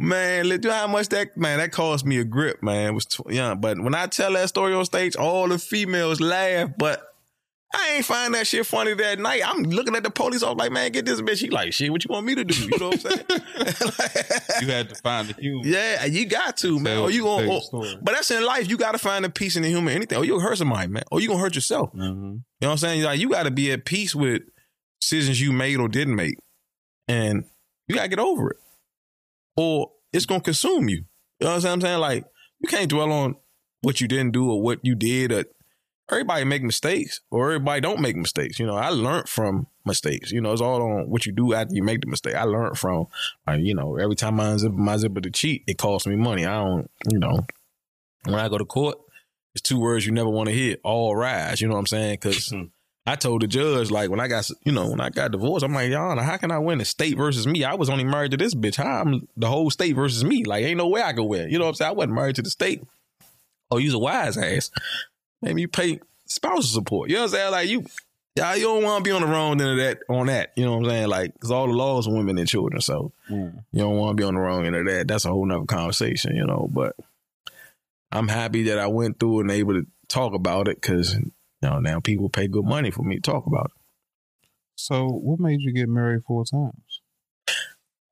Man, 0.00 0.46
look 0.46 0.64
how 0.64 0.86
much 0.86 1.08
that 1.08 1.36
man 1.36 1.58
that 1.58 1.72
cost 1.72 2.06
me 2.06 2.18
a 2.18 2.24
grip, 2.24 2.62
man. 2.62 2.90
It 2.90 2.92
was 2.92 3.04
tw- 3.04 3.30
yeah, 3.30 3.54
but 3.54 3.80
when 3.80 3.96
I 3.96 4.06
tell 4.06 4.32
that 4.34 4.48
story 4.48 4.72
on 4.72 4.84
stage, 4.84 5.16
all 5.16 5.48
the 5.48 5.58
females 5.58 6.20
laugh, 6.20 6.70
but 6.78 7.02
I 7.74 7.94
ain't 7.96 8.04
find 8.04 8.32
that 8.34 8.46
shit 8.46 8.64
funny 8.64 8.94
that 8.94 9.18
night. 9.18 9.42
I'm 9.44 9.64
looking 9.64 9.96
at 9.96 10.04
the 10.04 10.10
police. 10.10 10.42
I 10.42 10.48
was 10.48 10.56
like, 10.56 10.70
man, 10.70 10.90
get 10.92 11.04
this 11.04 11.20
bitch. 11.20 11.40
He 11.40 11.50
like, 11.50 11.72
shit, 11.72 11.90
what 11.90 12.02
you 12.04 12.08
want 12.10 12.24
me 12.26 12.36
to 12.36 12.44
do? 12.44 12.54
You 12.54 12.78
know 12.78 12.88
what 12.88 13.04
I'm 13.04 13.10
saying? 13.10 13.24
you 14.62 14.68
had 14.68 14.88
to 14.88 14.94
find 14.94 15.28
the 15.28 15.34
humor. 15.34 15.66
Yeah, 15.66 16.04
you 16.06 16.26
got 16.26 16.56
to, 16.58 16.78
man. 16.78 16.98
Or 16.98 17.10
you 17.10 17.24
gonna, 17.24 17.48
or, 17.50 17.60
but 18.00 18.14
that's 18.14 18.30
in 18.30 18.44
life. 18.44 18.70
You 18.70 18.78
got 18.78 18.92
to 18.92 18.98
find 18.98 19.24
the 19.24 19.30
peace 19.30 19.56
in 19.56 19.64
the 19.64 19.68
humor. 19.68 19.90
Anything. 19.90 20.16
Or 20.16 20.24
you'll 20.24 20.40
hurt 20.40 20.58
somebody, 20.58 20.88
man. 20.88 21.02
Or 21.10 21.20
you 21.20 21.28
gonna 21.28 21.40
hurt 21.40 21.56
yourself. 21.56 21.92
Mm-hmm. 21.92 21.98
You 22.00 22.30
know 22.30 22.42
what 22.60 22.70
I'm 22.70 22.78
saying? 22.78 23.02
Like, 23.02 23.18
you 23.18 23.28
got 23.28 23.42
to 23.42 23.50
be 23.50 23.72
at 23.72 23.84
peace 23.84 24.14
with 24.14 24.42
decisions 25.00 25.40
you 25.40 25.52
made 25.52 25.78
or 25.78 25.88
didn't 25.88 26.16
make. 26.16 26.38
And 27.06 27.44
you 27.86 27.94
gotta 27.94 28.08
get 28.08 28.18
over 28.18 28.50
it. 28.50 28.58
Or 29.56 29.92
it's 30.12 30.26
gonna 30.26 30.40
consume 30.40 30.88
you. 30.88 31.04
You 31.40 31.46
know 31.46 31.54
what 31.54 31.64
I'm 31.64 31.80
saying? 31.80 32.00
Like, 32.00 32.24
you 32.60 32.68
can't 32.68 32.90
dwell 32.90 33.12
on 33.12 33.36
what 33.82 34.00
you 34.00 34.08
didn't 34.08 34.32
do 34.32 34.50
or 34.50 34.60
what 34.60 34.80
you 34.82 34.94
did 34.94 35.32
or 35.32 35.44
everybody 36.10 36.44
make 36.44 36.62
mistakes 36.62 37.20
or 37.30 37.52
everybody 37.52 37.80
don't 37.80 38.00
make 38.00 38.16
mistakes. 38.16 38.58
You 38.58 38.66
know, 38.66 38.76
I 38.76 38.88
learned 38.90 39.28
from 39.28 39.66
mistakes. 39.84 40.30
You 40.32 40.40
know, 40.40 40.52
it's 40.52 40.62
all 40.62 40.82
on 40.82 41.08
what 41.10 41.26
you 41.26 41.32
do 41.32 41.54
after 41.54 41.74
you 41.74 41.82
make 41.82 42.00
the 42.00 42.06
mistake. 42.06 42.34
I 42.34 42.44
learned 42.44 42.78
from, 42.78 43.06
uh, 43.46 43.52
you 43.52 43.74
know, 43.74 43.96
every 43.96 44.16
time 44.16 44.40
I 44.40 44.44
unzip 44.44 44.74
my 44.74 44.96
zipper 44.96 45.20
to 45.20 45.30
cheat, 45.30 45.64
it 45.66 45.78
costs 45.78 46.06
me 46.06 46.16
money. 46.16 46.46
I 46.46 46.56
don't, 46.64 46.90
you 47.10 47.18
know, 47.18 47.46
when 48.24 48.36
I 48.36 48.48
go 48.48 48.58
to 48.58 48.64
court, 48.64 48.98
it's 49.54 49.62
two 49.62 49.78
words 49.78 50.06
you 50.06 50.12
never 50.12 50.28
want 50.28 50.48
to 50.48 50.54
hear: 50.54 50.76
all 50.84 51.16
rise. 51.16 51.60
You 51.60 51.68
know 51.68 51.74
what 51.74 51.80
I'm 51.80 51.86
saying? 51.86 52.18
Because 52.20 52.52
I 53.08 53.16
told 53.16 53.40
the 53.40 53.46
judge, 53.46 53.90
like 53.90 54.10
when 54.10 54.20
I 54.20 54.28
got, 54.28 54.50
you 54.64 54.72
know, 54.72 54.90
when 54.90 55.00
I 55.00 55.08
got 55.08 55.32
divorced, 55.32 55.64
I'm 55.64 55.72
like, 55.72 55.90
y'all, 55.90 56.18
how 56.18 56.36
can 56.36 56.52
I 56.52 56.58
win 56.58 56.76
the 56.76 56.84
state 56.84 57.16
versus 57.16 57.46
me? 57.46 57.64
I 57.64 57.74
was 57.74 57.88
only 57.88 58.04
married 58.04 58.32
to 58.32 58.36
this 58.36 58.54
bitch. 58.54 58.76
How 58.76 59.00
I'm 59.00 59.26
the 59.34 59.48
whole 59.48 59.70
state 59.70 59.94
versus 59.94 60.22
me? 60.24 60.44
Like, 60.44 60.62
ain't 60.62 60.76
no 60.76 60.88
way 60.88 61.02
I 61.02 61.14
could 61.14 61.24
win. 61.24 61.48
You 61.48 61.58
know 61.58 61.64
what 61.64 61.70
I'm 61.70 61.74
saying? 61.76 61.88
I 61.88 61.94
wasn't 61.94 62.12
married 62.12 62.36
to 62.36 62.42
the 62.42 62.50
state. 62.50 62.82
Oh, 63.70 63.78
you's 63.78 63.94
a 63.94 63.98
wise 63.98 64.36
ass. 64.36 64.70
Maybe 65.40 65.62
you 65.62 65.68
pay 65.68 66.00
spousal 66.26 66.64
support. 66.64 67.08
You 67.08 67.16
know 67.16 67.22
what 67.22 67.30
I'm 67.30 67.36
saying? 67.36 67.50
Like 67.50 67.68
you, 67.70 67.86
yeah, 68.36 68.54
you 68.56 68.64
don't 68.64 68.84
want 68.84 69.02
to 69.02 69.08
be 69.08 69.12
on 69.12 69.22
the 69.22 69.26
wrong 69.26 69.52
end 69.52 69.70
of 69.70 69.76
that 69.78 70.00
on 70.10 70.26
that. 70.26 70.52
You 70.54 70.66
know 70.66 70.72
what 70.72 70.84
I'm 70.84 70.90
saying? 70.90 71.08
Like, 71.08 71.32
because 71.32 71.50
all 71.50 71.66
the 71.66 71.72
laws 71.72 72.06
are 72.06 72.14
women 72.14 72.36
and 72.36 72.46
children, 72.46 72.82
so 72.82 73.12
mm. 73.30 73.54
you 73.72 73.80
don't 73.80 73.96
want 73.96 74.18
to 74.18 74.20
be 74.20 74.26
on 74.26 74.34
the 74.34 74.40
wrong 74.40 74.66
end 74.66 74.76
of 74.76 74.84
that. 74.84 75.08
That's 75.08 75.24
a 75.24 75.30
whole 75.30 75.46
nother 75.46 75.64
conversation, 75.64 76.36
you 76.36 76.44
know. 76.44 76.68
But 76.70 76.94
I'm 78.12 78.28
happy 78.28 78.64
that 78.64 78.78
I 78.78 78.88
went 78.88 79.18
through 79.18 79.40
and 79.40 79.50
able 79.50 79.74
to 79.74 79.86
talk 80.08 80.34
about 80.34 80.68
it 80.68 80.78
because 80.78 81.16
you 81.62 81.68
know, 81.68 81.80
now 81.80 82.00
people 82.00 82.28
pay 82.28 82.48
good 82.48 82.64
money 82.64 82.90
for 82.90 83.02
me 83.02 83.16
to 83.16 83.22
talk 83.22 83.46
about 83.46 83.66
it. 83.66 83.82
So, 84.76 85.08
what 85.08 85.40
made 85.40 85.60
you 85.60 85.72
get 85.72 85.88
married 85.88 86.22
four 86.26 86.44
times? 86.44 87.00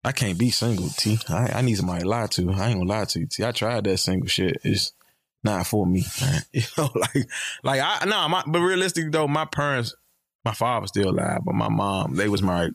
I 0.07 0.13
can't 0.13 0.39
be 0.39 0.51
single, 0.51 0.89
T. 0.89 1.19
I, 1.29 1.53
I 1.55 1.63
need 1.63 1.77
somebody 1.77 2.03
to 2.03 2.09
lie 2.09 2.27
to. 2.29 2.51
I 2.53 2.69
ain't 2.69 2.79
gonna 2.79 2.85
lie 2.85 3.05
to 3.07 3.21
you, 3.21 3.27
T. 3.27 3.45
I 3.45 3.53
tried 3.53 3.85
that 3.85 3.99
single 3.99 4.29
shit. 4.29 4.59
It's 4.63 4.93
not 5.43 5.67
for 5.67 5.87
me. 5.87 6.05
You 6.53 6.63
know, 6.79 6.91
like, 6.95 7.29
like 7.63 7.81
I 7.81 8.05
no, 8.05 8.11
nah, 8.11 8.29
my 8.29 8.43
but 8.47 8.61
realistically 8.61 9.11
though, 9.11 9.29
my 9.29 9.45
parents, 9.45 9.95
my 10.45 10.53
father 10.53 10.87
still 10.87 11.11
alive, 11.11 11.41
but 11.45 11.55
my 11.55 11.69
mom, 11.69 12.15
they 12.15 12.29
was 12.29 12.43
married 12.43 12.75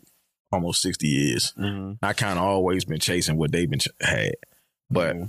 almost 0.52 0.82
sixty 0.82 1.08
years. 1.08 1.54
Mm-hmm. 1.58 2.04
I 2.04 2.14
kind 2.14 2.38
of 2.38 2.46
always 2.46 2.86
been 2.86 3.00
chasing 3.00 3.38
what 3.38 3.52
they've 3.52 3.70
been 3.70 3.80
ch- 3.80 3.88
had, 4.02 4.34
but 4.90 5.16
mm-hmm. 5.16 5.26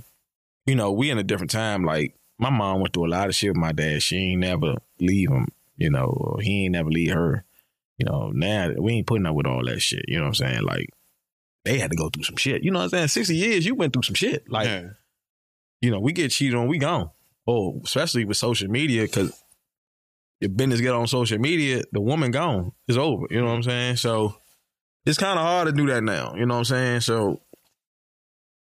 you 0.65 0.75
know, 0.75 0.91
we 0.91 1.09
in 1.09 1.17
a 1.17 1.23
different 1.23 1.51
time. 1.51 1.83
Like 1.83 2.15
my 2.43 2.49
mom 2.49 2.81
went 2.81 2.93
through 2.93 3.07
a 3.07 3.07
lot 3.07 3.29
of 3.29 3.35
shit 3.35 3.51
with 3.51 3.57
my 3.57 3.71
dad. 3.71 4.03
She 4.03 4.17
ain't 4.17 4.41
never 4.41 4.75
leave 4.99 5.29
him, 5.29 5.47
you 5.77 5.89
know, 5.89 6.37
he 6.41 6.65
ain't 6.65 6.73
never 6.73 6.89
leave 6.89 7.13
her. 7.13 7.45
You 7.97 8.05
know, 8.05 8.31
now 8.33 8.69
we 8.77 8.93
ain't 8.93 9.07
putting 9.07 9.25
up 9.25 9.33
with 9.33 9.47
all 9.47 9.63
that 9.65 9.81
shit. 9.81 10.03
You 10.09 10.17
know 10.17 10.23
what 10.23 10.27
I'm 10.29 10.35
saying? 10.35 10.63
Like 10.63 10.89
they 11.63 11.79
had 11.79 11.91
to 11.91 11.95
go 11.95 12.09
through 12.09 12.23
some 12.23 12.35
shit. 12.35 12.61
You 12.61 12.71
know 12.71 12.79
what 12.79 12.85
I'm 12.85 12.89
saying? 12.89 13.07
60 13.07 13.35
years, 13.35 13.65
you 13.65 13.75
went 13.75 13.93
through 13.93 14.03
some 14.03 14.15
shit. 14.15 14.51
Like, 14.51 14.67
yeah. 14.67 14.89
you 15.79 15.89
know, 15.89 16.01
we 16.01 16.11
get 16.11 16.31
cheated 16.31 16.55
on, 16.55 16.67
we 16.67 16.79
gone. 16.79 17.11
Oh, 17.47 17.79
especially 17.85 18.25
with 18.25 18.35
social 18.35 18.69
media, 18.69 19.03
because 19.03 19.41
your 20.41 20.49
business 20.49 20.81
get 20.81 20.93
on 20.93 21.07
social 21.07 21.37
media, 21.37 21.83
the 21.93 22.01
woman 22.01 22.31
gone. 22.31 22.73
It's 22.89 22.97
over. 22.97 23.25
You 23.29 23.39
know 23.39 23.47
what 23.47 23.55
I'm 23.55 23.63
saying? 23.63 23.95
So 23.97 24.35
it's 25.05 25.17
kind 25.17 25.39
of 25.39 25.45
hard 25.45 25.67
to 25.67 25.71
do 25.71 25.87
that 25.87 26.03
now. 26.03 26.35
You 26.35 26.45
know 26.45 26.55
what 26.55 26.59
I'm 26.59 26.65
saying? 26.65 27.01
So 27.01 27.41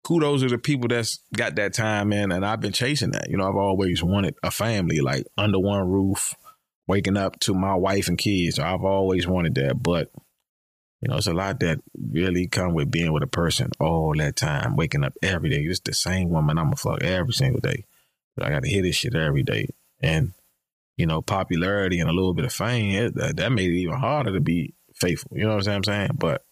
kudos 0.05 0.43
to 0.43 0.49
the 0.49 0.59
people 0.59 0.89
that's 0.89 1.21
got 1.37 1.57
that 1.57 1.75
time 1.75 2.13
in, 2.13 2.33
and 2.33 2.45
I've 2.45 2.61
been 2.61 2.73
chasing 2.73 3.13
that. 3.13 3.31
You 3.31 3.37
know, 3.37 3.49
I've 3.49 3.57
always 3.57 4.03
wanted 4.03 4.35
a 4.43 4.51
family 4.51 5.01
like 5.01 5.27
under 5.37 5.59
one 5.59 5.89
roof, 5.89 6.35
waking 6.87 7.17
up 7.17 7.39
to 7.41 7.55
my 7.55 7.75
wife 7.75 8.09
and 8.09 8.19
kids. 8.19 8.59
I've 8.59 8.85
always 8.85 9.27
wanted 9.27 9.55
that, 9.57 9.83
but 9.83 10.11
you 11.01 11.09
know, 11.09 11.17
it's 11.17 11.27
a 11.27 11.35
lot 11.35 11.61
that 11.61 11.81
really 11.97 12.47
come 12.47 12.75
with 12.75 12.91
being 12.91 13.13
with 13.13 13.25
a 13.25 13.29
person 13.29 13.71
all 13.81 14.15
that 14.19 14.37
time, 14.37 14.77
waking 14.77 15.05
up 15.05 15.15
every 15.23 15.51
day. 15.51 15.63
It's 15.63 15.81
the 15.81 15.95
same 15.95 16.31
woman 16.31 16.59
I'm 16.59 16.67
gonna 16.67 16.77
fuck 16.77 17.03
every 17.03 17.33
single 17.33 17.61
day, 17.61 17.87
but 18.37 18.47
I 18.47 18.51
got 18.51 18.63
to 18.63 18.69
hear 18.69 18.83
this 18.83 18.97
shit 18.97 19.15
every 19.15 19.43
day, 19.43 19.69
and 20.01 20.33
you 20.97 21.07
know, 21.07 21.23
popularity 21.23 22.01
and 22.01 22.11
a 22.11 22.13
little 22.13 22.35
bit 22.35 22.45
of 22.45 22.53
fame 22.53 22.95
it, 22.95 23.15
that, 23.15 23.37
that 23.37 23.53
made 23.53 23.71
it 23.71 23.77
even 23.77 23.99
harder 23.99 24.33
to 24.33 24.41
be 24.41 24.75
faithful. 24.95 25.37
You 25.37 25.45
know 25.45 25.57
what 25.57 25.69
I'm 25.69 25.83
saying? 25.83 26.11
But 26.15 26.45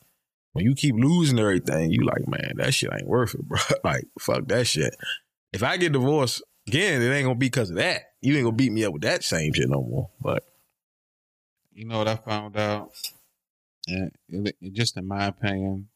when 0.53 0.64
you 0.64 0.74
keep 0.74 0.94
losing 0.96 1.38
everything, 1.38 1.90
you 1.90 2.05
like, 2.05 2.26
man, 2.26 2.55
that 2.57 2.74
shit 2.74 2.90
ain't 2.92 3.07
worth 3.07 3.34
it, 3.34 3.42
bro. 3.48 3.59
like, 3.84 4.05
fuck 4.18 4.46
that 4.48 4.66
shit. 4.66 4.94
If 5.53 5.62
I 5.62 5.76
get 5.76 5.92
divorced 5.92 6.42
again, 6.66 7.03
it 7.03 7.12
ain't 7.12 7.24
gonna 7.24 7.34
be 7.34 7.46
because 7.46 7.70
of 7.70 7.76
that. 7.76 8.03
You 8.20 8.34
ain't 8.36 8.44
gonna 8.44 8.57
beat 8.57 8.72
me 8.72 8.84
up 8.84 8.92
with 8.92 9.03
that 9.03 9.24
same 9.24 9.53
shit 9.53 9.68
no 9.68 9.82
more. 9.82 10.11
But 10.20 10.44
you 11.72 11.86
know 11.86 11.98
what 11.98 12.09
I 12.09 12.16
found 12.16 12.57
out, 12.57 12.92
and 13.88 14.12
it, 14.28 14.57
it, 14.61 14.72
just 14.72 14.96
in 14.96 15.07
my 15.07 15.26
opinion, 15.26 15.88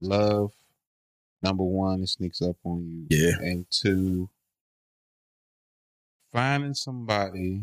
love 0.00 0.52
number 1.42 1.64
one, 1.64 2.02
it 2.02 2.08
sneaks 2.08 2.40
up 2.40 2.56
on 2.64 3.06
you. 3.10 3.16
Yeah, 3.16 3.36
and 3.40 3.66
two, 3.70 4.28
finding 6.32 6.74
somebody 6.74 7.62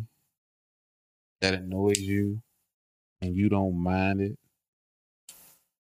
that 1.42 1.56
annoys 1.56 2.00
you 2.00 2.42
and 3.22 3.36
you 3.36 3.50
don't 3.50 3.76
mind 3.76 4.22
it 4.22 4.38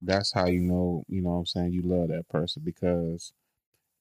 that's 0.02 0.32
how 0.32 0.46
you 0.46 0.60
know, 0.60 1.04
you 1.08 1.22
know 1.22 1.30
what 1.30 1.38
I'm 1.38 1.46
saying, 1.46 1.72
you 1.72 1.82
love 1.82 2.08
that 2.08 2.28
person 2.28 2.62
because 2.64 3.32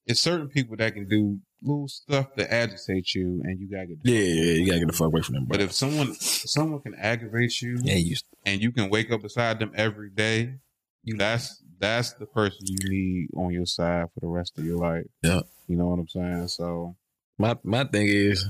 it's 0.07 0.19
certain 0.19 0.49
people 0.49 0.75
that 0.77 0.93
can 0.93 1.07
do 1.07 1.39
little 1.61 1.87
stuff 1.87 2.35
that 2.35 2.51
agitate 2.51 3.13
you 3.13 3.41
and 3.43 3.59
you 3.59 3.69
gotta 3.69 3.87
get 3.87 3.97
yeah, 4.03 4.17
yeah, 4.17 4.53
you 4.53 4.65
gotta 4.65 4.79
get 4.79 4.87
the 4.87 4.93
fuck 4.93 5.07
away 5.07 5.21
from 5.21 5.35
them. 5.35 5.45
Bro. 5.45 5.57
But 5.57 5.63
if 5.63 5.73
someone 5.73 6.15
someone 6.15 6.81
can 6.81 6.95
aggravate 6.95 7.61
you, 7.61 7.79
yeah, 7.83 7.95
you 7.95 8.15
and 8.45 8.61
you 8.61 8.71
can 8.71 8.89
wake 8.89 9.11
up 9.11 9.21
beside 9.21 9.59
them 9.59 9.71
every 9.75 10.09
day, 10.09 10.55
you 11.03 11.17
that's 11.17 11.61
that's 11.79 12.13
the 12.13 12.25
person 12.25 12.59
you 12.63 12.89
need 12.89 13.29
on 13.35 13.51
your 13.51 13.65
side 13.65 14.07
for 14.13 14.19
the 14.21 14.27
rest 14.27 14.57
of 14.57 14.65
your 14.65 14.77
life. 14.77 15.05
Yeah, 15.21 15.41
you 15.67 15.77
know 15.77 15.87
what 15.87 15.99
I'm 15.99 16.07
saying. 16.07 16.47
So 16.47 16.95
my 17.37 17.57
my 17.63 17.83
thing 17.83 18.07
is, 18.07 18.47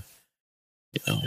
you 0.93 1.02
know, 1.08 1.20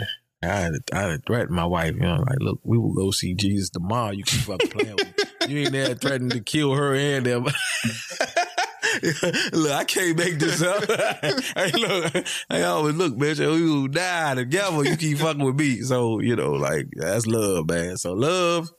I 0.43 0.47
had, 0.47 0.73
I 0.93 1.01
had 1.01 1.25
threatened 1.25 1.55
my 1.55 1.65
wife, 1.65 1.93
you 1.93 2.01
know, 2.01 2.23
like, 2.27 2.39
look, 2.39 2.59
we 2.63 2.77
will 2.77 2.93
go 2.93 3.11
see 3.11 3.33
Jesus 3.33 3.69
tomorrow. 3.69 4.11
You 4.11 4.23
keep 4.23 4.49
up 4.49 4.59
playing 4.59 4.95
with 4.95 5.24
You 5.47 5.59
ain't 5.59 5.71
there 5.71 5.95
threatening 5.95 6.31
to 6.31 6.41
kill 6.41 6.73
her 6.73 6.95
and 6.95 7.25
them. 7.25 7.43
look, 9.53 9.71
I 9.71 9.83
can't 9.85 10.17
make 10.17 10.39
this 10.39 10.61
up. 10.61 10.85
hey, 11.55 11.71
look, 11.73 12.25
I 12.49 12.63
always 12.63 12.95
look, 12.95 13.15
bitch, 13.15 13.39
we 13.39 13.69
will 13.69 13.87
die 13.87 14.35
together. 14.35 14.83
You 14.83 14.97
keep 14.97 15.19
fucking 15.19 15.43
with 15.43 15.55
me. 15.55 15.81
So, 15.81 16.19
you 16.19 16.35
know, 16.35 16.53
like, 16.53 16.87
that's 16.93 17.25
love, 17.25 17.69
man. 17.69 17.97
So 17.97 18.13
love, 18.13 18.69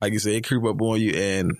like 0.00 0.12
you 0.12 0.18
said, 0.18 0.34
it 0.34 0.46
creep 0.46 0.64
up 0.64 0.80
on 0.80 1.00
you. 1.00 1.12
And 1.12 1.56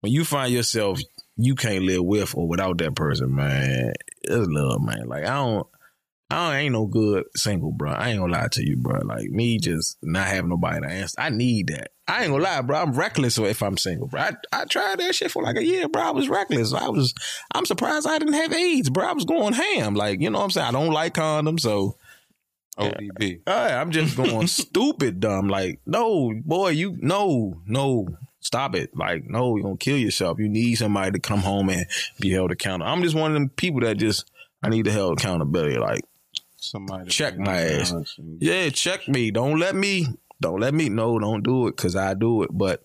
when 0.00 0.12
you 0.12 0.24
find 0.24 0.52
yourself, 0.52 1.00
you 1.36 1.54
can't 1.54 1.84
live 1.84 2.04
with 2.04 2.34
or 2.34 2.48
without 2.48 2.78
that 2.78 2.94
person, 2.94 3.34
man, 3.34 3.92
it's 4.22 4.46
love, 4.48 4.82
man. 4.82 5.06
Like, 5.06 5.24
I 5.24 5.34
don't, 5.34 5.66
I 6.28 6.58
ain't 6.58 6.72
no 6.72 6.86
good 6.86 7.24
single, 7.36 7.70
bro. 7.70 7.92
I 7.92 8.10
ain't 8.10 8.18
gonna 8.18 8.32
lie 8.32 8.48
to 8.50 8.66
you, 8.66 8.76
bro. 8.76 9.00
Like 9.04 9.30
me 9.30 9.58
just 9.58 9.96
not 10.02 10.26
having 10.26 10.50
nobody 10.50 10.80
to 10.80 10.92
answer. 10.92 11.20
I 11.20 11.30
need 11.30 11.68
that. 11.68 11.90
I 12.08 12.22
ain't 12.22 12.32
gonna 12.32 12.42
lie, 12.42 12.60
bro. 12.62 12.78
I'm 12.78 12.92
reckless 12.92 13.38
if 13.38 13.62
I'm 13.62 13.76
single, 13.76 14.08
bro. 14.08 14.20
I, 14.20 14.32
I 14.52 14.64
tried 14.64 14.98
that 14.98 15.14
shit 15.14 15.30
for 15.30 15.42
like 15.42 15.56
a 15.56 15.64
year, 15.64 15.88
bro. 15.88 16.02
I 16.02 16.10
was 16.10 16.28
reckless. 16.28 16.72
I 16.72 16.88
was, 16.88 17.14
I'm 17.54 17.64
surprised 17.64 18.08
I 18.08 18.18
didn't 18.18 18.34
have 18.34 18.52
AIDS, 18.52 18.90
bro. 18.90 19.06
I 19.06 19.12
was 19.12 19.24
going 19.24 19.54
ham. 19.54 19.94
Like, 19.94 20.20
you 20.20 20.30
know 20.30 20.38
what 20.38 20.44
I'm 20.44 20.50
saying? 20.50 20.66
I 20.66 20.72
don't 20.72 20.92
like 20.92 21.14
condoms, 21.14 21.60
so. 21.60 21.96
ODB. 22.76 23.40
Yeah, 23.46 23.80
I'm 23.80 23.90
just 23.90 24.16
going 24.16 24.46
stupid 24.48 25.20
dumb. 25.20 25.48
Like, 25.48 25.80
no, 25.86 26.34
boy, 26.44 26.70
you, 26.70 26.96
no, 27.00 27.60
no, 27.66 28.06
stop 28.40 28.74
it. 28.74 28.90
Like, 28.94 29.24
no, 29.24 29.56
you're 29.56 29.64
gonna 29.64 29.76
kill 29.76 29.96
yourself. 29.96 30.38
You 30.38 30.48
need 30.48 30.74
somebody 30.74 31.12
to 31.12 31.18
come 31.18 31.40
home 31.40 31.70
and 31.70 31.86
be 32.20 32.30
held 32.30 32.52
accountable. 32.52 32.90
I'm 32.90 33.02
just 33.02 33.16
one 33.16 33.30
of 33.30 33.34
them 33.34 33.48
people 33.48 33.80
that 33.80 33.96
just, 33.96 34.30
I 34.62 34.68
need 34.68 34.84
to 34.84 34.92
held 34.92 35.18
accountability. 35.18 35.78
Like, 35.78 36.02
somebody 36.70 37.10
check 37.10 37.38
my 37.38 37.56
ass. 37.56 37.94
Yeah, 38.18 38.68
check 38.70 39.08
me. 39.08 39.30
Don't 39.30 39.58
let 39.58 39.74
me. 39.74 40.06
Don't 40.40 40.60
let 40.60 40.74
me. 40.74 40.88
No, 40.88 41.18
don't 41.18 41.42
do 41.42 41.68
it 41.68 41.76
because 41.76 41.96
I 41.96 42.14
do 42.14 42.42
it. 42.42 42.50
But 42.52 42.82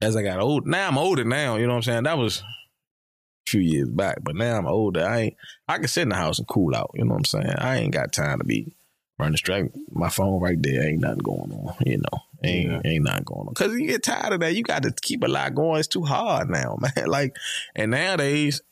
as 0.00 0.16
I 0.16 0.22
got 0.22 0.40
old, 0.40 0.66
now 0.66 0.88
I'm 0.88 0.98
older. 0.98 1.24
Now 1.24 1.56
you 1.56 1.66
know 1.66 1.72
what 1.72 1.76
I'm 1.76 1.82
saying. 1.82 2.02
That 2.04 2.18
was 2.18 2.40
a 2.40 3.50
few 3.50 3.60
years 3.60 3.88
back, 3.88 4.18
but 4.22 4.36
now 4.36 4.58
I'm 4.58 4.66
older. 4.66 5.04
I 5.04 5.18
ain't. 5.18 5.36
I 5.68 5.78
can 5.78 5.88
sit 5.88 6.02
in 6.02 6.10
the 6.10 6.16
house 6.16 6.38
and 6.38 6.48
cool 6.48 6.74
out. 6.74 6.90
You 6.94 7.04
know 7.04 7.14
what 7.14 7.18
I'm 7.18 7.24
saying. 7.24 7.54
I 7.58 7.76
ain't 7.78 7.94
got 7.94 8.12
time 8.12 8.38
to 8.38 8.44
be 8.44 8.74
running 9.18 9.36
straight. 9.36 9.70
My 9.90 10.08
phone 10.08 10.40
right 10.40 10.60
there 10.60 10.86
ain't 10.86 11.00
nothing 11.00 11.18
going 11.18 11.52
on. 11.52 11.74
You 11.84 11.98
know, 11.98 12.20
ain't 12.44 12.70
yeah. 12.70 12.80
ain't 12.84 13.04
nothing 13.04 13.24
going 13.24 13.48
on. 13.48 13.54
Cause 13.54 13.72
you 13.74 13.86
get 13.86 14.02
tired 14.02 14.32
of 14.32 14.40
that. 14.40 14.54
You 14.54 14.62
got 14.62 14.82
to 14.82 14.92
keep 15.02 15.22
a 15.24 15.28
lot 15.28 15.54
going. 15.54 15.80
It's 15.80 15.88
too 15.88 16.04
hard 16.04 16.50
now, 16.50 16.78
man. 16.96 17.06
Like, 17.06 17.36
and 17.74 17.90
nowadays, 17.90 18.62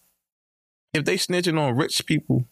if 0.92 1.04
they 1.04 1.16
snitching 1.16 1.58
on 1.58 1.76
rich 1.76 2.04
people 2.06 2.44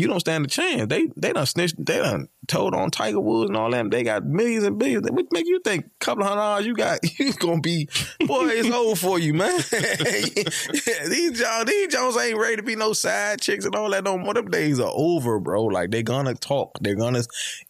you 0.00 0.08
don't 0.08 0.20
stand 0.20 0.44
a 0.46 0.48
chance. 0.48 0.88
They 0.88 1.08
they 1.16 1.32
done 1.32 1.46
snitched, 1.46 1.84
they 1.84 1.98
done 1.98 2.28
told 2.50 2.74
on 2.74 2.90
Tiger 2.90 3.20
Woods 3.20 3.48
and 3.48 3.56
all 3.56 3.70
them. 3.70 3.90
They 3.90 4.02
got 4.02 4.24
millions 4.24 4.64
and 4.64 4.78
billions. 4.78 5.08
What 5.10 5.26
make 5.32 5.46
you 5.46 5.60
think 5.60 5.86
a 5.86 6.04
couple 6.04 6.24
hundred 6.24 6.40
dollars 6.40 6.66
you 6.66 6.74
got 6.74 6.98
you 7.18 7.32
gonna 7.34 7.60
be 7.60 7.88
boy, 8.26 8.48
it's 8.48 8.70
old 8.74 8.98
for 8.98 9.18
you, 9.18 9.34
man. 9.34 9.56
these 9.70 11.38
Jones, 11.38 11.64
these 11.66 11.88
Jones 11.88 12.16
ain't 12.16 12.38
ready 12.38 12.56
to 12.56 12.62
be 12.62 12.76
no 12.76 12.92
side 12.92 13.40
chicks 13.40 13.64
and 13.64 13.74
all 13.74 13.90
that 13.90 14.04
no 14.04 14.18
more. 14.18 14.34
Them 14.34 14.48
days 14.48 14.80
are 14.80 14.92
over, 14.92 15.38
bro. 15.38 15.64
Like 15.64 15.90
they 15.90 16.02
gonna 16.02 16.34
talk. 16.34 16.78
They're 16.80 16.96
gonna 16.96 17.22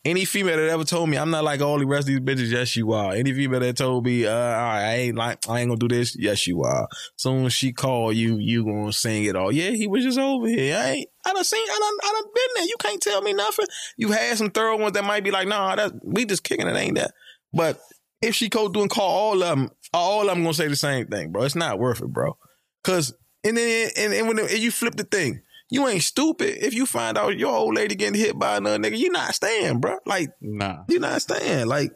any 0.05 0.25
female 0.25 0.57
that 0.57 0.69
ever 0.69 0.85
told 0.85 1.11
me 1.11 1.19
I'm 1.19 1.31
not 1.31 1.45
like 1.45 1.61
all 1.61 1.79
the 1.79 1.87
rest 1.87 2.09
of 2.09 2.15
these 2.15 2.21
bitches, 2.21 2.51
yes 2.51 2.77
you 2.77 2.93
are. 2.93 3.13
Any 3.13 3.33
female 3.33 3.61
that 3.61 3.77
told 3.77 4.07
me, 4.07 4.27
uh, 4.27 4.33
I 4.33 4.95
ain't 4.95 5.17
like 5.17 5.49
I 5.49 5.61
ain't 5.61 5.69
gonna 5.69 5.79
do 5.79 5.89
this, 5.89 6.17
yes 6.19 6.47
you 6.47 6.63
are. 6.63 6.89
Soon 7.17 7.47
as 7.47 7.53
she 7.53 7.73
call 7.73 8.13
you, 8.13 8.37
you 8.39 8.65
gonna 8.65 8.93
sing 8.93 9.25
it 9.25 9.37
all. 9.37 9.53
Yeah, 9.53 9.71
he 9.71 9.87
was 9.87 10.05
just 10.05 10.19
over 10.19 10.49
here. 10.49 10.77
I 10.77 10.91
ain't 10.91 11.11
I 11.25 11.35
done 11.35 11.45
seen, 11.45 11.63
I 11.63 11.79
done, 11.79 12.11
I 12.11 12.13
done 12.13 12.31
been 12.35 12.55
there. 12.57 12.65
You 12.65 12.77
can't 12.81 13.03
tell 13.03 13.21
me 13.21 13.33
nothing. 13.35 13.67
You 13.97 14.11
had 14.13 14.39
some 14.39 14.51
thorough 14.51 14.70
girl 14.71 14.79
ones 14.79 14.95
that 14.95 15.05
might 15.05 15.25
be 15.25 15.31
like, 15.31 15.49
nah, 15.49 15.75
that 15.77 15.93
we 16.03 16.25
just 16.25 16.45
kicking 16.45 16.67
it, 16.67 16.77
ain't 16.77 16.97
that? 16.97 17.13
But 17.53 17.81
if 18.23 18.35
she 18.35 18.49
go 18.49 18.69
through 18.69 18.83
and 18.83 18.91
call 18.91 19.11
all 19.11 19.43
of 19.43 19.49
them, 19.49 19.71
all 19.93 20.23
of 20.23 20.29
them 20.29 20.43
gonna 20.43 20.55
say 20.55 20.69
the 20.69 20.77
same 20.77 21.07
thing, 21.07 21.33
bro. 21.33 21.43
It's 21.45 21.55
not 21.55 21.79
worth 21.79 22.01
it, 22.01 22.09
bro. 22.09 22.37
Cause 22.85 23.15
and 23.45 23.57
then 23.57 23.91
and, 23.97 24.13
and 24.13 24.29
when 24.29 24.39
and 24.39 24.51
you 24.59 24.71
flip 24.71 24.95
the 24.97 25.05
thing, 25.05 25.41
you 25.71 25.87
ain't 25.89 26.03
stupid 26.03 26.65
if 26.65 26.75
you 26.75 26.87
find 26.87 27.17
out 27.17 27.39
your 27.39 27.55
old 27.55 27.75
lady 27.75 27.95
getting 27.95 28.21
hit 28.21 28.39
by 28.39 28.57
another 28.57 28.79
nigga. 28.79 28.99
You 28.99 29.11
not 29.11 29.35
staying, 29.35 29.81
bro. 29.81 29.99
Like, 30.07 30.31
Nah. 30.41 30.85
you 30.89 30.99
not 30.99 31.23
staying. 31.23 31.67
Like, 31.67 31.93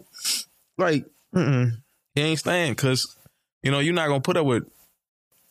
like, 0.79 1.07
mm-mm. 1.35 1.72
you 2.14 2.22
ain't 2.22 2.39
staying 2.39 2.72
because 2.72 3.16
you 3.62 3.70
know 3.70 3.81
you're 3.81 3.95
not 3.95 4.09
gonna 4.09 4.20
put 4.20 4.37
up 4.37 4.47
with 4.47 4.64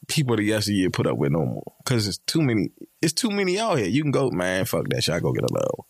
people 0.07 0.35
that 0.35 0.43
yesterday 0.43 0.89
put 0.89 1.07
up 1.07 1.17
with 1.17 1.31
no 1.31 1.45
more. 1.45 1.73
Because 1.83 2.07
it's 2.07 2.17
too 2.19 2.41
many. 2.41 2.71
It's 3.01 3.13
too 3.13 3.29
many 3.29 3.59
out 3.59 3.77
here. 3.77 3.87
You 3.87 4.01
can 4.01 4.11
go, 4.11 4.29
man. 4.31 4.65
Fuck 4.65 4.89
that 4.89 5.03
shit. 5.03 5.15
I 5.15 5.19
go 5.19 5.33
get 5.33 5.43
a 5.43 5.53
love. 5.53 5.85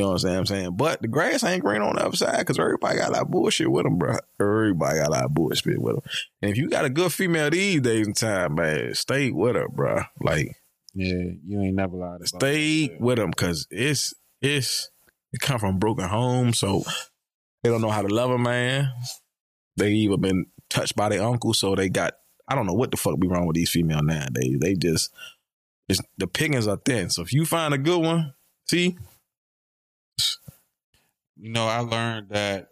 You 0.00 0.06
know 0.06 0.12
what 0.12 0.24
I'm 0.24 0.46
saying? 0.46 0.76
But 0.76 1.02
the 1.02 1.08
grass 1.08 1.44
ain't 1.44 1.62
green 1.62 1.82
on 1.82 1.96
the 1.96 2.06
other 2.06 2.16
side 2.16 2.38
because 2.38 2.58
everybody 2.58 2.96
got 2.96 3.10
a 3.10 3.12
lot 3.12 3.22
of 3.22 3.30
bullshit 3.30 3.70
with 3.70 3.84
them, 3.84 3.98
bro. 3.98 4.16
Everybody 4.40 4.98
got 4.98 5.08
a 5.08 5.10
lot 5.10 5.24
of 5.24 5.34
bullshit 5.34 5.78
with 5.78 5.96
them. 5.96 6.04
And 6.40 6.50
if 6.50 6.56
you 6.56 6.70
got 6.70 6.86
a 6.86 6.88
good 6.88 7.12
female 7.12 7.50
these 7.50 7.82
days 7.82 8.06
and 8.06 8.16
time, 8.16 8.54
man, 8.54 8.94
stay 8.94 9.30
with 9.30 9.56
her, 9.56 9.68
bro. 9.68 10.00
Like, 10.22 10.56
Yeah, 10.94 11.32
you 11.46 11.60
ain't 11.60 11.74
never 11.74 11.98
lied 11.98 12.26
stay 12.26 12.88
that 12.88 12.98
with 12.98 13.18
them 13.18 13.28
because 13.28 13.66
it's 13.70 14.14
it's 14.40 14.88
it 15.34 15.40
come 15.40 15.58
from 15.58 15.78
broken 15.78 16.08
homes, 16.08 16.58
so 16.58 16.82
they 17.62 17.68
don't 17.68 17.82
know 17.82 17.90
how 17.90 18.00
to 18.00 18.08
love 18.08 18.30
a 18.30 18.38
man. 18.38 18.90
They 19.76 19.90
even 19.90 20.22
been 20.22 20.46
touched 20.70 20.96
by 20.96 21.10
their 21.10 21.22
uncle, 21.22 21.52
so 21.52 21.74
they 21.74 21.90
got 21.90 22.14
I 22.48 22.54
don't 22.54 22.66
know 22.66 22.72
what 22.72 22.90
the 22.90 22.96
fuck 22.96 23.20
be 23.20 23.28
wrong 23.28 23.46
with 23.46 23.56
these 23.56 23.70
female 23.70 24.02
nowadays. 24.02 24.56
They 24.62 24.76
just 24.76 25.12
it's, 25.90 26.00
the 26.16 26.26
pickings 26.26 26.66
are 26.66 26.80
thin. 26.82 27.10
So 27.10 27.20
if 27.20 27.34
you 27.34 27.44
find 27.44 27.74
a 27.74 27.78
good 27.78 28.00
one, 28.00 28.32
see, 28.66 28.96
You 31.40 31.50
know, 31.50 31.66
I 31.66 31.78
learned 31.78 32.28
that 32.30 32.68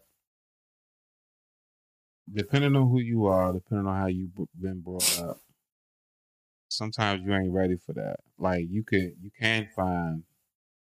depending 2.30 2.76
on 2.76 2.90
who 2.90 3.00
you 3.00 3.24
are, 3.24 3.54
depending 3.54 3.86
on 3.86 3.98
how 3.98 4.06
you've 4.08 4.34
been 4.60 4.80
brought 4.80 5.20
up, 5.20 5.40
sometimes 6.68 7.22
you 7.24 7.34
ain't 7.34 7.52
ready 7.52 7.76
for 7.76 7.94
that. 7.94 8.16
Like 8.38 8.66
you 8.68 8.84
could, 8.84 9.14
you 9.22 9.30
can 9.40 9.68
find 9.74 10.24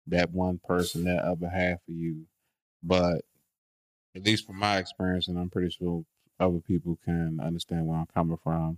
that 0.07 0.32
one 0.32 0.61
person, 0.63 1.03
that 1.03 1.26
other 1.26 1.49
half 1.49 1.80
of 1.89 1.93
you, 1.93 2.28
but 2.82 3.26
at 4.15 4.23
least 4.23 4.47
from 4.47 4.57
my 4.57 4.78
experience, 4.78 5.28
and 5.28 5.38
I'm 5.38 5.49
pretty 5.49 5.71
sure 5.71 6.05
other 6.39 6.59
people 6.59 6.97
can 7.03 7.41
understand 7.43 7.88
where 7.88 7.97
I'm 7.97 8.07
coming 8.13 8.38
from. 8.41 8.78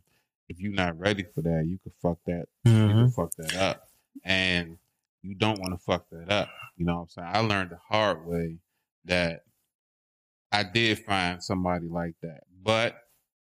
If 0.49 0.59
you're 0.59 0.71
not 0.73 0.97
ready 0.97 1.23
for 1.35 1.41
that, 1.41 1.65
you 1.67 1.77
could 1.83 1.93
fuck 2.01 2.17
that 2.25 2.45
you 2.63 2.71
can 2.71 2.89
mm-hmm. 2.89 3.07
fuck 3.09 3.31
that 3.37 3.55
up. 3.55 3.89
And 4.23 4.79
you 5.21 5.35
don't 5.35 5.59
want 5.59 5.73
to 5.73 5.85
fuck 5.85 6.09
that 6.09 6.31
up. 6.31 6.49
You 6.77 6.85
know 6.85 6.95
what 6.95 7.01
I'm 7.01 7.09
saying? 7.09 7.29
I 7.31 7.39
learned 7.41 7.69
the 7.69 7.79
hard 7.89 8.25
way 8.25 8.57
that 9.07 9.41
I 10.51 10.63
did 10.63 10.99
find 10.99 11.43
somebody 11.43 11.87
like 11.87 12.13
that, 12.21 12.41
but 12.63 12.95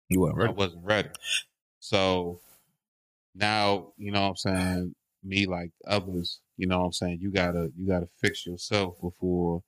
you 0.09 0.21
weren't 0.21 0.37
I 0.37 0.41
ready. 0.43 0.53
wasn't 0.53 0.85
ready. 0.85 1.09
So 1.79 2.39
now, 3.35 3.93
you 3.97 4.11
know 4.11 4.21
what 4.21 4.29
I'm 4.29 4.35
saying, 4.37 4.95
me 5.23 5.45
like 5.45 5.71
others, 5.87 6.39
you 6.57 6.67
know 6.67 6.79
what 6.79 6.85
I'm 6.87 6.91
saying, 6.93 7.19
you 7.21 7.31
gotta 7.31 7.71
you 7.75 7.87
gotta 7.87 8.07
fix 8.21 8.45
yourself 8.45 8.95
before, 9.01 9.63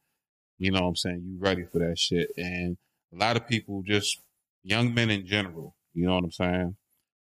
you 0.60 0.72
know 0.72 0.82
what 0.82 0.88
I'm 0.90 0.96
saying, 0.96 1.24
you 1.26 1.38
ready 1.40 1.64
for 1.64 1.80
that 1.80 1.98
shit. 1.98 2.30
And 2.38 2.78
a 3.14 3.18
lot 3.18 3.38
of 3.38 3.48
people 3.48 3.82
just 3.86 4.20
young 4.64 4.94
men 4.94 5.10
in 5.10 5.26
general, 5.26 5.76
you 5.94 6.06
know 6.06 6.16
what 6.16 6.24
I'm 6.24 6.32
saying? 6.32 6.76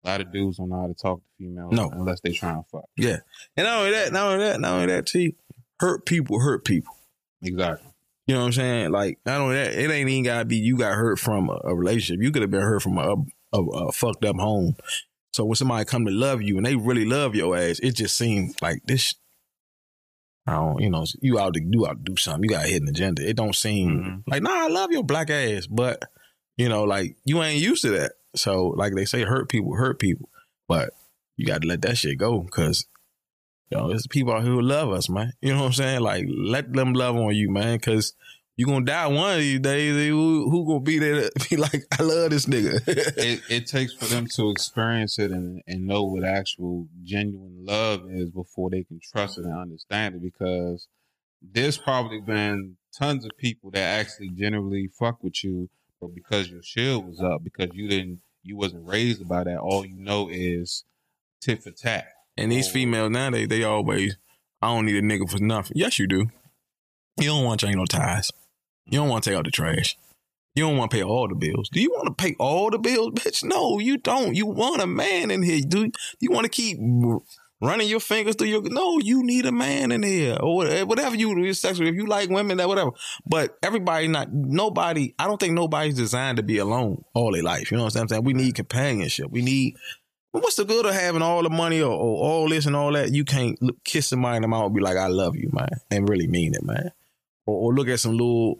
A 0.03 0.07
lot 0.09 0.21
of 0.21 0.31
dudes 0.31 0.57
don't 0.57 0.69
know 0.69 0.81
how 0.81 0.87
to 0.87 0.93
talk 0.93 1.19
to 1.19 1.25
females 1.37 1.73
No. 1.73 1.89
unless 1.91 2.21
they 2.21 2.31
try 2.31 2.51
and 2.51 2.65
fuck. 2.67 2.85
Yeah, 2.95 3.17
and 3.57 3.65
not 3.65 3.79
only 3.79 3.91
that, 3.91 4.13
not 4.13 4.27
only 4.27 4.45
that, 4.45 4.59
not 4.61 4.73
only 4.73 4.85
that, 4.87 5.09
see, 5.09 5.35
hurt 5.79 6.05
people 6.05 6.39
hurt 6.39 6.63
people. 6.65 6.93
Exactly. 7.41 7.89
You 8.27 8.33
know 8.35 8.41
what 8.41 8.47
I'm 8.47 8.51
saying? 8.53 8.91
Like, 8.91 9.19
only 9.25 9.55
that, 9.55 9.73
it 9.73 9.89
ain't 9.89 10.09
even 10.09 10.23
gotta 10.23 10.45
be 10.45 10.57
you 10.57 10.77
got 10.77 10.93
hurt 10.95 11.17
from 11.17 11.49
a, 11.49 11.59
a 11.63 11.75
relationship. 11.75 12.21
You 12.21 12.31
could 12.31 12.41
have 12.41 12.51
been 12.51 12.61
hurt 12.61 12.81
from 12.81 12.97
a, 12.97 13.15
a, 13.53 13.61
a 13.63 13.91
fucked 13.93 14.25
up 14.25 14.35
home. 14.35 14.75
So 15.33 15.45
when 15.45 15.55
somebody 15.55 15.85
come 15.85 16.05
to 16.05 16.11
love 16.11 16.41
you 16.41 16.57
and 16.57 16.65
they 16.65 16.75
really 16.75 17.05
love 17.05 17.35
your 17.35 17.55
ass, 17.55 17.79
it 17.79 17.95
just 17.95 18.17
seems 18.17 18.55
like 18.61 18.81
this. 18.85 19.13
I 20.45 20.53
don't, 20.53 20.79
you 20.81 20.89
know, 20.89 21.05
you 21.21 21.39
out 21.39 21.53
to 21.55 21.59
do 21.59 21.85
out 21.87 21.97
to 22.05 22.11
do 22.11 22.15
something. 22.17 22.43
You 22.43 22.49
got 22.49 22.65
a 22.65 22.69
hidden 22.69 22.87
agenda. 22.87 23.27
It 23.27 23.35
don't 23.35 23.55
seem 23.55 23.89
Mhm. 23.89 24.23
like, 24.27 24.43
nah, 24.43 24.65
I 24.65 24.67
love 24.67 24.91
your 24.91 25.03
black 25.03 25.29
ass, 25.29 25.67
but 25.67 26.01
you 26.57 26.69
know, 26.69 26.83
like 26.83 27.17
you 27.25 27.41
ain't 27.43 27.61
used 27.61 27.83
to 27.83 27.91
that. 27.91 28.13
So, 28.35 28.67
like 28.67 28.93
they 28.95 29.05
say, 29.05 29.23
hurt 29.23 29.49
people 29.49 29.75
hurt 29.75 29.99
people, 29.99 30.29
but 30.67 30.91
you 31.35 31.45
got 31.45 31.61
to 31.61 31.67
let 31.67 31.81
that 31.83 31.97
shit 31.97 32.17
go 32.17 32.39
because 32.41 32.87
you 33.69 33.77
know, 33.77 33.93
people 34.09 34.39
who 34.41 34.61
love 34.61 34.91
us, 34.91 35.09
man. 35.09 35.33
You 35.41 35.53
know 35.53 35.59
what 35.59 35.65
I'm 35.67 35.73
saying? 35.73 36.01
Like, 36.01 36.25
let 36.27 36.71
them 36.71 36.93
love 36.93 37.15
on 37.15 37.35
you, 37.35 37.49
man, 37.49 37.77
because 37.77 38.13
you're 38.55 38.67
gonna 38.67 38.85
die 38.85 39.07
one 39.07 39.33
of 39.33 39.39
these 39.39 39.59
days. 39.59 40.09
Who, 40.09 40.49
who 40.49 40.65
gonna 40.65 40.79
be 40.79 40.99
there 40.99 41.29
to 41.29 41.49
be 41.49 41.57
like, 41.57 41.83
I 41.97 42.03
love 42.03 42.31
this 42.31 42.45
nigga? 42.45 42.81
it, 42.87 43.41
it 43.49 43.67
takes 43.67 43.93
for 43.93 44.05
them 44.05 44.27
to 44.35 44.49
experience 44.49 45.19
it 45.19 45.31
and, 45.31 45.61
and 45.67 45.85
know 45.85 46.03
what 46.03 46.23
actual 46.23 46.87
genuine 47.03 47.65
love 47.65 48.09
is 48.09 48.29
before 48.29 48.69
they 48.69 48.83
can 48.83 48.99
trust 48.99 49.37
it 49.37 49.45
and 49.45 49.57
understand 49.57 50.15
it 50.15 50.21
because 50.21 50.87
there's 51.41 51.77
probably 51.77 52.19
been 52.19 52.77
tons 52.97 53.25
of 53.25 53.31
people 53.37 53.69
that 53.71 53.99
actually 53.99 54.29
generally 54.29 54.89
fuck 54.97 55.21
with 55.23 55.43
you 55.43 55.69
but 56.01 56.13
because 56.15 56.49
your 56.49 56.63
shield 56.63 57.05
was 57.05 57.21
up 57.21 57.43
because 57.43 57.69
you 57.73 57.87
didn't 57.87 58.19
you 58.43 58.57
wasn't 58.57 58.87
raised 58.87 59.27
by 59.27 59.43
that 59.43 59.57
all 59.57 59.85
you 59.85 59.95
know 59.95 60.29
is 60.29 60.83
tit 61.39 61.61
for 61.61 61.71
tat 61.71 62.05
and 62.37 62.51
these 62.51 62.69
oh. 62.69 62.71
females 62.71 63.11
nowadays, 63.11 63.47
they 63.47 63.59
they 63.59 63.63
always, 63.63 64.17
I 64.61 64.67
don't 64.67 64.85
need 64.85 64.95
a 64.95 65.01
nigga 65.01 65.29
for 65.29 65.39
nothing. 65.39 65.73
Yes, 65.75 65.99
you 65.99 66.07
do. 66.07 66.27
You 67.19 67.29
don't 67.29 67.43
want 67.43 67.59
to 67.59 67.65
change 67.65 67.75
no 67.75 67.85
ties. 67.85 68.31
You 68.85 68.99
don't 68.99 69.09
want 69.09 69.23
to 69.23 69.29
take 69.29 69.37
out 69.37 69.45
the 69.45 69.51
trash. 69.51 69.97
You 70.55 70.63
don't 70.63 70.77
want 70.77 70.89
to 70.89 70.97
pay 70.97 71.03
all 71.03 71.27
the 71.27 71.35
bills. 71.35 71.69
Do 71.69 71.79
you 71.79 71.91
want 71.91 72.07
to 72.07 72.13
pay 72.13 72.35
all 72.39 72.71
the 72.71 72.79
bills, 72.79 73.11
bitch? 73.11 73.43
No, 73.43 73.77
you 73.77 73.97
don't. 73.97 74.35
You 74.35 74.47
want 74.47 74.81
a 74.81 74.87
man 74.87 75.29
in 75.29 75.43
here. 75.43 75.61
Do 75.61 75.91
you 76.19 76.31
want 76.31 76.45
to 76.45 76.49
keep 76.49 76.79
running 77.61 77.87
your 77.87 77.99
fingers 77.99 78.35
through 78.35 78.47
your? 78.47 78.61
No, 78.63 78.97
you 78.97 79.23
need 79.23 79.45
a 79.45 79.51
man 79.51 79.91
in 79.91 80.01
here 80.01 80.37
or 80.39 80.55
whatever, 80.55 80.75
eh, 80.77 80.81
whatever 80.83 81.15
you 81.15 81.35
do. 81.35 81.53
Sexual, 81.53 81.87
if 81.87 81.93
you 81.93 82.07
like 82.07 82.31
women, 82.31 82.57
that 82.57 82.67
whatever. 82.67 82.91
But 83.23 83.55
everybody, 83.61 84.07
not 84.07 84.33
nobody. 84.33 85.13
I 85.19 85.27
don't 85.27 85.39
think 85.39 85.53
nobody's 85.53 85.95
designed 85.95 86.37
to 86.37 86.43
be 86.43 86.57
alone 86.57 87.03
all 87.13 87.33
their 87.33 87.43
life. 87.43 87.69
You 87.69 87.77
know 87.77 87.83
what 87.83 87.95
I'm 87.95 88.07
saying? 88.07 88.23
We 88.23 88.33
need 88.33 88.55
companionship. 88.55 89.29
We 89.29 89.43
need. 89.43 89.75
What's 90.31 90.55
the 90.55 90.65
good 90.65 90.85
of 90.85 90.93
having 90.93 91.21
all 91.21 91.41
the 91.43 91.49
money 91.49 91.81
or, 91.81 91.91
or 91.91 92.23
all 92.23 92.49
this 92.49 92.65
and 92.65 92.75
all 92.75 92.91
that? 92.93 93.11
You 93.11 93.25
can't 93.25 93.59
look, 93.61 93.83
kiss 93.83 94.07
somebody 94.07 94.37
in 94.37 94.41
the 94.43 94.47
mouth 94.47 94.67
and 94.67 94.75
be 94.75 94.81
like, 94.81 94.97
"I 94.97 95.07
love 95.07 95.35
you, 95.35 95.49
man," 95.51 95.69
and 95.89 96.07
really 96.07 96.27
mean 96.27 96.53
it, 96.53 96.63
man. 96.63 96.91
Or, 97.45 97.69
or 97.69 97.73
look 97.73 97.87
at 97.87 97.99
some 97.99 98.11
little 98.11 98.59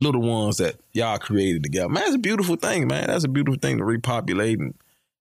little 0.00 0.22
ones 0.22 0.56
that 0.56 0.76
y'all 0.92 1.18
created 1.18 1.62
together. 1.62 1.88
Man, 1.88 2.02
that's 2.02 2.16
a 2.16 2.18
beautiful 2.18 2.56
thing, 2.56 2.88
man. 2.88 3.06
That's 3.08 3.24
a 3.24 3.28
beautiful 3.28 3.58
thing 3.58 3.78
to 3.78 3.84
repopulate 3.84 4.58
and, 4.58 4.74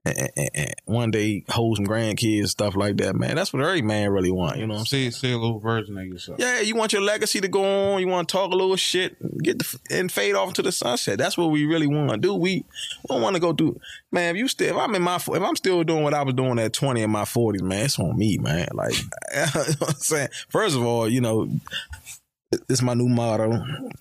and, 0.06 0.30
and, 0.38 0.50
and 0.54 0.74
one 0.86 1.12
day 1.12 1.44
hold 1.50 1.78
some 1.78 1.86
grandkids, 1.86 2.48
stuff 2.48 2.76
like 2.76 2.98
that, 2.98 3.16
man. 3.16 3.36
That's 3.36 3.52
what 3.52 3.62
every 3.62 3.82
man 3.82 4.12
really 4.12 4.32
want. 4.32 4.58
You 4.58 4.66
know 4.66 4.76
what 4.76 4.82
I'm 4.82 4.86
saying? 4.86 5.12
see 5.12 5.28
see 5.28 5.34
a 5.34 5.38
little 5.38 5.60
version 5.60 5.98
of 5.98 6.06
yourself 6.06 6.40
Yeah, 6.40 6.62
you 6.62 6.76
want 6.76 6.94
your 6.94 7.02
legacy 7.02 7.42
to 7.42 7.48
go 7.48 7.94
on. 7.94 8.02
You 8.02 8.08
want 8.08 8.30
to 8.30 8.32
talk 8.32 8.52
a 8.52 8.56
little 8.56 8.76
shit, 8.78 9.18
get 9.44 9.60
the, 9.60 9.80
and 9.92 10.12
fade 10.12 10.36
off 10.36 10.50
into 10.50 10.62
the 10.62 10.72
sunset. 10.72 11.18
That's 11.18 11.38
what 11.38 11.52
we 11.52 11.66
really 11.66 11.88
want 11.88 12.12
to 12.12 12.18
do. 12.18 12.34
We, 12.34 12.40
we 12.50 12.66
don't 13.10 13.22
want 13.22 13.36
to 13.36 13.42
go 13.42 13.54
through. 13.54 13.80
Man, 14.12 14.36
if 14.36 14.40
you 14.40 14.48
still, 14.48 14.76
if 14.76 14.82
I'm 14.82 14.96
in 14.96 15.02
my, 15.02 15.18
if 15.18 15.30
I'm 15.30 15.56
still 15.56 15.84
doing 15.84 16.04
what 16.04 16.14
I 16.14 16.24
was 16.24 16.34
doing 16.34 16.60
at 16.60 16.74
20 16.74 17.02
in 17.02 17.12
my 17.12 17.24
40s, 17.24 17.62
man, 17.62 17.86
it's 17.86 18.00
on 18.00 18.18
me, 18.18 18.38
man. 18.38 18.70
Like, 18.74 18.96
you 19.34 19.40
know 19.40 19.64
what 19.80 19.90
I'm 19.90 19.96
saying. 19.96 20.30
First 20.50 20.76
of 20.76 20.84
all, 20.84 21.10
you 21.10 21.22
know, 21.22 21.50
it's 22.70 22.82
my 22.82 22.94
new 22.94 23.10
motto, 23.10 23.50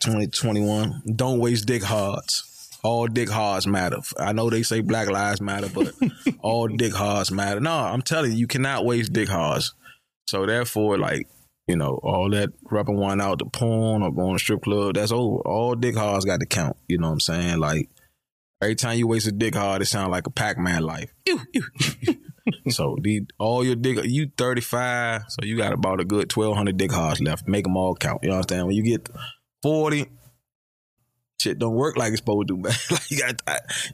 2021. 0.01 1.03
Don't 1.17 1.39
waste 1.39 1.67
dick 1.67 1.83
hards. 1.83 2.48
All 2.85 3.07
dick 3.09 3.29
hards 3.29 3.67
matter. 3.67 3.99
I 4.19 4.33
know 4.33 4.51
they 4.51 4.63
say 4.63 4.81
black 4.81 5.09
lives 5.09 5.41
matter, 5.41 5.69
but 5.73 5.93
all 6.41 6.69
dick 6.69 6.95
hards 6.95 7.31
matter. 7.31 7.61
No, 7.61 7.73
I'm 7.73 8.03
telling 8.03 8.33
you, 8.33 8.39
you 8.39 8.47
cannot 8.47 8.85
waste 8.85 9.13
dick 9.13 9.29
hards. 9.29 9.75
So 10.29 10.47
therefore, 10.47 10.99
like, 10.99 11.27
you 11.67 11.77
know, 11.77 11.99
all 12.03 12.31
that 12.31 12.51
rubbing 12.71 12.97
one 12.97 13.21
out 13.21 13.41
the 13.41 13.47
porn 13.47 14.03
or 14.03 14.13
going 14.13 14.35
to 14.35 14.39
strip 14.39 14.63
club, 14.63 14.95
that's 14.95 15.13
over. 15.13 15.41
All 15.41 15.75
dick 15.75 15.97
hards 15.97 16.25
got 16.25 16.41
to 16.41 16.47
count. 16.47 16.77
You 16.87 16.99
know 16.99 17.09
what 17.09 17.15
I'm 17.15 17.21
saying? 17.21 17.59
Like, 17.59 17.89
every 18.63 18.75
time 18.75 18.99
you 18.99 19.07
waste 19.07 19.27
a 19.27 19.33
dick 19.33 19.55
hard, 19.55 19.83
it 19.83 19.87
sounds 19.87 20.11
like 20.11 20.27
a 20.27 20.31
Pac-Man 20.31 20.83
life. 20.83 21.13
Ew, 21.27 21.41
ew, 21.53 21.63
ew. 22.01 22.15
so 22.69 22.97
the 23.01 23.23
all 23.39 23.65
your 23.65 23.77
dick, 23.77 23.99
you 24.05 24.31
35, 24.37 25.23
so 25.29 25.39
you 25.43 25.57
got 25.57 25.73
about 25.73 26.01
a 26.01 26.05
good 26.05 26.35
1,200 26.35 26.77
dick 26.77 26.93
hards 26.93 27.21
left. 27.21 27.49
Make 27.49 27.65
them 27.65 27.77
all 27.77 27.95
count. 27.95 28.23
You 28.23 28.31
understand? 28.33 28.67
When 28.67 28.77
you 28.77 28.83
get 28.83 29.09
40, 29.63 30.07
shit 31.41 31.59
don't 31.59 31.75
work 31.75 31.97
like 31.97 32.13
it's 32.13 32.21
supposed 32.21 32.49
to, 32.49 32.57
man. 32.57 32.73
like 32.91 33.11
you 33.11 33.19
got, 33.19 33.43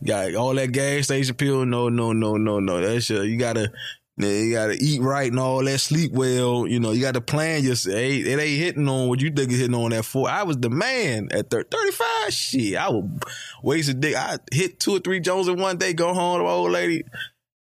you 0.00 0.06
got 0.06 0.34
all 0.34 0.54
that 0.54 0.72
gas 0.72 1.04
station 1.04 1.34
pill. 1.34 1.64
No, 1.64 1.88
no, 1.88 2.12
no, 2.12 2.36
no, 2.36 2.58
no. 2.58 2.80
That 2.80 3.02
shit, 3.02 3.26
you 3.26 3.36
gotta, 3.36 3.70
you 4.16 4.52
gotta 4.52 4.76
eat 4.80 5.00
right 5.02 5.30
and 5.30 5.38
all 5.38 5.62
that, 5.64 5.78
sleep 5.80 6.12
well. 6.12 6.66
You 6.66 6.80
know, 6.80 6.92
you 6.92 7.02
got 7.02 7.14
to 7.14 7.20
plan 7.20 7.62
your. 7.62 7.72
It 7.72 7.86
ain't, 7.88 8.26
it 8.26 8.38
ain't 8.38 8.62
hitting 8.62 8.88
on 8.88 9.08
what 9.08 9.20
you 9.20 9.30
think 9.30 9.50
is 9.50 9.58
hitting 9.58 9.74
on 9.74 9.90
that 9.90 10.04
four. 10.04 10.28
I 10.28 10.42
was 10.44 10.56
the 10.56 10.70
man 10.70 11.28
at 11.32 11.50
30, 11.50 11.68
35. 11.70 12.32
Shit, 12.32 12.76
I 12.76 12.88
would 12.90 13.24
waste 13.62 13.90
a 13.90 13.94
dick. 13.94 14.16
I 14.16 14.38
hit 14.52 14.80
two 14.80 14.96
or 14.96 14.98
three 14.98 15.20
Jones 15.20 15.48
in 15.48 15.60
one 15.60 15.76
day, 15.76 15.92
go 15.92 16.14
home 16.14 16.38
to 16.38 16.44
my 16.44 16.50
old 16.50 16.72
lady. 16.72 17.04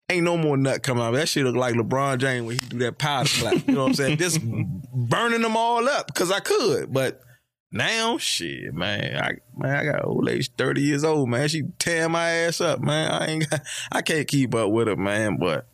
Ain't 0.10 0.24
no 0.24 0.38
more 0.38 0.56
nut 0.56 0.84
coming 0.84 1.04
out. 1.04 1.12
That 1.12 1.28
shit 1.28 1.44
look 1.44 1.58
like 1.58 1.76
LeBron 1.76 2.20
James 2.20 2.46
when 2.46 2.58
he 2.58 2.66
do 2.66 2.78
that 2.80 2.98
powder 2.98 3.28
clap. 3.30 3.68
You 3.68 3.74
know 3.74 3.82
what 3.82 3.90
I'm 3.90 3.94
saying? 3.94 4.18
Just 4.18 4.42
burning 4.94 5.42
them 5.42 5.58
all 5.58 5.88
up 5.90 6.08
because 6.08 6.32
I 6.32 6.40
could, 6.40 6.94
but 6.94 7.22
Now, 7.72 8.18
shit, 8.18 8.74
man, 8.74 9.22
I 9.22 9.32
man, 9.56 9.76
I 9.76 9.92
got 9.92 10.06
old 10.06 10.30
age 10.30 10.52
thirty 10.58 10.82
years 10.82 11.04
old, 11.04 11.30
man. 11.30 11.50
She 11.50 11.64
tear 11.80 12.08
my 12.08 12.30
ass 12.30 12.62
up, 12.62 12.80
man. 12.80 13.12
I 13.12 13.26
ain't, 13.28 13.50
got, 13.50 13.62
I 13.92 14.02
can't 14.02 14.28
keep 14.28 14.56
up 14.56 14.72
with 14.72 14.88
her, 14.88 14.96
man. 14.96 15.38
But 15.38 15.68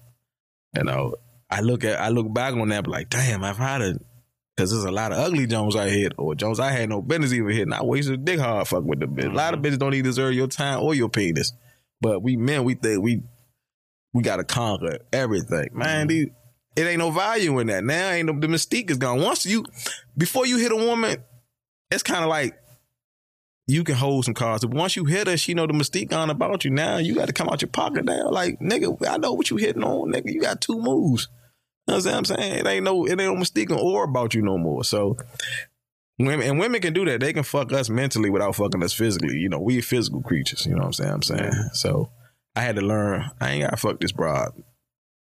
you 0.75 0.83
know, 0.83 1.15
I 1.51 1.61
look 1.61 1.83
at, 1.83 2.01
I 2.01 2.09
look 2.09 2.33
back 2.33 2.55
on 2.55 2.69
that, 2.69 2.87
like, 2.87 3.09
damn, 3.09 3.43
I've 3.43 3.57
had 3.57 3.81
it, 3.81 4.01
because 4.55 4.71
there's 4.71 4.85
a 4.85 4.91
lot 4.91 5.11
of 5.11 5.19
ugly 5.19 5.45
Jones 5.45 5.75
I 5.75 5.89
hit, 5.89 6.13
or 6.17 6.33
Jones 6.33 6.59
I 6.59 6.71
had 6.71 6.89
no 6.89 6.99
business 6.99 7.31
even 7.31 7.51
hitting. 7.51 7.73
I 7.73 7.83
wasted 7.83 8.15
a 8.15 8.17
dick 8.17 8.39
hard 8.39 8.67
fuck 8.67 8.83
with 8.83 8.99
the 8.99 9.05
bitch. 9.05 9.31
A 9.31 9.35
lot 9.35 9.53
of 9.53 9.59
mm-hmm. 9.59 9.75
bitches 9.75 9.79
don't 9.79 9.93
even 9.93 10.05
deserve 10.05 10.33
your 10.33 10.47
time 10.47 10.81
or 10.81 10.95
your 10.95 11.09
penis, 11.09 11.53
but 12.01 12.23
we 12.23 12.37
men, 12.37 12.63
we 12.63 12.73
think 12.73 13.03
we, 13.03 13.21
we 14.13 14.23
got 14.23 14.37
to 14.37 14.43
conquer 14.43 14.97
everything, 15.11 15.69
man. 15.73 16.01
Mm-hmm. 16.01 16.07
These, 16.07 16.27
it 16.75 16.87
ain't 16.87 16.97
no 16.97 17.11
value 17.11 17.59
in 17.59 17.67
that. 17.67 17.83
Now 17.83 18.09
ain't 18.09 18.25
no, 18.25 18.39
the 18.39 18.47
mystique 18.47 18.89
is 18.89 18.97
gone. 18.97 19.21
Once 19.21 19.45
you, 19.45 19.63
before 20.17 20.47
you 20.47 20.57
hit 20.57 20.71
a 20.71 20.75
woman, 20.75 21.23
it's 21.93 22.03
kind 22.03 22.23
of 22.23 22.29
like 22.29 22.55
you 23.67 23.83
can 23.83 23.95
hold 23.95 24.25
some 24.25 24.33
cards. 24.33 24.65
But 24.65 24.75
once 24.75 24.95
you 24.95 25.05
hit 25.05 25.27
her, 25.27 25.37
she 25.37 25.53
know 25.53 25.67
the 25.67 25.73
mystique 25.73 26.09
gone 26.09 26.29
about 26.29 26.65
you. 26.65 26.71
Now 26.71 26.97
you 26.97 27.15
got 27.15 27.27
to 27.27 27.33
come 27.33 27.49
out 27.49 27.61
your 27.61 27.69
pocket 27.69 28.05
now. 28.05 28.29
Like, 28.29 28.59
nigga, 28.59 29.07
I 29.07 29.17
know 29.17 29.33
what 29.33 29.49
you 29.49 29.57
hitting 29.57 29.83
on, 29.83 30.11
nigga. 30.11 30.33
You 30.33 30.41
got 30.41 30.61
two 30.61 30.79
moves. 30.79 31.29
You 31.87 31.93
know 31.93 31.99
what 31.99 32.07
I'm 32.07 32.25
saying? 32.25 32.59
It 32.59 32.67
ain't 32.67 32.83
no, 32.83 33.05
it 33.05 33.11
ain't 33.11 33.19
no 33.19 33.35
mystique 33.35 33.75
or 33.75 34.03
about 34.03 34.33
you 34.33 34.41
no 34.41 34.57
more. 34.57 34.83
So 34.83 35.17
women 36.19 36.47
and 36.47 36.59
women 36.59 36.81
can 36.81 36.93
do 36.93 37.05
that. 37.05 37.19
They 37.19 37.33
can 37.33 37.43
fuck 37.43 37.71
us 37.73 37.89
mentally 37.89 38.29
without 38.29 38.55
fucking 38.55 38.83
us 38.83 38.93
physically. 38.93 39.37
You 39.37 39.49
know, 39.49 39.59
we 39.59 39.81
physical 39.81 40.21
creatures. 40.21 40.65
You 40.65 40.73
know 40.73 40.79
what 40.79 40.85
I'm 40.85 40.93
saying? 40.93 41.11
I'm 41.11 41.23
saying. 41.23 41.51
So 41.73 42.09
I 42.55 42.61
had 42.61 42.75
to 42.75 42.81
learn. 42.81 43.29
I 43.39 43.51
ain't 43.51 43.63
gotta 43.63 43.77
fuck 43.77 43.99
this 43.99 44.11
broad 44.11 44.51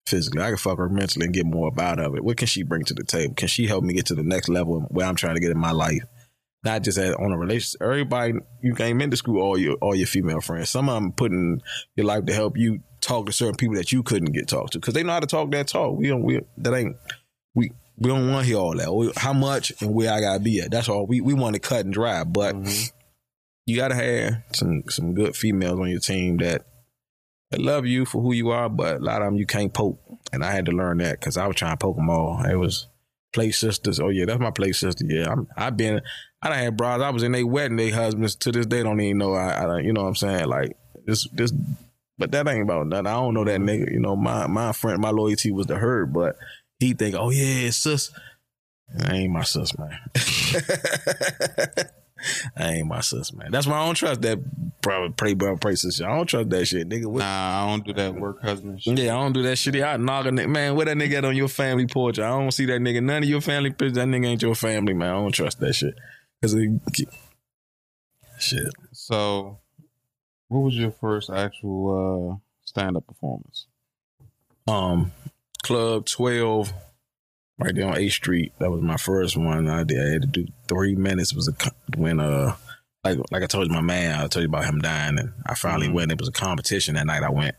physically. 0.07 0.43
I 0.43 0.49
can 0.49 0.57
fuck 0.57 0.79
her 0.79 0.89
mentally 0.89 1.27
and 1.27 1.35
get 1.35 1.47
more 1.47 1.73
out 1.81 1.99
of 1.99 2.15
it. 2.15 2.25
What 2.25 2.37
can 2.37 2.47
she 2.47 2.63
bring 2.63 2.85
to 2.85 2.95
the 2.95 3.05
table? 3.05 3.35
Can 3.35 3.49
she 3.49 3.67
help 3.67 3.83
me 3.83 3.95
get 3.95 4.07
to 4.07 4.15
the 4.15 4.23
next 4.23 4.49
level 4.49 4.81
where 4.91 5.07
I'm 5.07 5.17
trying 5.17 5.35
to 5.35 5.41
get 5.41 5.51
in 5.51 5.59
my 5.59 5.73
life? 5.73 6.03
Not 6.67 6.83
just 6.83 6.99
at, 6.99 7.15
on 7.15 7.33
a 7.33 7.39
relationship. 7.39 7.81
Everybody, 7.81 8.35
you 8.61 8.75
came 8.75 9.01
into 9.01 9.17
school, 9.17 9.41
all 9.41 9.57
your 9.57 9.77
all 9.77 9.95
your 9.95 10.09
female 10.09 10.41
friends. 10.41 10.69
Some 10.69 10.89
of 10.89 10.97
them 10.97 11.13
putting 11.13 11.63
your 11.95 12.07
life 12.07 12.27
to 12.27 12.35
help 12.35 12.59
you 12.59 12.81
talk 13.01 13.27
to 13.27 13.33
certain 13.33 13.55
people 13.55 13.77
that 13.77 13.93
you 13.93 14.03
couldn't 14.03 14.33
get 14.33 14.49
talked 14.49 14.73
to 14.73 14.81
because 14.81 14.93
they 14.93 15.05
know 15.05 15.13
how 15.13 15.21
to 15.21 15.27
talk 15.27 15.51
that 15.53 15.69
talk. 15.69 15.97
We 15.97 16.09
don't. 16.09 16.23
We 16.23 16.41
that 16.59 16.75
ain't 16.75 16.97
we. 17.55 17.71
We 17.99 18.11
don't 18.11 18.31
want 18.31 18.45
to 18.45 18.47
hear 18.47 18.59
all 18.59 18.77
that. 18.77 19.13
How 19.17 19.33
much 19.33 19.73
and 19.81 19.95
where 19.95 20.13
I 20.13 20.21
gotta 20.21 20.41
be 20.41 20.61
at. 20.61 20.71
That's 20.71 20.89
all. 20.89 21.07
We 21.07 21.23
we 21.23 21.33
want 21.33 21.55
to 21.55 21.61
cut 21.61 21.87
and 21.87 21.95
dry, 21.95 22.25
but 22.25 22.55
mm-hmm. 22.55 22.97
you 23.65 23.77
gotta 23.77 23.95
have 23.95 24.43
some 24.53 24.83
some 24.89 25.15
good 25.15 25.35
females 25.35 25.81
on 25.81 25.89
your 25.89 26.01
team 26.01 26.37
that 26.39 26.67
that 27.53 27.61
love 27.61 27.87
you 27.87 28.05
for 28.05 28.21
who 28.21 28.35
you 28.35 28.51
are. 28.51 28.69
But 28.69 28.97
a 28.97 29.05
lot 29.05 29.23
of 29.23 29.29
them 29.29 29.37
you 29.37 29.47
can't 29.47 29.73
poke, 29.73 29.99
and 30.33 30.45
I 30.45 30.51
had 30.53 30.67
to 30.67 30.73
learn 30.73 30.99
that 30.99 31.21
because 31.21 31.39
I 31.39 31.47
was 31.47 31.57
trying 31.57 31.73
to 31.73 31.79
poke 31.79 31.97
them 31.97 32.11
all. 32.11 32.45
It 32.45 32.57
was 32.57 32.89
play 33.37 33.53
sisters. 33.53 34.01
Oh 34.01 34.09
yeah, 34.09 34.25
that's 34.25 34.41
my 34.41 34.51
play 34.51 34.73
sister. 34.73 35.05
Yeah, 35.07 35.31
I'm, 35.31 35.47
I've 35.57 35.77
been 35.77 36.01
I 36.41 36.49
done 36.49 36.59
had 36.59 36.77
bras. 36.77 37.03
I 37.03 37.11
was 37.11 37.23
in 37.23 37.33
their 37.33 37.47
wedding. 37.47 37.77
They 37.77 37.91
husbands 37.91 38.35
to 38.37 38.51
this 38.51 38.65
day 38.65 38.83
don't 38.83 38.99
even 38.99 39.19
know. 39.19 39.35
I, 39.35 39.51
I 39.51 39.81
you 39.81 39.93
know 39.93 40.03
what 40.03 40.09
I'm 40.09 40.17
saying? 40.17 40.47
Like 40.47 40.75
this, 41.05 41.29
this, 41.29 41.53
but 42.17 42.33
that 42.33 42.49
ain't 42.49 42.63
about 42.63 42.87
nothing. 42.87 43.07
I 43.07 43.13
don't 43.13 43.35
know 43.35 43.45
that 43.45 43.61
nigga. 43.61 43.93
You 43.93 44.01
know, 44.01 44.17
my 44.17 44.47
my 44.47 44.73
friend, 44.73 45.01
my 45.03 45.11
loyalty 45.11 45.53
was 45.53 45.67
to 45.67 45.77
her, 45.77 46.07
but 46.07 46.37
he 46.79 46.95
think, 46.95 47.15
oh 47.15 47.31
yeah, 47.31 47.67
it's 47.67 47.77
sis. 47.77 48.11
I 49.05 49.17
ain't 49.17 49.33
my 49.33 49.43
sis, 49.43 49.77
man. 49.79 49.99
I 52.57 52.73
ain't 52.75 52.89
my 52.89 53.01
sis, 53.01 53.33
man. 53.33 53.51
That's 53.51 53.67
why 53.67 53.79
I 53.79 53.87
don't 53.87 53.95
trust 53.95 54.23
that 54.23 54.39
probably 54.83 55.11
pray 55.11 55.35
brother 55.35 55.57
pray 55.57 55.75
sis. 55.75 56.01
I 56.01 56.15
don't 56.15 56.27
trust 56.27 56.51
that 56.51 56.67
shit, 56.67 56.89
nigga. 56.89 57.07
What? 57.07 57.21
Nah, 57.21 57.65
I 57.65 57.69
don't 57.69 57.85
do 57.85 57.93
that 57.95 58.15
work 58.15 58.43
husband 58.43 58.83
shit. 58.83 58.99
Yeah, 58.99 59.17
I 59.17 59.23
don't 59.23 59.33
do 59.33 59.43
that 59.43 59.57
shit. 59.57 59.77
I 59.83 59.97
knock 59.97 60.27
a 60.27 60.31
nigga, 60.31 60.49
man. 60.49 60.75
Where 60.75 60.87
that 60.87 60.97
nigga 60.97 61.15
at 61.15 61.25
on 61.25 61.37
your 61.37 61.49
family 61.49 61.87
porch? 61.87 62.19
I 62.19 62.29
don't 62.29 62.53
see 62.53 62.67
that 62.67 62.81
nigga. 62.81 63.03
None 63.03 63.23
of 63.23 63.29
your 63.29 63.41
family 63.41 63.71
pictures. 63.71 63.95
That 63.95 64.09
nigga 64.09 64.27
ain't 64.27 64.43
your 64.43 64.55
family, 64.55 64.95
man. 64.95 65.11
I 65.11 65.15
don't 65.15 65.33
trust 65.33 65.61
that 65.61 65.75
shit. 65.75 65.95
Cause 66.43 66.55
it, 66.55 66.71
shit. 68.39 68.73
So, 68.93 69.59
what 70.49 70.61
was 70.61 70.77
your 70.77 70.91
first 70.91 71.31
actual 71.31 72.35
uh, 72.35 72.37
stand 72.65 72.97
up 72.97 73.07
performance? 73.07 73.67
Um, 74.69 75.13
Club 75.63 76.07
Twelve, 76.07 76.73
right 77.59 77.75
there 77.75 77.87
on 77.87 77.97
A 77.97 78.09
Street. 78.09 78.53
That 78.59 78.71
was 78.71 78.83
my 78.83 78.97
first 78.97 79.37
one. 79.37 79.69
I 79.69 79.85
did. 79.85 79.99
I 79.99 80.13
had 80.13 80.23
to 80.23 80.29
do 80.29 80.47
three 80.69 80.95
minutes. 80.95 81.33
It 81.33 81.37
was 81.37 81.49
a 81.49 81.55
when 81.97 82.21
uh 82.21 82.57
like 83.05 83.19
like 83.31 83.43
I 83.43 83.47
told 83.47 83.69
you 83.69 83.73
my 83.73 83.81
man. 83.81 84.15
I 84.15 84.27
told 84.27 84.43
you 84.43 84.49
about 84.49 84.65
him 84.65 84.81
dying, 84.81 85.19
and 85.19 85.33
I 85.47 85.55
finally 85.55 85.87
mm-hmm. 85.87 85.97
went. 85.97 86.13
It 86.13 86.21
was 86.21 86.29
a 86.29 86.33
competition 86.33 86.95
that 86.95 87.07
night. 87.07 87.23
I 87.23 87.31
went. 87.31 87.55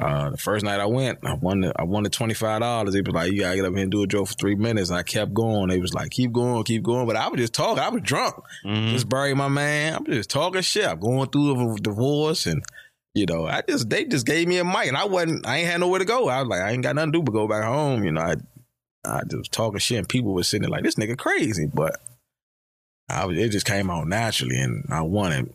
Uh, 0.00 0.30
the 0.30 0.38
first 0.38 0.64
night 0.64 0.80
I 0.80 0.86
went, 0.86 1.18
I 1.22 1.34
won 1.34 1.60
the, 1.60 1.72
I 1.76 1.84
won 1.84 2.02
the 2.02 2.08
twenty 2.08 2.32
five 2.32 2.60
dollars. 2.60 2.94
They 2.94 3.02
was 3.02 3.12
like, 3.12 3.30
"You 3.30 3.40
gotta 3.40 3.56
get 3.56 3.66
up 3.66 3.74
here 3.74 3.82
and 3.82 3.90
do 3.90 4.02
a 4.02 4.06
joke 4.06 4.28
for 4.28 4.34
three 4.34 4.54
minutes." 4.54 4.88
And 4.88 4.98
I 4.98 5.02
kept 5.02 5.34
going. 5.34 5.68
They 5.68 5.78
was 5.78 5.92
like, 5.92 6.10
"Keep 6.10 6.32
going, 6.32 6.64
keep 6.64 6.82
going." 6.82 7.06
But 7.06 7.16
I 7.16 7.28
was 7.28 7.38
just 7.38 7.52
talking. 7.52 7.82
I 7.82 7.90
was 7.90 8.00
drunk. 8.02 8.36
Mm-hmm. 8.64 8.92
Just 8.92 9.08
bury 9.10 9.34
my 9.34 9.48
man. 9.48 9.94
I'm 9.94 10.06
just 10.06 10.30
talking 10.30 10.62
shit. 10.62 10.86
I'm 10.86 10.98
going 10.98 11.28
through 11.28 11.74
a 11.74 11.78
divorce, 11.78 12.46
and 12.46 12.62
you 13.14 13.26
know, 13.26 13.46
I 13.46 13.62
just 13.68 13.90
they 13.90 14.06
just 14.06 14.24
gave 14.24 14.48
me 14.48 14.56
a 14.56 14.64
mic, 14.64 14.86
and 14.86 14.96
I 14.96 15.04
wasn't. 15.04 15.46
I 15.46 15.58
ain't 15.58 15.68
had 15.68 15.80
nowhere 15.80 15.98
to 15.98 16.06
go. 16.06 16.28
I 16.28 16.40
was 16.40 16.48
like, 16.48 16.62
I 16.62 16.70
ain't 16.70 16.82
got 16.82 16.94
nothing 16.96 17.12
to 17.12 17.18
do 17.18 17.22
but 17.22 17.32
go 17.32 17.46
back 17.46 17.64
home. 17.64 18.04
You 18.04 18.12
know, 18.12 18.22
I 18.22 18.36
I 19.04 19.22
just 19.22 19.36
was 19.36 19.48
talking 19.48 19.78
shit, 19.78 19.98
and 19.98 20.08
people 20.08 20.32
were 20.32 20.42
sitting 20.42 20.62
there 20.62 20.70
like, 20.70 20.84
"This 20.84 20.94
nigga 20.96 21.18
crazy," 21.18 21.66
but 21.66 22.00
I 23.08 23.26
was. 23.26 23.36
It 23.36 23.50
just 23.50 23.66
came 23.66 23.90
out 23.90 24.06
naturally, 24.06 24.60
and 24.60 24.84
I 24.90 25.02
wanted. 25.02 25.52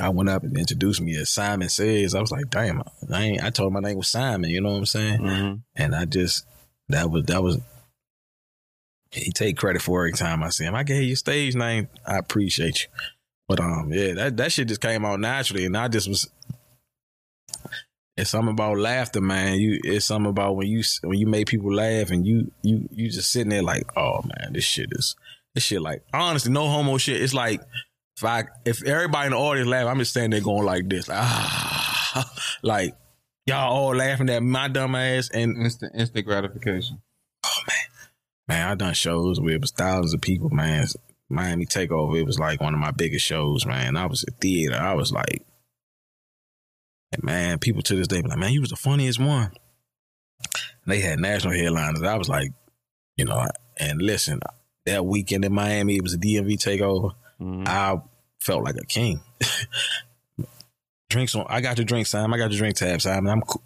I 0.00 0.08
went 0.08 0.30
up 0.30 0.42
and 0.42 0.56
introduced 0.56 1.02
me 1.02 1.16
as 1.16 1.28
Simon 1.28 1.68
Says. 1.68 2.14
I 2.14 2.20
was 2.20 2.32
like, 2.32 2.48
damn, 2.48 2.82
I 3.12 3.22
ain't, 3.24 3.44
I 3.44 3.50
told 3.50 3.74
my 3.74 3.80
name 3.80 3.98
was 3.98 4.08
Simon, 4.08 4.48
you 4.48 4.60
know 4.62 4.70
what 4.70 4.78
I'm 4.78 4.86
saying? 4.86 5.20
Mm-hmm. 5.20 5.54
And 5.76 5.94
I 5.94 6.06
just, 6.06 6.46
that 6.88 7.10
was, 7.10 7.24
that 7.26 7.42
was, 7.42 7.58
he 9.10 9.30
take 9.32 9.58
credit 9.58 9.82
for 9.82 10.00
every 10.00 10.12
time 10.12 10.42
I 10.42 10.48
see 10.48 10.64
him. 10.64 10.74
I 10.74 10.82
gave 10.82 11.02
you 11.02 11.14
stage 11.14 11.54
name. 11.54 11.88
I 12.06 12.16
appreciate 12.16 12.84
you. 12.84 12.88
But, 13.46 13.60
um, 13.60 13.92
yeah, 13.92 14.14
that, 14.14 14.38
that 14.38 14.52
shit 14.52 14.68
just 14.68 14.80
came 14.80 15.04
out 15.04 15.20
naturally. 15.20 15.66
And 15.66 15.76
I 15.76 15.88
just 15.88 16.08
was, 16.08 16.26
it's 18.16 18.30
something 18.30 18.52
about 18.52 18.78
laughter, 18.78 19.20
man. 19.20 19.58
You, 19.58 19.80
it's 19.82 20.06
something 20.06 20.30
about 20.30 20.56
when 20.56 20.68
you, 20.68 20.82
when 21.02 21.18
you 21.18 21.26
make 21.26 21.48
people 21.48 21.72
laugh 21.72 22.10
and 22.10 22.26
you, 22.26 22.50
you, 22.62 22.88
you 22.90 23.10
just 23.10 23.30
sitting 23.30 23.50
there 23.50 23.62
like, 23.62 23.84
oh 23.96 24.22
man, 24.22 24.52
this 24.52 24.64
shit 24.64 24.88
is, 24.92 25.16
this 25.54 25.64
shit 25.64 25.80
like, 25.80 26.02
honestly, 26.12 26.52
no 26.52 26.68
homo 26.68 26.98
shit. 26.98 27.20
It's 27.20 27.34
like, 27.34 27.60
if 28.16 28.24
I 28.24 28.44
if 28.64 28.84
everybody 28.84 29.26
in 29.26 29.32
the 29.32 29.38
audience 29.38 29.68
laugh, 29.68 29.86
I'm 29.86 29.98
just 29.98 30.12
standing 30.12 30.30
there 30.30 30.40
going 30.40 30.64
like 30.64 30.88
this, 30.88 31.08
ah, 31.10 32.32
like 32.62 32.94
y'all 33.46 33.72
all 33.72 33.96
laughing 33.96 34.30
at 34.30 34.42
my 34.42 34.68
dumb 34.68 34.94
ass 34.94 35.30
and 35.32 35.56
instant 35.56 35.92
instant 35.96 36.26
gratification. 36.26 37.00
Oh 37.44 37.60
man, 37.66 37.76
man, 38.48 38.68
I 38.68 38.74
done 38.74 38.94
shows 38.94 39.40
where 39.40 39.54
it 39.54 39.60
was 39.60 39.72
thousands 39.72 40.14
of 40.14 40.20
people, 40.20 40.50
man. 40.50 40.86
Miami 41.28 41.64
Takeover, 41.64 42.20
it 42.20 42.26
was 42.26 42.38
like 42.38 42.60
one 42.60 42.74
of 42.74 42.80
my 42.80 42.90
biggest 42.90 43.24
shows, 43.24 43.64
man. 43.64 43.96
I 43.96 44.06
was 44.06 44.22
at 44.24 44.40
theater. 44.40 44.76
I 44.76 44.94
was 44.94 45.12
like, 45.12 45.42
man, 47.20 47.58
people 47.58 47.82
to 47.82 47.96
this 47.96 48.08
day 48.08 48.22
be 48.22 48.28
like, 48.28 48.38
man, 48.38 48.52
you 48.52 48.60
was 48.60 48.70
the 48.70 48.76
funniest 48.76 49.18
one. 49.18 49.52
And 50.84 50.92
they 50.92 51.00
had 51.00 51.18
national 51.18 51.54
headliners. 51.54 52.02
I 52.02 52.16
was 52.16 52.28
like, 52.28 52.50
you 53.16 53.24
know, 53.24 53.46
and 53.78 54.00
listen, 54.00 54.40
that 54.86 55.04
weekend 55.04 55.44
in 55.44 55.52
Miami, 55.52 55.96
it 55.96 56.02
was 56.02 56.14
a 56.14 56.18
DMV 56.18 56.54
takeover. 56.54 57.12
Mm-hmm. 57.40 57.64
I 57.66 58.00
felt 58.40 58.64
like 58.64 58.76
a 58.76 58.86
king. 58.86 59.20
Drinks 61.10 61.34
on. 61.34 61.46
I 61.48 61.60
got 61.60 61.78
your 61.78 61.84
drink, 61.84 62.06
Sam. 62.06 62.32
I 62.32 62.38
got 62.38 62.50
your 62.50 62.58
drink 62.58 62.76
tab, 62.76 63.02
Sam. 63.02 63.28
I'm 63.28 63.42
cool. 63.42 63.62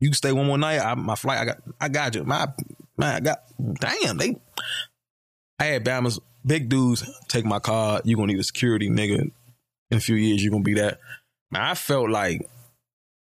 You 0.00 0.08
can 0.08 0.14
stay 0.14 0.32
one 0.32 0.46
more 0.46 0.58
night. 0.58 0.80
I, 0.80 0.94
my 0.94 1.14
flight. 1.14 1.38
I 1.38 1.44
got. 1.44 1.58
I 1.80 1.88
got 1.88 2.14
you. 2.14 2.24
My 2.24 2.48
man. 2.96 3.16
I 3.16 3.20
got. 3.20 3.42
Damn. 3.80 4.16
They. 4.16 4.36
I 5.58 5.64
had 5.64 5.84
Bama's 5.84 6.18
big 6.44 6.68
dudes 6.68 7.08
take 7.28 7.44
my 7.44 7.58
car. 7.58 8.00
You 8.04 8.16
gonna 8.16 8.32
need 8.32 8.40
a 8.40 8.44
security 8.44 8.88
nigga. 8.88 9.30
In 9.90 9.98
a 9.98 10.00
few 10.00 10.16
years, 10.16 10.42
you 10.42 10.50
gonna 10.50 10.62
be 10.62 10.74
that. 10.74 11.00
I 11.54 11.74
felt 11.74 12.10
like 12.10 12.40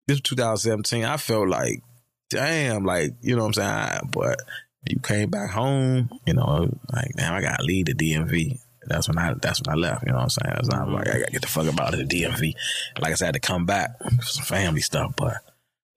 this 0.07 0.15
was 0.15 0.21
2017. 0.21 1.03
I 1.03 1.17
felt 1.17 1.47
like, 1.47 1.81
damn, 2.29 2.85
like 2.85 3.11
you 3.21 3.35
know 3.35 3.43
what 3.43 3.57
I'm 3.57 3.99
saying. 3.99 4.09
But 4.11 4.41
you 4.87 4.99
came 4.99 5.29
back 5.29 5.49
home, 5.51 6.09
you 6.25 6.33
know, 6.33 6.69
like 6.93 7.11
damn, 7.15 7.33
I 7.33 7.41
gotta 7.41 7.63
leave 7.63 7.85
the 7.85 7.93
DMV. 7.93 8.59
That's 8.87 9.07
when 9.07 9.17
I 9.17 9.33
that's 9.41 9.61
when 9.61 9.75
I 9.75 9.79
left. 9.79 10.03
You 10.05 10.11
know 10.11 10.17
what 10.17 10.23
I'm 10.23 10.29
saying? 10.29 10.55
It's 10.59 10.69
not 10.69 10.89
like 10.89 11.07
I 11.07 11.19
gotta 11.19 11.31
get 11.31 11.41
the 11.41 11.47
fuck 11.47 11.67
about 11.67 11.93
it, 11.93 12.07
the 12.07 12.23
DMV. 12.23 12.53
Like 12.99 13.11
I 13.11 13.15
said, 13.15 13.25
I 13.25 13.27
had 13.27 13.33
to 13.35 13.39
come 13.39 13.65
back 13.65 13.97
for 13.99 14.21
some 14.23 14.45
family 14.45 14.81
stuff, 14.81 15.13
but 15.17 15.37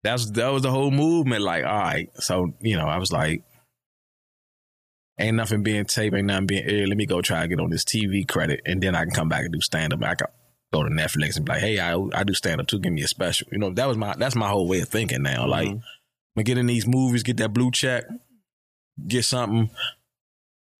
that's 0.02 0.30
that 0.32 0.48
was 0.48 0.62
the 0.62 0.70
whole 0.70 0.90
movement. 0.90 1.42
Like, 1.42 1.64
all 1.64 1.78
right, 1.78 2.10
so 2.14 2.54
you 2.60 2.76
know, 2.76 2.86
I 2.86 2.98
was 2.98 3.12
like, 3.12 3.42
ain't 5.18 5.36
nothing 5.36 5.62
being 5.62 5.84
taped, 5.84 6.16
ain't 6.16 6.26
nothing 6.26 6.46
being 6.46 6.64
aired. 6.64 6.88
Let 6.88 6.96
me 6.96 7.06
go 7.06 7.20
try 7.20 7.42
to 7.42 7.48
get 7.48 7.60
on 7.60 7.70
this 7.70 7.84
TV 7.84 8.26
credit, 8.26 8.62
and 8.64 8.82
then 8.82 8.94
I 8.94 9.04
can 9.04 9.12
come 9.12 9.28
back 9.28 9.44
and 9.44 9.52
do 9.52 9.60
stand 9.60 9.92
up. 9.92 10.02
I 10.02 10.14
can 10.14 10.28
go 10.72 10.82
to 10.82 10.90
Netflix 10.90 11.36
and 11.36 11.44
be 11.44 11.52
like, 11.52 11.60
hey, 11.60 11.78
I 11.78 11.96
I 12.14 12.24
do 12.24 12.34
stand 12.34 12.60
up 12.60 12.66
too. 12.66 12.78
Give 12.78 12.92
me 12.92 13.02
a 13.02 13.08
special. 13.08 13.48
You 13.50 13.58
know, 13.58 13.70
that 13.70 13.86
was 13.86 13.96
my 13.96 14.14
that's 14.16 14.36
my 14.36 14.48
whole 14.48 14.68
way 14.68 14.80
of 14.80 14.88
thinking 14.88 15.22
now. 15.22 15.42
Mm-hmm. 15.42 15.50
Like, 15.50 15.68
I'm 15.68 16.42
get 16.44 16.58
in 16.58 16.66
these 16.66 16.86
movies, 16.86 17.22
get 17.22 17.36
that 17.38 17.52
blue 17.52 17.70
check, 17.70 18.04
get 19.06 19.24
something. 19.24 19.70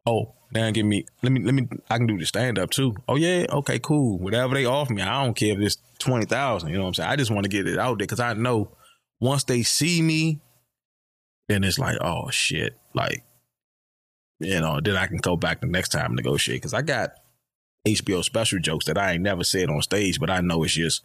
Oh, 0.07 0.35
now 0.53 0.71
give 0.71 0.87
me 0.87 1.05
let 1.23 1.33
me 1.33 1.43
let 1.43 1.55
me 1.55 1.69
I 1.91 1.99
can 1.99 2.07
do 2.07 2.19
the 2.19 2.27
stand 2.27 2.59
up 2.59 2.71
too. 2.71 2.95
Oh 3.07 3.17
yeah, 3.17 3.47
okay, 3.51 3.79
cool. 3.79 4.19
Whatever 4.19 4.55
they 4.55 4.65
offer 4.65 4.93
me, 4.93 5.03
I 5.03 5.25
don't 5.25 5.35
care 5.35 5.53
if 5.53 5.59
it's 5.59 5.79
twenty 5.99 6.27
thousand. 6.27 6.71
You 6.71 6.77
know 6.77 6.83
what 6.83 6.89
I'm 6.89 6.95
saying? 6.95 7.11
I 7.11 7.17
just 7.17 7.31
want 7.31 7.45
to 7.45 7.51
get 7.51 7.67
it 7.67 7.79
out 7.79 7.99
there 7.99 8.07
because 8.07 8.21
I 8.21 8.35
know 8.35 8.77
once 9.21 9.45
they 9.45 9.63
see 9.63 10.01
me, 10.01 10.41
then 11.49 11.65
it's 11.65 11.79
like, 11.79 11.99
oh 12.01 12.31
shit, 12.31 12.79
like 12.95 13.25
you 14.41 14.61
know, 14.61 14.81
then 14.83 14.97
I 14.97 15.07
can 15.07 15.19
go 15.19 15.37
back 15.37 15.61
the 15.61 15.67
next 15.67 15.89
time 15.91 16.07
and 16.07 16.17
negotiate. 16.17 16.63
Cause 16.63 16.75
I 16.75 16.83
got 16.83 17.11
HBO 17.95 18.25
special 18.25 18.59
jokes 18.59 18.87
that 18.87 18.99
I 18.99 19.13
ain't 19.13 19.23
never 19.23 19.45
said 19.45 19.71
on 19.71 19.83
stage, 19.83 20.19
but 20.21 20.31
I 20.31 20.41
know 20.41 20.63
it's 20.63 20.75
just 20.75 21.03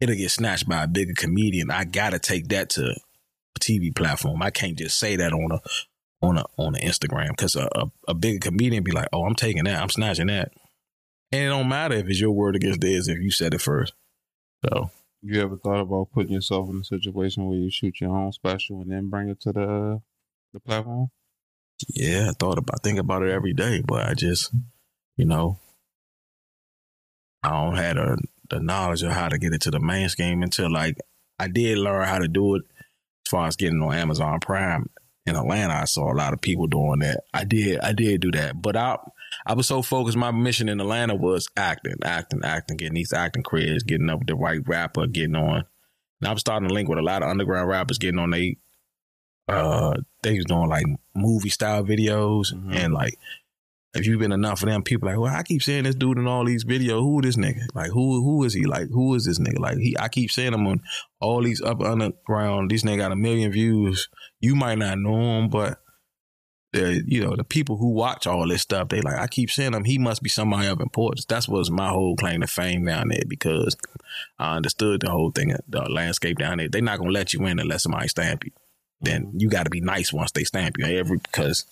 it'll 0.00 0.14
get 0.14 0.30
snatched 0.30 0.68
by 0.68 0.84
a 0.84 0.88
bigger 0.88 1.14
comedian. 1.16 1.70
I 1.70 1.84
gotta 1.84 2.18
take 2.18 2.48
that 2.48 2.70
to 2.70 2.94
a 3.56 3.60
TV 3.60 3.94
platform. 3.94 4.42
I 4.42 4.50
can't 4.50 4.78
just 4.78 4.98
say 4.98 5.16
that 5.16 5.32
on 5.32 5.52
a 5.52 5.60
on 6.22 6.38
a 6.38 6.44
on 6.56 6.74
an 6.74 6.82
Instagram 6.82 7.30
because 7.30 7.56
a, 7.56 7.68
a, 7.74 7.90
a 8.08 8.14
bigger 8.14 8.38
comedian 8.38 8.82
be 8.82 8.92
like, 8.92 9.08
oh, 9.12 9.24
I'm 9.24 9.34
taking 9.34 9.64
that, 9.64 9.80
I'm 9.80 9.88
snatching 9.90 10.28
that, 10.28 10.52
and 11.32 11.42
it 11.42 11.48
don't 11.48 11.68
matter 11.68 11.94
if 11.96 12.08
it's 12.08 12.20
your 12.20 12.32
word 12.32 12.56
against 12.56 12.80
theirs 12.80 13.08
if 13.08 13.18
you 13.18 13.30
said 13.30 13.54
it 13.54 13.60
first. 13.60 13.92
So 14.64 14.90
You 15.22 15.40
ever 15.42 15.56
thought 15.56 15.80
about 15.80 16.10
putting 16.12 16.32
yourself 16.32 16.68
in 16.68 16.80
a 16.80 16.84
situation 16.84 17.46
where 17.46 17.58
you 17.58 17.70
shoot 17.70 18.00
your 18.00 18.16
own 18.16 18.32
special 18.32 18.80
and 18.80 18.90
then 18.90 19.08
bring 19.08 19.28
it 19.28 19.40
to 19.42 19.52
the 19.52 20.02
the 20.52 20.60
platform? 20.60 21.08
yeah, 21.88 22.28
I 22.28 22.32
thought 22.38 22.58
about 22.58 22.82
think 22.82 22.98
about 22.98 23.22
it 23.22 23.30
every 23.30 23.54
day, 23.54 23.82
but 23.86 24.06
I 24.06 24.14
just 24.14 24.52
you 25.16 25.24
know 25.24 25.58
I 27.42 27.48
don't 27.50 27.76
have 27.76 27.96
the, 27.96 28.18
the 28.50 28.60
knowledge 28.60 29.02
of 29.02 29.12
how 29.12 29.28
to 29.28 29.38
get 29.38 29.52
it 29.54 29.62
to 29.62 29.70
the 29.70 29.80
mainstream 29.80 30.42
until 30.42 30.70
like 30.72 30.98
I 31.38 31.48
did 31.48 31.78
learn 31.78 32.06
how 32.06 32.18
to 32.18 32.28
do 32.28 32.56
it 32.56 32.62
as 33.26 33.30
far 33.30 33.46
as 33.46 33.56
getting 33.56 33.80
on 33.82 33.94
Amazon 33.94 34.40
Prime 34.40 34.90
in 35.26 35.36
Atlanta. 35.36 35.74
I 35.74 35.84
saw 35.84 36.12
a 36.12 36.14
lot 36.14 36.32
of 36.32 36.40
people 36.40 36.66
doing 36.66 36.98
that. 37.00 37.24
I 37.32 37.44
did 37.44 37.80
I 37.80 37.92
did 37.92 38.20
do 38.20 38.30
that, 38.32 38.60
but 38.60 38.76
I 38.76 38.98
I 39.46 39.54
was 39.54 39.66
so 39.68 39.80
focused. 39.80 40.16
My 40.18 40.32
mission 40.32 40.68
in 40.68 40.80
Atlanta 40.80 41.14
was 41.14 41.48
acting, 41.56 41.94
acting, 42.04 42.40
acting, 42.44 42.76
getting 42.76 42.94
these 42.94 43.12
acting 43.12 43.42
careers, 43.44 43.84
getting 43.84 44.10
up 44.10 44.18
with 44.18 44.28
the 44.28 44.34
right 44.34 44.60
rapper, 44.66 45.06
getting 45.06 45.36
on. 45.36 45.64
And 46.20 46.28
I 46.28 46.32
was 46.32 46.40
starting 46.40 46.68
to 46.68 46.74
link 46.74 46.88
with 46.88 46.98
a 46.98 47.02
lot 47.02 47.22
of 47.22 47.28
underground 47.30 47.68
rappers, 47.68 47.98
getting 47.98 48.18
on 48.18 48.30
they 48.30 48.56
uh 49.48 49.94
they 50.22 50.36
was 50.36 50.44
doing 50.44 50.68
like 50.68 50.84
movie 51.14 51.48
style 51.48 51.82
videos 51.84 52.52
Mhm. 52.52 52.74
and 52.74 52.92
like 52.94 53.18
if 53.92 54.06
you've 54.06 54.20
been 54.20 54.32
enough 54.32 54.62
of 54.62 54.68
them, 54.68 54.82
people 54.82 55.08
like, 55.08 55.18
well, 55.18 55.34
I 55.34 55.42
keep 55.42 55.62
saying 55.62 55.84
this 55.84 55.96
dude 55.96 56.18
in 56.18 56.28
all 56.28 56.44
these 56.44 56.64
videos. 56.64 57.00
Who 57.00 57.20
this 57.22 57.36
nigga? 57.36 57.66
Like, 57.74 57.90
who 57.90 58.22
who 58.22 58.44
is 58.44 58.54
he? 58.54 58.64
Like, 58.64 58.88
who 58.88 59.14
is 59.14 59.24
this 59.24 59.40
nigga? 59.40 59.58
Like, 59.58 59.78
he, 59.78 59.96
I 59.98 60.08
keep 60.08 60.30
saying 60.30 60.54
him 60.54 60.66
on 60.66 60.80
all 61.20 61.42
these 61.42 61.60
up 61.60 61.80
underground. 61.80 62.70
These 62.70 62.84
nigga 62.84 62.98
got 62.98 63.12
a 63.12 63.16
million 63.16 63.50
views. 63.50 64.08
You 64.40 64.54
might 64.54 64.78
not 64.78 64.98
know 64.98 65.38
him, 65.38 65.48
but 65.48 65.80
the 66.72 67.02
you 67.04 67.24
know 67.24 67.34
the 67.34 67.42
people 67.42 67.78
who 67.78 67.90
watch 67.90 68.28
all 68.28 68.46
this 68.46 68.62
stuff, 68.62 68.88
they 68.88 69.00
like, 69.00 69.18
I 69.18 69.26
keep 69.26 69.50
saying 69.50 69.74
him. 69.74 69.84
He 69.84 69.98
must 69.98 70.22
be 70.22 70.28
somebody 70.28 70.68
of 70.68 70.80
importance. 70.80 71.24
That's 71.24 71.48
was 71.48 71.68
my 71.68 71.88
whole 71.88 72.14
claim 72.14 72.42
to 72.42 72.46
fame 72.46 72.84
down 72.84 73.08
there 73.08 73.24
because 73.26 73.76
I 74.38 74.56
understood 74.56 75.00
the 75.00 75.10
whole 75.10 75.32
thing, 75.32 75.52
the 75.68 75.82
landscape 75.90 76.38
down 76.38 76.58
there. 76.58 76.68
They're 76.68 76.80
not 76.80 76.98
gonna 76.98 77.10
let 77.10 77.32
you 77.32 77.44
in 77.46 77.58
unless 77.58 77.82
somebody 77.82 78.06
stamp 78.06 78.44
you. 78.44 78.52
Then 79.00 79.32
you 79.36 79.48
got 79.48 79.64
to 79.64 79.70
be 79.70 79.80
nice 79.80 80.12
once 80.12 80.30
they 80.30 80.44
stamp 80.44 80.78
you. 80.78 80.84
Every 80.84 81.18
because 81.18 81.66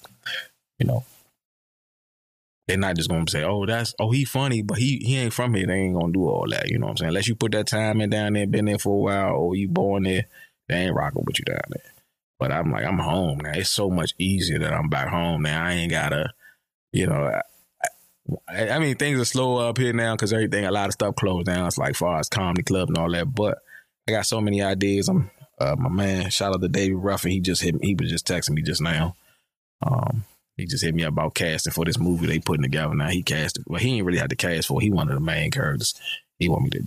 you 0.80 0.86
know 0.86 1.04
they're 2.68 2.76
not 2.76 2.96
just 2.96 3.08
gonna 3.08 3.28
say, 3.28 3.42
"Oh, 3.42 3.64
that's 3.64 3.94
oh 3.98 4.10
he 4.10 4.24
funny," 4.26 4.62
but 4.62 4.76
he 4.78 4.98
he 4.98 5.16
ain't 5.16 5.32
from 5.32 5.54
here. 5.54 5.66
They 5.66 5.74
ain't 5.74 5.98
gonna 5.98 6.12
do 6.12 6.28
all 6.28 6.46
that. 6.50 6.68
You 6.68 6.78
know 6.78 6.86
what 6.86 6.92
I'm 6.92 6.96
saying? 6.98 7.08
Unless 7.08 7.26
you 7.26 7.34
put 7.34 7.52
that 7.52 7.66
time 7.66 8.00
in 8.02 8.10
down 8.10 8.34
there, 8.34 8.46
been 8.46 8.66
there 8.66 8.78
for 8.78 8.94
a 8.94 9.00
while, 9.00 9.34
or 9.36 9.56
you 9.56 9.68
born 9.68 10.02
there, 10.04 10.26
they 10.68 10.74
ain't 10.76 10.94
rocking 10.94 11.24
with 11.26 11.38
you 11.38 11.46
down 11.46 11.62
there. 11.70 11.92
But 12.38 12.52
I'm 12.52 12.70
like, 12.70 12.84
I'm 12.84 12.98
home 12.98 13.38
now. 13.38 13.52
It's 13.54 13.70
so 13.70 13.90
much 13.90 14.12
easier 14.18 14.58
that 14.58 14.72
I'm 14.72 14.90
back 14.90 15.08
home 15.08 15.42
now. 15.42 15.64
I 15.64 15.72
ain't 15.72 15.90
gotta, 15.90 16.32
you 16.92 17.06
know. 17.06 17.40
I, 18.46 18.68
I 18.68 18.78
mean, 18.78 18.96
things 18.96 19.18
are 19.18 19.24
slower 19.24 19.68
up 19.68 19.78
here 19.78 19.94
now 19.94 20.14
because 20.14 20.34
everything, 20.34 20.66
a 20.66 20.70
lot 20.70 20.88
of 20.88 20.92
stuff 20.92 21.16
closed 21.16 21.46
down. 21.46 21.66
It's 21.66 21.78
like 21.78 21.96
far 21.96 22.18
as 22.18 22.28
comedy 22.28 22.62
club 22.62 22.88
and 22.88 22.98
all 22.98 23.10
that. 23.10 23.34
But 23.34 23.58
I 24.06 24.12
got 24.12 24.26
so 24.26 24.42
many 24.42 24.62
ideas. 24.62 25.08
I'm 25.08 25.30
uh, 25.58 25.76
my 25.78 25.88
man. 25.88 26.28
Shout 26.28 26.54
out 26.54 26.60
to 26.60 26.68
David 26.68 26.98
Ruffin. 26.98 27.32
He 27.32 27.40
just 27.40 27.62
hit. 27.62 27.74
Me, 27.74 27.88
he 27.88 27.94
was 27.94 28.10
just 28.10 28.26
texting 28.26 28.50
me 28.50 28.62
just 28.62 28.82
now. 28.82 29.16
Um, 29.82 30.24
he 30.58 30.66
just 30.66 30.84
hit 30.84 30.94
me 30.94 31.04
up 31.04 31.12
about 31.12 31.34
casting 31.34 31.72
for 31.72 31.84
this 31.84 31.98
movie 31.98 32.26
they 32.26 32.40
putting 32.40 32.62
together. 32.62 32.94
Now 32.94 33.08
he 33.08 33.22
casted. 33.22 33.64
Well, 33.66 33.80
he 33.80 33.96
ain't 33.96 34.06
really 34.06 34.18
had 34.18 34.30
to 34.30 34.36
cast 34.36 34.68
for. 34.68 34.80
it. 34.80 34.84
He 34.84 34.90
of 34.90 35.08
the 35.08 35.20
main 35.20 35.50
characters. 35.50 35.94
He 36.38 36.48
want 36.48 36.64
me 36.64 36.70
to 36.70 36.84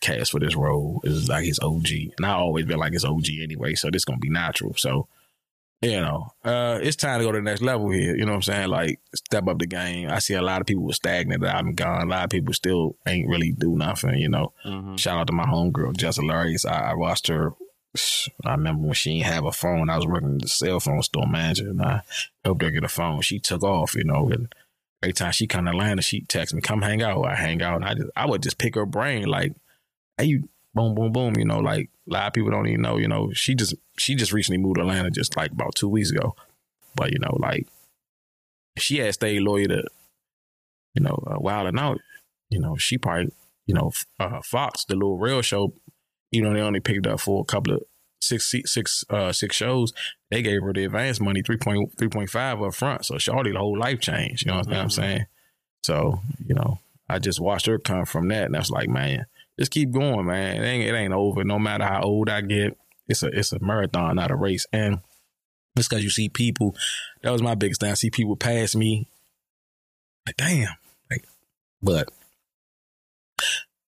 cast 0.00 0.32
for 0.32 0.40
this 0.40 0.56
role. 0.56 1.00
It's 1.04 1.28
like 1.28 1.44
his 1.44 1.60
OG, 1.60 1.88
and 2.16 2.26
I 2.26 2.32
always 2.32 2.64
been 2.64 2.78
like 2.78 2.94
his 2.94 3.04
OG 3.04 3.26
anyway. 3.40 3.74
So 3.74 3.90
this 3.90 4.04
gonna 4.04 4.18
be 4.18 4.30
natural. 4.30 4.74
So 4.76 5.06
you 5.82 6.00
know, 6.00 6.32
uh, 6.44 6.78
it's 6.82 6.96
time 6.96 7.18
to 7.18 7.26
go 7.26 7.32
to 7.32 7.38
the 7.38 7.42
next 7.42 7.60
level 7.60 7.90
here. 7.90 8.16
You 8.16 8.24
know 8.24 8.32
what 8.32 8.36
I'm 8.36 8.42
saying? 8.42 8.68
Like 8.68 9.00
step 9.14 9.46
up 9.48 9.58
the 9.58 9.66
game. 9.66 10.08
I 10.08 10.18
see 10.18 10.34
a 10.34 10.42
lot 10.42 10.60
of 10.60 10.66
people 10.66 10.84
were 10.84 10.94
stagnant 10.94 11.42
that 11.42 11.54
I'm 11.54 11.74
gone. 11.74 12.02
A 12.02 12.10
lot 12.10 12.24
of 12.24 12.30
people 12.30 12.54
still 12.54 12.96
ain't 13.06 13.28
really 13.28 13.52
do 13.52 13.76
nothing. 13.76 14.18
You 14.18 14.30
know. 14.30 14.52
Mm-hmm. 14.64 14.96
Shout 14.96 15.18
out 15.18 15.26
to 15.26 15.32
my 15.32 15.44
homegirl, 15.44 15.96
Jess 15.96 16.16
Hilarious. 16.16 16.64
I, 16.64 16.92
I 16.92 16.94
watched 16.94 17.28
her. 17.28 17.52
I 18.44 18.52
remember 18.52 18.86
when 18.86 18.94
she 18.94 19.18
didn't 19.18 19.32
have 19.32 19.44
a 19.44 19.52
phone. 19.52 19.88
I 19.88 19.96
was 19.96 20.06
working 20.06 20.34
at 20.34 20.42
the 20.42 20.48
cell 20.48 20.80
phone 20.80 21.02
store 21.02 21.26
manager, 21.26 21.68
and 21.68 21.82
I 21.82 22.02
helped 22.44 22.62
her 22.62 22.70
get 22.70 22.84
a 22.84 22.88
phone. 22.88 23.20
She 23.20 23.38
took 23.38 23.62
off, 23.62 23.94
you 23.94 24.04
know. 24.04 24.28
And 24.30 24.52
every 25.02 25.12
time 25.12 25.32
she 25.32 25.46
come 25.46 25.66
to 25.66 25.70
Atlanta, 25.70 26.02
she 26.02 26.22
text 26.22 26.54
me, 26.54 26.60
"Come 26.60 26.82
hang 26.82 27.02
out." 27.02 27.24
I 27.24 27.34
hang 27.34 27.62
out, 27.62 27.76
and 27.76 27.84
I 27.84 27.94
just 27.94 28.10
I 28.16 28.26
would 28.26 28.42
just 28.42 28.58
pick 28.58 28.74
her 28.74 28.86
brain, 28.86 29.26
like, 29.26 29.54
"Hey, 30.18 30.42
boom, 30.74 30.94
boom, 30.94 31.12
boom." 31.12 31.36
You 31.36 31.44
know, 31.44 31.60
like 31.60 31.90
a 32.08 32.12
lot 32.12 32.26
of 32.28 32.32
people 32.32 32.50
don't 32.50 32.66
even 32.66 32.82
know. 32.82 32.96
You 32.96 33.08
know, 33.08 33.32
she 33.32 33.54
just 33.54 33.74
she 33.96 34.14
just 34.14 34.32
recently 34.32 34.58
moved 34.58 34.76
to 34.76 34.82
Atlanta, 34.82 35.10
just 35.10 35.36
like 35.36 35.52
about 35.52 35.74
two 35.76 35.88
weeks 35.88 36.10
ago. 36.10 36.34
But 36.96 37.12
you 37.12 37.18
know, 37.18 37.36
like 37.38 37.66
she 38.76 38.98
had 38.98 39.14
stayed 39.14 39.40
loyal 39.40 39.68
to, 39.68 39.84
you 40.94 41.02
know, 41.02 41.22
uh, 41.26 41.38
Wild 41.38 41.68
and 41.68 41.78
Out. 41.78 42.00
You 42.50 42.60
know, 42.60 42.76
she 42.76 42.98
probably, 42.98 43.32
you 43.66 43.74
know, 43.74 43.92
uh, 44.20 44.40
Fox, 44.42 44.84
the 44.84 44.94
little 44.94 45.18
real 45.18 45.42
show, 45.42 45.72
you 46.34 46.42
know, 46.42 46.52
they 46.52 46.60
only 46.60 46.80
picked 46.80 47.06
up 47.06 47.20
for 47.20 47.40
a 47.40 47.44
couple 47.44 47.74
of 47.74 47.82
six 48.20 48.52
six 48.64 49.04
uh 49.10 49.32
six 49.32 49.54
shows. 49.56 49.92
They 50.30 50.42
gave 50.42 50.62
her 50.62 50.72
the 50.72 50.84
advance 50.84 51.20
money, 51.20 51.42
3.3.5 51.42 52.66
up 52.66 52.74
front. 52.74 53.06
So 53.06 53.14
Shawty, 53.14 53.52
the 53.52 53.58
whole 53.58 53.78
life 53.78 54.00
changed. 54.00 54.44
You 54.44 54.52
know 54.52 54.58
what 54.58 54.72
I'm 54.72 54.88
Mhm. 54.88 54.92
saying? 54.92 55.26
So, 55.84 56.20
you 56.46 56.54
know, 56.54 56.80
I 57.08 57.18
just 57.18 57.38
watched 57.40 57.66
her 57.66 57.78
come 57.78 58.04
from 58.06 58.28
that. 58.28 58.46
And 58.46 58.54
that's 58.54 58.70
like, 58.70 58.88
man, 58.88 59.26
just 59.58 59.70
keep 59.70 59.90
going, 59.92 60.26
man. 60.26 60.62
It 60.62 60.66
ain't, 60.66 60.88
it 60.88 60.94
ain't 60.94 61.12
over. 61.12 61.44
No 61.44 61.58
matter 61.58 61.84
how 61.84 62.02
old 62.02 62.28
I 62.30 62.40
get, 62.40 62.76
it's 63.06 63.22
a 63.22 63.26
it's 63.28 63.52
a 63.52 63.60
marathon, 63.60 64.16
not 64.16 64.30
a 64.30 64.34
race. 64.36 64.66
And 64.72 65.00
it's 65.76 65.86
because 65.88 66.02
you 66.02 66.10
see 66.10 66.28
people. 66.30 66.74
That 67.22 67.30
was 67.30 67.42
my 67.42 67.54
biggest 67.54 67.80
thing. 67.82 67.90
I 67.90 67.94
see 67.94 68.10
people 68.10 68.36
pass 68.36 68.74
me. 68.74 69.06
Like, 70.26 70.36
damn. 70.38 70.74
Like, 71.10 71.26
but 71.82 72.08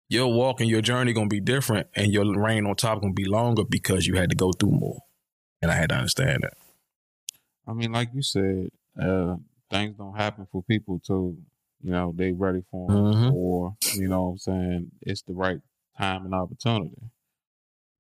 your 0.09 0.33
walk 0.33 0.61
and 0.61 0.71
your 0.71 0.81
journey 0.83 1.13
gonna 1.13 1.29
be 1.29 1.41
different, 1.41 1.89
and 1.95 2.13
your 2.13 2.25
reign 2.41 2.67
on 2.67 2.77
top 2.77 3.01
gonna 3.01 3.13
be 3.13 3.25
longer 3.25 3.65
because 3.65 4.07
you 4.07 4.15
had 4.15 4.31
to 4.31 4.37
go 4.37 4.53
through 4.53 4.73
more. 4.73 5.01
And 5.63 5.71
I 5.71 5.75
had 5.75 5.89
to 5.91 5.97
understand 5.97 6.43
that. 6.43 6.55
I 7.67 7.73
mean, 7.73 7.93
like 7.93 8.11
you 8.15 8.23
said, 8.23 8.71
uh, 9.01 9.37
things 9.71 9.97
don't 9.97 10.17
happen 10.17 10.47
for 10.53 10.63
people 10.63 11.01
to, 11.07 11.37
you 11.83 11.91
know 11.91 12.13
they 12.17 12.33
ready 12.33 12.63
for 12.71 12.91
'em, 12.91 12.97
Mhm. 12.97 13.33
or 13.35 13.77
you 13.95 14.09
know 14.09 14.23
what 14.25 14.31
I'm 14.33 14.39
saying 14.39 14.91
it's 15.03 15.23
the 15.23 15.35
right 15.35 15.61
time 15.99 16.25
and 16.25 16.35
opportunity. 16.35 16.97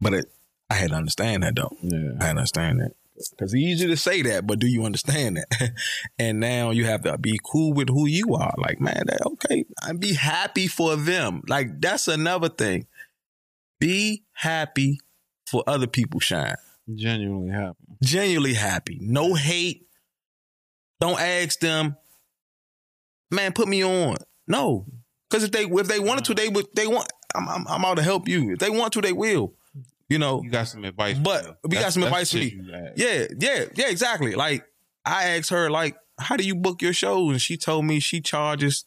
But 0.01 0.14
it, 0.14 0.26
I 0.70 0.74
had 0.74 0.90
to 0.90 0.97
understand 0.97 1.43
that 1.43 1.56
though. 1.56 1.76
Yeah, 1.82 2.12
I 2.20 2.24
had 2.24 2.32
to 2.35 2.39
understand 2.40 2.80
that. 2.80 2.93
Because 3.30 3.55
it's 3.55 3.62
easy 3.62 3.86
to 3.86 3.97
say 3.97 4.22
that, 4.22 4.47
but 4.47 4.59
do 4.59 4.66
you 4.66 4.84
understand 4.84 5.36
that? 5.36 5.70
and 6.18 6.40
now 6.40 6.70
you 6.70 6.84
have 6.84 7.02
to 7.02 7.16
be 7.18 7.38
cool 7.44 7.72
with 7.72 7.88
who 7.88 8.06
you 8.06 8.34
are. 8.34 8.55
Like, 8.59 8.80
man, 8.80 9.05
that, 9.06 9.24
okay, 9.26 9.64
and 9.82 10.01
be 10.01 10.14
happy 10.14 10.66
for 10.66 10.97
them. 10.97 11.43
Like, 11.48 11.80
that's 11.80 12.09
another 12.09 12.48
thing. 12.48 12.86
Be 13.78 14.24
happy 14.32 15.01
for 15.47 15.62
other 15.66 15.86
people 15.86 16.20
shine. 16.20 16.56
genuinely 16.94 17.52
happy. 17.52 17.76
Genuinely 18.02 18.55
happy. 18.55 18.98
No 19.01 19.34
hate. 19.34 19.86
Don't 21.01 21.20
ask 21.20 21.59
them, 21.60 21.97
man, 23.30 23.52
put 23.52 23.68
me 23.68 23.84
on. 23.84 24.16
No. 24.47 24.86
Because 25.28 25.44
if 25.44 25.51
they 25.51 25.64
if 25.64 25.88
they 25.88 25.98
wanted 25.98 26.24
to, 26.26 26.34
they 26.34 26.48
would 26.48 26.66
they 26.74 26.86
want 26.86 27.09
I'm, 27.34 27.48
I'm 27.48 27.68
I'm 27.68 27.84
out 27.84 27.97
to 27.97 28.02
help 28.02 28.28
you. 28.28 28.52
If 28.52 28.60
they 28.60 28.70
want 28.70 28.93
to, 28.94 29.01
they 29.01 29.12
will. 29.12 29.55
You 30.08 30.18
know, 30.18 30.40
You 30.42 30.50
got 30.50 30.68
some 30.68 30.84
advice, 30.84 31.18
But 31.18 31.58
we 31.64 31.76
got 31.76 31.92
some 31.92 32.04
advice 32.04 32.30
for 32.30 32.38
me. 32.38 32.58
Yeah, 32.96 33.26
yeah, 33.38 33.64
yeah, 33.74 33.88
exactly. 33.88 34.34
Like 34.34 34.64
I 35.04 35.30
asked 35.36 35.50
her, 35.50 35.68
like, 35.70 35.96
how 36.18 36.36
do 36.36 36.44
you 36.44 36.54
book 36.54 36.80
your 36.82 36.92
shows? 36.92 37.30
And 37.32 37.42
she 37.42 37.56
told 37.56 37.84
me 37.84 37.98
she 38.00 38.20
charges 38.20 38.84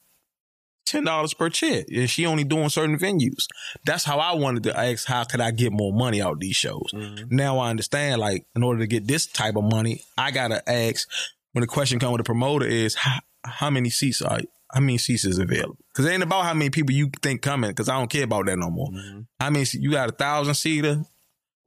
ten 0.85 1.03
dollars 1.03 1.33
per 1.33 1.49
check, 1.49 1.85
and 1.93 2.09
she 2.09 2.25
only 2.25 2.43
doing 2.43 2.69
certain 2.69 2.97
venues. 2.97 3.45
That's 3.85 4.03
how 4.05 4.17
I 4.19 4.33
wanted 4.33 4.63
to 4.63 4.77
ask, 4.79 5.05
how 5.07 5.23
could 5.25 5.41
I 5.41 5.51
get 5.51 5.71
more 5.71 5.93
money 5.93 6.21
out 6.21 6.33
of 6.33 6.39
these 6.39 6.55
shows? 6.55 6.89
Mhm. 6.93 7.29
Now 7.31 7.59
I 7.59 7.69
understand, 7.69 8.19
like, 8.21 8.45
in 8.55 8.63
order 8.63 8.79
to 8.79 8.87
get 8.87 9.05
this 9.07 9.27
type 9.27 9.55
of 9.55 9.65
money, 9.65 10.03
I 10.17 10.31
gotta 10.31 10.67
ask. 10.69 11.07
When 11.51 11.61
the 11.61 11.67
question 11.67 11.99
comes 11.99 12.11
with 12.13 12.19
the 12.19 12.23
promoter 12.25 12.65
is, 12.67 12.93
how, 12.95 13.19
how 13.43 13.69
many 13.71 13.89
seats 13.89 14.21
are? 14.21 14.39
How 14.73 14.79
many 14.81 14.97
seats 14.97 15.25
is 15.25 15.39
available? 15.39 15.77
Because 15.91 16.05
it 16.05 16.11
ain't 16.13 16.23
about 16.23 16.45
how 16.45 16.53
many 16.53 16.69
people 16.69 16.93
you 16.93 17.09
think 17.23 17.41
coming. 17.41 17.71
Because 17.71 17.89
I 17.89 17.97
don't 17.97 18.09
care 18.09 18.23
about 18.23 18.45
that 18.45 18.57
no 18.59 18.69
more. 18.69 18.89
Mhm. 18.91 19.25
I 19.39 19.49
mean, 19.49 19.65
you 19.73 19.91
got 19.91 20.09
a 20.09 20.11
thousand 20.13 20.53
seater. 20.55 21.03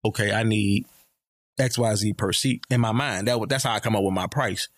Okay, 0.05 0.33
I 0.33 0.43
need 0.43 0.87
X 1.59 1.79
Y 1.79 1.95
Z 1.95 2.13
per 2.15 2.33
seat 2.33 2.65
in 2.71 2.81
my 2.81 2.93
mind. 2.93 3.29
That 3.29 3.39
that's 3.49 3.65
how 3.65 3.73
I 3.75 3.81
come 3.81 3.97
up 3.97 4.03
with 4.05 4.15
my 4.15 4.27
price. 4.27 4.69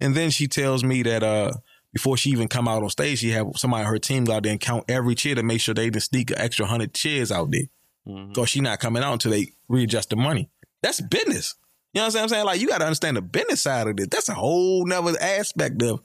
And 0.00 0.14
then 0.14 0.30
she 0.30 0.46
tells 0.48 0.82
me 0.84 1.02
that 1.02 1.22
uh 1.22 1.52
before 1.92 2.16
she 2.16 2.30
even 2.30 2.48
come 2.48 2.66
out 2.68 2.82
on 2.82 2.88
stage, 2.90 3.18
she 3.18 3.30
have 3.30 3.46
somebody 3.56 3.84
on 3.84 3.90
her 3.90 3.98
team 3.98 4.24
go 4.24 4.32
out 4.34 4.44
there 4.44 4.52
and 4.52 4.60
count 4.60 4.84
every 4.88 5.14
chair 5.14 5.34
to 5.34 5.42
make 5.42 5.60
sure 5.60 5.74
they 5.74 5.90
didn't 5.90 6.02
sneak 6.02 6.30
an 6.30 6.38
extra 6.38 6.66
hundred 6.66 6.94
chairs 6.94 7.30
out 7.30 7.50
there. 7.50 7.66
Mhm. 8.08 8.28
Because 8.28 8.48
she 8.48 8.60
not 8.60 8.80
coming 8.80 9.02
out 9.02 9.12
until 9.12 9.30
they 9.32 9.48
readjust 9.68 10.10
the 10.10 10.16
money. 10.16 10.50
That's 10.82 11.00
business. 11.00 11.54
You 11.92 12.00
know 12.00 12.06
what 12.06 12.16
I'm 12.16 12.28
saying? 12.28 12.46
Like 12.46 12.60
you 12.60 12.68
got 12.68 12.78
to 12.78 12.86
understand 12.86 13.18
the 13.18 13.22
business 13.22 13.60
side 13.60 13.86
of 13.86 13.96
this. 13.96 14.06
That's 14.10 14.28
a 14.30 14.34
whole 14.34 14.86
nother 14.86 15.14
aspect 15.20 15.82
of 15.82 16.00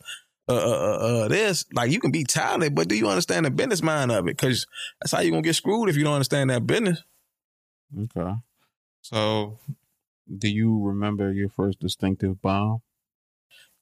uh, 0.50 0.54
uh, 0.54 0.58
uh, 0.58 1.26
uh, 1.26 1.28
this. 1.28 1.66
Like 1.74 1.92
you 1.92 2.00
can 2.00 2.12
be 2.12 2.24
talented, 2.24 2.76
but 2.76 2.88
do 2.88 2.96
you 2.96 3.08
understand 3.08 3.46
the 3.46 3.52
business 3.52 3.82
mind 3.82 4.12
of 4.12 4.28
it? 4.28 4.38
Because 4.38 4.66
that's 5.00 5.12
how 5.12 5.22
you're 5.22 5.32
gonna 5.32 5.42
get 5.42 5.56
screwed 5.56 5.90
if 5.90 5.98
you 5.98 6.04
don't 6.04 6.14
understand 6.14 6.50
that 6.50 6.66
business. 6.66 7.04
Okay. 7.98 8.34
So, 9.02 9.60
do 10.38 10.50
you 10.50 10.82
remember 10.84 11.32
your 11.32 11.50
first 11.50 11.80
distinctive 11.80 12.42
bomb? 12.42 12.82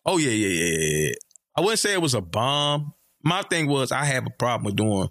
Oh 0.05 0.17
yeah, 0.17 0.29
yeah, 0.29 0.47
yeah, 0.47 1.07
yeah. 1.07 1.13
I 1.55 1.61
wouldn't 1.61 1.79
say 1.79 1.93
it 1.93 2.01
was 2.01 2.13
a 2.13 2.21
bomb. 2.21 2.93
My 3.23 3.41
thing 3.43 3.67
was 3.67 3.91
I 3.91 4.05
have 4.05 4.25
a 4.27 4.31
problem 4.31 4.65
with 4.65 4.75
doing. 4.75 5.09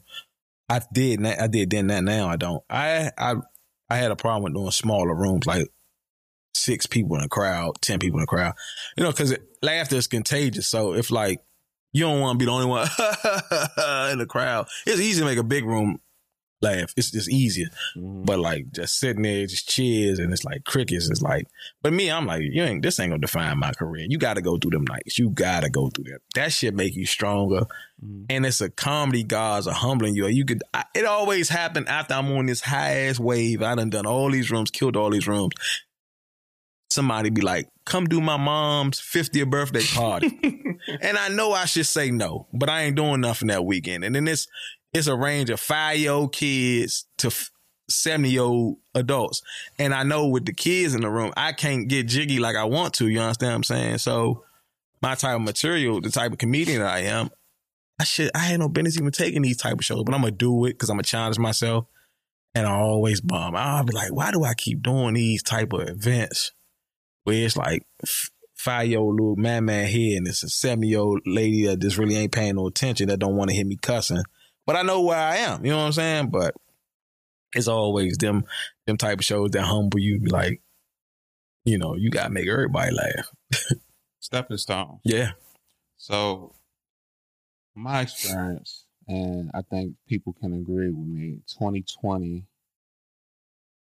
I 0.68 0.80
did. 0.92 1.24
I 1.24 1.46
did 1.46 1.70
then. 1.70 1.88
That 1.88 2.04
now 2.04 2.28
I 2.28 2.36
don't. 2.36 2.62
I 2.70 3.10
I 3.18 3.34
I 3.90 3.96
had 3.96 4.10
a 4.10 4.16
problem 4.16 4.44
with 4.44 4.54
doing 4.54 4.70
smaller 4.70 5.14
rooms, 5.14 5.46
like 5.46 5.68
six 6.54 6.86
people 6.86 7.16
in 7.16 7.22
a 7.22 7.28
crowd, 7.28 7.80
ten 7.80 7.98
people 7.98 8.18
in 8.18 8.24
a 8.24 8.26
crowd. 8.26 8.54
You 8.96 9.04
know, 9.04 9.10
because 9.10 9.36
laughter 9.62 9.96
is 9.96 10.06
contagious. 10.06 10.68
So 10.68 10.94
if 10.94 11.10
like 11.10 11.42
you 11.92 12.04
don't 12.04 12.20
want 12.20 12.38
to 12.38 12.42
be 12.42 12.46
the 12.46 12.52
only 12.52 12.66
one 12.66 12.82
in 14.12 14.18
the 14.18 14.26
crowd, 14.28 14.66
it's 14.86 15.00
easy 15.00 15.20
to 15.20 15.26
make 15.26 15.38
a 15.38 15.44
big 15.44 15.64
room 15.64 16.00
laugh. 16.64 16.92
It's 16.96 17.10
just 17.10 17.30
easier. 17.30 17.68
Mm-hmm. 17.96 18.24
But 18.24 18.40
like 18.40 18.72
just 18.72 18.98
sitting 18.98 19.22
there, 19.22 19.46
just 19.46 19.68
cheers, 19.68 20.18
and 20.18 20.32
it's 20.32 20.44
like 20.44 20.64
crickets. 20.64 21.08
It's 21.08 21.22
like, 21.22 21.46
but 21.82 21.92
me, 21.92 22.10
I'm 22.10 22.26
like, 22.26 22.42
you 22.42 22.62
ain't. 22.62 22.82
This 22.82 22.98
ain't 22.98 23.10
gonna 23.10 23.20
define 23.20 23.58
my 23.58 23.72
career. 23.72 24.06
You 24.08 24.18
got 24.18 24.34
to 24.34 24.42
go 24.42 24.56
through 24.56 24.72
them 24.72 24.84
nights. 24.88 25.18
You 25.18 25.30
got 25.30 25.62
to 25.62 25.70
go 25.70 25.88
through 25.90 26.04
that. 26.04 26.20
That 26.34 26.52
shit 26.52 26.74
make 26.74 26.96
you 26.96 27.06
stronger. 27.06 27.66
Mm-hmm. 28.04 28.24
And 28.30 28.46
it's 28.46 28.60
a 28.60 28.70
comedy 28.70 29.22
gods 29.22 29.68
are 29.68 29.74
humbling 29.74 30.14
you. 30.14 30.26
You 30.26 30.44
could. 30.44 30.62
I, 30.72 30.84
it 30.94 31.04
always 31.04 31.48
happened 31.48 31.88
after 31.88 32.14
I'm 32.14 32.32
on 32.32 32.46
this 32.46 32.60
high 32.60 33.06
ass 33.06 33.20
wave. 33.20 33.62
I 33.62 33.74
done 33.74 33.90
done 33.90 34.06
all 34.06 34.30
these 34.30 34.50
rooms, 34.50 34.70
killed 34.70 34.96
all 34.96 35.10
these 35.10 35.28
rooms. 35.28 35.52
Somebody 36.94 37.30
be 37.30 37.40
like, 37.40 37.68
come 37.84 38.06
do 38.06 38.20
my 38.20 38.36
mom's 38.36 39.00
50th 39.00 39.50
birthday 39.50 39.82
party. 39.82 40.28
and 41.00 41.18
I 41.18 41.28
know 41.28 41.52
I 41.52 41.64
should 41.64 41.86
say 41.86 42.12
no, 42.12 42.46
but 42.52 42.68
I 42.68 42.82
ain't 42.82 42.94
doing 42.94 43.20
nothing 43.20 43.48
that 43.48 43.64
weekend. 43.64 44.04
And 44.04 44.14
then 44.14 44.28
it's 44.28 44.46
it's 44.92 45.08
a 45.08 45.16
range 45.16 45.50
of 45.50 45.58
five 45.58 45.98
year 45.98 46.12
old 46.12 46.32
kids 46.32 47.06
to 47.18 47.32
70 47.90 48.30
year 48.30 48.42
old 48.42 48.76
adults. 48.94 49.42
And 49.76 49.92
I 49.92 50.04
know 50.04 50.28
with 50.28 50.44
the 50.44 50.52
kids 50.52 50.94
in 50.94 51.00
the 51.00 51.10
room, 51.10 51.32
I 51.36 51.50
can't 51.50 51.88
get 51.88 52.06
jiggy 52.06 52.38
like 52.38 52.54
I 52.54 52.62
want 52.62 52.94
to. 52.94 53.08
You 53.08 53.18
understand 53.18 53.50
what 53.50 53.56
I'm 53.56 53.64
saying? 53.64 53.98
So 53.98 54.44
my 55.02 55.16
type 55.16 55.34
of 55.34 55.42
material, 55.42 56.00
the 56.00 56.10
type 56.10 56.30
of 56.30 56.38
comedian 56.38 56.80
that 56.80 56.94
I 56.94 57.00
am, 57.00 57.30
I 58.00 58.04
should 58.04 58.30
I 58.36 58.38
had 58.38 58.60
no 58.60 58.68
business 58.68 58.96
even 58.96 59.10
taking 59.10 59.42
these 59.42 59.56
type 59.56 59.74
of 59.74 59.84
shows, 59.84 60.04
but 60.04 60.14
I'm 60.14 60.20
gonna 60.20 60.30
do 60.30 60.64
it 60.66 60.74
because 60.74 60.90
I'm 60.90 60.96
gonna 60.96 61.02
challenge 61.02 61.40
myself. 61.40 61.86
And 62.54 62.68
I 62.68 62.70
always 62.70 63.20
bomb. 63.20 63.56
I'll 63.56 63.82
be 63.82 63.92
like, 63.92 64.12
why 64.12 64.30
do 64.30 64.44
I 64.44 64.54
keep 64.54 64.80
doing 64.80 65.14
these 65.14 65.42
type 65.42 65.72
of 65.72 65.88
events 65.88 66.52
where 67.24 67.44
it's 67.44 67.56
like 67.56 67.84
five 68.54 68.88
year 68.88 68.98
old 68.98 69.20
little 69.20 69.36
man 69.36 69.64
man 69.64 69.86
here 69.88 70.16
and 70.16 70.26
it's 70.26 70.42
a 70.42 70.48
seven 70.48 70.84
year 70.84 71.00
old 71.00 71.20
lady 71.26 71.66
that 71.66 71.80
just 71.80 71.98
really 71.98 72.16
ain't 72.16 72.32
paying 72.32 72.56
no 72.56 72.66
attention 72.66 73.08
that 73.08 73.18
don't 73.18 73.36
want 73.36 73.50
to 73.50 73.56
hear 73.56 73.66
me 73.66 73.76
cussing 73.76 74.22
but 74.66 74.76
I 74.76 74.82
know 74.82 75.02
where 75.02 75.18
I 75.18 75.36
am. 75.36 75.64
You 75.64 75.72
know 75.72 75.78
what 75.78 75.84
I'm 75.84 75.92
saying? 75.92 76.30
But 76.30 76.54
it's 77.54 77.68
always 77.68 78.16
them 78.16 78.44
them 78.86 78.96
type 78.96 79.18
of 79.18 79.24
shows 79.24 79.50
that 79.50 79.62
humble 79.62 80.00
you. 80.00 80.20
Like, 80.24 80.60
you 81.64 81.78
know, 81.78 81.94
you 81.94 82.10
gotta 82.10 82.30
make 82.30 82.48
everybody 82.48 82.92
laugh. 82.94 83.30
Stepping 84.20 84.56
stone. 84.56 85.00
Yeah. 85.04 85.32
So, 85.98 86.54
my 87.74 88.02
experience, 88.02 88.86
and 89.06 89.50
I 89.54 89.62
think 89.62 89.94
people 90.08 90.34
can 90.40 90.54
agree 90.54 90.90
with 90.90 91.06
me. 91.06 91.40
2020 91.48 92.44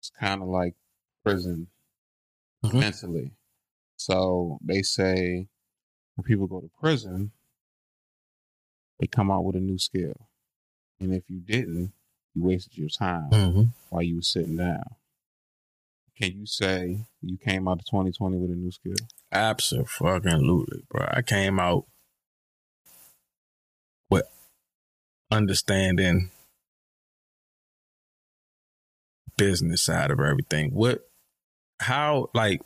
it's 0.01 0.11
kind 0.11 0.43
of 0.43 0.49
like 0.49 0.75
prison 1.23 1.69
mm-hmm. 2.65 2.79
mentally. 2.79 3.33
So 3.97 4.59
they 4.65 4.83
say 4.83 5.49
when 6.17 6.25
people 6.25 6.47
go 6.47 6.61
to 6.61 6.71
prison, 6.81 7.33
they 9.01 9.07
come 9.07 9.31
out 9.31 9.45
with 9.45 9.57
a 9.57 9.61
new 9.61 9.79
skill. 9.79 10.29
And 11.01 11.15
if 11.15 11.25
you 11.29 11.41
didn't, 11.41 11.93
you 12.35 12.45
wasted 12.45 12.77
your 12.77 12.89
time 12.89 13.31
mm-hmm. 13.31 13.63
while 13.91 14.03
you 14.03 14.17
were 14.17 14.23
sitting 14.23 14.57
down. 14.57 14.85
Can 16.17 16.39
you 16.39 16.47
say 16.47 17.01
you 17.21 17.39
came 17.39 17.67
out 17.67 17.81
of 17.81 17.87
2020 17.87 18.37
with 18.37 18.51
a 18.51 18.55
new 18.55 18.71
skill? 18.71 18.95
Absolutely, 19.33 20.83
bro. 20.89 21.07
I 21.11 21.23
came 21.23 21.59
out 21.59 21.87
with 24.11 24.27
understanding 25.31 26.31
business 29.37 29.83
side 29.83 30.11
of 30.11 30.21
everything. 30.21 30.71
What, 30.73 31.01
how, 31.83 32.31
like, 32.35 32.63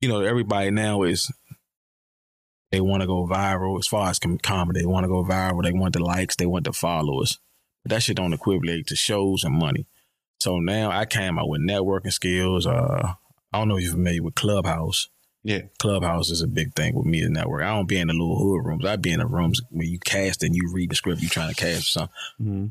you 0.00 0.08
know, 0.08 0.20
everybody 0.20 0.70
now 0.70 1.02
is 1.02 1.32
they 2.70 2.80
want 2.80 3.02
to 3.02 3.06
go 3.06 3.26
viral 3.26 3.78
as 3.78 3.86
far 3.86 4.08
as 4.08 4.18
comedy. 4.42 4.80
They 4.80 4.86
want 4.86 5.04
to 5.04 5.08
go 5.08 5.24
viral. 5.24 5.62
They 5.62 5.72
want 5.72 5.92
the 5.92 6.02
likes. 6.02 6.36
They 6.36 6.46
want 6.46 6.64
the 6.64 6.72
followers. 6.72 7.38
But 7.84 7.90
that 7.90 8.02
shit 8.02 8.16
don't 8.16 8.32
equivalent 8.32 8.86
to 8.88 8.96
shows 8.96 9.44
and 9.44 9.54
money. 9.54 9.86
So 10.40 10.58
now 10.58 10.90
I 10.90 11.04
came 11.04 11.38
out 11.38 11.48
with 11.48 11.60
networking 11.60 12.12
skills. 12.12 12.66
Uh, 12.66 13.14
I 13.52 13.58
don't 13.58 13.68
know 13.68 13.76
if 13.76 13.84
you're 13.84 13.92
familiar 13.92 14.22
with 14.22 14.34
Clubhouse. 14.34 15.08
Yeah. 15.44 15.62
Clubhouse 15.78 16.30
is 16.30 16.40
a 16.40 16.46
big 16.46 16.74
thing 16.74 16.94
with 16.94 17.06
me 17.06 17.22
as 17.22 17.30
network. 17.30 17.62
I 17.62 17.74
don't 17.74 17.88
be 17.88 17.98
in 17.98 18.08
the 18.08 18.14
little 18.14 18.38
hood 18.38 18.64
rooms. 18.64 18.84
I 18.84 18.96
be 18.96 19.12
in 19.12 19.20
the 19.20 19.26
rooms 19.26 19.60
where 19.70 19.86
you 19.86 19.98
cast 19.98 20.42
and 20.42 20.54
you 20.54 20.70
read 20.72 20.90
the 20.90 20.96
script 20.96 21.20
you 21.20 21.28
trying 21.28 21.52
to 21.52 21.60
cast 21.60 21.92
something. 21.92 22.14
Mm-hmm. 22.40 22.66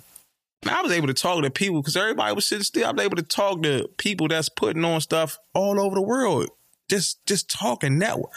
I 0.67 0.81
was 0.81 0.91
able 0.91 1.07
to 1.07 1.13
talk 1.13 1.41
to 1.41 1.49
people 1.49 1.81
because 1.81 1.97
everybody 1.97 2.35
was 2.35 2.45
sitting 2.45 2.63
still. 2.63 2.87
I 2.87 2.91
was 2.91 3.03
able 3.03 3.15
to 3.15 3.23
talk 3.23 3.63
to 3.63 3.89
people 3.97 4.27
that's 4.27 4.49
putting 4.49 4.85
on 4.85 5.01
stuff 5.01 5.39
all 5.53 5.79
over 5.79 5.95
the 5.95 6.01
world. 6.01 6.49
Just 6.89 7.25
just 7.25 7.49
talking 7.49 7.97
network. 7.97 8.31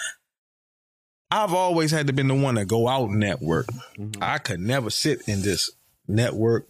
I've 1.30 1.52
always 1.52 1.90
had 1.90 2.06
to 2.06 2.12
been 2.12 2.28
the 2.28 2.34
one 2.34 2.55
to 2.55 2.64
go 2.64 2.88
out 2.88 3.10
and 3.10 3.18
network. 3.18 3.66
Mm-hmm. 3.98 4.22
I 4.22 4.38
could 4.38 4.60
never 4.60 4.88
sit 4.88 5.28
in 5.28 5.42
this 5.42 5.70
network 6.06 6.68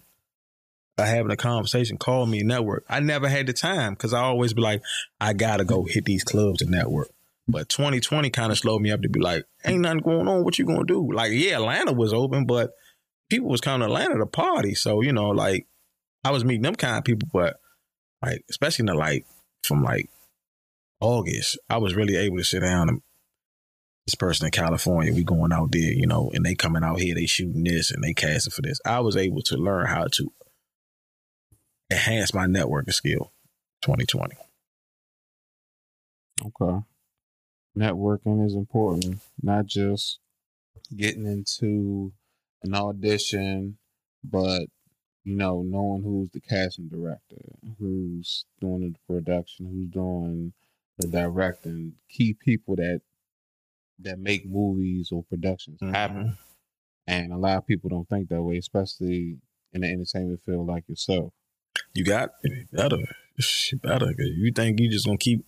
or 0.99 1.05
having 1.05 1.31
a 1.31 1.37
conversation, 1.37 1.99
call 1.99 2.27
me 2.27 2.43
network. 2.43 2.85
I 2.89 3.01
never 3.01 3.29
had 3.29 3.47
the 3.47 3.53
time 3.53 3.95
because 3.95 4.15
I 4.15 4.21
always 4.21 4.55
be 4.55 4.63
like, 4.63 4.83
I 5.21 5.35
gotta 5.35 5.65
go 5.65 5.85
hit 5.85 6.05
these 6.05 6.25
clubs 6.25 6.63
and 6.63 6.71
network. 6.71 7.11
But 7.47 7.69
2020 7.69 8.31
kind 8.31 8.53
of 8.53 8.59
slowed 8.59 8.81
me 8.81 8.91
up 8.91 9.03
to 9.03 9.09
be 9.09 9.21
like, 9.21 9.45
ain't 9.65 9.83
nothing 9.83 10.01
going 10.01 10.29
on. 10.29 10.45
What 10.45 10.59
you 10.59 10.65
gonna 10.65 10.85
do? 10.85 11.13
Like, 11.13 11.33
yeah, 11.33 11.57
Atlanta 11.57 11.93
was 11.93 12.13
open, 12.13 12.47
but 12.47 12.73
people 13.29 13.49
was 13.49 13.61
coming 13.61 13.81
to 13.81 13.93
Atlanta 13.93 14.19
to 14.19 14.27
party. 14.27 14.75
So, 14.75 15.01
you 15.01 15.13
know, 15.13 15.31
like 15.31 15.67
I 16.25 16.31
was 16.31 16.45
meeting 16.45 16.63
them 16.63 16.75
kind 16.75 16.99
of 16.99 17.05
people, 17.05 17.29
but 17.33 17.59
like, 18.23 18.45
especially 18.51 18.85
in 18.85 18.87
the 18.87 18.95
like 18.95 19.27
from 19.63 19.83
like 19.83 20.11
August, 21.01 21.59
I 21.69 21.79
was 21.79 21.95
really 21.95 22.17
able 22.17 22.39
to 22.39 22.45
sit 22.45 22.61
down 22.61 22.89
and 22.89 23.03
this 24.07 24.15
person 24.15 24.47
in 24.47 24.51
California, 24.51 25.15
we 25.15 25.25
going 25.25 25.53
out 25.53 25.73
there, 25.73 25.93
you 25.93 26.07
know, 26.07 26.31
and 26.35 26.45
they 26.45 26.55
coming 26.55 26.85
out 26.85 27.01
here, 27.01 27.15
they 27.15 27.27
shooting 27.27 27.65
this 27.65 27.91
and 27.91 28.05
they 28.05 28.13
casting 28.13 28.51
for 28.51 28.61
this. 28.61 28.79
I 28.85 29.01
was 29.01 29.17
able 29.17 29.41
to 29.43 29.57
learn 29.57 29.87
how 29.87 30.07
to 30.13 30.33
enhance 31.91 32.35
my 32.35 32.47
networking 32.47 32.93
skill 32.93 33.33
2020. 33.83 34.37
Okay. 36.45 36.85
Networking 37.77 38.45
is 38.45 38.55
important, 38.55 39.21
not 39.43 39.67
just 39.67 40.19
getting 40.95 41.27
into 41.27 42.13
an 42.65 42.75
audition, 42.75 43.77
but 44.25 44.67
you 45.25 45.37
know, 45.37 45.63
knowing 45.67 46.03
who's 46.03 46.31
the 46.31 46.41
casting 46.41 46.89
director, 46.89 47.37
who's 47.79 48.45
doing 48.61 48.93
the 48.93 49.15
production, 49.15 49.67
who's 49.67 49.89
doing 49.89 50.53
the 50.99 51.09
directing, 51.09 51.95
key 52.11 52.35
people 52.35 52.77
that 52.77 53.01
that 54.01 54.19
make 54.19 54.47
movies 54.47 55.11
or 55.13 55.23
productions 55.23 55.81
mm-hmm. 55.81 55.95
happen. 55.95 56.37
And 57.07 57.33
a 57.33 57.37
lot 57.37 57.59
of 57.59 57.67
people 57.67 57.91
don't 57.91 58.09
think 58.09 58.29
that 58.29 58.43
way, 58.43 58.57
especially 58.57 59.37
in 59.73 59.83
the 59.83 59.89
entertainment 59.89 60.41
field 60.45 60.67
like 60.67 60.89
yourself. 60.89 61.33
You 61.93 62.05
got 62.05 62.31
better, 62.73 62.99
better. 63.83 64.13
You 64.19 64.53
think 64.53 64.81
you 64.81 64.91
just 64.91 65.07
gonna 65.07 65.19
keep 65.19 65.45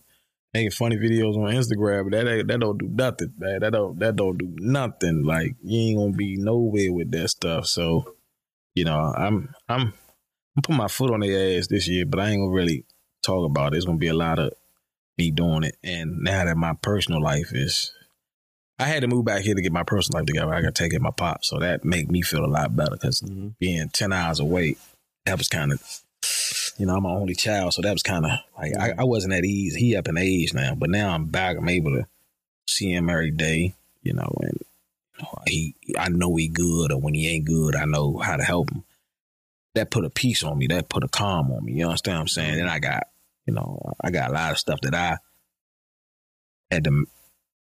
making 0.53 0.71
funny 0.71 0.97
videos 0.97 1.35
on 1.35 1.53
Instagram, 1.53 2.09
but 2.09 2.25
that 2.25 2.47
that 2.47 2.59
don't 2.59 2.77
do 2.77 2.87
nothing, 2.89 3.33
man. 3.37 3.59
That 3.61 3.73
don't 3.73 3.99
that 3.99 4.15
don't 4.15 4.37
do 4.37 4.53
nothing. 4.57 5.23
Like 5.23 5.55
you 5.63 5.79
ain't 5.89 5.97
gonna 5.97 6.13
be 6.13 6.37
nowhere 6.37 6.93
with 6.93 7.11
that 7.11 7.29
stuff. 7.29 7.67
So, 7.67 8.15
you 8.75 8.85
know, 8.85 8.97
I'm 8.97 9.53
I'm 9.67 9.93
I'm 10.55 10.61
putting 10.63 10.77
my 10.77 10.87
foot 10.87 11.11
on 11.11 11.21
their 11.21 11.57
ass 11.57 11.67
this 11.67 11.87
year, 11.87 12.05
but 12.05 12.19
I 12.19 12.29
ain't 12.29 12.41
gonna 12.41 12.51
really 12.51 12.85
talk 13.23 13.45
about 13.45 13.73
it. 13.73 13.77
It's 13.77 13.85
gonna 13.85 13.97
be 13.97 14.07
a 14.07 14.13
lot 14.13 14.39
of 14.39 14.53
me 15.17 15.31
doing 15.31 15.63
it. 15.63 15.77
And 15.83 16.19
now 16.19 16.45
that 16.45 16.57
my 16.57 16.73
personal 16.81 17.21
life 17.21 17.51
is 17.53 17.91
I 18.79 18.85
had 18.85 19.01
to 19.01 19.07
move 19.07 19.25
back 19.25 19.41
here 19.41 19.55
to 19.55 19.61
get 19.61 19.71
my 19.71 19.83
personal 19.83 20.19
life 20.19 20.27
together. 20.27 20.53
I 20.53 20.61
got 20.61 20.75
to 20.75 20.83
take 20.83 20.91
care 20.91 20.97
of 20.97 21.03
my 21.03 21.11
pop, 21.11 21.43
so 21.43 21.57
that 21.59 21.83
made 21.83 22.11
me 22.11 22.21
feel 22.21 22.45
a 22.45 22.47
lot 22.47 22.75
better 22.75 22.91
because 22.91 23.21
mm-hmm. 23.21 23.49
being 23.59 23.89
ten 23.89 24.13
hours 24.13 24.39
away, 24.39 24.75
that 25.25 25.37
was 25.37 25.47
kind 25.47 25.71
of, 25.71 25.81
you 26.77 26.85
know, 26.85 26.95
I'm 26.95 27.03
my 27.03 27.09
only 27.09 27.33
child, 27.33 27.73
so 27.73 27.81
that 27.81 27.91
was 27.91 28.03
kind 28.03 28.25
of 28.25 28.31
like 28.57 28.73
I, 28.77 28.93
I, 28.99 29.03
wasn't 29.03 29.33
at 29.33 29.45
ease. 29.45 29.75
He 29.75 29.95
up 29.95 30.07
in 30.07 30.17
age 30.17 30.53
now, 30.53 30.75
but 30.75 30.89
now 30.89 31.13
I'm 31.13 31.25
back. 31.25 31.57
I'm 31.57 31.69
able 31.69 31.91
to 31.91 32.05
see 32.67 32.93
him 32.93 33.09
every 33.09 33.31
day, 33.31 33.73
you 34.03 34.13
know, 34.13 34.31
and 34.41 34.59
you 35.17 35.23
know, 35.23 35.39
he, 35.47 35.75
I 35.97 36.09
know 36.09 36.35
he 36.35 36.47
good, 36.47 36.91
or 36.91 36.99
when 36.99 37.15
he 37.15 37.27
ain't 37.27 37.45
good, 37.45 37.75
I 37.75 37.85
know 37.85 38.17
how 38.17 38.35
to 38.35 38.43
help 38.43 38.71
him. 38.71 38.83
That 39.73 39.91
put 39.91 40.05
a 40.05 40.09
peace 40.09 40.43
on 40.43 40.57
me. 40.57 40.67
That 40.67 40.89
put 40.89 41.03
a 41.03 41.07
calm 41.07 41.51
on 41.51 41.65
me. 41.65 41.73
You 41.73 41.85
understand 41.85 42.17
what 42.17 42.21
I'm 42.21 42.27
saying? 42.27 42.59
And 42.59 42.69
I 42.69 42.79
got, 42.79 43.07
you 43.45 43.53
know, 43.53 43.93
I 44.01 44.11
got 44.11 44.29
a 44.29 44.33
lot 44.33 44.51
of 44.51 44.57
stuff 44.57 44.81
that 44.81 44.95
I 44.95 45.17
had 46.69 46.83
to 46.83 47.05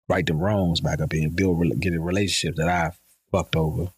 right 0.09 0.25
the 0.25 0.33
wrongs 0.33 0.81
back 0.81 1.01
up 1.01 1.11
and 1.11 1.35
build 1.35 1.79
get 1.79 1.93
a 1.93 1.99
relationship 1.99 2.55
that 2.55 2.69
I 2.69 2.91
fucked 3.31 3.55
over 3.55 3.91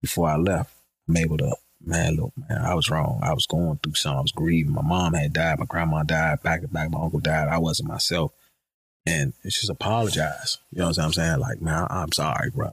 before 0.00 0.28
I 0.28 0.36
left. 0.36 0.72
I'm 1.08 1.16
able 1.16 1.38
to 1.38 1.54
man, 1.86 2.16
look, 2.16 2.32
man, 2.48 2.62
I 2.62 2.74
was 2.74 2.90
wrong. 2.90 3.20
I 3.22 3.34
was 3.34 3.46
going 3.46 3.78
through 3.82 3.94
something. 3.94 4.18
I 4.18 4.22
was 4.22 4.32
grieving. 4.32 4.72
My 4.72 4.82
mom 4.82 5.14
had 5.14 5.32
died. 5.32 5.58
My 5.58 5.66
grandma 5.66 6.02
died. 6.02 6.42
Back 6.42 6.62
to 6.62 6.68
back, 6.68 6.90
my 6.90 7.00
uncle 7.00 7.20
died. 7.20 7.48
I 7.48 7.58
wasn't 7.58 7.88
myself. 7.88 8.32
And 9.06 9.34
it's 9.42 9.60
just 9.60 9.70
apologize. 9.70 10.58
You 10.70 10.80
know 10.80 10.88
what 10.88 10.98
I'm 10.98 11.12
saying? 11.12 11.38
Like, 11.38 11.60
man, 11.60 11.86
I'm 11.90 12.12
sorry, 12.12 12.50
bro. 12.50 12.70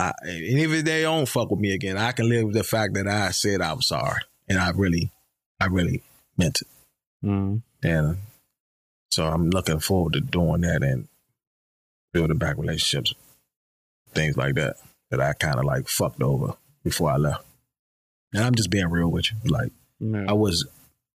I, 0.00 0.12
and 0.22 0.58
if 0.58 0.84
they 0.84 1.02
don't 1.02 1.28
fuck 1.28 1.50
with 1.50 1.60
me 1.60 1.74
again, 1.74 1.96
I 1.96 2.12
can 2.12 2.28
live 2.28 2.46
with 2.46 2.54
the 2.54 2.64
fact 2.64 2.94
that 2.94 3.06
I 3.06 3.30
said 3.30 3.60
I 3.60 3.72
was 3.72 3.88
sorry. 3.88 4.22
And 4.48 4.58
I 4.58 4.70
really, 4.70 5.12
I 5.60 5.66
really 5.66 6.02
meant 6.36 6.60
it. 6.62 6.68
Mm. 7.26 7.62
And 7.82 8.16
so 9.10 9.26
I'm 9.26 9.50
looking 9.50 9.80
forward 9.80 10.14
to 10.14 10.20
doing 10.20 10.62
that 10.62 10.82
and 10.82 11.08
building 12.12 12.38
back 12.38 12.56
relationships, 12.56 13.14
things 14.12 14.36
like 14.36 14.54
that, 14.54 14.76
that 15.10 15.20
I 15.20 15.32
kind 15.34 15.58
of 15.58 15.64
like 15.64 15.88
fucked 15.88 16.22
over 16.22 16.54
before 16.82 17.10
I 17.10 17.16
left. 17.16 17.44
And 18.32 18.44
I'm 18.44 18.54
just 18.54 18.70
being 18.70 18.88
real 18.90 19.08
with 19.10 19.30
you. 19.32 19.38
Like, 19.50 19.72
Yeah. 20.00 20.26
I 20.28 20.32
was 20.32 20.66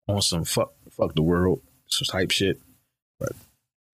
on 0.08 0.22
some 0.22 0.44
fuck, 0.44 0.72
fuck 0.90 1.14
the 1.14 1.22
world, 1.22 1.60
some 1.86 2.06
type 2.06 2.30
shit. 2.30 2.60
But 3.18 3.32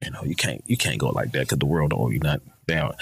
you 0.04 0.10
know, 0.10 0.22
you 0.24 0.34
can't, 0.36 0.62
you 0.66 0.76
can't 0.76 0.98
go 0.98 1.08
like 1.08 1.32
that 1.32 1.40
because 1.40 1.58
the 1.58 1.66
world 1.66 1.90
don't 1.90 2.00
owe 2.00 2.10
you 2.10 2.18
nothing. 2.20 2.52
Damn, 2.66 2.92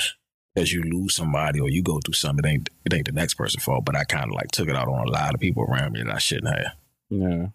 as 0.57 0.73
you 0.73 0.83
lose 0.83 1.15
somebody 1.15 1.61
or 1.61 1.69
you 1.69 1.83
go 1.83 1.99
through 2.01 2.15
something, 2.15 2.45
it 2.45 2.49
ain't, 2.49 2.71
it 2.85 2.95
ain't 2.95 3.07
the 3.07 3.13
next 3.13 3.35
person's 3.35 3.65
fault. 3.65 3.85
But 3.85 3.97
I 3.97 4.05
kind 4.05 4.27
of 4.27 4.33
like 4.33 4.53
took 4.53 4.69
it 4.69 4.77
out 4.77 4.89
on 4.89 5.09
a 5.09 5.11
lot 5.11 5.35
of 5.35 5.41
people 5.41 5.65
around 5.65 5.93
me 5.93 6.03
that 6.03 6.15
I 6.15 6.19
shouldn't 6.19 6.57
have. 6.57 6.73
Yeah. 7.11 7.47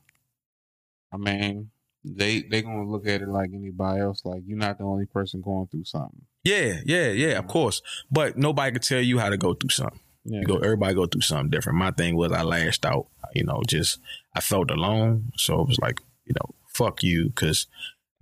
I 1.12 1.18
mean, 1.18 1.72
they 2.04 2.42
they 2.42 2.62
gonna 2.62 2.90
look 2.90 3.08
at 3.08 3.22
it 3.22 3.28
like 3.28 3.50
anybody 3.54 4.02
else. 4.02 4.22
Like 4.24 4.44
you're 4.46 4.58
not 4.58 4.78
the 4.78 4.84
only 4.84 5.06
person 5.06 5.42
going 5.42 5.68
through 5.68 5.86
something. 5.86 6.22
Yeah, 6.44 6.80
yeah, 6.86 7.10
yeah, 7.10 7.38
of 7.40 7.48
course. 7.48 7.82
But 8.12 8.38
nobody 8.38 8.72
could 8.74 8.84
tell 8.84 9.02
you 9.02 9.20
how 9.20 9.30
to 9.30 9.38
go 9.38 9.54
through 9.54 9.72
something. 9.72 10.00
Yeah. 10.26 10.40
You 10.42 10.46
go, 10.46 10.58
everybody 10.58 10.94
go 10.94 11.06
through 11.08 11.22
something 11.22 11.50
different. 11.50 11.80
My 11.80 11.92
thing 11.92 12.16
was 12.16 12.32
I 12.32 12.44
lashed 12.44 12.86
out. 12.86 13.08
You 13.34 13.44
know, 13.46 13.62
just 13.68 14.00
I 14.36 14.42
felt 14.42 14.70
alone, 14.72 15.32
so 15.38 15.62
it 15.62 15.68
was 15.68 15.80
like, 15.80 16.02
you 16.26 16.34
know, 16.34 16.56
fuck 16.68 17.04
you, 17.04 17.30
because 17.30 17.68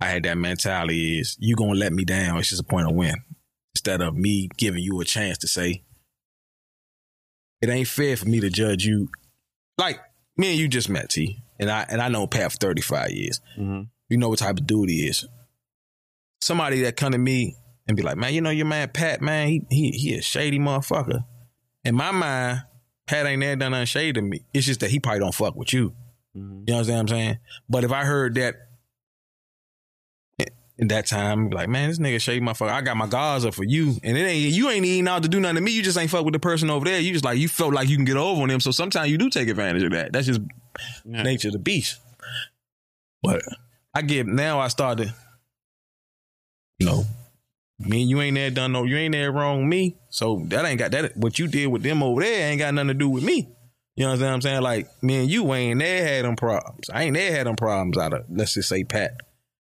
I 0.00 0.06
had 0.08 0.22
that 0.24 0.38
mentality: 0.38 1.18
is 1.18 1.36
you 1.40 1.56
gonna 1.56 1.74
let 1.74 1.92
me 1.92 2.04
down? 2.04 2.38
It's 2.38 2.50
just 2.50 2.60
a 2.62 2.64
point 2.64 2.88
of 2.88 2.94
win. 2.94 3.14
Instead 3.74 4.00
of 4.00 4.14
me 4.16 4.48
giving 4.56 4.82
you 4.82 5.00
a 5.00 5.04
chance 5.04 5.38
to 5.38 5.48
say, 5.48 5.82
it 7.60 7.68
ain't 7.68 7.88
fair 7.88 8.16
for 8.16 8.26
me 8.28 8.40
to 8.40 8.50
judge 8.50 8.84
you. 8.84 9.08
Like 9.76 9.98
me 10.36 10.50
and 10.50 10.58
you 10.58 10.68
just 10.68 10.88
met, 10.88 11.10
T, 11.10 11.42
and 11.58 11.70
I 11.70 11.86
and 11.88 12.00
I 12.00 12.08
know 12.08 12.26
Pat 12.26 12.52
for 12.52 12.58
thirty 12.58 12.82
five 12.82 13.10
years. 13.10 13.40
hmm 13.56 13.82
You 14.08 14.16
know 14.18 14.28
what 14.28 14.38
type 14.38 14.58
of 14.58 14.66
dude 14.66 14.88
he 14.90 15.06
is. 15.08 15.26
Somebody 16.40 16.82
that 16.82 16.96
come 16.96 17.12
to 17.12 17.18
me 17.18 17.56
and 17.86 17.96
be 17.96 18.02
like, 18.02 18.16
man, 18.16 18.32
you 18.34 18.40
know 18.40 18.50
your 18.50 18.66
man 18.66 18.88
Pat, 18.90 19.20
man, 19.20 19.48
he 19.48 19.62
he 19.70 19.90
he 19.90 20.14
a 20.14 20.22
shady 20.22 20.58
motherfucker. 20.58 21.24
In 21.84 21.94
my 21.94 22.10
mind, 22.10 22.62
Pat 23.06 23.26
ain't 23.26 23.40
never 23.40 23.56
done 23.56 23.72
nothing 23.72 23.86
shady 23.86 24.12
to 24.14 24.22
me. 24.22 24.44
It's 24.52 24.66
just 24.66 24.80
that 24.80 24.90
he 24.90 25.00
probably 25.00 25.20
don't 25.20 25.34
fuck 25.34 25.56
with 25.56 25.72
you. 25.72 25.94
hmm 26.34 26.64
You 26.66 26.74
know 26.74 26.80
what 26.80 26.90
I'm 26.90 27.08
saying? 27.08 27.38
But 27.68 27.84
if 27.84 27.92
I 27.92 28.04
heard 28.04 28.34
that 28.34 28.54
in 30.80 30.88
that 30.88 31.06
time, 31.06 31.50
like, 31.50 31.68
man, 31.68 31.88
this 31.88 31.98
nigga 31.98 32.20
shady 32.20 32.40
motherfucker. 32.40 32.70
I 32.70 32.82
got 32.82 32.96
my 32.96 33.08
guards 33.08 33.44
up 33.44 33.52
for 33.54 33.64
you, 33.64 33.96
and 34.04 34.16
it 34.16 34.20
ain't 34.20 34.52
you 34.54 34.70
ain't 34.70 34.84
even 34.84 35.08
out 35.08 35.24
to 35.24 35.28
do 35.28 35.40
nothing 35.40 35.56
to 35.56 35.60
me. 35.60 35.72
You 35.72 35.82
just 35.82 35.98
ain't 35.98 36.08
fuck 36.10 36.24
with 36.24 36.34
the 36.34 36.38
person 36.38 36.70
over 36.70 36.84
there. 36.84 37.00
You 37.00 37.12
just 37.12 37.24
like 37.24 37.38
you 37.38 37.48
felt 37.48 37.74
like 37.74 37.88
you 37.88 37.96
can 37.96 38.04
get 38.04 38.16
over 38.16 38.42
on 38.42 38.48
them. 38.48 38.60
So 38.60 38.70
sometimes 38.70 39.10
you 39.10 39.18
do 39.18 39.28
take 39.28 39.48
advantage 39.48 39.82
of 39.82 39.90
that. 39.90 40.12
That's 40.12 40.26
just 40.26 40.40
Yeah. 41.04 41.22
nature 41.24 41.48
of 41.48 41.52
the 41.54 41.58
beast. 41.58 41.98
But 43.22 43.42
I 43.92 44.02
get 44.02 44.28
now 44.28 44.60
I 44.60 44.68
started, 44.68 45.12
you 46.78 46.86
know, 46.86 47.04
me 47.78 48.02
you 48.02 48.20
ain't 48.20 48.34
there 48.34 48.50
done 48.50 48.72
no, 48.72 48.84
you 48.84 48.96
ain't 48.96 49.12
there 49.12 49.32
wrong 49.32 49.68
me. 49.68 49.96
So 50.10 50.42
that 50.46 50.64
ain't 50.64 50.78
got 50.78 50.90
that. 50.92 51.16
What 51.16 51.38
you 51.38 51.46
did 51.46 51.68
with 51.68 51.82
them 51.82 52.02
over 52.02 52.22
there 52.22 52.50
ain't 52.50 52.58
got 52.58 52.74
nothing 52.74 52.88
to 52.88 52.94
do 52.94 53.08
with 53.08 53.22
me. 53.22 53.48
You 53.96 54.04
know 54.04 54.12
what 54.12 54.22
I'm 54.22 54.40
saying? 54.40 54.62
Like 54.62 54.88
me 55.02 55.16
and 55.16 55.30
you 55.30 55.52
ain't 55.54 55.80
there 55.80 56.06
had 56.06 56.24
them 56.24 56.36
problems. 56.36 56.88
I 56.90 57.04
ain't 57.04 57.14
there 57.14 57.32
had 57.32 57.46
them 57.46 57.56
problems 57.56 57.98
out 57.98 58.12
of 58.12 58.24
let's 58.30 58.54
just 58.54 58.68
say 58.68 58.84
Pat. 58.84 59.12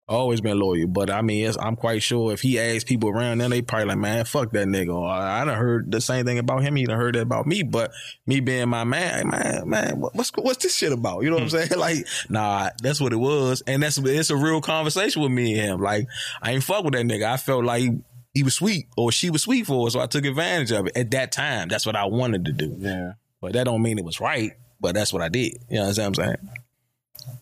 Always 0.06 0.42
been 0.42 0.60
loyal, 0.60 0.88
but 0.88 1.10
I 1.10 1.22
mean, 1.22 1.50
I'm 1.58 1.78
quite 1.78 2.04
sure 2.04 2.34
if 2.34 2.42
he 2.42 2.60
asked 2.60 2.88
people 2.88 3.10
around, 3.10 3.38
then 3.38 3.52
they 3.52 3.62
probably 3.62 3.86
like, 3.88 4.00
man, 4.00 4.26
fuck 4.26 4.52
that 4.52 4.68
nigga. 4.68 4.94
Or 4.94 5.08
I, 5.08 5.42
I 5.42 5.46
done 5.46 5.58
heard 5.58 5.90
the 5.90 6.02
same 6.02 6.26
thing 6.26 6.40
about 6.40 6.62
him. 6.62 6.76
He 6.76 6.86
done 6.86 6.98
heard 6.98 7.16
that 7.16 7.22
about 7.22 7.48
me. 7.48 7.64
But 7.64 7.94
me 8.28 8.42
being 8.42 8.68
my 8.68 8.84
man, 8.84 9.30
man, 9.30 9.70
man, 9.70 10.00
what- 10.02 10.14
what's 10.14 10.32
what's 10.36 10.62
this 10.62 10.76
shit 10.76 10.92
about? 10.92 11.24
You 11.24 11.30
know 11.30 11.38
what 11.38 11.44
I'm 11.44 11.50
hmm. 11.50 11.68
saying? 11.68 11.70
Like, 11.80 12.06
nah, 12.30 12.70
that's 12.82 13.00
what 13.00 13.14
it 13.14 13.18
was, 13.18 13.62
and 13.66 13.82
that's 13.82 13.98
it's 13.98 14.30
a 14.30 14.36
real 14.36 14.60
conversation 14.60 15.22
with 15.22 15.32
me 15.32 15.58
and 15.58 15.70
him. 15.70 15.82
Like, 15.82 16.08
I 16.42 16.52
ain't 16.52 16.64
fuck 16.64 16.84
with 16.84 16.94
that 16.94 17.06
nigga. 17.06 17.24
I 17.24 17.38
felt 17.38 17.64
like 17.64 17.82
he, 17.82 17.92
he 18.34 18.44
was 18.44 18.56
sweet 18.56 18.88
or 18.98 19.12
she 19.12 19.30
was 19.30 19.44
sweet 19.44 19.66
for 19.66 19.88
us, 19.88 19.94
so 19.94 20.02
I 20.02 20.08
took 20.08 20.26
advantage 20.26 20.72
of 20.72 20.88
it 20.88 20.98
at 20.98 21.12
that 21.12 21.32
time. 21.32 21.70
That's 21.70 21.86
what 21.86 21.96
I 21.96 22.06
wanted 22.06 22.44
to 22.46 22.52
do, 22.52 22.76
Yeah. 22.78 23.14
but 23.40 23.54
that 23.54 23.64
don't 23.64 23.82
mean 23.82 23.98
it 24.00 24.06
was 24.06 24.20
right. 24.20 24.52
But 24.82 24.96
that's 24.96 25.14
what 25.14 25.22
I 25.22 25.30
did. 25.30 25.60
You 25.70 25.78
know 25.78 25.88
what 25.88 25.98
I'm 25.98 26.14
saying? 26.14 26.36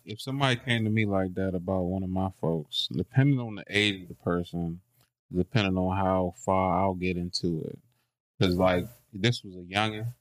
If 0.05 0.21
somebody 0.21 0.55
came 0.57 0.83
to 0.83 0.89
me 0.89 1.05
like 1.05 1.33
that 1.35 1.55
about 1.55 1.81
one 1.83 2.03
of 2.03 2.09
my 2.09 2.29
folks, 2.39 2.87
depending 2.91 3.39
on 3.39 3.55
the 3.55 3.63
age 3.69 4.03
of 4.03 4.07
the 4.09 4.15
person, 4.15 4.81
depending 5.35 5.77
on 5.77 5.95
how 5.95 6.33
far 6.37 6.79
I'll 6.79 6.93
get 6.93 7.17
into 7.17 7.63
it, 7.65 7.79
because 8.37 8.55
like 8.55 8.85
this 9.13 9.43
was 9.43 9.55
a 9.55 9.73
youngin, 9.73 10.13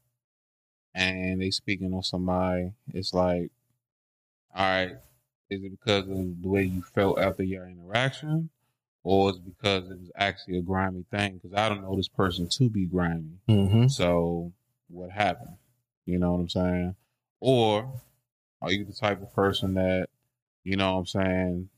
and 0.95 1.41
they 1.41 1.51
speaking 1.51 1.95
on 1.95 2.03
somebody, 2.03 2.73
it's 2.93 3.15
like, 3.15 3.51
all 4.55 4.65
right, 4.65 4.97
is 5.49 5.63
it 5.63 5.71
because 5.71 6.09
of 6.09 6.43
the 6.43 6.49
way 6.49 6.65
you 6.65 6.83
felt 6.83 7.19
after 7.19 7.43
your 7.43 7.67
interaction, 7.67 8.51
or 9.03 9.31
is 9.31 9.37
it 9.37 9.45
because 9.45 9.91
it 9.91 9.99
was 9.99 10.11
actually 10.17 10.59
a 10.59 10.63
grimy 10.63 11.05
thing? 11.11 11.41
Because 11.43 11.57
I 11.57 11.69
don't 11.69 11.83
know 11.83 11.97
this 11.97 12.09
person 12.09 12.49
to 12.49 12.69
be 12.69 12.87
grimy. 12.87 13.39
Mm-hmm. 13.49 13.89
So 13.89 14.53
what 14.89 15.11
happened? 15.11 15.57
You 16.07 16.19
know 16.19 16.33
what 16.33 16.41
I'm 16.41 16.49
saying? 16.49 16.97
Or 17.41 17.93
are 18.63 18.73
you 18.73 18.85
the 18.85 18.93
type 18.93 19.23
of 19.23 19.33
person 19.33 19.75
that, 19.75 20.09
you 20.65 20.77
know 20.77 20.93
what 20.93 20.99
I'm 21.01 21.07
saying, 21.07 21.69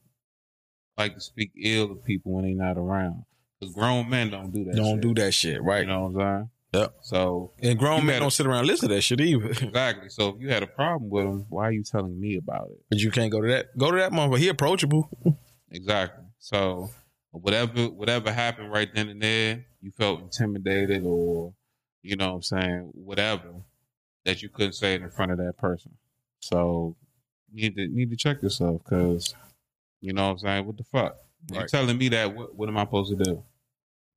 like 0.99 1.15
to 1.15 1.21
speak 1.21 1.53
ill 1.63 1.93
of 1.93 2.05
people 2.05 2.33
when 2.33 2.45
they 2.45 2.53
not 2.55 2.77
around? 2.77 3.25
Because 3.61 3.75
grown 3.75 4.09
men 4.11 4.31
don't 4.31 4.51
do 4.51 4.65
that. 4.65 4.75
Don't 4.75 4.97
shit, 4.97 5.01
do 5.03 5.15
that 5.15 5.33
shit, 5.33 5.63
right? 5.63 5.83
You 5.83 5.87
know 5.87 6.09
what 6.09 6.23
I'm 6.23 6.37
saying? 6.37 6.51
Yep. 6.75 6.95
So 7.03 7.53
And 7.63 7.79
grown 7.79 8.07
men 8.07 8.21
don't 8.21 8.31
sit 8.31 8.47
around 8.47 8.61
and 8.61 8.67
listen 8.67 8.89
to 8.89 8.95
that 8.95 9.03
shit 9.03 9.21
either. 9.21 9.47
exactly. 9.51 10.09
So 10.09 10.29
if 10.29 10.41
you 10.41 10.49
had 10.49 10.63
a 10.63 10.67
problem 10.67 11.11
with 11.11 11.27
him, 11.27 11.47
why 11.51 11.69
are 11.69 11.73
you 11.73 11.85
telling 11.85 12.19
me 12.19 12.37
about 12.37 12.69
it? 12.71 12.81
but 12.89 12.99
you 12.99 13.11
can't 13.11 13.31
go 13.31 13.41
to 13.41 13.49
that. 13.49 13.77
Go 13.77 13.91
to 13.91 13.99
that 13.99 14.11
motherfucker. 14.11 14.39
He 14.39 14.49
approachable. 14.49 15.11
Exactly. 15.71 16.25
So 16.39 16.91
whatever 17.31 17.87
whatever 17.87 18.33
happened 18.33 18.73
right 18.73 18.89
then 18.95 19.09
and 19.09 19.23
there, 19.23 19.65
you 19.81 19.91
felt 19.91 20.21
intimidated 20.23 21.05
or 21.05 21.55
you 22.03 22.17
know 22.17 22.29
what 22.31 22.37
I'm 22.37 22.43
saying, 22.43 22.91
whatever 22.95 23.53
that 24.25 24.43
you 24.43 24.49
couldn't 24.49 24.73
say 24.73 24.95
it 24.95 25.03
in 25.03 25.11
front 25.11 25.33
of 25.33 25.39
that 25.39 25.57
person. 25.59 25.93
So 26.43 26.97
you 27.53 27.63
need 27.63 27.77
to 27.77 27.89
need 27.89 28.11
to 28.11 28.17
check 28.17 28.43
yourself 28.43 28.83
because 28.85 29.35
you 30.01 30.13
know 30.13 30.25
what 30.27 30.33
I'm 30.33 30.39
saying, 30.39 30.67
what 30.67 30.77
the 30.77 30.85
fuck? 30.85 31.17
You 31.51 31.61
Right. 31.61 31.69
telling 31.69 31.97
me 31.99 32.09
that 32.11 32.35
what, 32.35 32.55
what 32.55 32.69
am 32.69 32.77
I 32.77 32.83
supposed 32.85 33.17
to 33.17 33.25
do? 33.25 33.43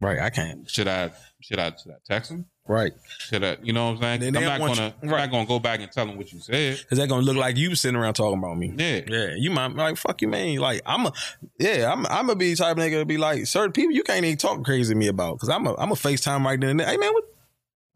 Right. 0.01 0.19
I 0.19 0.29
can't. 0.29 0.69
Should 0.69 0.87
I 0.87 1.11
should 1.41 1.59
I 1.59 1.71
should 1.75 1.91
I 1.91 1.95
text 2.05 2.31
him? 2.31 2.45
Right. 2.67 2.91
Should 3.19 3.43
I 3.43 3.57
you 3.63 3.71
know 3.73 3.91
what 3.91 4.03
I'm 4.03 4.19
saying? 4.21 4.35
I'm 4.35 4.43
not 4.43 4.59
gonna 4.59 4.87
you- 4.87 4.93
I'm 5.03 5.09
not 5.09 5.31
gonna 5.31 5.45
go 5.45 5.59
back 5.59 5.79
and 5.81 5.91
tell 5.91 6.07
him 6.07 6.17
what 6.17 6.31
you 6.33 6.39
said. 6.39 6.83
Cause 6.89 6.97
that 6.97 7.07
gonna 7.07 7.21
look 7.21 7.37
like 7.37 7.55
you 7.57 7.75
sitting 7.75 7.95
around 7.95 8.15
talking 8.15 8.37
about 8.39 8.57
me. 8.57 8.73
Yeah. 8.75 9.01
Yeah, 9.07 9.33
you 9.37 9.51
might 9.51 9.67
like 9.75 9.97
fuck 9.97 10.21
you, 10.21 10.27
man. 10.27 10.57
Like 10.57 10.81
I'm 10.85 11.05
a, 11.05 11.13
yeah, 11.59 11.91
I'm 11.91 12.05
I'm 12.07 12.27
gonna 12.27 12.35
be 12.35 12.55
type 12.55 12.75
of 12.77 12.83
nigga 12.83 12.99
to 12.99 13.05
be 13.05 13.17
like 13.17 13.45
certain 13.47 13.71
people 13.71 13.93
you 13.93 14.03
can't 14.03 14.25
even 14.25 14.37
talk 14.37 14.63
crazy 14.65 14.93
to 14.93 14.97
me 14.99 15.07
about. 15.07 15.39
Cause 15.39 15.49
I'm 15.49 15.65
a 15.67 15.75
I'm 15.77 15.91
a 15.91 15.95
FaceTime 15.95 16.43
right 16.43 16.59
then 16.59 16.71
and 16.71 16.79
there. 16.81 16.87
Hey 16.87 16.97
man, 16.97 17.13
what 17.13 17.23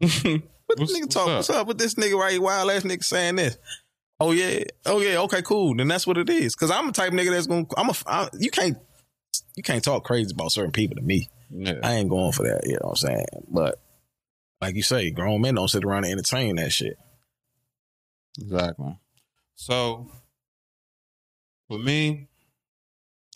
what 0.00 0.78
What's- 0.78 0.92
this 0.92 0.98
nigga 0.98 1.02
what's 1.02 1.14
talk? 1.14 1.28
up? 1.28 1.36
What's 1.36 1.50
up 1.50 1.66
with 1.66 1.78
this 1.78 1.94
nigga 1.94 2.16
right? 2.18 2.40
Wild 2.40 2.70
ass 2.70 2.82
nigga 2.84 3.04
saying 3.04 3.36
this. 3.36 3.58
Oh 4.20 4.32
yeah, 4.32 4.64
oh 4.86 5.00
yeah, 5.00 5.18
okay, 5.20 5.40
cool. 5.42 5.74
Then 5.74 5.88
that's 5.88 6.06
what 6.06 6.18
it 6.18 6.28
is. 6.28 6.54
Cause 6.54 6.70
I'm 6.70 6.88
a 6.88 6.92
type 6.92 7.08
of 7.12 7.14
nigga 7.18 7.30
that's 7.30 7.46
gonna 7.46 7.66
I'm 7.76 7.88
a 7.88 7.94
I, 8.06 8.28
you 8.38 8.50
can't 8.50 8.76
you 9.56 9.62
can't 9.62 9.82
talk 9.82 10.04
crazy 10.04 10.32
about 10.34 10.52
certain 10.52 10.72
people 10.72 10.96
to 10.96 11.02
me. 11.02 11.30
yeah. 11.50 11.80
I 11.82 11.94
ain't 11.94 12.10
going 12.10 12.32
for 12.32 12.42
that. 12.44 12.60
You 12.64 12.74
know 12.74 12.78
what 12.82 12.90
I'm 12.90 12.96
saying? 13.08 13.26
But 13.48 13.80
like 14.60 14.74
you 14.76 14.82
say, 14.82 15.10
grown 15.10 15.40
men 15.40 15.54
don't 15.54 15.68
sit 15.68 15.84
around 15.84 16.04
and 16.04 16.12
entertain 16.12 16.56
that 16.56 16.70
shit. 16.70 16.98
Exactly. 18.38 18.98
So 19.54 20.10
for 21.68 21.78
me, 21.78 22.28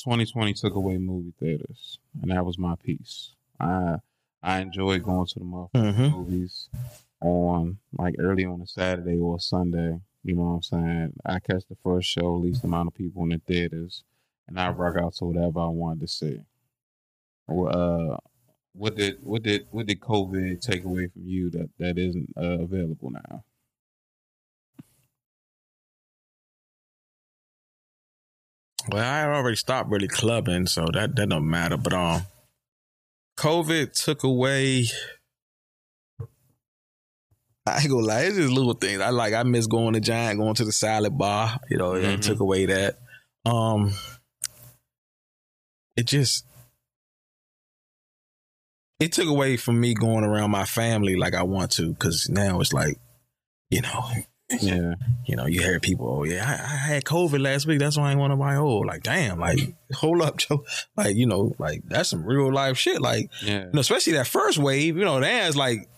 2020 0.01 0.53
took 0.55 0.75
away 0.75 0.99
movie 0.99 1.33
theaters, 1.41 1.99
and 2.21 2.31
that 2.31 2.45
was 2.45 2.59
my 2.59 2.75
piece. 2.77 3.33
I 3.59 3.97
I 4.43 4.61
enjoyed 4.61 5.03
going 5.03 5.27
to 5.29 5.39
the 5.39 5.45
Mm-hmm. 5.75 6.09
movies 6.09 6.69
on 7.23 7.79
like 7.97 8.17
early 8.19 8.45
on 8.45 8.61
a 8.61 8.67
Saturday 8.67 9.17
or 9.19 9.37
a 9.37 9.41
Sunday. 9.41 10.01
You 10.25 10.35
know 10.35 10.43
what 10.43 10.55
I'm 10.55 10.63
saying? 10.63 11.13
I 11.27 11.39
catch 11.39 11.65
the 11.69 11.77
first 11.85 12.09
show, 12.09 12.35
least 12.37 12.65
amount 12.65 12.89
of 12.89 12.95
people 12.95 13.23
in 13.25 13.29
the 13.29 13.41
theaters, 13.47 14.05
and 14.49 14.59
I 14.59 14.71
rock 14.71 14.97
out 14.97 15.15
to 15.17 15.27
whatever 15.27 15.61
I 15.61 15.67
wanted 15.67 16.01
to 16.01 16.09
see. 16.09 16.41
Uh, 17.47 18.17
what 18.73 18.97
did 18.97 19.19
what 19.21 19.43
did 19.43 19.67
what 19.71 19.87
did 19.87 20.01
COVID 20.01 20.61
take 20.63 20.85
away 20.85 21.09
from 21.09 21.27
you 21.27 21.51
that 21.51 21.69
that 21.79 21.99
isn't 21.99 22.33
uh, 22.39 22.63
available 22.63 23.11
now? 23.11 23.45
Well, 28.91 29.05
I 29.05 29.25
already 29.25 29.57
stopped 29.57 29.91
really 29.91 30.09
clubbing, 30.09 30.67
so 30.67 30.87
that 30.95 31.17
that 31.17 31.29
don't 31.29 31.49
matter. 31.49 31.77
But 31.77 31.93
um, 31.93 32.23
COVID 33.37 33.93
took 33.93 34.25
away. 34.25 34.87
I 37.67 37.81
ain't 37.81 37.91
gonna 37.91 38.07
lie, 38.07 38.21
it's 38.23 38.37
just 38.37 38.53
little 38.53 38.75
things. 38.75 39.01
I 39.01 39.09
like. 39.11 39.33
I 39.33 39.43
miss 39.43 39.67
going 39.67 39.95
to 39.95 40.01
Giant, 40.01 40.39
going 40.39 40.55
to 40.57 40.65
the 40.67 40.73
salad 40.73 41.17
bar. 41.17 41.59
You 41.71 41.79
know, 41.79 41.95
it 41.95 42.03
Mhm. 42.05 42.23
took 42.23 42.41
away 42.41 42.67
that. 42.67 42.99
Um, 43.47 43.93
it 45.97 46.07
just 46.07 46.45
it 49.01 49.13
took 49.13 49.27
away 49.29 49.57
from 49.57 49.81
me 49.81 49.93
going 49.95 50.25
around 50.25 50.51
my 50.51 50.65
family 50.65 51.17
like 51.17 51.35
I 51.35 51.43
want 51.43 51.73
to, 51.73 51.93
because 51.93 52.29
now 52.31 52.61
it's 52.61 52.73
like, 52.73 52.99
you 53.71 53.81
know, 53.83 54.09
Yeah. 54.61 54.95
you 55.27 55.35
know, 55.37 55.47
you 55.47 55.61
hear 55.61 55.81
people, 55.81 56.07
oh 56.21 56.25
yeah, 56.25 56.45
I, 56.47 56.53
I 56.75 56.77
had 56.95 57.05
COVID 57.05 57.41
last 57.41 57.67
week. 57.67 57.81
That's 57.81 57.97
why 57.97 58.09
I 58.09 58.11
ain't 58.13 58.21
want 58.21 58.33
to 58.33 58.37
buy 58.37 58.57
old. 58.57 58.87
Like, 58.87 59.03
damn, 59.03 59.41
like, 59.41 59.75
hold 59.95 60.23
up, 60.23 60.37
Joe. 60.39 60.65
Like, 60.97 61.17
you 61.17 61.27
know, 61.27 61.55
like 61.59 61.83
that's 61.87 62.11
some 62.11 62.25
real 62.25 62.53
life 62.53 62.79
shit. 62.79 63.01
Like, 63.01 63.31
Yeah. 63.43 63.65
you 63.65 63.71
know, 63.73 63.81
especially 63.81 64.13
that 64.15 64.27
first 64.29 64.59
wave, 64.59 64.97
you 64.97 65.05
know, 65.05 65.19
that's 65.21 65.57
like 65.57 65.89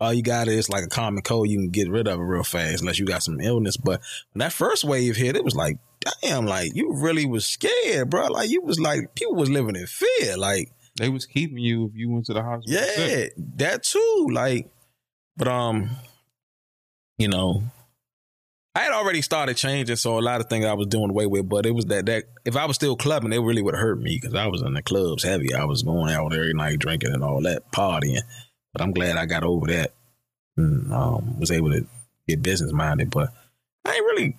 all 0.00 0.12
you 0.12 0.22
got 0.22 0.48
is 0.48 0.68
like 0.68 0.84
a 0.84 0.88
common 0.88 1.22
cold. 1.22 1.48
You 1.48 1.58
can 1.58 1.70
get 1.70 1.88
rid 1.90 2.08
of 2.08 2.18
it 2.18 2.22
real 2.22 2.42
fast 2.44 2.80
unless 2.80 2.98
you 2.98 3.06
got 3.06 3.22
some 3.22 3.40
illness. 3.40 3.76
But 3.76 4.00
when 4.32 4.40
that 4.40 4.52
first 4.52 4.84
wave 4.84 5.16
hit, 5.16 5.36
it 5.36 5.44
was 5.44 5.54
like, 5.54 5.78
damn, 6.22 6.46
like 6.46 6.74
you 6.74 6.92
really 6.94 7.26
was 7.26 7.46
scared, 7.46 8.10
bro. 8.10 8.26
Like 8.26 8.50
you 8.50 8.60
was 8.62 8.80
like 8.80 9.14
people 9.14 9.34
was 9.34 9.50
living 9.50 9.76
in 9.76 9.86
fear. 9.86 10.36
Like, 10.36 10.70
They 10.98 11.08
was 11.08 11.26
keeping 11.26 11.58
you 11.58 11.86
if 11.86 11.92
you 11.94 12.10
went 12.10 12.26
to 12.26 12.34
the 12.34 12.42
hospital. 12.42 12.80
yeah, 12.80 12.94
sick. 12.94 13.32
that 13.56 13.82
too. 13.84 14.28
Like, 14.30 14.70
but 15.36 15.48
um, 15.48 15.90
you 17.18 17.28
know, 17.28 17.62
I 18.76 18.80
had 18.80 18.92
already 18.92 19.22
started 19.22 19.56
changing, 19.56 19.94
so 19.96 20.18
a 20.18 20.20
lot 20.20 20.40
of 20.40 20.48
things 20.48 20.64
I 20.64 20.72
was 20.74 20.88
doing 20.88 21.10
away 21.10 21.26
with. 21.26 21.48
But 21.48 21.64
it 21.64 21.70
was 21.70 21.84
that 21.86 22.06
that 22.06 22.24
if 22.44 22.56
I 22.56 22.64
was 22.66 22.74
still 22.74 22.96
clubbing, 22.96 23.32
it 23.32 23.38
really 23.38 23.62
would 23.62 23.76
hurt 23.76 24.00
me 24.00 24.18
because 24.20 24.34
I 24.34 24.48
was 24.48 24.62
in 24.62 24.74
the 24.74 24.82
clubs 24.82 25.22
heavy. 25.22 25.54
I 25.54 25.64
was 25.64 25.82
going 25.84 26.12
out 26.12 26.34
every 26.34 26.52
night 26.54 26.80
drinking 26.80 27.12
and 27.14 27.22
all 27.22 27.40
that 27.42 27.70
partying. 27.70 28.22
But 28.74 28.82
I'm 28.82 28.92
glad 28.92 29.16
I 29.16 29.24
got 29.24 29.42
over 29.44 29.68
that 29.68 29.92
and 30.58 30.92
um, 30.92 31.40
was 31.40 31.50
able 31.50 31.70
to 31.72 31.86
get 32.28 32.42
business 32.42 32.72
minded. 32.72 33.10
But 33.10 33.30
I 33.86 33.94
ain't 33.94 34.04
really. 34.04 34.36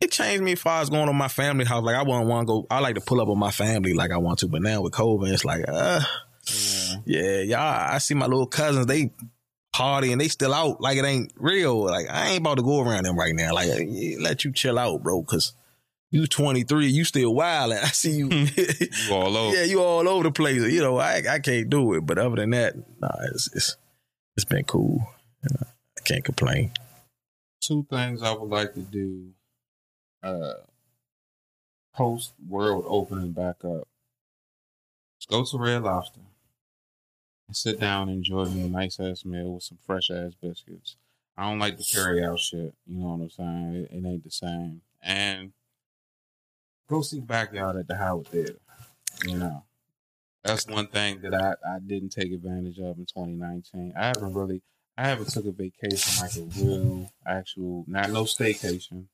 It 0.00 0.10
changed 0.10 0.42
me 0.42 0.52
as 0.52 0.60
far 0.60 0.80
as 0.80 0.90
going 0.90 1.08
on 1.08 1.16
my 1.16 1.28
family 1.28 1.64
house. 1.64 1.84
Like 1.84 1.96
I 1.96 2.02
wouldn't 2.02 2.26
want 2.26 2.46
to 2.48 2.52
go. 2.52 2.66
I 2.70 2.80
like 2.80 2.94
to 2.96 3.00
pull 3.00 3.20
up 3.20 3.28
on 3.28 3.38
my 3.38 3.50
family 3.52 3.94
like 3.94 4.10
I 4.10 4.16
want 4.16 4.40
to. 4.40 4.48
But 4.48 4.62
now 4.62 4.80
with 4.80 4.92
COVID, 4.92 5.30
it's 5.32 5.44
like, 5.44 5.64
uh, 5.68 6.00
Yeah. 6.46 6.94
yeah, 7.04 7.40
y'all. 7.42 7.94
I 7.94 7.98
see 7.98 8.14
my 8.14 8.26
little 8.26 8.46
cousins. 8.46 8.86
They 8.86 9.12
party 9.72 10.10
and 10.12 10.20
they 10.20 10.28
still 10.28 10.54
out 10.54 10.80
like 10.80 10.96
it 10.98 11.04
ain't 11.04 11.32
real. 11.36 11.84
Like 11.84 12.06
I 12.10 12.30
ain't 12.30 12.40
about 12.40 12.56
to 12.56 12.62
go 12.62 12.80
around 12.80 13.04
them 13.04 13.18
right 13.18 13.34
now. 13.34 13.52
Like 13.54 13.68
let 14.18 14.44
you 14.44 14.52
chill 14.52 14.78
out, 14.78 15.02
bro. 15.02 15.22
Cause 15.22 15.52
you 16.10 16.26
23, 16.26 16.86
you 16.86 17.04
still 17.04 17.34
wild. 17.34 17.72
I 17.74 17.86
see 17.86 18.12
you. 18.12 18.28
You 19.08 19.14
all 19.14 19.36
over. 19.36 19.56
yeah, 19.56 19.64
you 19.64 19.82
all 19.82 20.08
over 20.08 20.24
the 20.24 20.30
place. 20.30 20.62
You 20.62 20.80
know, 20.80 20.98
I 20.98 21.22
I 21.28 21.38
can't 21.38 21.68
do 21.68 21.94
it. 21.94 22.06
But 22.06 22.18
other 22.18 22.36
than 22.36 22.50
that, 22.50 22.76
nah, 23.00 23.08
it's 23.32 23.48
it's 23.54 23.76
it's 24.36 24.44
been 24.44 24.64
cool. 24.64 25.06
You 25.42 25.48
know, 25.54 25.66
I 25.98 26.00
can't 26.04 26.24
complain. 26.24 26.72
Two 27.60 27.86
things 27.90 28.22
I 28.22 28.32
would 28.32 28.48
like 28.48 28.74
to 28.74 28.80
do 28.80 29.30
uh 30.22 30.54
post 31.94 32.32
world 32.48 32.84
opening 32.86 33.32
back 33.32 33.64
up. 33.64 33.88
Let's 35.16 35.26
go 35.28 35.44
to 35.44 35.58
Red 35.62 35.82
Lobster 35.82 36.20
and 37.48 37.56
sit 37.56 37.80
down 37.80 38.08
and 38.08 38.18
enjoy 38.18 38.44
me 38.46 38.62
a 38.62 38.68
nice 38.68 39.00
ass 39.00 39.24
meal 39.24 39.54
with 39.54 39.64
some 39.64 39.78
fresh 39.84 40.10
ass 40.10 40.32
biscuits. 40.40 40.96
I 41.36 41.48
don't 41.48 41.58
like 41.58 41.76
the 41.76 41.84
carry 41.84 42.24
out 42.24 42.38
shit. 42.38 42.74
You 42.86 42.98
know 42.98 43.08
what 43.08 43.22
I'm 43.22 43.30
saying? 43.30 43.74
It, 43.90 43.96
it 43.96 44.06
ain't 44.06 44.24
the 44.24 44.30
same. 44.30 44.80
And 45.02 45.52
go 46.88 47.02
see 47.02 47.20
Backyard 47.20 47.76
at 47.76 47.86
the 47.88 47.96
Howard 47.96 48.26
Theater. 48.28 48.58
You 49.26 49.36
know, 49.38 49.64
that's 50.44 50.66
one 50.66 50.86
thing 50.88 51.20
that 51.22 51.34
I, 51.34 51.54
I 51.68 51.78
didn't 51.80 52.10
take 52.10 52.32
advantage 52.32 52.78
of 52.78 52.98
in 52.98 53.06
2019. 53.06 53.94
I 53.98 54.06
haven't 54.06 54.34
really, 54.34 54.62
I 54.96 55.08
haven't 55.08 55.30
took 55.30 55.46
a 55.46 55.52
vacation 55.52 56.22
like 56.22 56.36
a 56.36 56.42
real, 56.62 57.12
actual, 57.26 57.84
not 57.88 58.10
no 58.10 58.24
staycation. 58.24 59.06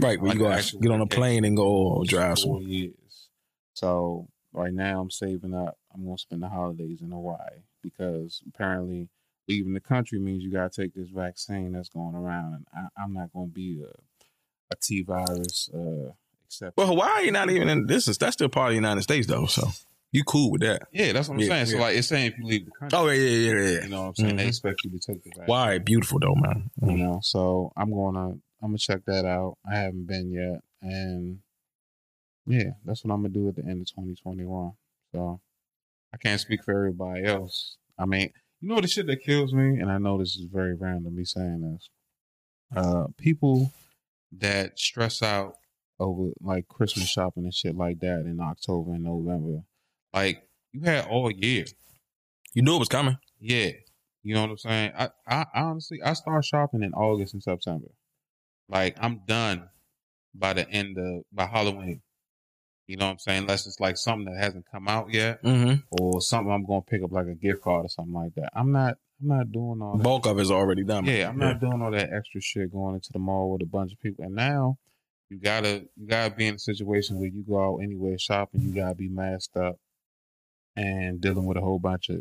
Right, 0.00 0.20
when 0.20 0.38
Like 0.38 0.72
you 0.72 0.78
go 0.78 0.80
get 0.80 0.90
on 0.92 1.00
a 1.00 1.06
plane 1.06 1.44
and 1.44 1.56
go 1.56 1.66
or 1.66 2.04
drive 2.04 2.38
four 2.38 2.60
some. 2.60 2.68
years. 2.68 3.28
So 3.74 4.28
right 4.52 4.72
now 4.72 5.00
I'm 5.00 5.10
saving 5.10 5.54
up. 5.54 5.76
I'm 5.94 6.04
gonna 6.04 6.18
spend 6.18 6.42
the 6.42 6.48
holidays 6.48 7.00
in 7.02 7.10
Hawaii 7.10 7.62
because 7.82 8.42
apparently 8.48 9.08
leaving 9.48 9.74
the 9.74 9.80
country 9.80 10.18
means 10.20 10.42
you 10.44 10.50
gotta 10.52 10.70
take 10.70 10.94
this 10.94 11.08
vaccine 11.08 11.72
that's 11.72 11.88
going 11.88 12.14
around, 12.14 12.54
and 12.54 12.66
I, 12.74 13.02
I'm 13.02 13.12
not 13.12 13.32
gonna 13.32 13.46
be 13.46 13.82
a 13.82 13.92
a 14.72 14.76
T 14.80 15.02
virus. 15.02 15.68
Uh, 15.74 16.12
except 16.52 16.76
Well, 16.76 16.86
Hawaii 16.86 17.30
not 17.30 17.50
even 17.50 17.68
in 17.68 17.86
this 17.86 18.08
is 18.08 18.18
that's 18.18 18.34
still 18.34 18.48
part 18.48 18.68
of 18.68 18.70
the 18.72 18.76
United 18.76 19.02
States 19.02 19.26
though. 19.26 19.46
So 19.46 19.68
you 20.12 20.22
cool 20.24 20.50
with 20.52 20.60
that? 20.60 20.82
yeah, 20.92 21.12
that's 21.12 21.28
what 21.28 21.36
I'm 21.36 21.40
Yeah, 21.40 21.48
saying. 21.48 21.66
So 21.66 21.78
like 21.78 21.96
it's 21.96 22.08
saying 22.08 22.32
if 22.32 22.38
you 22.38 22.44
leave 22.46 22.66
the 22.66 22.72
country, 22.72 22.98
Oh 22.98 23.08
yeah, 23.08 23.14
yeah, 23.14 23.52
yeah, 23.54 23.70
yeah. 23.70 23.82
you 23.84 23.88
know 23.88 24.02
what 24.02 24.08
I'm 24.08 24.14
saying. 24.16 24.36
They 24.36 24.44
Mhm. 24.44 24.48
expect 24.48 24.84
you 24.84 24.90
to 24.90 24.98
take 24.98 25.22
the 25.24 25.30
vaccine. 25.30 25.44
Hawaii, 25.46 25.78
beautiful 25.78 26.18
though, 26.20 26.34
man. 26.34 26.70
you 26.82 26.96
know 26.98 27.20
so 27.22 27.72
i'm 27.76 27.90
gonna 27.92 28.30
i'm 28.30 28.40
gonna 28.70 28.78
check 28.78 29.04
that 29.06 29.24
out 29.24 29.56
i 29.70 29.74
haven't 29.76 30.06
been 30.06 30.30
yet 30.32 30.60
and 30.82 31.38
yeah 32.46 32.70
that's 32.84 33.04
what 33.04 33.12
i'm 33.14 33.20
gonna 33.22 33.28
do 33.32 33.48
at 33.48 33.54
the 33.56 33.62
end 33.62 33.80
of 33.82 33.86
2021 33.88 34.72
so 35.12 35.40
i 36.12 36.16
can't 36.16 36.40
speak 36.40 36.62
for 36.64 36.74
everybody 36.74 37.24
else 37.24 37.76
i 37.98 38.04
mean 38.06 38.30
you 38.60 38.68
know 38.68 38.80
the 38.80 38.88
shit 38.88 39.06
that 39.06 39.22
kills 39.22 39.52
me 39.52 39.78
and 39.80 39.90
i 39.92 39.98
know 39.98 40.18
this 40.18 40.34
is 40.36 40.46
very 40.52 40.74
random 40.74 41.14
me 41.14 41.24
saying 41.24 41.60
this 41.72 41.88
uh 42.76 43.06
people 43.18 43.72
that 44.32 44.78
stress 44.78 45.22
out 45.22 45.56
over 46.00 46.30
like 46.40 46.66
christmas 46.68 47.08
shopping 47.08 47.44
and 47.44 47.54
shit 47.54 47.76
like 47.76 48.00
that 48.00 48.20
in 48.26 48.38
october 48.40 48.92
and 48.94 49.04
november 49.04 49.60
like 50.12 50.42
you 50.72 50.80
had 50.82 51.06
all 51.06 51.30
year 51.30 51.64
You 52.54 52.62
knew 52.62 52.76
it 52.76 52.80
was 52.80 52.88
coming. 52.88 53.16
yeah. 53.40 53.70
You 54.24 54.34
know 54.34 54.42
what 54.42 54.50
I'm 54.50 54.58
saying? 54.58 54.92
I, 54.96 55.08
I 55.26 55.46
honestly 55.54 55.98
I 56.04 56.12
start 56.12 56.44
shopping 56.44 56.82
in 56.84 56.92
August 56.94 57.34
and 57.34 57.42
September. 57.42 57.88
Like 58.68 58.96
I'm 59.00 59.22
done 59.26 59.68
by 60.34 60.52
the 60.52 60.68
end 60.70 60.96
of 60.96 61.24
by 61.32 61.46
Halloween. 61.46 62.02
You 62.86 62.98
know 62.98 63.06
what 63.06 63.12
I'm 63.12 63.18
saying? 63.18 63.42
Unless 63.42 63.66
it's 63.66 63.80
like 63.80 63.96
something 63.96 64.32
that 64.32 64.40
hasn't 64.42 64.66
come 64.70 64.86
out 64.86 65.12
yet 65.12 65.42
Mm-hmm. 65.42 65.80
or 65.90 66.20
something 66.20 66.52
I'm 66.52 66.64
gonna 66.64 66.82
pick 66.82 67.02
up 67.02 67.10
like 67.10 67.26
a 67.26 67.34
gift 67.34 67.62
card 67.62 67.84
or 67.86 67.88
something 67.88 68.14
like 68.14 68.34
that. 68.36 68.50
I'm 68.54 68.70
not 68.70 68.96
I'm 69.20 69.28
not 69.28 69.50
doing 69.50 69.80
all 69.82 69.96
that. 69.96 70.02
Bulk 70.04 70.26
of 70.26 70.38
it's 70.38 70.50
already 70.50 70.84
done. 70.84 71.04
Yeah, 71.04 71.28
I'm 71.28 71.38
not 71.38 71.60
doing 71.60 71.82
all 71.82 71.90
that 71.90 72.12
extra 72.12 72.40
shit 72.40 72.70
going 72.72 72.94
into 72.94 73.10
the 73.12 73.18
mall 73.18 73.50
with 73.50 73.62
a 73.62 73.66
bunch 73.66 73.92
of 73.92 74.00
people. 74.00 74.24
And 74.24 74.34
now 74.36 74.78
you 75.32 75.40
gotta 75.40 75.86
you 75.96 76.06
gotta 76.06 76.34
be 76.34 76.46
in 76.46 76.56
a 76.56 76.58
situation 76.58 77.18
where 77.18 77.28
you 77.28 77.42
go 77.42 77.58
out 77.62 77.78
anywhere 77.78 78.18
shopping, 78.18 78.60
you 78.60 78.74
gotta 78.74 78.94
be 78.94 79.08
masked 79.08 79.56
up 79.56 79.76
and 80.76 81.20
dealing 81.22 81.46
with 81.46 81.56
a 81.56 81.60
whole 81.60 81.78
bunch 81.78 82.10
of 82.10 82.20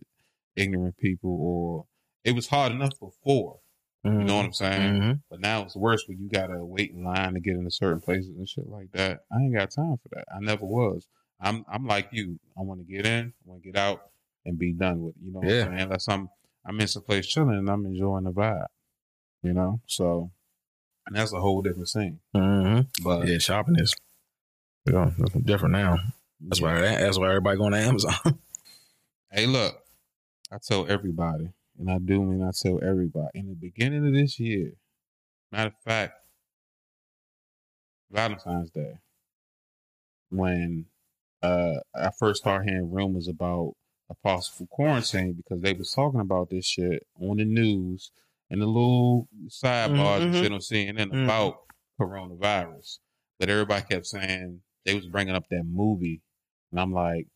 ignorant 0.56 0.98
people 0.98 1.38
or 1.42 1.86
it 2.24 2.34
was 2.34 2.48
hard 2.48 2.72
enough 2.72 2.98
before. 3.00 3.60
You 4.04 4.12
know 4.12 4.38
what 4.38 4.46
I'm 4.46 4.54
saying? 4.54 4.94
Mm-hmm. 4.94 5.12
But 5.30 5.42
now 5.42 5.62
it's 5.62 5.76
worse 5.76 6.06
when 6.08 6.18
you 6.20 6.28
gotta 6.30 6.64
wait 6.66 6.92
in 6.92 7.04
line 7.04 7.34
to 7.34 7.40
get 7.40 7.56
into 7.56 7.70
certain 7.70 8.00
places 8.02 8.36
and 8.36 8.48
shit 8.50 8.68
like 8.68 8.92
that. 8.94 9.20
I 9.32 9.38
ain't 9.42 9.54
got 9.54 9.70
time 9.72 9.98
for 10.02 10.10
that. 10.16 10.26
I 10.36 10.40
never 10.40 10.66
was. 10.66 11.06
I'm 11.40 11.66
I'm 11.72 11.86
like 11.86 12.08
you. 12.12 12.40
I 12.58 12.62
want 12.62 12.80
to 12.80 12.92
get 12.92 13.06
in, 13.06 13.28
I 13.28 13.50
want 13.50 13.62
to 13.62 13.72
get 13.72 13.78
out, 13.78 14.02
and 14.46 14.58
be 14.58 14.74
done 14.74 15.04
with 15.04 15.16
it. 15.16 15.22
You 15.24 15.34
know 15.34 15.40
what 15.40 15.50
Yeah. 15.50 15.66
I'm 15.66 15.68
saying? 15.68 15.82
Unless 15.82 16.08
I'm 16.08 16.30
I'm 16.66 16.80
in 16.80 16.88
some 16.88 17.04
place 17.04 17.28
chilling 17.28 17.58
and 17.58 17.70
I'm 17.70 17.86
enjoying 17.86 18.24
the 18.24 18.32
vibe. 18.32 18.66
You 19.44 19.54
know, 19.54 19.82
so 19.86 20.32
and 21.07 21.15
that's 21.15 21.34
a 21.34 21.40
whole 21.40 21.61
different 21.61 21.90
thing. 21.90 22.19
Mm-hmm. 22.36 23.03
But 23.03 23.28
Yeah, 23.28 23.38
shopping 23.38 23.76
is 23.78 23.94
yeah, 24.86 25.11
different 25.44 25.73
now. 25.73 25.98
That's 26.40 26.61
why 26.61 26.80
that's 26.82 27.19
why 27.19 27.30
everybody 27.30 27.57
going 27.57 27.73
to 27.73 27.80
Amazon. 27.80 28.40
Hey, 29.34 29.45
look, 29.45 29.82
I 30.52 30.57
tell 30.61 30.86
everybody, 30.91 31.53
and 31.80 31.90
I 31.90 31.99
do 31.99 32.22
mean 32.22 32.44
I 32.44 32.52
tell 32.52 32.84
everybody. 32.84 33.30
In 33.34 33.48
the 33.48 33.56
beginning 33.56 34.06
of 34.06 34.14
this 34.14 34.38
year, 34.41 34.73
matter 35.53 35.69
of 35.69 35.84
fact, 35.86 36.15
Valentine's 38.11 38.69
Day, 38.72 38.95
when 40.32 40.88
uh, 41.41 41.76
I 41.95 42.11
first 42.19 42.41
started 42.41 42.69
hearing 42.69 42.91
rumors 42.91 43.30
about 43.30 43.76
a 44.10 44.15
possible 44.15 44.68
quarantine 44.69 45.32
because 45.32 45.61
they 45.61 45.72
was 45.72 45.94
talking 45.94 46.19
about 46.19 46.49
this 46.49 46.65
shit 46.65 47.07
on 47.22 47.38
the 47.38 47.45
news 47.45 48.11
and 48.52 48.61
the 48.61 48.68
little 48.68 49.28
sidebars 49.48 50.22
and 50.22 50.34
Mhm. 50.36 50.41
shit 50.41 50.52
on 50.52 50.60
CNN 50.61 51.10
Mhm. 51.11 51.23
about 51.23 51.64
coronavirus. 51.99 52.99
But 53.40 53.49
everybody 53.49 53.84
kept 53.88 54.06
saying 54.06 54.61
they 54.86 54.94
was 54.94 55.07
bringing 55.07 55.34
up 55.34 55.48
that 55.49 55.64
movie, 55.64 56.22
and 56.69 56.80
I'm 56.80 56.91
like, 56.94 57.28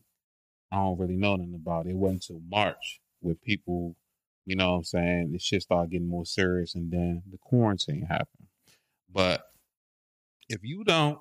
I 0.72 0.78
don't 0.78 1.00
really 1.00 1.16
know 1.18 1.36
nothing 1.36 1.56
about 1.56 1.88
it. 1.88 1.92
It 1.92 1.96
wasn't 1.96 2.24
until 2.30 2.42
March 2.48 3.00
where 3.22 3.36
people, 3.36 3.96
you 4.46 4.56
know 4.56 4.72
what 4.74 4.78
I'm 4.80 4.84
saying, 4.84 5.32
the 5.32 5.40
shit 5.40 5.64
started 5.64 5.90
getting 5.92 6.08
more 6.08 6.26
serious 6.26 6.76
and 6.76 6.92
then 6.92 7.24
the 7.32 7.38
quarantine 7.40 8.04
happened. 8.04 8.48
But 9.10 9.52
if 10.50 10.64
you 10.64 10.84
don't 10.84 11.20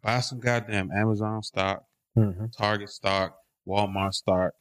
buy 0.00 0.20
some 0.20 0.40
goddamn 0.40 0.90
Amazon 0.92 1.42
stock, 1.42 1.86
Mm-hmm. 2.16 2.46
Target 2.56 2.90
stock, 2.90 3.36
Walmart 3.66 4.14
stock, 4.14 4.54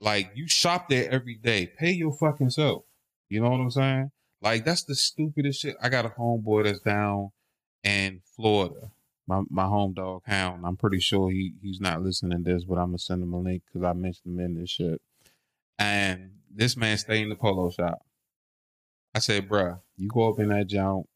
like 0.00 0.32
you 0.34 0.48
shop 0.48 0.88
there 0.88 1.08
every 1.08 1.36
day, 1.36 1.64
pay 1.68 1.92
your 1.92 2.12
fucking 2.12 2.50
self. 2.50 2.84
You 3.28 3.40
know 3.40 3.50
what 3.50 3.60
I'm 3.60 3.70
saying? 3.70 4.10
Like 4.40 4.64
that's 4.64 4.84
the 4.84 4.94
stupidest 4.94 5.60
shit. 5.60 5.76
I 5.82 5.88
got 5.88 6.06
a 6.06 6.10
homeboy 6.10 6.64
that's 6.64 6.80
down 6.80 7.30
in 7.82 8.20
Florida, 8.36 8.90
my 9.26 9.42
my 9.50 9.66
home 9.66 9.94
dog 9.94 10.22
hound. 10.26 10.64
I'm 10.64 10.76
pretty 10.76 11.00
sure 11.00 11.30
he 11.30 11.54
he's 11.62 11.80
not 11.80 12.02
listening 12.02 12.44
to 12.44 12.52
this, 12.52 12.64
but 12.64 12.78
I'm 12.78 12.88
gonna 12.88 12.98
send 12.98 13.22
him 13.22 13.32
a 13.32 13.38
link 13.38 13.62
because 13.66 13.84
I 13.84 13.92
mentioned 13.92 14.38
him 14.38 14.44
in 14.44 14.60
this 14.60 14.70
shit. 14.70 15.00
And 15.78 16.32
this 16.54 16.76
man 16.76 16.98
stay 16.98 17.22
in 17.22 17.28
the 17.28 17.36
polo 17.36 17.70
shop. 17.70 18.00
I 19.14 19.20
said, 19.20 19.48
bruh, 19.48 19.80
you 19.96 20.08
go 20.08 20.30
up 20.30 20.38
in 20.38 20.48
that 20.48 20.66
junk, 20.66 21.06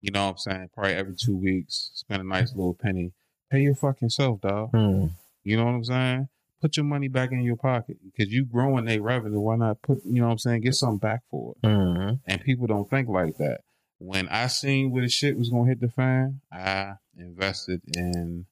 you 0.00 0.10
know 0.10 0.24
what 0.24 0.32
I'm 0.32 0.38
saying, 0.38 0.70
probably 0.74 0.92
every 0.92 1.14
two 1.14 1.36
weeks, 1.36 1.90
spend 1.94 2.20
a 2.20 2.26
nice 2.26 2.54
little 2.54 2.74
penny. 2.74 3.12
Pay 3.50 3.62
your 3.62 3.74
fucking 3.74 4.10
self, 4.10 4.40
dog. 4.40 4.70
Hmm. 4.70 5.06
You 5.44 5.56
know 5.56 5.64
what 5.64 5.72
I'm 5.72 5.84
saying? 5.84 6.28
Put 6.64 6.78
your 6.78 6.84
money 6.86 7.08
back 7.08 7.30
in 7.30 7.42
your 7.42 7.56
pocket 7.56 7.98
because 8.02 8.32
you 8.32 8.46
growing 8.46 8.88
a 8.88 8.98
revenue. 8.98 9.38
Why 9.38 9.56
not 9.56 9.82
put, 9.82 10.02
you 10.06 10.22
know 10.22 10.28
what 10.28 10.32
I'm 10.32 10.38
saying, 10.38 10.62
get 10.62 10.74
something 10.74 10.96
back 10.96 11.20
for 11.30 11.52
it? 11.62 11.68
hmm 11.68 12.12
And 12.26 12.40
people 12.40 12.66
don't 12.66 12.88
think 12.88 13.06
like 13.06 13.36
that. 13.36 13.60
When 13.98 14.30
I 14.30 14.46
seen 14.46 14.90
where 14.90 15.02
the 15.02 15.10
shit 15.10 15.36
was 15.36 15.50
gonna 15.50 15.68
hit 15.68 15.80
the 15.80 15.90
fan, 15.90 16.40
I 16.50 16.94
invested 17.18 17.82
in 17.94 18.46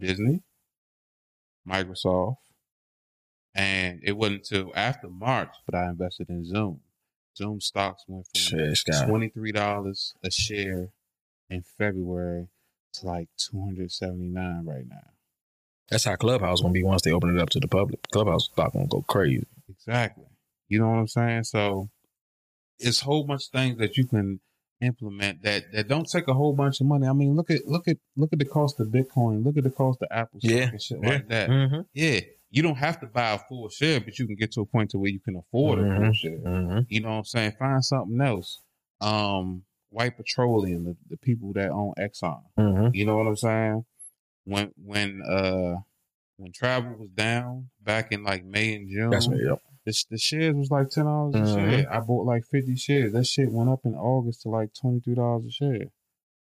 Disney, 0.00 0.42
Microsoft, 1.64 2.38
and 3.54 4.00
it 4.02 4.16
wasn't 4.16 4.50
until 4.50 4.72
after 4.74 5.08
March, 5.08 5.54
but 5.64 5.76
I 5.76 5.90
invested 5.90 6.30
in 6.30 6.44
Zoom. 6.44 6.80
Zoom 7.38 7.60
stocks 7.60 8.02
went 8.08 8.26
from 8.34 8.40
Shit, 8.40 8.58
it's 8.58 8.82
got 8.82 9.06
twenty 9.06 9.28
three 9.28 9.52
dollars 9.52 10.14
a 10.24 10.30
share 10.32 10.88
in 11.48 11.62
February 11.78 12.48
to 12.94 13.06
like 13.06 13.28
two 13.36 13.60
hundred 13.60 13.92
seventy 13.92 14.26
nine 14.26 14.64
right 14.64 14.88
now. 14.88 15.13
That's 15.90 16.04
how 16.04 16.16
Clubhouse 16.16 16.60
gonna 16.60 16.72
be 16.72 16.82
once 16.82 17.02
they 17.02 17.12
open 17.12 17.36
it 17.36 17.40
up 17.42 17.50
to 17.50 17.60
the 17.60 17.68
public. 17.68 18.00
Clubhouse 18.12 18.46
stock 18.46 18.72
gonna 18.72 18.86
go 18.86 19.02
crazy. 19.02 19.46
Exactly. 19.68 20.24
You 20.68 20.80
know 20.80 20.88
what 20.88 20.98
I'm 20.98 21.08
saying? 21.08 21.44
So 21.44 21.90
it's 22.78 23.02
a 23.02 23.04
whole 23.04 23.24
bunch 23.24 23.44
of 23.46 23.50
things 23.52 23.78
that 23.78 23.96
you 23.96 24.06
can 24.06 24.40
implement 24.80 25.42
that 25.42 25.72
that 25.72 25.88
don't 25.88 26.08
take 26.10 26.28
a 26.28 26.34
whole 26.34 26.52
bunch 26.54 26.80
of 26.80 26.86
money. 26.86 27.06
I 27.06 27.12
mean, 27.12 27.34
look 27.34 27.50
at 27.50 27.66
look 27.66 27.86
at 27.88 27.98
look 28.16 28.32
at 28.32 28.38
the 28.38 28.44
cost 28.44 28.80
of 28.80 28.88
Bitcoin. 28.88 29.44
Look 29.44 29.56
at 29.56 29.64
the 29.64 29.70
cost 29.70 30.02
of 30.02 30.08
Apple 30.10 30.40
stock 30.40 30.50
Yeah, 30.52 30.68
and 30.70 30.82
shit 30.82 30.98
yeah. 31.02 31.08
like 31.08 31.28
that. 31.28 31.48
Mm-hmm. 31.50 31.80
Yeah, 31.92 32.20
you 32.50 32.62
don't 32.62 32.76
have 32.78 33.00
to 33.00 33.06
buy 33.06 33.32
a 33.32 33.38
full 33.38 33.68
share, 33.68 34.00
but 34.00 34.18
you 34.18 34.26
can 34.26 34.36
get 34.36 34.52
to 34.52 34.62
a 34.62 34.66
point 34.66 34.90
to 34.90 34.98
where 34.98 35.10
you 35.10 35.20
can 35.20 35.36
afford 35.36 35.78
a 35.78 35.82
full 35.82 35.90
Mhm. 35.90 36.14
share. 36.14 36.38
Mm-hmm. 36.38 36.78
You 36.88 37.00
know 37.02 37.10
what 37.10 37.14
I'm 37.18 37.24
saying? 37.24 37.52
Find 37.58 37.84
something 37.84 38.20
else. 38.20 38.60
Um, 39.00 39.64
White 39.90 40.16
Petroleum, 40.16 40.84
the, 40.84 40.96
the 41.10 41.16
people 41.18 41.52
that 41.52 41.70
own 41.70 41.94
Exxon. 41.98 42.40
Mm-hmm. 42.58 42.94
You 42.94 43.06
know 43.06 43.16
what 43.16 43.26
I'm 43.28 43.36
saying? 43.36 43.84
When 44.44 44.72
when 44.76 45.22
uh 45.22 45.76
when 46.36 46.52
travel 46.52 46.96
was 46.98 47.10
down 47.10 47.70
back 47.82 48.12
in 48.12 48.22
like 48.24 48.44
May 48.44 48.74
and 48.74 48.88
June, 48.90 49.10
That's 49.10 49.28
what. 49.28 49.38
Yep. 49.38 49.58
the, 49.86 50.04
the 50.10 50.18
shares 50.18 50.54
was 50.54 50.70
like 50.70 50.90
ten 50.90 51.04
dollars 51.04 51.34
a 51.34 51.38
Mhm. 51.38 51.54
share. 51.54 51.92
I 51.92 52.00
bought 52.00 52.26
like 52.26 52.44
fifty 52.46 52.76
shares. 52.76 53.12
That 53.12 53.26
shit 53.26 53.50
went 53.52 53.70
up 53.70 53.80
in 53.84 53.94
August 53.94 54.42
to 54.42 54.48
like 54.48 54.74
twenty 54.74 55.00
three 55.00 55.14
dollars 55.14 55.46
a 55.46 55.50
share. 55.50 55.86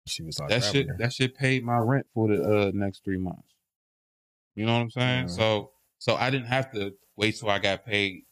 She 0.07 0.23
was 0.23 0.39
like 0.39 0.49
That 0.51 0.63
shit 0.65 0.89
that 0.99 1.13
shit 1.13 1.35
paid 1.35 1.65
my 1.65 1.79
rent 1.79 2.07
for 2.15 2.29
the 2.29 2.43
uh, 2.69 2.71
next 2.75 3.05
three 3.05 3.19
months. 3.19 3.55
You 4.55 4.67
know 4.67 4.75
what 4.75 4.81
I'm 4.83 4.91
saying? 4.91 5.27
Mhm. 5.27 5.31
So 5.31 5.73
so 5.99 6.17
I 6.17 6.31
didn't 6.31 6.49
have 6.49 6.73
to 6.73 6.95
wait 7.17 7.37
till 7.37 7.51
I 7.51 7.59
got 7.59 7.85
paid 7.85 8.23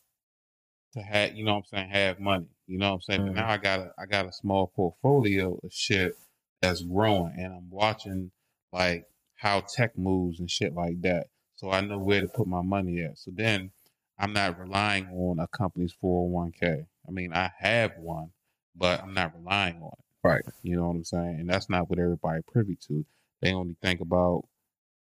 to 0.94 1.02
have 1.02 1.34
you 1.34 1.44
know 1.44 1.52
what 1.54 1.58
I'm 1.58 1.64
saying 1.66 1.90
have 1.90 2.18
money. 2.20 2.48
You 2.66 2.78
know 2.78 2.88
what 2.90 2.94
I'm 2.96 3.00
saying? 3.02 3.20
Mhm. 3.22 3.26
But 3.26 3.34
now 3.36 3.48
I 3.50 3.56
got 3.58 3.80
a 3.80 3.92
I 3.98 4.06
got 4.06 4.26
a 4.26 4.32
small 4.32 4.68
portfolio 4.68 5.58
of 5.62 5.72
shit 5.72 6.14
that's 6.60 6.82
growing, 6.82 7.34
and 7.38 7.52
I'm 7.54 7.70
watching 7.70 8.32
like 8.72 9.06
how 9.40 9.60
tech 9.60 9.96
moves 9.96 10.38
and 10.38 10.50
shit 10.50 10.74
like 10.74 11.00
that. 11.00 11.28
So 11.56 11.70
I 11.70 11.80
know 11.80 11.98
where 11.98 12.20
to 12.20 12.28
put 12.28 12.46
my 12.46 12.60
money 12.60 13.02
at. 13.02 13.18
So 13.18 13.30
then 13.34 13.70
I'm 14.18 14.34
not 14.34 14.60
relying 14.60 15.06
on 15.06 15.38
a 15.38 15.46
company's 15.46 15.94
401k. 16.02 16.84
I 17.08 17.10
mean, 17.10 17.32
I 17.32 17.50
have 17.58 17.92
one, 17.96 18.32
but 18.76 19.02
I'm 19.02 19.14
not 19.14 19.34
relying 19.34 19.76
on 19.76 19.92
it. 19.98 20.04
Right. 20.22 20.42
You 20.62 20.76
know 20.76 20.88
what 20.88 20.96
I'm 20.96 21.04
saying? 21.04 21.36
And 21.40 21.48
that's 21.48 21.70
not 21.70 21.88
what 21.88 21.98
everybody 21.98 22.42
privy 22.46 22.76
to. 22.88 23.06
They 23.40 23.54
only 23.54 23.76
think 23.80 24.02
about, 24.02 24.44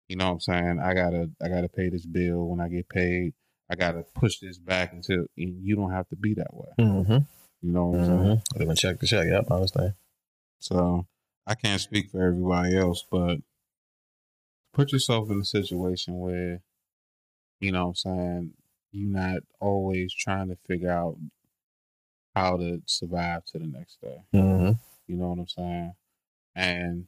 you 0.07 0.15
know 0.15 0.27
what 0.27 0.33
I'm 0.35 0.39
saying, 0.39 0.79
I 0.79 0.93
gotta 0.93 1.29
I 1.43 1.49
gotta 1.49 1.67
pay 1.67 1.89
this 1.89 2.05
bill 2.05 2.47
when 2.47 2.61
I 2.61 2.69
get 2.69 2.87
paid. 2.87 3.33
I 3.69 3.75
gotta 3.75 4.05
push 4.15 4.39
this 4.39 4.57
back 4.57 4.93
until 4.93 5.25
you 5.35 5.75
don't 5.75 5.91
have 5.91 6.07
to 6.09 6.15
be 6.15 6.33
that 6.35 6.53
way. 6.53 6.69
Mm-hmm. 6.79 7.17
You 7.61 7.71
know 7.73 7.87
what 7.87 7.99
I'm 7.99 8.05
saying? 8.05 8.19
Mm-hmm. 8.19 8.59
Live 8.59 8.69
and 8.69 8.77
check 8.77 8.99
the 8.99 9.05
check. 9.05 9.27
Yep, 9.27 9.47
I 9.51 9.53
understand. 9.53 9.93
So 10.59 11.05
I 11.45 11.55
can't 11.55 11.81
speak 11.81 12.09
for 12.09 12.23
everybody 12.23 12.77
else, 12.77 13.03
but 13.11 13.39
put 14.73 14.91
yourself 14.91 15.29
in 15.29 15.39
a 15.39 15.45
situation 15.45 16.19
where, 16.19 16.61
you 17.59 17.71
know 17.71 17.87
what 17.87 17.89
I'm 17.89 17.95
saying, 17.95 18.53
you're 18.91 19.09
not 19.09 19.41
always 19.59 20.13
trying 20.13 20.49
to 20.49 20.57
figure 20.67 20.91
out 20.91 21.17
how 22.35 22.57
to 22.57 22.81
survive 22.85 23.45
to 23.45 23.59
the 23.59 23.67
next 23.67 24.01
day. 24.01 24.17
Mm-hmm. 24.33 24.71
You 25.07 25.15
know 25.17 25.29
what 25.29 25.39
I'm 25.39 25.47
saying? 25.47 25.93
And 26.55 27.05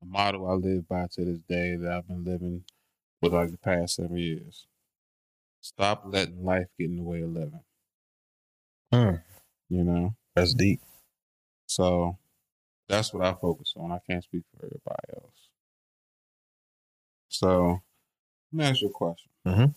the 0.00 0.06
motto 0.06 0.46
I 0.46 0.54
live 0.54 0.88
by 0.88 1.06
to 1.12 1.24
this 1.24 1.40
day 1.48 1.76
that 1.76 1.92
I've 1.92 2.08
been 2.08 2.24
living 2.24 2.64
for 3.20 3.28
like 3.30 3.50
the 3.50 3.58
past 3.58 3.96
seven 3.96 4.16
years. 4.16 4.66
Stop 5.60 6.04
letting 6.06 6.44
life 6.44 6.68
get 6.78 6.88
in 6.88 6.96
the 6.96 7.02
way 7.02 7.22
of 7.22 7.30
living. 7.30 7.60
Mm. 8.92 9.22
You 9.68 9.84
know? 9.84 10.14
That's 10.34 10.54
deep. 10.54 10.80
So 11.66 12.16
that's 12.88 13.12
what 13.12 13.24
I 13.24 13.34
focus 13.34 13.74
on. 13.76 13.92
I 13.92 14.00
can't 14.08 14.24
speak 14.24 14.42
for 14.50 14.64
everybody 14.64 15.14
else. 15.14 15.39
So 17.30 17.80
let 18.52 18.58
me 18.58 18.64
ask 18.64 18.82
you 18.82 18.88
a 18.88 18.92
question. 18.92 19.30
Mhm. 19.46 19.74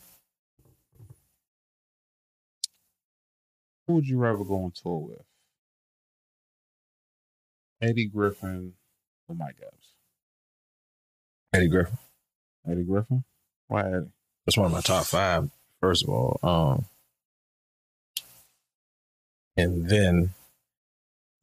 Who 3.87 3.93
would 3.95 4.07
you 4.07 4.17
rather 4.17 4.43
go 4.43 4.63
on 4.63 4.71
tour 4.71 4.97
with? 4.99 5.25
Eddie 7.81 8.07
Griffin 8.07 8.73
or 9.27 9.35
Mike 9.35 9.57
Epps? 9.61 9.93
Eddie 11.53 11.67
Griffin. 11.67 11.97
Eddie 12.67 12.83
Griffin? 12.83 13.23
Why 13.67 13.81
Eddie? 13.87 14.11
That's 14.45 14.57
one 14.57 14.65
of 14.67 14.71
my 14.71 14.81
top 14.81 15.05
five. 15.05 15.51
First 15.79 16.03
of 16.03 16.09
all, 16.09 16.39
um, 16.43 16.85
and 19.57 19.89
then 19.89 20.33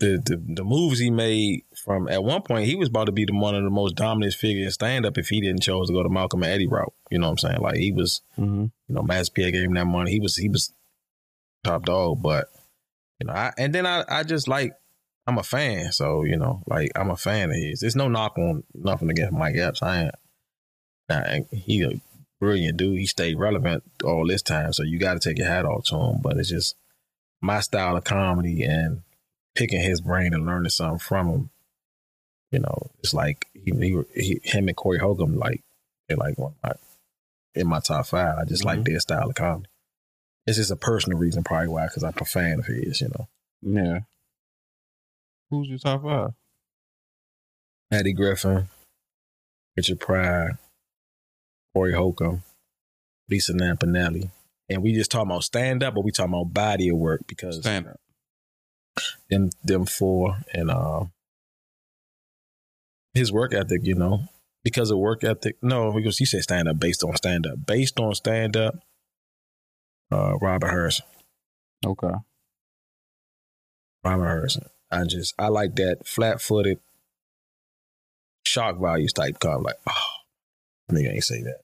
the, 0.00 0.20
the 0.24 0.42
the 0.56 0.64
moves 0.64 0.98
he 0.98 1.10
made 1.10 1.62
from 1.84 2.08
at 2.08 2.24
one 2.24 2.42
point 2.42 2.66
he 2.66 2.74
was 2.74 2.88
about 2.88 3.04
to 3.04 3.12
be 3.12 3.24
the 3.24 3.34
one 3.34 3.54
of 3.54 3.62
the 3.62 3.70
most 3.70 3.94
dominant 3.94 4.34
figure 4.34 4.64
in 4.64 4.70
stand 4.70 5.06
up 5.06 5.16
if 5.18 5.28
he 5.28 5.40
didn't 5.40 5.62
chose 5.62 5.86
to 5.88 5.92
go 5.92 6.02
to 6.02 6.08
Malcolm 6.08 6.42
and 6.42 6.52
Eddie 6.52 6.66
route. 6.66 6.92
You 7.10 7.18
know 7.18 7.26
what 7.28 7.32
I'm 7.44 7.50
saying? 7.50 7.60
Like 7.60 7.76
he 7.76 7.92
was, 7.92 8.22
Mm-hmm. 8.38 8.62
you 8.88 8.94
know, 8.94 9.02
Master 9.02 9.32
P 9.32 9.50
gave 9.52 9.62
him 9.64 9.74
that 9.74 9.84
money. 9.86 10.10
He 10.10 10.20
was 10.20 10.36
he 10.36 10.48
was 10.48 10.72
top 11.64 11.84
dog, 11.84 12.22
but 12.22 12.48
you 13.20 13.26
know, 13.26 13.32
I 13.34 13.52
and 13.58 13.74
then 13.74 13.86
I 13.86 14.04
I 14.08 14.22
just 14.24 14.48
like 14.48 14.72
I'm 15.26 15.38
a 15.38 15.42
fan, 15.42 15.92
so 15.92 16.24
you 16.24 16.36
know, 16.36 16.62
like 16.66 16.90
I'm 16.96 17.10
a 17.10 17.16
fan 17.16 17.50
of 17.50 17.56
his. 17.56 17.80
There's 17.80 17.94
no 17.96 18.08
knock 18.08 18.36
on 18.38 18.64
nothing 18.74 19.10
against 19.10 19.32
Mike 19.34 19.56
Epps. 19.56 19.82
I 19.82 20.04
ain't. 20.04 20.14
Nah, 21.08 21.40
he 21.52 21.82
a 21.82 22.00
brilliant 22.40 22.78
dude. 22.78 22.98
He 22.98 23.06
stayed 23.06 23.38
relevant 23.38 23.82
all 24.04 24.26
this 24.26 24.42
time, 24.42 24.72
so 24.72 24.82
you 24.82 24.98
got 24.98 25.14
to 25.14 25.20
take 25.20 25.38
your 25.38 25.46
hat 25.48 25.66
off 25.66 25.84
to 25.86 25.96
him. 25.96 26.20
But 26.22 26.38
it's 26.38 26.48
just 26.48 26.74
my 27.42 27.60
style 27.60 27.96
of 27.96 28.04
comedy 28.04 28.62
and 28.62 29.02
picking 29.54 29.80
his 29.80 30.00
brain 30.00 30.32
and 30.34 30.46
learning 30.46 30.70
something 30.70 30.98
from 30.98 31.28
him. 31.28 31.50
You 32.52 32.60
know, 32.60 32.90
it's 33.00 33.14
like 33.14 33.46
he, 33.54 33.72
he, 33.72 34.02
he 34.14 34.40
him 34.42 34.68
and 34.68 34.76
Corey 34.76 34.98
Holcomb 34.98 35.36
like 35.36 35.62
they're 36.08 36.16
like 36.16 36.36
one 36.38 36.52
of 36.52 36.70
my 36.70 36.72
in 37.54 37.68
my 37.68 37.80
top 37.80 38.06
five. 38.06 38.38
I 38.38 38.44
just 38.44 38.64
like 38.64 38.80
Mhm. 38.80 38.84
their 38.86 39.00
style 39.00 39.28
of 39.28 39.34
comedy. 39.34 39.68
It's 40.46 40.56
just 40.58 40.70
a 40.70 40.76
personal 40.76 41.18
reason, 41.18 41.44
probably 41.44 41.68
why, 41.68 41.86
because 41.86 42.02
I'm 42.02 42.14
a 42.20 42.24
fan 42.24 42.58
of 42.58 42.66
his. 42.66 43.00
You 43.00 43.08
know, 43.08 43.28
Yeah. 43.62 43.98
Who's 45.50 45.68
your 45.68 45.78
top 45.78 46.02
five? 46.02 46.30
Eddie 47.92 48.12
Griffin, 48.14 48.68
Richard 49.76 49.98
Pryor, 50.00 50.58
Corey 51.74 51.92
Holcomb, 51.92 52.42
Lisa 53.28 53.52
Lampanelli. 53.52 54.30
And 54.68 54.82
we 54.82 54.92
just 54.92 55.10
talking 55.10 55.28
about 55.30 55.42
stand 55.42 55.82
up, 55.82 55.94
but 55.94 56.04
we 56.04 56.12
talking 56.12 56.32
about 56.32 56.54
body 56.54 56.88
of 56.88 56.96
work 56.98 57.22
because 57.26 57.58
Stand 57.60 57.88
up. 57.88 58.00
Them 59.28 59.50
them 59.64 59.86
four 59.86 60.38
and 60.52 60.70
uh 60.70 61.04
his 63.14 63.32
work 63.32 63.52
ethic, 63.52 63.80
you 63.84 63.94
know, 63.94 64.24
because 64.62 64.90
of 64.90 64.98
work 64.98 65.24
ethic. 65.24 65.56
No, 65.62 65.92
because 65.92 66.18
he 66.18 66.24
said 66.24 66.42
stand 66.42 66.68
up 66.68 66.78
based 66.78 67.02
on 67.02 67.16
stand 67.16 67.46
up. 67.46 67.66
Based 67.66 67.98
on 67.98 68.14
stand 68.14 68.56
up, 68.56 68.76
uh 70.12 70.36
Robert 70.40 70.68
Harrison. 70.68 71.06
Okay. 71.84 72.14
Robert 74.04 74.26
Harrison. 74.26 74.66
I 74.90 75.04
just 75.04 75.34
I 75.38 75.48
like 75.48 75.76
that 75.76 76.06
flat 76.06 76.40
footed 76.40 76.78
shock 78.44 78.80
values 78.80 79.12
type 79.12 79.38
kind 79.38 79.62
like, 79.62 79.76
oh 79.88 80.10
nigga 80.90 81.14
ain't 81.14 81.24
say 81.24 81.42
that. 81.42 81.60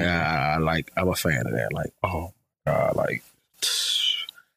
I, 0.00 0.54
I 0.54 0.58
like 0.58 0.90
I'm 0.96 1.08
a 1.08 1.14
fan 1.14 1.46
of 1.46 1.52
that. 1.52 1.72
Like, 1.72 1.92
oh 2.02 2.32
god, 2.66 2.96
like 2.96 3.22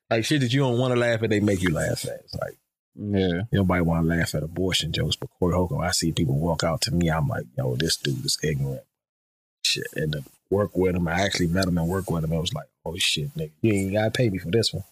like 0.09 0.25
shit 0.25 0.41
that 0.41 0.53
you 0.53 0.61
don't 0.61 0.77
want 0.79 0.93
to 0.93 0.99
laugh 0.99 1.21
at, 1.23 1.29
they 1.29 1.39
make 1.39 1.61
you 1.61 1.69
laugh 1.71 2.05
at. 2.05 2.21
It's 2.25 2.35
like 2.35 2.57
Yeah. 2.95 3.41
nobody 3.51 3.81
want 3.81 4.03
to 4.03 4.15
laugh 4.15 4.33
at 4.35 4.43
abortion 4.43 4.91
jokes, 4.91 5.15
but 5.15 5.29
Corey 5.39 5.53
Holcomb, 5.53 5.81
I 5.81 5.91
see 5.91 6.11
people 6.11 6.37
walk 6.39 6.63
out 6.63 6.81
to 6.81 6.91
me, 6.91 7.09
I'm 7.09 7.27
like, 7.27 7.45
yo, 7.57 7.75
this 7.75 7.97
dude 7.97 8.25
is 8.25 8.37
ignorant. 8.43 8.83
Shit, 9.63 9.87
and 9.95 10.13
to 10.13 10.23
work 10.49 10.75
with 10.75 10.95
him, 10.95 11.07
I 11.07 11.21
actually 11.21 11.47
met 11.47 11.65
him 11.67 11.77
and 11.77 11.87
work 11.87 12.09
with 12.09 12.23
him. 12.23 12.33
I 12.33 12.39
was 12.39 12.53
like, 12.53 12.67
oh 12.85 12.95
shit, 12.97 13.33
nigga, 13.35 13.51
you 13.61 13.73
ain't 13.73 13.93
gotta 13.93 14.11
pay 14.11 14.29
me 14.29 14.37
for 14.39 14.49
this 14.51 14.73
one. 14.73 14.83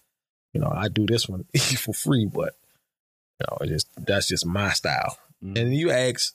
You 0.53 0.61
know, 0.61 0.71
I 0.73 0.87
do 0.87 1.05
this 1.05 1.27
one 1.27 1.45
for 1.77 1.93
free, 1.93 2.25
but 2.25 2.55
you 3.39 3.45
know, 3.49 3.65
just 3.67 3.87
that's 3.97 4.27
just 4.27 4.45
my 4.45 4.71
style. 4.71 5.17
Mhm. 5.43 5.57
And 5.57 5.75
you 5.75 5.91
ask 5.91 6.33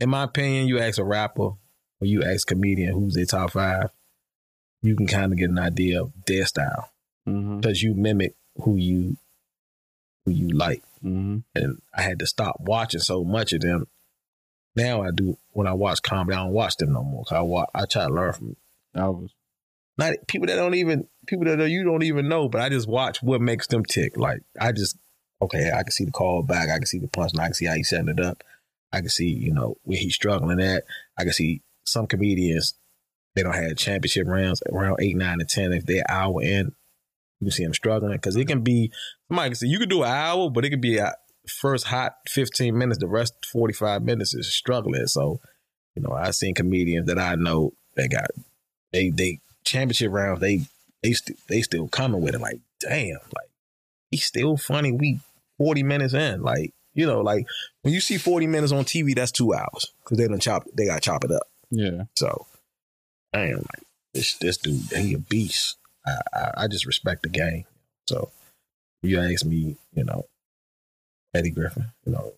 in 0.00 0.10
my 0.10 0.24
opinion, 0.24 0.68
you 0.68 0.78
ask 0.78 0.98
a 0.98 1.04
rapper 1.04 1.42
or 1.42 1.56
you 2.02 2.22
ask 2.22 2.50
a 2.50 2.54
comedian 2.54 2.92
who's 2.92 3.14
their 3.14 3.24
top 3.24 3.52
five, 3.52 3.88
you 4.82 4.94
can 4.94 5.06
kind 5.06 5.32
of 5.32 5.38
get 5.38 5.48
an 5.50 5.58
idea 5.58 6.02
of 6.02 6.12
their 6.26 6.44
style 6.46 6.90
Mm-hmm. 7.26 7.60
because 7.60 7.82
you 7.82 7.94
mimic 7.94 8.34
who 8.62 8.76
you 8.76 9.16
who 10.24 10.32
you 10.32 10.48
like. 10.48 10.82
Mm-hmm. 11.04 11.38
And 11.54 11.82
I 11.94 12.02
had 12.02 12.18
to 12.20 12.26
stop 12.26 12.56
watching 12.60 13.00
so 13.00 13.24
much 13.24 13.52
of 13.52 13.60
them. 13.60 13.86
Now 14.74 15.02
I 15.02 15.10
do 15.10 15.36
when 15.50 15.66
I 15.66 15.72
watch 15.72 16.02
comedy, 16.02 16.36
I 16.36 16.44
don't 16.44 16.52
watch 16.52 16.76
them 16.76 16.92
no 16.92 17.02
more. 17.02 17.24
'cause 17.24 17.36
I 17.36 17.40
watch, 17.40 17.68
I 17.74 17.86
try 17.86 18.06
to 18.06 18.12
learn 18.12 18.32
from 18.32 18.56
was 18.94 19.30
not 19.98 20.14
people 20.26 20.46
that 20.46 20.56
don't 20.56 20.74
even 20.74 21.08
people 21.26 21.44
that 21.46 21.68
you 21.68 21.84
don't 21.84 22.02
even 22.02 22.28
know, 22.28 22.48
but 22.48 22.60
I 22.60 22.68
just 22.68 22.88
watch 22.88 23.22
what 23.22 23.40
makes 23.40 23.66
them 23.66 23.84
tick. 23.84 24.16
Like 24.16 24.42
I 24.60 24.72
just 24.72 24.96
okay, 25.42 25.70
I 25.70 25.82
can 25.82 25.92
see 25.92 26.04
the 26.04 26.12
call 26.12 26.42
back, 26.42 26.68
I 26.70 26.78
can 26.78 26.86
see 26.86 26.98
the 26.98 27.08
punch, 27.08 27.32
and 27.32 27.40
I 27.40 27.46
can 27.46 27.54
see 27.54 27.66
how 27.66 27.74
he's 27.74 27.88
setting 27.88 28.08
it 28.08 28.20
up. 28.20 28.42
I 28.92 29.00
can 29.00 29.08
see 29.08 29.28
you 29.28 29.52
know 29.52 29.76
where 29.82 29.98
he's 29.98 30.14
struggling 30.14 30.60
at. 30.60 30.84
I 31.18 31.24
can 31.24 31.32
see 31.32 31.62
some 31.84 32.06
comedians 32.06 32.74
they 33.34 33.42
don't 33.42 33.54
have 33.54 33.76
championship 33.76 34.26
rounds 34.26 34.62
around 34.72 34.96
eight, 35.00 35.14
nine, 35.16 35.40
and 35.40 35.48
ten. 35.48 35.72
If 35.72 35.84
they're 35.84 36.10
hour 36.10 36.42
in, 36.42 36.72
you 37.40 37.46
can 37.46 37.52
see 37.52 37.64
them 37.64 37.74
struggling 37.74 38.12
because 38.12 38.36
it 38.36 38.46
can 38.46 38.62
be 38.62 38.90
somebody 39.28 39.50
can 39.50 39.56
say 39.56 39.66
you 39.66 39.78
can 39.78 39.88
do 39.88 40.02
an 40.02 40.10
hour, 40.10 40.50
but 40.50 40.64
it 40.64 40.70
could 40.70 40.80
be 40.80 40.98
a 40.98 41.14
first 41.60 41.86
hot 41.86 42.14
fifteen 42.28 42.76
minutes. 42.76 42.98
The 42.98 43.06
rest 43.06 43.34
forty 43.50 43.74
five 43.74 44.02
minutes 44.02 44.34
is 44.34 44.52
struggling. 44.52 45.06
So 45.06 45.40
you 45.94 46.02
know 46.02 46.12
I've 46.12 46.34
seen 46.34 46.54
comedians 46.54 47.06
that 47.06 47.18
I 47.18 47.34
know 47.34 47.72
that 47.94 48.10
got 48.10 48.30
they 48.92 49.10
they 49.10 49.40
championship 49.64 50.12
rounds, 50.12 50.40
they 50.40 50.62
they 51.02 51.12
st- 51.12 51.38
they 51.48 51.60
still 51.60 51.88
coming 51.88 52.22
with 52.22 52.34
it. 52.34 52.40
Like, 52.40 52.60
damn, 52.80 53.18
like 53.34 53.50
he's 54.10 54.24
still 54.24 54.56
funny. 54.56 54.92
We 54.92 55.20
forty 55.58 55.82
minutes 55.82 56.14
in, 56.14 56.42
like 56.42 56.72
you 56.94 57.06
know, 57.06 57.20
like 57.20 57.46
when 57.82 57.92
you 57.92 58.00
see 58.00 58.16
forty 58.16 58.46
minutes 58.46 58.72
on 58.72 58.84
TV, 58.84 59.14
that's 59.14 59.32
two 59.32 59.52
hours 59.52 59.92
because 60.02 60.18
they 60.18 60.28
don't 60.28 60.40
chop, 60.40 60.64
they 60.76 60.86
got 60.86 60.94
to 60.94 61.00
chop 61.00 61.24
it 61.24 61.30
up. 61.30 61.42
yeah. 61.70 62.04
So, 62.16 62.46
damn, 63.32 63.56
like 63.56 63.82
this 64.14 64.34
this 64.38 64.56
dude, 64.56 64.80
he 64.96 65.14
a 65.14 65.18
beast. 65.18 65.76
I, 66.06 66.18
I 66.34 66.50
I 66.64 66.68
just 66.68 66.86
respect 66.86 67.22
the 67.22 67.28
game. 67.28 67.64
So, 68.08 68.30
you 69.02 69.20
ask 69.20 69.44
me, 69.44 69.76
you 69.94 70.04
know, 70.04 70.26
Eddie 71.34 71.50
Griffin, 71.50 71.86
you 72.04 72.12
know, 72.12 72.34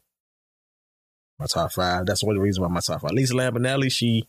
my 1.39 1.47
top 1.47 1.73
five. 1.73 2.07
That's 2.07 2.25
one 2.25 2.35
of 2.37 2.41
the 2.41 2.43
reasons 2.45 2.61
why 2.61 2.69
my 2.69 2.81
top 2.81 3.01
five. 3.03 3.13
Lisa 3.13 3.35
Lampanelli, 3.35 3.91
she 3.93 4.27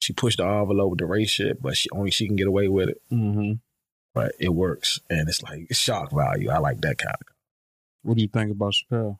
she 0.00 0.12
pushed 0.12 0.38
the 0.38 0.44
envelope 0.46 0.90
with 0.90 0.98
the 0.98 1.06
race 1.06 1.30
shit, 1.30 1.62
but 1.62 1.76
she 1.76 1.88
only 1.90 2.10
she 2.10 2.26
can 2.26 2.36
get 2.36 2.46
away 2.46 2.68
with 2.68 2.88
it 2.90 3.00
Mm-hmm. 3.12 3.52
but 4.14 4.32
it 4.38 4.50
works 4.50 4.98
and 5.08 5.28
it's 5.28 5.42
like 5.42 5.66
it's 5.70 5.78
shock 5.78 6.10
value. 6.12 6.50
I 6.50 6.58
like 6.58 6.80
that 6.82 6.98
kind 6.98 7.16
of. 7.20 7.26
What 8.02 8.16
do 8.16 8.22
you 8.22 8.28
think 8.28 8.50
about 8.50 8.74
Chappelle? 8.74 9.18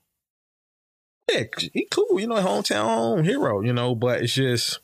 Yeah, 1.33 1.45
he 1.73 1.87
cool, 1.91 2.21
you 2.21 2.27
know, 2.27 2.37
hometown 2.37 3.25
hero, 3.25 3.63
you 3.63 3.73
know, 3.73 3.95
but 3.95 4.21
it's 4.23 4.35
just 4.35 4.81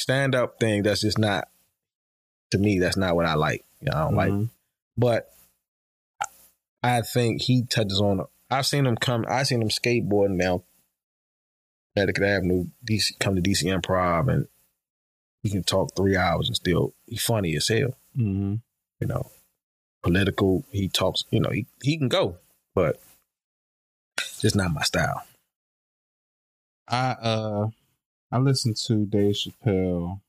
stand 0.00 0.34
up 0.34 0.58
thing 0.58 0.82
that's 0.82 1.02
just 1.02 1.18
not 1.18 1.46
to 2.50 2.58
me. 2.58 2.78
That's 2.78 2.96
not 2.96 3.16
what 3.16 3.26
I 3.26 3.34
like. 3.34 3.64
You 3.80 3.90
know, 3.90 3.96
I 3.96 4.00
don't 4.02 4.14
like. 4.14 4.32
Mhm. 4.32 4.50
But 4.96 5.30
I 6.82 7.00
think 7.02 7.42
he 7.42 7.62
touches 7.62 8.00
on. 8.00 8.24
I've 8.50 8.66
seen 8.66 8.86
him 8.86 8.96
come. 8.96 9.24
I've 9.28 9.46
seen 9.46 9.62
him 9.62 9.68
skateboarding 9.70 10.38
down 10.40 10.62
Connecticut 11.96 12.24
Avenue, 12.24 12.66
DC, 12.84 13.18
come 13.18 13.36
to 13.36 13.42
DC 13.42 13.64
Improv, 13.64 14.32
and 14.32 14.48
he 15.42 15.50
can 15.50 15.62
talk 15.64 15.94
three 15.96 16.16
hours 16.16 16.48
and 16.48 16.56
still 16.56 16.94
he's 17.06 17.22
funny 17.24 17.54
as 17.56 17.68
hell. 17.68 17.96
Mhm. 18.16 18.60
you 19.00 19.06
know, 19.08 19.30
political. 20.02 20.64
He 20.70 20.88
talks, 20.88 21.24
you 21.30 21.40
know, 21.40 21.50
he, 21.50 21.66
he 21.82 21.98
can 21.98 22.08
go, 22.08 22.38
but 22.74 23.00
just 24.40 24.54
not 24.56 24.72
my 24.72 24.82
style. 24.82 25.22
I 26.88 27.10
uh 27.20 27.68
I 28.30 28.38
listened 28.38 28.76
to 28.86 29.06
Dave 29.06 29.34
Chappelle. 29.34 30.20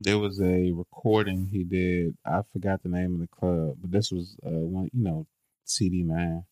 There 0.00 0.18
was 0.18 0.40
a 0.40 0.72
recording 0.72 1.46
he 1.46 1.64
did. 1.64 2.16
I 2.24 2.42
forgot 2.52 2.82
the 2.82 2.88
name 2.88 3.14
of 3.14 3.20
the 3.20 3.28
club, 3.28 3.76
but 3.80 3.90
this 3.90 4.10
was 4.10 4.36
uh 4.44 4.50
one 4.50 4.90
you 4.92 5.02
know, 5.04 5.26
CD 5.64 6.02
man. 6.02 6.44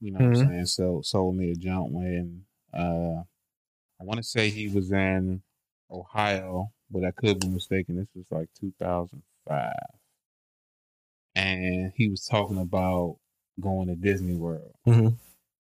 You 0.00 0.12
know 0.12 0.20
what 0.20 0.26
Mhm. 0.26 0.42
I'm 0.42 0.50
saying? 0.50 0.66
So 0.66 1.02
sold 1.02 1.36
me 1.36 1.50
a 1.52 1.54
jump 1.56 1.90
when 1.92 2.46
uh 2.74 3.22
I 4.00 4.04
wanna 4.04 4.22
say 4.24 4.50
he 4.50 4.68
was 4.68 4.92
in 4.92 5.42
Ohio, 5.90 6.72
but 6.90 7.04
I 7.04 7.12
could 7.12 7.40
be 7.40 7.48
mistaken. 7.48 7.96
This 7.96 8.08
was 8.14 8.26
like 8.30 8.48
two 8.54 8.72
thousand 8.78 9.22
five. 9.48 9.74
And 11.34 11.92
he 11.96 12.08
was 12.08 12.26
talking 12.26 12.58
about 12.58 13.18
going 13.60 13.88
to 13.88 13.96
Disney 13.96 14.34
World 14.34 14.74
Mhm. 14.86 15.18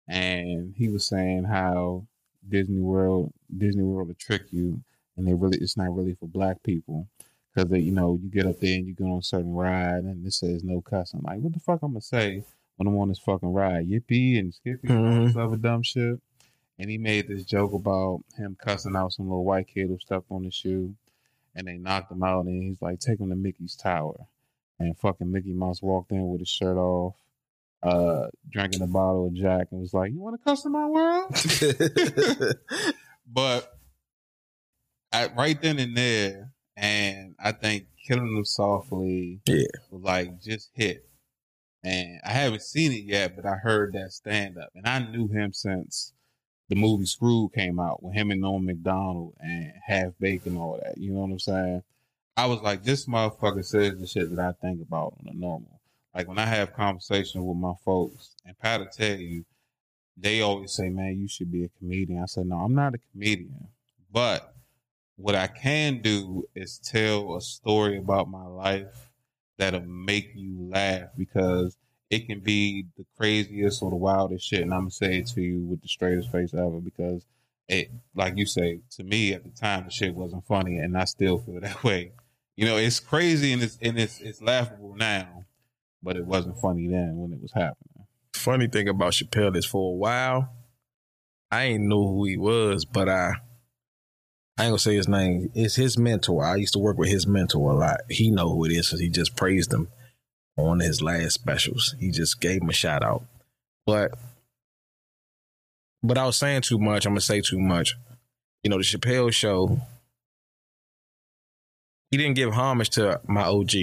and 0.08 0.76
he 0.76 0.88
was 0.90 1.08
saying 1.08 1.46
how 1.46 2.08
Disney 2.48 2.80
World 2.80 3.32
Disney 3.56 3.84
World 3.84 4.08
will 4.10 4.16
trick 4.16 4.52
you, 4.52 4.84
and 5.22 5.28
they 5.28 5.36
really 5.36 5.60
it's 5.60 5.78
not 5.78 5.96
really 5.96 6.16
for 6.16 6.28
black 6.28 6.64
people 6.64 7.08
because 7.54 7.70
they 7.70 7.80
you 7.80 7.92
know 7.92 8.20
you 8.22 8.30
get 8.30 8.48
up 8.48 8.60
there 8.60 8.76
and 8.76 8.88
you 8.88 8.96
go 8.96 9.06
on 9.06 9.20
a 9.20 9.24
certain 9.24 9.54
ride 9.54 10.04
and 10.04 10.26
it 10.26 10.34
says 10.34 10.64
no 10.64 10.82
cussing. 10.82 11.22
Like 11.24 11.40
what 11.40 11.54
the 11.54 11.60
fuck 11.60 11.80
I'm 11.84 11.92
gonna 11.92 12.02
say 12.02 12.44
when 12.78 12.88
I'm 12.88 12.98
on 12.98 13.10
this 13.10 13.20
fucking 13.20 13.54
ride? 13.54 13.88
Yippee 13.88 14.40
and 14.40 14.52
Skippy 14.54 14.88
and 14.88 15.20
all 15.20 15.26
this 15.28 15.36
other 15.36 15.58
dumb 15.58 15.84
shit. 15.84 16.20
And 16.80 16.90
he 16.90 16.98
made 16.98 17.28
this 17.28 17.46
joke 17.46 17.74
about 17.74 18.24
him 18.36 18.58
cussing 18.60 18.96
out 18.96 19.14
some 19.14 19.28
little 19.28 19.46
white 19.46 19.68
kid 19.68 19.90
who 19.90 20.00
stepped 20.00 20.32
on 20.32 20.44
his 20.44 20.56
shoe, 20.56 20.96
and 21.56 21.68
they 21.68 21.78
knocked 21.78 22.12
him 22.12 22.24
out. 22.24 22.46
And 22.46 22.64
he's 22.64 22.82
like, 22.82 23.00
"Take 23.00 23.20
him 23.20 23.30
to 23.30 23.36
Mickey's 23.36 23.76
Tower," 23.76 24.26
and 24.80 24.98
fucking 24.98 25.32
Mickey 25.32 25.54
Mouse 25.54 25.84
walked 25.84 26.12
in 26.12 26.28
with 26.30 26.40
his 26.40 26.50
shirt 26.50 26.78
off 26.78 27.16
uh 27.84 28.28
drinking 28.50 28.82
a 28.82 28.88
bottle 28.88 29.28
of 29.28 29.36
Jack 29.36 29.68
and 29.70 29.82
was 29.82 29.94
like, 29.94 30.12
"You 30.12 30.20
want 30.22 30.40
to 30.40 30.44
cuss 30.44 30.66
in 30.66 30.72
my 30.72 30.88
world?" 30.88 31.36
but 33.32 33.72
at, 35.12 35.36
right 35.36 35.60
then 35.62 35.80
and 35.80 35.96
there, 35.96 36.52
and 36.78 37.36
I 37.40 37.52
think 37.52 37.88
killing 38.08 38.34
them 38.34 38.46
softly, 38.46 39.42
Yeah. 39.46 39.64
was 39.90 40.02
like 40.02 40.42
just 40.42 40.72
hit. 40.74 41.08
And 41.84 42.20
I 42.24 42.32
haven't 42.32 42.62
seen 42.62 42.92
it 42.92 43.06
yet, 43.06 43.36
but 43.36 43.46
I 43.46 43.56
heard 43.56 43.94
that 43.94 44.12
stand 44.12 44.58
up, 44.58 44.70
and 44.76 44.88
I 44.88 45.00
knew 45.00 45.28
him 45.28 45.52
since 45.54 46.14
the 46.70 46.76
movie 46.76 47.06
Screw 47.06 47.50
came 47.54 47.80
out 47.80 48.02
with 48.04 48.14
him 48.14 48.32
and 48.32 48.42
Norm 48.42 48.66
Macdonald 48.66 49.34
and 49.40 49.74
Half 49.86 50.14
Baked 50.20 50.46
and 50.46 50.58
all 50.58 50.80
that. 50.82 50.98
You 50.98 51.12
know 51.14 51.22
what 51.22 51.32
I'm 51.32 51.40
saying? 51.40 51.84
I 52.38 52.46
was 52.46 52.62
like, 52.62 52.84
this 52.84 53.08
motherfucker 53.08 53.66
says 53.66 54.00
the 54.00 54.08
shit 54.08 54.34
that 54.34 54.40
I 54.40 54.54
think 54.66 54.82
about 54.82 55.16
on 55.20 55.28
a 55.28 55.34
normal. 55.38 55.82
Like 56.16 56.28
when 56.28 56.40
I 56.40 56.46
have 56.46 56.74
conversations 56.74 57.44
with 57.44 57.58
my 57.58 57.74
folks, 57.84 58.36
and 58.46 58.58
Pat 58.60 58.80
will 58.80 58.88
tell 58.88 59.18
you, 59.18 59.44
they 60.18 60.42
always 60.42 60.72
say, 60.74 60.90
"Man, 60.90 61.18
you 61.20 61.28
should 61.28 61.52
be 61.52 61.64
a 61.64 61.70
comedian." 61.80 62.22
I 62.22 62.26
said, 62.26 62.46
"No, 62.48 62.58
I'm 62.58 62.76
not 62.76 62.94
a 62.94 63.00
comedian, 63.12 63.68
but 64.12 64.51
what 65.22 65.36
I 65.36 65.48
can 65.48 66.02
do 66.02 66.46
is 66.56 66.80
tell 66.80 67.36
a 67.36 67.42
story 67.42 67.98
about 67.98 68.30
my 68.30 68.46
life 68.46 69.10
that'll 69.58 69.82
make 69.82 70.32
you 70.36 70.70
laugh 70.70 71.10
because 71.16 71.78
it 72.10 72.28
can 72.28 72.40
be 72.40 72.86
the 72.98 73.06
craziest 73.16 73.84
or 73.84 73.92
the 73.92 73.96
wildest 73.96 74.46
shit, 74.46 74.62
and 74.62 74.74
I'm 74.74 74.82
gonna 74.82 74.92
say 74.92 75.20
it 75.20 75.28
to 75.28 75.42
you 75.42 75.60
with 75.60 75.82
the 75.82 75.88
straightest 75.88 76.32
face 76.32 76.54
ever 76.54 76.82
because 76.82 77.26
it, 77.70 77.92
like 78.16 78.34
you 78.38 78.46
say, 78.46 78.80
to 78.98 79.04
me 79.04 79.34
at 79.34 79.44
the 79.44 79.52
time 79.52 79.86
the 79.86 79.92
shit 79.92 80.16
wasn't 80.16 80.46
funny, 80.46 80.78
and 80.78 80.98
I 80.98 81.06
still 81.06 81.38
feel 81.38 81.62
that 81.62 81.84
way. 81.86 82.12
You 82.58 82.66
know, 82.66 82.78
it's 82.78 83.00
crazy 83.00 83.54
and 83.54 83.62
it's 83.62 83.78
and 83.82 83.98
it's 84.00 84.20
it's 84.20 84.42
laughable 84.42 84.96
now, 84.96 85.46
but 86.02 86.18
it 86.18 86.26
wasn't 86.26 86.58
funny 86.58 86.88
then 86.88 87.18
when 87.18 87.32
it 87.32 87.42
was 87.42 87.54
happening. 87.54 88.08
Funny 88.34 88.68
thing 88.68 88.90
about 88.90 89.14
Chappelle 89.14 89.56
is 89.56 89.66
for 89.66 89.94
a 89.94 89.96
while, 89.96 90.50
I 91.52 91.66
ain't 91.66 91.84
know 91.84 92.08
who 92.08 92.26
he 92.26 92.38
was, 92.38 92.86
but 92.86 93.08
I 93.08 93.36
I 94.58 94.64
ain't 94.64 94.72
gonna 94.72 94.80
say 94.80 94.96
his 94.96 95.08
name. 95.08 95.52
It's 95.56 95.76
his 95.76 95.98
mentor. 95.98 96.44
I 96.44 96.58
used 96.58 96.74
to 96.74 96.80
work 96.80 96.98
with 96.98 97.10
his 97.10 97.26
mentor 97.26 97.72
a 97.72 97.76
lot. 97.76 98.02
He 98.10 98.30
know 98.30 98.50
who 98.50 98.66
it 98.66 98.72
is 98.72 98.88
because 98.88 99.00
he 99.00 99.10
just 99.10 99.36
praised 99.36 99.74
him 99.74 99.88
on 100.58 100.80
his 100.80 101.02
last 101.02 101.34
specials. 101.34 101.96
He 102.00 102.12
just 102.12 102.40
gave 102.42 102.62
him 102.62 102.70
a 102.70 102.74
shout 102.74 103.04
out. 103.04 103.24
But 103.86 104.14
but 106.04 106.18
I 106.18 106.26
was 106.26 106.38
saying 106.38 106.62
too 106.62 106.80
much. 106.80 107.06
I'm 107.06 107.14
gonna 107.14 107.22
say 107.22 107.42
too 107.42 107.60
much. 107.60 107.96
You 108.64 108.70
know, 108.70 108.78
the 108.78 108.84
Chappelle 108.84 109.34
show, 109.34 109.80
he 112.12 112.18
didn't 112.18 112.36
give 112.36 112.54
homage 112.54 112.90
to 112.92 113.20
my 113.26 113.44
OG, 113.44 113.74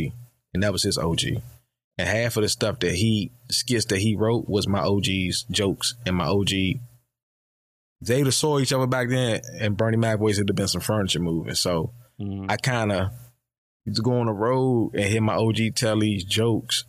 and 0.54 0.62
that 0.62 0.72
was 0.72 0.82
his 0.82 0.98
OG. 0.98 1.42
And 1.98 2.08
half 2.08 2.36
of 2.36 2.42
the 2.44 2.48
stuff 2.48 2.78
that 2.80 2.94
he 2.94 3.32
skits 3.50 3.86
that 3.86 3.98
he 3.98 4.14
wrote 4.14 4.48
was 4.48 4.68
my 4.68 4.80
OG's 4.80 5.44
jokes 5.50 5.94
and 6.06 6.14
my 6.14 6.26
OG. 6.26 6.50
They 8.00 8.18
would 8.18 8.26
have 8.26 8.34
saw 8.34 8.60
each 8.60 8.72
other 8.72 8.86
back 8.86 9.08
then, 9.08 9.40
and 9.58 9.76
Bernie 9.76 9.96
Mac 9.96 10.20
would 10.20 10.36
have 10.36 10.46
been 10.46 10.68
some 10.68 10.80
furniture 10.80 11.18
moving. 11.18 11.54
So 11.54 11.92
I 12.48 12.56
kind 12.56 12.92
of 12.92 13.10
used 13.84 13.96
to 13.96 14.02
go 14.02 14.20
on 14.20 14.26
the 14.26 14.32
road 14.32 14.92
and 14.94 15.04
hear 15.04 15.20
my 15.20 15.34
OG 15.34 15.74
tell 15.74 15.98
these 15.98 16.24
jokes, 16.24 16.84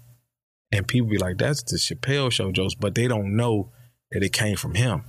and 0.72 0.88
people 0.88 1.10
be 1.10 1.18
like, 1.18 1.38
"That's 1.38 1.64
the 1.64 1.78
Chappelle 1.78 2.32
show 2.32 2.52
jokes," 2.52 2.76
but 2.76 2.94
they 2.96 3.08
don't 3.08 3.36
know 3.36 3.72
that 4.12 4.24
it 4.24 4.34
came 4.34 4.56
from 4.56 4.76
him 4.76 5.04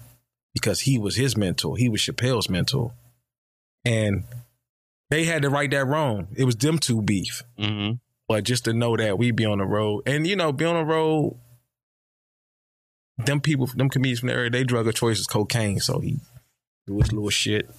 because 0.55 0.81
he 0.81 0.99
was 0.99 1.17
his 1.17 1.37
mentor. 1.37 1.77
He 1.77 1.89
was 1.89 2.01
Chappelle's 2.01 2.49
mentor, 2.49 2.95
and 3.85 4.25
they 5.11 5.25
had 5.25 5.43
to 5.43 5.51
right 5.51 5.71
that 5.71 5.87
wrong. 5.87 6.29
It 6.35 6.45
was 6.45 6.57
them 6.57 6.79
two 6.79 7.03
beef. 7.03 7.43
Mm-hmm. 7.59 7.97
But 8.27 8.45
just 8.45 8.65
to 8.65 8.73
know 8.73 8.97
that 8.97 9.19
we 9.19 9.33
be 9.33 9.45
on 9.45 9.59
the 9.59 9.67
road, 9.67 10.05
and 10.07 10.27
you 10.27 10.37
know, 10.37 10.53
be 10.53 10.65
on 10.65 10.77
the 10.77 10.85
road. 10.85 11.39
Them 13.27 13.41
people, 13.41 13.67
them 13.67 13.89
comedians 13.89 14.21
from 14.21 14.29
the 14.29 14.35
area, 14.35 14.51
they 14.51 14.65
drug 14.65 14.87
of 14.87 14.95
choice 14.95 15.19
is 15.19 15.27
cocaine. 15.27 15.81
So 15.81 16.01
he 16.01 16.21
do 16.87 16.99
his 16.99 17.13
little 17.13 17.31
shit, 17.31 17.71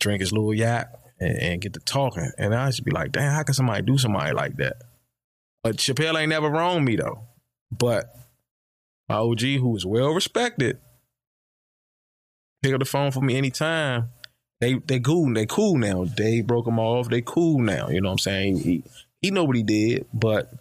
drink 0.00 0.20
his 0.20 0.32
little 0.32 0.54
yak, 0.54 0.92
and, 1.20 1.36
and 1.38 1.60
get 1.60 1.74
to 1.74 1.80
talking. 1.80 2.30
And 2.38 2.54
I 2.54 2.70
to 2.70 2.82
be 2.82 2.90
like, 2.90 3.12
damn, 3.12 3.32
how 3.32 3.42
can 3.42 3.54
somebody 3.54 3.82
do 3.82 3.98
somebody 3.98 4.32
like 4.32 4.56
that? 4.56 4.82
But 5.62 5.76
Chappelle 5.76 6.18
ain't 6.18 6.30
never 6.30 6.48
wronged 6.48 6.84
me 6.84 6.96
though. 6.96 7.24
But 7.70 8.14
my 9.08 9.16
OG, 9.16 9.40
who 9.40 9.76
is 9.76 9.84
well 9.84 10.10
respected, 10.10 10.78
pick 12.62 12.72
up 12.72 12.78
the 12.80 12.84
phone 12.84 13.10
for 13.10 13.20
me 13.20 13.36
anytime. 13.36 14.10
They 14.60 14.74
they 14.74 14.98
cool 15.00 15.32
they 15.32 15.46
cool 15.46 15.78
now. 15.78 16.04
They 16.04 16.40
broke 16.40 16.66
him 16.66 16.78
off. 16.78 17.08
They 17.08 17.22
cool 17.22 17.60
now. 17.60 17.88
You 17.88 18.00
know 18.00 18.08
what 18.08 18.14
I'm 18.14 18.18
saying? 18.18 18.58
He 18.58 18.82
he 19.20 19.30
know 19.30 19.44
what 19.44 19.56
he 19.56 19.62
did, 19.62 20.06
but 20.12 20.52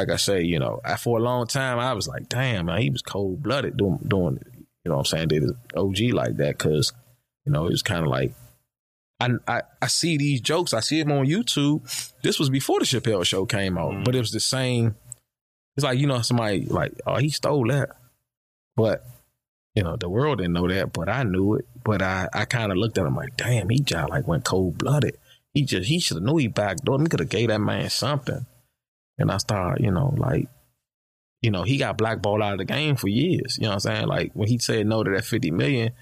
like 0.00 0.10
I 0.10 0.16
say, 0.16 0.42
you 0.42 0.58
know, 0.58 0.80
I, 0.84 0.96
for 0.96 1.18
a 1.18 1.22
long 1.22 1.46
time 1.46 1.78
I 1.78 1.92
was 1.92 2.08
like, 2.08 2.28
damn, 2.28 2.66
man, 2.66 2.80
he 2.82 2.90
was 2.90 3.02
cold 3.02 3.42
blooded 3.42 3.76
doing 3.76 3.98
doing. 4.06 4.38
You 4.84 4.90
know 4.90 4.96
what 4.96 5.00
I'm 5.00 5.04
saying? 5.06 5.28
Did 5.28 5.42
his 5.42 5.52
OG 5.76 5.98
like 6.14 6.36
that 6.38 6.56
because 6.58 6.92
you 7.44 7.52
know 7.52 7.66
it 7.66 7.70
was 7.70 7.82
kind 7.82 8.04
of 8.04 8.10
like. 8.10 8.32
I, 9.22 9.28
I, 9.46 9.62
I 9.82 9.86
see 9.88 10.16
these 10.16 10.40
jokes. 10.40 10.72
I 10.72 10.80
see 10.80 11.02
them 11.02 11.12
on 11.12 11.26
YouTube. 11.26 11.82
This 12.22 12.38
was 12.38 12.48
before 12.48 12.78
the 12.78 12.86
Chappelle 12.86 13.22
show 13.26 13.44
came 13.44 13.76
out, 13.76 13.92
Mhm. 13.92 14.04
but 14.06 14.14
it 14.14 14.18
was 14.20 14.30
the 14.32 14.40
same. 14.40 14.94
It's 15.76 15.84
like 15.84 15.98
you 15.98 16.06
know 16.06 16.22
somebody 16.22 16.64
like 16.64 16.92
oh 17.06 17.16
he 17.16 17.28
stole 17.28 17.66
that, 17.68 17.90
but 18.76 19.04
you 19.74 19.82
know 19.82 19.96
the 19.96 20.08
world 20.08 20.38
didn't 20.38 20.54
know 20.54 20.66
that, 20.68 20.94
but 20.94 21.10
I 21.10 21.22
knew 21.24 21.56
it. 21.56 21.66
But 21.84 22.00
I 22.00 22.28
I 22.32 22.46
kind 22.46 22.72
of 22.72 22.78
looked 22.78 22.96
at 22.96 23.04
him 23.06 23.14
like 23.14 23.36
damn 23.36 23.68
he 23.68 23.80
just 23.80 24.08
like 24.08 24.26
went 24.26 24.44
cold 24.46 24.78
blooded. 24.78 25.18
He 25.52 25.64
just 25.64 25.88
he 25.88 26.00
should 26.00 26.16
have 26.16 26.24
knew 26.24 26.38
he 26.38 26.48
backdoored. 26.48 27.02
He 27.02 27.06
could 27.08 27.20
have 27.20 27.28
gave 27.28 27.48
that 27.48 27.60
man 27.60 27.90
something. 27.90 28.46
And 29.20 29.30
I 29.30 29.38
started 29.38 29.84
you 29.84 29.90
know 29.90 30.14
like 30.16 30.48
you 31.42 31.50
know 31.50 31.62
he 31.62 31.76
got 31.76 31.98
blackballed 31.98 32.42
out 32.42 32.52
of 32.52 32.58
the 32.58 32.64
game 32.64 32.96
for 32.96 33.08
years. 33.08 33.56
You 33.58 33.64
know 33.64 33.70
what 33.70 33.74
I'm 33.74 33.80
saying? 33.80 34.06
Like 34.08 34.32
when 34.34 34.48
he 34.48 34.58
said 34.58 34.86
no 34.86 35.02
to 35.04 35.10
that 35.10 35.24
fifty 35.24 35.50
million, 35.50 35.92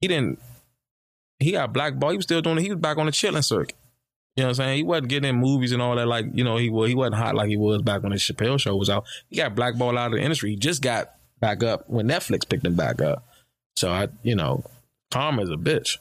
he 0.00 0.08
didn't. 0.08 0.38
He 1.38 1.52
got 1.52 1.72
blackballed. 1.72 2.12
He 2.12 2.16
was 2.16 2.24
still 2.24 2.40
doing 2.40 2.58
it. 2.58 2.62
He 2.62 2.70
was 2.70 2.80
back 2.80 2.96
on 2.96 3.06
the 3.06 3.12
chitlin 3.12 3.44
circuit. 3.44 3.76
You 4.36 4.42
know 4.42 4.48
what 4.48 4.60
I'm 4.60 4.66
saying? 4.66 4.76
He 4.76 4.82
wasn't 4.82 5.08
getting 5.08 5.30
in 5.30 5.36
movies 5.36 5.72
and 5.72 5.80
all 5.80 5.96
that. 5.96 6.06
Like, 6.06 6.26
you 6.34 6.44
know, 6.44 6.58
he 6.58 6.68
was 6.68 6.90
he 6.90 6.94
wasn't 6.94 7.16
hot 7.16 7.34
like 7.34 7.48
he 7.48 7.56
was 7.56 7.80
back 7.80 8.02
when 8.02 8.12
the 8.12 8.18
Chappelle 8.18 8.60
show 8.60 8.76
was 8.76 8.90
out. 8.90 9.04
He 9.30 9.36
got 9.36 9.54
blackballed 9.54 9.96
out 9.96 10.12
of 10.12 10.18
the 10.18 10.22
industry. 10.22 10.50
He 10.50 10.56
just 10.56 10.82
got 10.82 11.12
back 11.40 11.62
up 11.62 11.88
when 11.88 12.06
Netflix 12.06 12.46
picked 12.46 12.66
him 12.66 12.74
back 12.74 13.00
up. 13.00 13.26
So 13.76 13.90
I, 13.90 14.08
you 14.22 14.34
know, 14.34 14.64
karma's 15.10 15.50
a 15.50 15.56
bitch. 15.56 15.96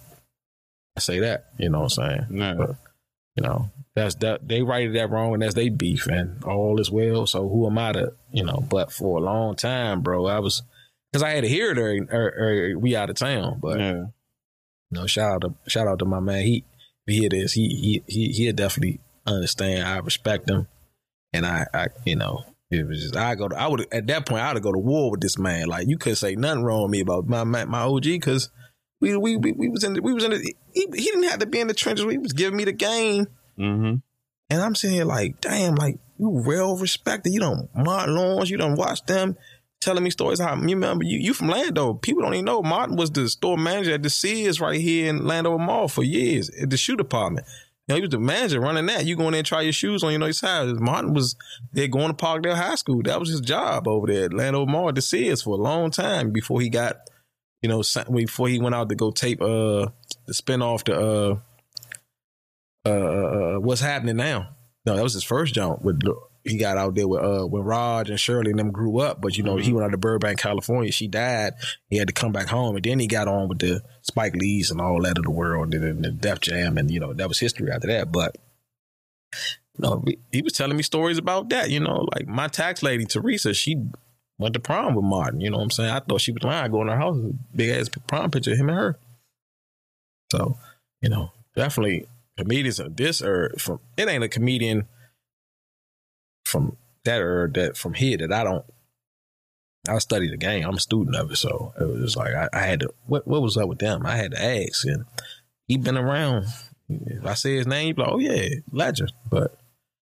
I 0.97 0.99
say 0.99 1.19
that. 1.19 1.45
You 1.57 1.69
know 1.69 1.81
what 1.81 1.97
I'm 1.97 2.09
saying? 2.09 2.25
Yeah. 2.31 2.73
You 3.37 3.43
know, 3.43 3.69
that's 3.95 4.15
that 4.15 4.47
they 4.47 4.61
righted 4.61 4.95
that 4.95 5.09
wrong 5.09 5.33
and 5.33 5.41
that's 5.41 5.53
they 5.53 5.69
beef 5.69 6.07
and 6.07 6.43
all 6.43 6.79
is 6.79 6.91
well. 6.91 7.25
So 7.25 7.47
who 7.47 7.65
am 7.65 7.77
I 7.77 7.93
to, 7.93 8.13
you 8.31 8.43
know? 8.43 8.65
But 8.69 8.91
for 8.91 9.17
a 9.17 9.21
long 9.21 9.55
time, 9.55 10.01
bro, 10.01 10.25
I 10.25 10.39
was 10.39 10.63
because 11.11 11.23
I 11.23 11.29
had 11.29 11.43
to 11.43 11.49
hear 11.49 11.71
it. 11.71 11.77
Or, 11.77 12.07
or, 12.11 12.73
or 12.73 12.77
we 12.77 12.95
out 12.95 13.09
of 13.09 13.15
town, 13.15 13.59
but 13.61 13.79
yeah. 13.79 13.93
you 13.93 14.11
know, 14.91 15.07
shout 15.07 15.31
out 15.31 15.41
to 15.41 15.69
shout 15.69 15.87
out 15.87 15.99
to 15.99 16.05
my 16.05 16.19
man. 16.19 16.43
He 16.43 16.65
he 17.05 17.19
hear 17.19 17.29
this, 17.29 17.53
he 17.53 17.69
he 17.69 18.03
he 18.07 18.31
he'll 18.33 18.53
definitely 18.53 18.99
understand. 19.25 19.87
I 19.87 19.97
respect 19.99 20.49
him, 20.49 20.67
and 21.31 21.45
I 21.45 21.65
I 21.73 21.87
you 22.03 22.17
know 22.17 22.43
it 22.69 22.85
was 22.85 23.01
just 23.01 23.15
I 23.15 23.35
go 23.35 23.47
to 23.47 23.55
I 23.55 23.67
would 23.67 23.87
at 23.93 24.07
that 24.07 24.25
point 24.25 24.41
I'd 24.41 24.61
go 24.61 24.73
to 24.73 24.79
war 24.79 25.11
with 25.11 25.21
this 25.21 25.37
man. 25.37 25.67
Like 25.67 25.87
you 25.87 25.97
could 25.97 26.17
say 26.17 26.35
nothing 26.35 26.63
wrong 26.63 26.83
with 26.83 26.91
me 26.91 26.99
about 26.99 27.27
my 27.27 27.45
my, 27.45 27.63
my 27.63 27.81
OG 27.83 28.03
because 28.03 28.49
we, 28.99 29.15
we 29.15 29.37
we 29.37 29.51
we 29.51 29.69
was 29.69 29.83
in 29.83 29.93
the, 29.93 30.01
we 30.01 30.13
was 30.13 30.23
in 30.23 30.31
the, 30.31 30.55
he, 30.73 30.87
he 30.93 31.03
didn't 31.05 31.23
have 31.23 31.39
to 31.39 31.45
be 31.45 31.59
in 31.59 31.67
the 31.67 31.73
trenches. 31.73 32.05
He 32.09 32.17
was 32.17 32.33
giving 32.33 32.57
me 32.57 32.65
the 32.65 32.73
game, 32.73 33.27
Mm-hmm. 33.59 33.95
and 34.49 34.61
I'm 34.61 34.75
sitting 34.75 34.95
here 34.95 35.05
like 35.05 35.41
damn, 35.41 35.75
like 35.75 35.99
you 36.17 36.29
well 36.29 36.77
respected. 36.77 37.33
You 37.33 37.39
don't 37.39 37.69
Martin 37.75 38.15
Lawrence, 38.15 38.49
you 38.49 38.57
don't 38.57 38.75
watch 38.75 39.03
them. 39.05 39.37
Telling 39.81 40.03
me 40.03 40.09
stories 40.09 40.39
how 40.39 40.55
you 40.55 40.75
remember 40.75 41.03
you 41.03 41.19
you 41.19 41.33
from 41.33 41.49
Lando. 41.49 41.93
People 41.93 42.23
don't 42.23 42.33
even 42.33 42.45
know 42.45 42.63
Martin 42.63 42.95
was 42.95 43.11
the 43.11 43.29
store 43.29 43.57
manager 43.57 43.93
at 43.93 44.03
the 44.03 44.09
Sears 44.09 44.59
right 44.59 44.79
here 44.79 45.09
in 45.09 45.27
Landover 45.27 45.59
Mall 45.59 45.87
for 45.87 46.03
years 46.03 46.49
at 46.49 46.69
the 46.71 46.77
shoe 46.77 46.95
department. 46.95 47.45
You 47.87 47.93
know, 47.93 47.95
he 47.97 48.01
was 48.01 48.09
the 48.09 48.19
manager 48.19 48.59
running 48.59 48.87
that. 48.87 49.05
You 49.05 49.15
go 49.15 49.25
in 49.25 49.33
there 49.33 49.39
and 49.39 49.45
try 49.45 49.61
your 49.61 49.73
shoes 49.73 50.03
on, 50.03 50.11
you 50.11 50.17
know, 50.17 50.25
house. 50.25 50.79
Martin 50.79 51.13
was 51.13 51.35
there 51.71 51.87
going 51.87 52.07
to 52.07 52.13
Parkdale 52.13 52.55
High 52.55 52.75
School. 52.75 53.03
That 53.03 53.19
was 53.19 53.29
his 53.29 53.41
job 53.41 53.87
over 53.87 54.07
there 54.07 54.25
at 54.25 54.33
Landover 54.33 54.71
Mall 54.71 54.89
at 54.89 54.95
the 54.95 55.03
Sears 55.03 55.43
for 55.43 55.53
a 55.53 55.61
long 55.61 55.91
time 55.91 56.31
before 56.31 56.61
he 56.61 56.69
got, 56.69 56.95
you 57.61 57.69
know, 57.69 57.83
before 58.11 58.47
he 58.47 58.57
went 58.57 58.73
out 58.73 58.89
to 58.89 58.95
go 58.95 59.11
tape 59.11 59.39
uh 59.39 59.87
the 60.25 60.33
spin 60.33 60.63
off 60.63 60.83
the 60.85 60.99
uh 60.99 61.37
uh, 62.85 62.89
uh 62.89 63.59
what's 63.59 63.81
happening 63.81 64.17
now. 64.17 64.49
No, 64.85 64.95
that 64.95 65.03
was 65.03 65.13
his 65.13 65.23
first 65.23 65.53
jump 65.55 65.81
with 65.81 66.01
he 66.43 66.57
got 66.57 66.77
out 66.77 66.93
there 66.93 67.07
with 67.07 67.23
uh 67.23 67.43
when 67.45 67.63
Raj 67.63 68.09
and 68.09 68.19
Shirley 68.19 68.51
and 68.51 68.59
them 68.59 68.71
grew 68.71 68.99
up, 68.99 69.19
but 69.19 69.35
you 69.37 69.43
know, 69.43 69.57
he 69.57 69.73
went 69.73 69.85
out 69.85 69.91
to 69.91 69.97
Burbank, 69.97 70.39
California. 70.39 70.91
She 70.91 71.07
died. 71.07 71.53
He 71.89 71.97
had 71.97 72.07
to 72.07 72.13
come 72.13 72.31
back 72.31 72.47
home, 72.47 72.75
and 72.75 72.85
then 72.85 72.99
he 72.99 73.07
got 73.07 73.27
on 73.27 73.47
with 73.49 73.59
the 73.59 73.81
Spike 74.03 74.35
Lee's 74.35 74.69
and 74.69 74.79
all 74.79 75.01
that 75.01 75.17
of 75.17 75.23
the 75.23 75.31
world, 75.31 75.73
and 75.73 76.03
the 76.03 76.11
Def 76.11 76.41
Jam, 76.41 76.77
and 76.77 76.91
you 76.91 76.99
know 76.99 77.13
that 77.13 77.27
was 77.27 77.39
history 77.39 77.71
after 77.71 77.87
that. 77.87 78.11
But 78.11 78.37
you 79.33 79.79
know, 79.79 80.03
he- 80.05 80.19
he 80.31 80.41
was 80.43 80.53
telling 80.53 80.77
me 80.77 80.83
stories 80.83 81.17
about 81.17 81.49
that. 81.49 81.71
You 81.71 81.79
know, 81.79 82.07
like 82.15 82.27
my 82.27 82.47
tax 82.47 82.83
lady 82.83 83.05
Teresa, 83.05 83.53
she 83.55 83.83
went 84.37 84.53
to 84.53 84.59
prom 84.59 84.93
with 84.93 85.05
Martin. 85.05 85.41
You 85.41 85.49
know 85.49 85.57
what 85.57 85.63
I'm 85.63 85.71
saying? 85.71 85.89
I 85.89 85.99
thought 85.99 86.21
she 86.21 86.31
was 86.31 86.43
lying. 86.43 86.71
Going 86.71 86.87
to 86.87 86.93
her 86.93 86.99
house, 86.99 87.17
big 87.55 87.71
ass 87.71 87.89
prom 88.07 88.29
picture 88.29 88.51
of 88.51 88.57
him 88.59 88.69
and 88.69 88.77
her. 88.77 88.99
So 90.31 90.59
you 91.01 91.09
know, 91.09 91.31
definitely 91.55 92.07
comedians 92.37 92.79
of 92.79 92.95
this 92.95 93.21
or 93.21 93.53
from 93.57 93.79
it 93.97 94.07
ain't 94.07 94.23
a 94.23 94.29
comedian 94.29 94.87
from 96.45 96.77
that 97.03 97.21
or 97.21 97.49
that 97.53 97.77
from 97.77 97.93
here 97.93 98.17
that 98.17 98.31
I 98.31 98.43
don't. 98.43 98.65
I 99.87 99.99
study 99.99 100.31
the 100.31 100.37
game. 100.37 100.65
I'm 100.65 100.73
a 100.73 100.79
student 100.79 101.15
of 101.15 101.31
it, 101.31 101.35
so 101.35 101.71
it 101.79 101.83
was 101.83 102.01
just 102.01 102.17
like 102.17 102.33
I, 102.33 102.49
I 102.51 102.61
had 102.61 102.79
to. 102.79 102.93
What 103.05 103.27
what 103.27 103.41
was 103.41 103.55
up 103.55 103.69
with 103.69 103.79
them? 103.79 104.05
I 104.05 104.15
had 104.15 104.31
to 104.31 104.43
ask, 104.43 104.85
and 104.85 105.05
he 105.67 105.77
been 105.77 105.97
around. 105.97 106.45
If 106.89 107.25
I 107.25 107.35
say 107.35 107.55
his 107.55 107.67
name, 107.67 107.95
like, 107.97 108.09
oh 108.09 108.17
yeah, 108.17 108.47
legend. 108.71 109.13
But 109.29 109.55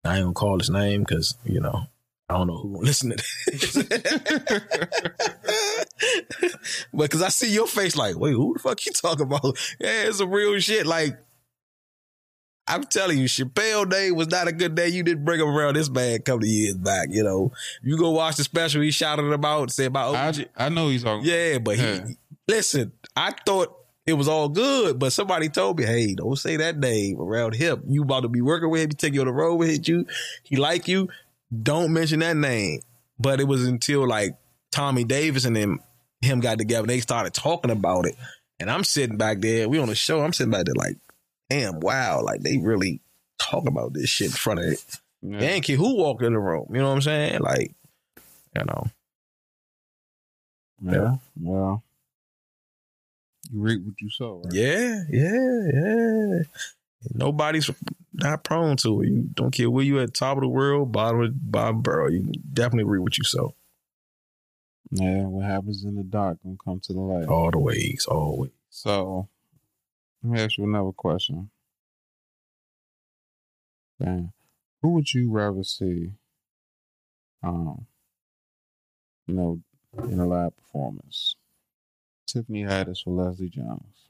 I 0.06 0.16
ain't 0.16 0.24
gonna 0.24 0.34
call 0.34 0.60
his 0.60 0.70
name 0.70 1.02
because 1.02 1.38
you 1.44 1.60
know 1.60 1.88
I 2.30 2.34
don't 2.34 2.48
know 2.48 2.58
who 2.58 2.76
gonna 2.76 2.80
listen 2.86 3.12
to 3.12 3.18
this. 3.48 3.76
but 6.94 7.04
because 7.04 7.22
I 7.22 7.30
see 7.30 7.54
your 7.54 7.68
face, 7.68 7.96
like, 7.96 8.18
wait, 8.18 8.34
who 8.34 8.54
the 8.54 8.60
fuck 8.60 8.86
you 8.86 8.92
talking 8.94 9.26
about? 9.26 9.58
Yeah, 9.80 10.04
it's 10.04 10.20
a 10.20 10.28
real 10.28 10.60
shit. 10.60 10.86
Like 10.86 11.18
I'm 12.68 12.84
telling 12.84 13.18
you, 13.18 13.26
Chappelle 13.26 13.90
Day 13.90 14.12
was 14.12 14.28
not 14.30 14.48
a 14.48 14.52
good 14.52 14.76
day. 14.76 14.90
You 14.90 15.04
didn't 15.04 15.26
bring 15.26 15.40
him 15.40 15.48
around 15.48 15.76
this 15.76 15.90
man 15.90 16.16
a 16.16 16.20
couple 16.20 16.44
of 16.44 16.50
years 16.50 16.76
back. 16.76 17.08
You 17.12 17.24
know, 17.24 17.52
you 17.82 17.98
go 17.98 18.12
watch 18.12 18.36
the 18.36 18.44
special. 18.44 18.82
He 18.82 18.92
shouted 18.92 19.32
about, 19.32 19.72
said 19.72 19.88
about, 19.88 20.16
OG. 20.16 20.48
I, 20.58 20.66
I 20.66 20.70
know 20.70 20.90
he's 20.90 21.06
on. 21.06 21.24
yeah, 21.24 21.60
but 21.60 21.78
he 21.78 22.02
listen. 22.48 22.92
I 23.16 23.34
thought 23.46 23.76
it 24.06 24.14
was 24.14 24.28
all 24.28 24.50
good, 24.50 25.00
but 25.00 25.12
somebody 25.14 25.50
told 25.50 25.80
me, 25.80 25.86
hey, 25.86 26.14
don't 26.16 26.38
say 26.38 26.58
that 26.58 26.78
name 26.78 27.20
around 27.20 27.56
him. 27.56 27.84
You 27.88 28.04
about 28.04 28.22
to 28.22 28.30
be 28.30 28.42
working 28.42 28.70
with 28.70 28.82
him. 28.82 28.90
He 28.90 28.96
take 28.96 29.14
you 29.14 29.22
on 29.22 29.28
the 29.28 29.34
road 29.34 29.56
with 29.56 29.88
you. 29.88 30.06
He 30.44 30.56
like 30.56 30.88
you. 30.88 31.10
Don't 31.64 31.94
mention 31.94 32.20
that 32.20 32.36
name. 32.38 32.82
But 33.20 33.40
it 33.40 33.48
was 33.48 33.66
until 33.66 34.08
like 34.08 34.38
Tommy 34.72 35.04
Davis 35.04 35.46
and 35.46 35.56
them 35.56 35.80
him 36.22 36.40
got 36.40 36.58
together. 36.58 36.88
They 36.88 37.00
started 37.00 37.34
talking 37.34 37.72
about 37.72 38.06
it, 38.06 38.16
and 38.60 38.70
I'm 38.70 38.84
sitting 38.84 39.18
back 39.18 39.42
there. 39.42 39.70
We 39.70 39.80
on 39.80 39.88
the 39.88 39.96
show. 39.96 40.22
I'm 40.22 40.34
sitting 40.34 40.52
back 40.52 40.66
there 40.66 40.76
like, 40.76 40.98
damn, 41.50 41.80
wow, 41.80 42.22
like 42.24 42.42
they 42.42 42.58
really 42.58 43.02
talk 43.40 43.68
about 43.68 43.94
this 43.94 44.10
shit 44.10 44.28
in 44.28 44.34
front 44.34 44.60
of 44.60 44.66
it. 44.66 44.84
Yeah. 45.22 45.40
They 45.40 45.50
ain't 45.50 45.66
care 45.66 45.78
who 45.78 45.98
walked 45.98 46.24
in 46.24 46.34
the 46.34 46.40
room. 46.40 46.68
You 46.72 46.80
know 46.80 46.90
what 46.90 46.96
I'm 46.96 47.02
saying? 47.02 47.42
Like, 47.42 47.74
you 48.56 48.64
know, 48.66 48.88
Yeah. 50.82 51.16
Well, 51.40 51.84
you 53.52 53.62
reap 53.62 53.84
what 53.86 54.00
you 54.00 54.10
sow. 54.10 54.42
Right? 54.44 54.54
yeah, 54.54 55.04
yeah, 55.10 55.68
yeah. 55.74 56.40
Nobody's 57.14 57.70
not 58.14 58.44
prone 58.44 58.76
to 58.78 59.02
it. 59.02 59.08
You 59.08 59.30
don't 59.34 59.52
care 59.52 59.70
where 59.70 59.84
you 59.84 60.00
at, 60.00 60.14
top 60.14 60.38
of 60.38 60.42
the 60.42 60.48
world, 60.48 60.92
bottom 60.92 61.22
of 61.22 61.52
bottom 61.52 61.82
borough. 61.82 62.10
You 62.10 62.32
definitely 62.54 62.90
read 62.90 63.00
what 63.00 63.18
you 63.18 63.24
sow. 63.24 63.56
Yeah. 64.92 65.24
What 65.24 65.46
happens 65.46 65.84
in 65.84 65.96
the 65.96 66.04
dark 66.04 66.38
gonna 66.44 66.58
come 66.64 66.80
to 66.82 66.94
the 66.94 67.00
light. 67.00 67.28
All 67.28 67.52
the 67.52 67.60
ways, 67.60 68.06
always. 68.10 68.52
So, 68.70 69.30
let 70.24 70.32
me 70.32 70.40
ask 70.42 70.58
you 70.58 70.64
another 70.64 70.92
question. 70.92 71.50
Man, 74.00 74.34
who 74.82 74.90
would 74.90 75.14
you 75.14 75.32
rather 75.32 75.64
see, 75.64 76.12
um, 77.44 77.88
you 79.26 79.34
know, 79.34 79.60
in 80.04 80.20
a 80.20 80.26
live 80.26 80.56
performance? 80.58 81.36
Tiffany 82.28 82.64
Haddish 82.64 83.08
or 83.08 83.14
Leslie 83.14 83.50
Jones? 83.50 84.08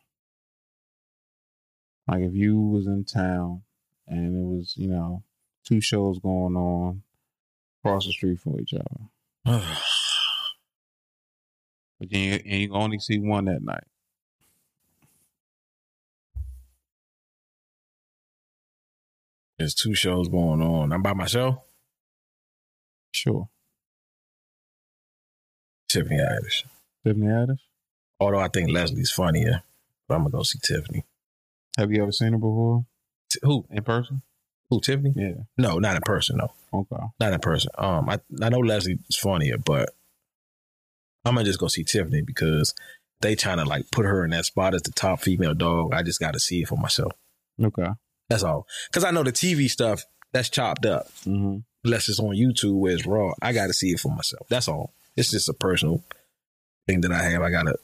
Like 2.07 2.21
if 2.21 2.34
you 2.34 2.59
was 2.59 2.88
in 2.88 3.03
town 3.03 3.63
and 4.07 4.35
it 4.35 4.45
was, 4.45 4.75
you 4.77 4.88
know, 4.88 5.23
two 5.65 5.81
shows 5.81 6.19
going 6.19 6.55
on 6.55 7.03
across 7.79 8.05
the 8.05 8.11
street 8.11 8.39
from 8.39 8.59
each 8.59 8.73
other, 8.73 8.85
but 11.99 12.11
you 12.11 12.34
and 12.34 12.61
you 12.61 12.73
only 12.73 12.99
see 12.99 13.19
one 13.19 13.45
that 13.45 13.61
night. 13.61 13.84
There's 19.57 19.73
two 19.73 19.95
shows 19.95 20.27
going 20.27 20.61
on. 20.61 20.91
I'm 20.91 21.01
by 21.01 21.13
myself. 21.13 21.57
Sure, 23.13 23.49
Tiffany 25.89 26.17
Haddish. 26.17 26.63
Tiffany 27.05 27.27
Haddish. 27.27 27.59
Although 28.19 28.39
I 28.39 28.47
think 28.49 28.69
Leslie's 28.69 29.11
funnier, 29.11 29.63
but 30.07 30.15
I'm 30.15 30.21
gonna 30.23 30.31
go 30.31 30.43
see 30.43 30.59
Tiffany. 30.61 31.05
Have 31.77 31.91
you 31.91 32.01
ever 32.01 32.11
seen 32.11 32.34
her 32.34 32.38
before 32.38 32.85
T- 33.31 33.39
who? 33.43 33.65
in 33.71 33.84
person? 33.84 34.21
Who? 34.69 34.81
Tiffany? 34.81 35.13
Yeah. 35.15 35.43
No, 35.57 35.79
not 35.79 35.95
in 35.95 36.01
person. 36.01 36.38
No, 36.38 36.51
Okay. 36.73 37.03
not 37.19 37.34
in 37.34 37.39
person. 37.39 37.71
Um, 37.77 38.09
I 38.09 38.19
I 38.41 38.49
know 38.49 38.59
Leslie's 38.59 38.99
funnier, 39.17 39.57
but 39.57 39.89
I'm 41.25 41.35
gonna 41.35 41.45
just 41.45 41.59
go 41.59 41.67
see 41.67 41.84
Tiffany 41.84 42.21
because 42.21 42.73
they 43.21 43.35
trying 43.35 43.57
to 43.57 43.65
like 43.65 43.89
put 43.91 44.05
her 44.05 44.23
in 44.23 44.31
that 44.31 44.45
spot 44.45 44.75
as 44.75 44.81
the 44.84 44.91
top 44.91 45.21
female 45.21 45.53
dog. 45.55 45.93
I 45.93 46.03
just 46.03 46.19
got 46.19 46.34
to 46.34 46.39
see 46.39 46.61
it 46.61 46.67
for 46.67 46.77
myself. 46.77 47.13
Okay. 47.63 47.88
That's 48.29 48.43
all. 48.43 48.67
Because 48.89 49.03
I 49.03 49.11
know 49.11 49.23
the 49.23 49.31
TV 49.31 49.69
stuff 49.69 50.03
that's 50.33 50.49
chopped 50.49 50.85
up. 50.85 51.07
Mm-hmm. 51.25 51.59
unless 51.83 52.09
it's 52.09 52.19
on 52.19 52.35
YouTube 52.35 52.79
where 52.79 52.93
it's 52.93 53.05
raw. 53.05 53.33
I 53.41 53.53
got 53.53 53.67
to 53.67 53.73
see 53.73 53.91
it 53.91 53.99
for 53.99 54.13
myself. 54.13 54.47
That's 54.49 54.67
all. 54.67 54.93
It's 55.15 55.31
just 55.31 55.49
a 55.49 55.53
personal 55.53 56.03
thing 56.85 57.01
that 57.01 57.11
I 57.11 57.23
have. 57.23 57.41
I 57.41 57.49
gotta 57.49 57.77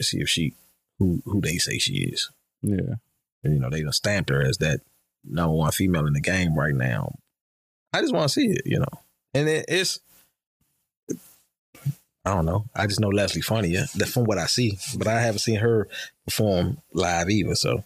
see 0.00 0.20
if 0.20 0.28
she 0.28 0.54
who 0.98 1.22
who 1.24 1.40
they 1.40 1.58
say 1.58 1.78
she 1.78 1.94
is. 1.94 2.30
Yeah. 2.62 2.94
And, 3.44 3.54
you 3.54 3.60
know, 3.60 3.70
they 3.70 3.82
done 3.82 3.92
stamped 3.92 4.30
her 4.30 4.42
as 4.42 4.58
that 4.58 4.80
number 5.24 5.54
one 5.54 5.70
female 5.72 6.06
in 6.06 6.14
the 6.14 6.20
game 6.20 6.56
right 6.56 6.74
now. 6.74 7.16
I 7.92 8.00
just 8.00 8.14
want 8.14 8.28
to 8.28 8.32
see 8.32 8.46
it, 8.46 8.62
you 8.64 8.78
know. 8.78 8.86
And 9.34 9.48
it, 9.48 9.66
it's 9.68 10.00
I 12.24 12.34
don't 12.34 12.46
know. 12.46 12.64
I 12.74 12.86
just 12.86 13.00
know 13.00 13.08
Leslie 13.08 13.40
funny, 13.40 13.68
yeah. 13.68 13.86
That's 13.94 14.12
from 14.12 14.24
what 14.24 14.38
I 14.38 14.46
see. 14.46 14.78
But 14.96 15.06
I 15.06 15.20
haven't 15.20 15.38
seen 15.40 15.60
her 15.60 15.88
perform 16.24 16.78
live 16.92 17.30
either. 17.30 17.54
So 17.54 17.84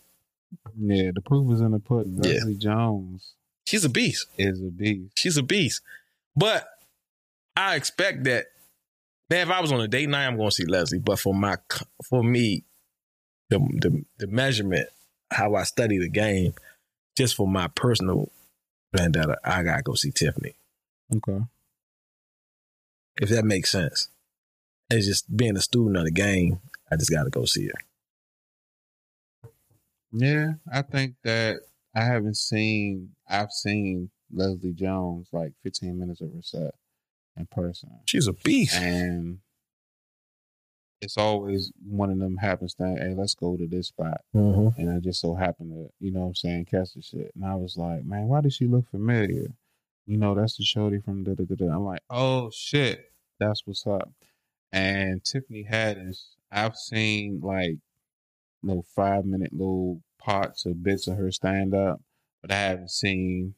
Yeah. 0.78 1.10
The 1.14 1.20
proof 1.20 1.52
is 1.52 1.60
in 1.60 1.72
the 1.72 1.78
pudding. 1.78 2.18
Yeah. 2.22 2.32
Leslie 2.34 2.56
Jones 2.56 3.34
she's 3.70 3.84
a 3.84 3.88
beast. 3.88 4.26
is 4.36 4.60
a 4.60 4.70
beast. 4.70 5.12
She's 5.16 5.36
a 5.36 5.42
beast. 5.42 5.82
But 6.36 6.68
I 7.56 7.76
expect 7.76 8.24
that. 8.24 8.46
Man, 9.30 9.46
if 9.46 9.52
I 9.52 9.60
was 9.60 9.70
on 9.70 9.80
a 9.80 9.86
date 9.86 10.08
night, 10.08 10.26
I'm 10.26 10.36
going 10.36 10.48
to 10.48 10.54
see 10.54 10.64
Leslie. 10.64 10.98
But 10.98 11.20
for 11.20 11.32
my, 11.32 11.56
for 12.04 12.24
me, 12.24 12.64
the 13.48 13.58
the 13.58 14.04
the 14.18 14.26
measurement, 14.26 14.88
how 15.30 15.54
I 15.54 15.62
study 15.62 15.98
the 15.98 16.08
game, 16.08 16.54
just 17.16 17.36
for 17.36 17.46
my 17.46 17.68
personal 17.68 18.30
vendetta, 18.94 19.38
I 19.44 19.62
gotta 19.62 19.82
go 19.82 19.94
see 19.94 20.10
Tiffany. 20.10 20.54
Okay. 21.16 21.44
If 23.20 23.28
that 23.30 23.44
makes 23.44 23.70
sense. 23.70 24.08
It's 24.92 25.06
just 25.06 25.36
being 25.36 25.56
a 25.56 25.60
student 25.60 25.96
of 25.96 26.04
the 26.04 26.10
game. 26.10 26.58
I 26.90 26.96
just 26.96 27.10
gotta 27.10 27.30
go 27.30 27.44
see 27.44 27.66
her. 27.66 27.80
Yeah, 30.12 30.52
I 30.72 30.82
think 30.82 31.14
that 31.24 31.60
I 31.94 32.02
haven't 32.04 32.36
seen. 32.36 33.10
I've 33.28 33.52
seen 33.52 34.10
Leslie 34.32 34.72
Jones 34.72 35.28
like 35.32 35.52
15 35.62 35.98
minutes 35.98 36.20
of 36.20 36.32
her 36.32 36.42
set 36.42 36.74
in 37.36 37.46
person, 37.46 37.90
She's 38.06 38.26
a 38.26 38.32
beast. 38.32 38.74
and 38.76 39.38
it's 41.00 41.16
always 41.16 41.72
one 41.86 42.10
of 42.10 42.18
them 42.18 42.36
happenstance. 42.36 42.98
Hey, 43.00 43.14
let's 43.14 43.34
go 43.34 43.56
to 43.56 43.66
this 43.66 43.88
spot, 43.88 44.20
Mm-hmm. 44.34 44.80
and 44.80 44.90
I 44.90 44.98
just 45.00 45.20
so 45.20 45.34
happened 45.34 45.70
to, 45.72 45.90
you 46.04 46.12
know, 46.12 46.20
what 46.20 46.26
I'm 46.26 46.34
saying, 46.34 46.66
catch 46.66 46.92
the 46.94 47.02
shit, 47.02 47.32
and 47.34 47.44
I 47.44 47.54
was 47.54 47.76
like, 47.76 48.04
man, 48.04 48.26
why 48.28 48.40
does 48.42 48.54
she 48.54 48.66
look 48.66 48.88
familiar? 48.90 49.46
You 50.06 50.16
know, 50.18 50.34
that's 50.34 50.56
the 50.56 50.64
shorty 50.64 50.98
from 50.98 51.24
da 51.24 51.34
da 51.34 51.44
da 51.44 51.54
da. 51.54 51.66
I'm 51.72 51.84
like, 51.84 52.02
oh 52.10 52.50
shit, 52.52 53.12
that's 53.38 53.62
what's 53.66 53.86
up. 53.86 54.10
And 54.72 55.24
Tiffany 55.24 55.66
Haddish, 55.70 56.20
I've 56.52 56.76
seen 56.76 57.40
like 57.42 57.78
little 58.62 58.84
five 58.94 59.24
minute 59.24 59.52
little 59.52 60.02
parts 60.18 60.66
or 60.66 60.74
bits 60.74 61.06
of 61.06 61.16
her 61.16 61.30
stand 61.30 61.74
up, 61.74 62.00
but 62.42 62.50
I 62.50 62.56
haven't 62.56 62.90
seen 62.90 63.54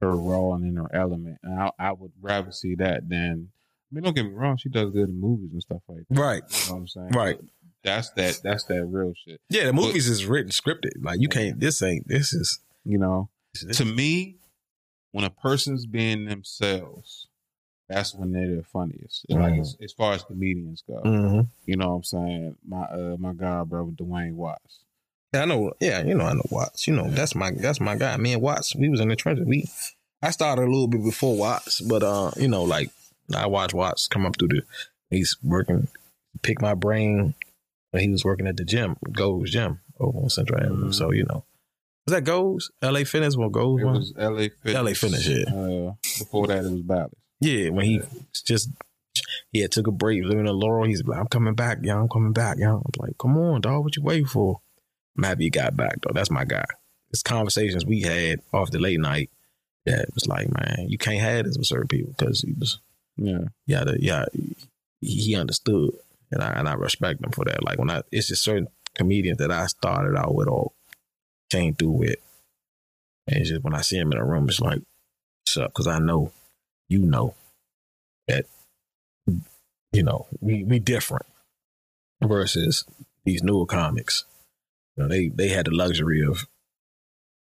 her 0.00 0.12
raw 0.12 0.54
and 0.54 0.64
in 0.64 0.76
her 0.76 0.94
element. 0.94 1.38
And 1.42 1.60
I, 1.60 1.70
I 1.78 1.92
would 1.92 2.12
rather 2.20 2.52
see 2.52 2.74
that 2.76 3.08
than. 3.08 3.50
I 3.90 3.94
mean, 3.94 4.02
don't 4.04 4.16
get 4.16 4.24
me 4.24 4.32
wrong, 4.32 4.56
she 4.56 4.68
does 4.68 4.90
good 4.90 5.08
in 5.08 5.20
movies 5.20 5.50
and 5.52 5.62
stuff 5.62 5.82
like 5.88 6.04
that. 6.08 6.18
Right. 6.18 6.42
You 6.48 6.68
know 6.68 6.74
what 6.74 6.80
I'm 6.80 6.88
saying? 6.88 7.10
Right. 7.10 7.36
But 7.38 7.48
That's 7.84 8.10
that. 8.10 8.40
That's 8.42 8.64
that 8.64 8.84
real 8.84 9.12
shit. 9.24 9.40
Yeah, 9.48 9.66
the 9.66 9.72
movies 9.72 10.08
is 10.08 10.26
written 10.26 10.50
scripted. 10.50 10.92
Like 11.00 11.20
you 11.20 11.28
can't. 11.28 11.60
This 11.60 11.80
ain't. 11.82 12.08
This 12.08 12.32
is. 12.32 12.60
You 12.84 12.98
know, 12.98 13.30
to 13.72 13.84
me, 13.84 14.36
when 15.12 15.24
a 15.24 15.30
person's 15.30 15.86
being 15.86 16.26
themselves, 16.26 17.25
that's 17.88 18.14
when 18.14 18.32
they're 18.32 18.56
the 18.56 18.62
funniest. 18.62 19.26
Like 19.28 19.54
Mhm. 19.54 19.60
as, 19.60 19.76
as 19.82 19.92
far 19.92 20.14
as 20.14 20.22
comedians 20.24 20.82
go, 20.86 21.00
mm-hmm. 21.04 21.40
you 21.66 21.76
know 21.76 21.88
what 21.90 21.94
I'm 21.96 22.02
saying. 22.04 22.56
My 22.66 22.82
uh, 22.84 23.16
my 23.18 23.32
god 23.32 23.68
brother 23.68 23.90
Dwayne 23.92 24.34
Watts. 24.34 24.80
Yeah, 25.32 25.42
I 25.42 25.44
know. 25.44 25.72
Yeah, 25.80 26.02
you 26.02 26.14
know, 26.14 26.24
I 26.24 26.32
know 26.32 26.46
Watts. 26.50 26.86
You 26.86 26.94
know, 26.94 27.08
that's 27.10 27.34
my 27.34 27.50
that's 27.50 27.80
my 27.80 27.96
guy. 27.96 28.16
Me 28.16 28.32
and 28.32 28.42
Watts, 28.42 28.74
we 28.74 28.88
was 28.88 29.00
in 29.00 29.08
the 29.08 29.16
trenches. 29.16 29.46
We, 29.46 29.68
I 30.22 30.30
started 30.30 30.62
a 30.62 30.70
little 30.70 30.88
bit 30.88 31.02
before 31.04 31.36
Watts, 31.36 31.80
but 31.80 32.02
uh, 32.02 32.30
you 32.36 32.48
know, 32.48 32.62
like 32.64 32.90
I 33.34 33.46
watched 33.46 33.74
Watts 33.74 34.08
come 34.08 34.26
up 34.26 34.38
through 34.38 34.48
the. 34.48 34.62
He's 35.10 35.36
working, 35.42 35.88
pick 36.42 36.60
my 36.60 36.74
brain. 36.74 37.34
When 37.92 38.02
he 38.02 38.08
was 38.10 38.24
working 38.24 38.46
at 38.46 38.56
the 38.56 38.64
gym, 38.64 38.96
Gold's 39.12 39.52
Gym 39.52 39.80
over 40.00 40.18
on 40.18 40.28
Central 40.30 40.60
Avenue. 40.60 40.88
Mhm. 40.88 40.94
So 40.94 41.12
you 41.12 41.24
know, 41.24 41.44
was 42.06 42.14
that 42.14 42.24
Goes? 42.24 42.70
L.A. 42.82 43.04
Fitness 43.04 43.36
or 43.36 43.50
Goes? 43.50 43.80
It 43.80 43.84
was 43.84 44.12
L.A. 44.18 44.48
Fitness. 44.48 44.74
LA 44.74 44.92
Fitness, 44.94 45.28
yeah. 45.28 45.44
Uh, 45.54 45.92
before 46.18 46.46
that, 46.48 46.64
it 46.64 46.70
was 46.70 46.82
Bally's. 46.82 47.12
Yeah, 47.40 47.70
when 47.70 47.84
he 47.84 48.00
just 48.44 48.70
he 49.52 49.60
had 49.60 49.72
took 49.72 49.86
a 49.86 49.92
break, 49.92 50.22
living 50.24 50.46
in 50.46 50.54
Laurel. 50.54 50.86
He's 50.86 51.02
like, 51.04 51.18
I'm 51.18 51.26
coming 51.28 51.54
back, 51.54 51.78
y'all. 51.82 52.00
I'm 52.02 52.08
coming 52.08 52.32
back, 52.32 52.58
y'all. 52.58 52.82
I'm 52.84 53.06
like, 53.06 53.18
come 53.18 53.36
on, 53.36 53.60
dog. 53.60 53.84
What 53.84 53.96
you 53.96 54.02
waiting 54.02 54.26
for? 54.26 54.60
I'm 55.16 55.24
happy 55.24 55.44
he 55.44 55.50
got 55.50 55.76
back, 55.76 55.98
though. 56.02 56.12
That's 56.12 56.30
my 56.30 56.44
guy. 56.44 56.64
It's 57.10 57.22
conversations 57.22 57.86
we 57.86 58.02
had 58.02 58.40
off 58.52 58.70
the 58.70 58.78
late 58.78 59.00
night 59.00 59.30
that 59.86 60.06
was 60.14 60.26
like, 60.26 60.48
man, 60.52 60.88
you 60.88 60.98
can't 60.98 61.20
have 61.20 61.44
this 61.46 61.56
with 61.56 61.66
certain 61.66 61.88
people 61.88 62.12
because 62.16 62.40
he 62.42 62.52
was, 62.52 62.78
Yeah. 63.16 63.44
yeah, 63.66 63.84
the, 63.84 63.96
yeah, 64.02 64.24
he, 64.32 64.56
he 65.00 65.36
understood, 65.36 65.92
and 66.32 66.42
I 66.42 66.50
and 66.50 66.68
I 66.68 66.74
respect 66.74 67.24
him 67.24 67.30
for 67.30 67.44
that. 67.44 67.62
Like 67.62 67.78
when 67.78 67.90
I, 67.90 68.02
it's 68.10 68.28
just 68.28 68.42
certain 68.42 68.68
comedians 68.94 69.38
that 69.38 69.52
I 69.52 69.66
started 69.66 70.18
out 70.18 70.34
with 70.34 70.48
or 70.48 70.72
came 71.50 71.74
through 71.74 71.90
with, 71.92 72.16
and 73.28 73.36
it's 73.38 73.50
just 73.50 73.62
when 73.62 73.74
I 73.74 73.80
see 73.82 73.96
him 73.96 74.12
in 74.12 74.18
a 74.18 74.24
room, 74.24 74.48
it's 74.48 74.60
like, 74.60 74.80
what's 75.42 75.56
up? 75.56 75.70
Because 75.70 75.86
I 75.86 75.98
know, 76.00 76.32
you 76.88 77.00
know, 77.00 77.34
that 78.28 78.46
you 79.92 80.02
know 80.02 80.26
we 80.40 80.64
we 80.64 80.78
different 80.78 81.26
versus 82.22 82.84
these 83.24 83.42
newer 83.42 83.66
comics. 83.66 84.24
You 84.96 85.02
know, 85.04 85.08
they 85.08 85.28
they 85.28 85.48
had 85.48 85.66
the 85.66 85.72
luxury 85.74 86.24
of 86.24 86.46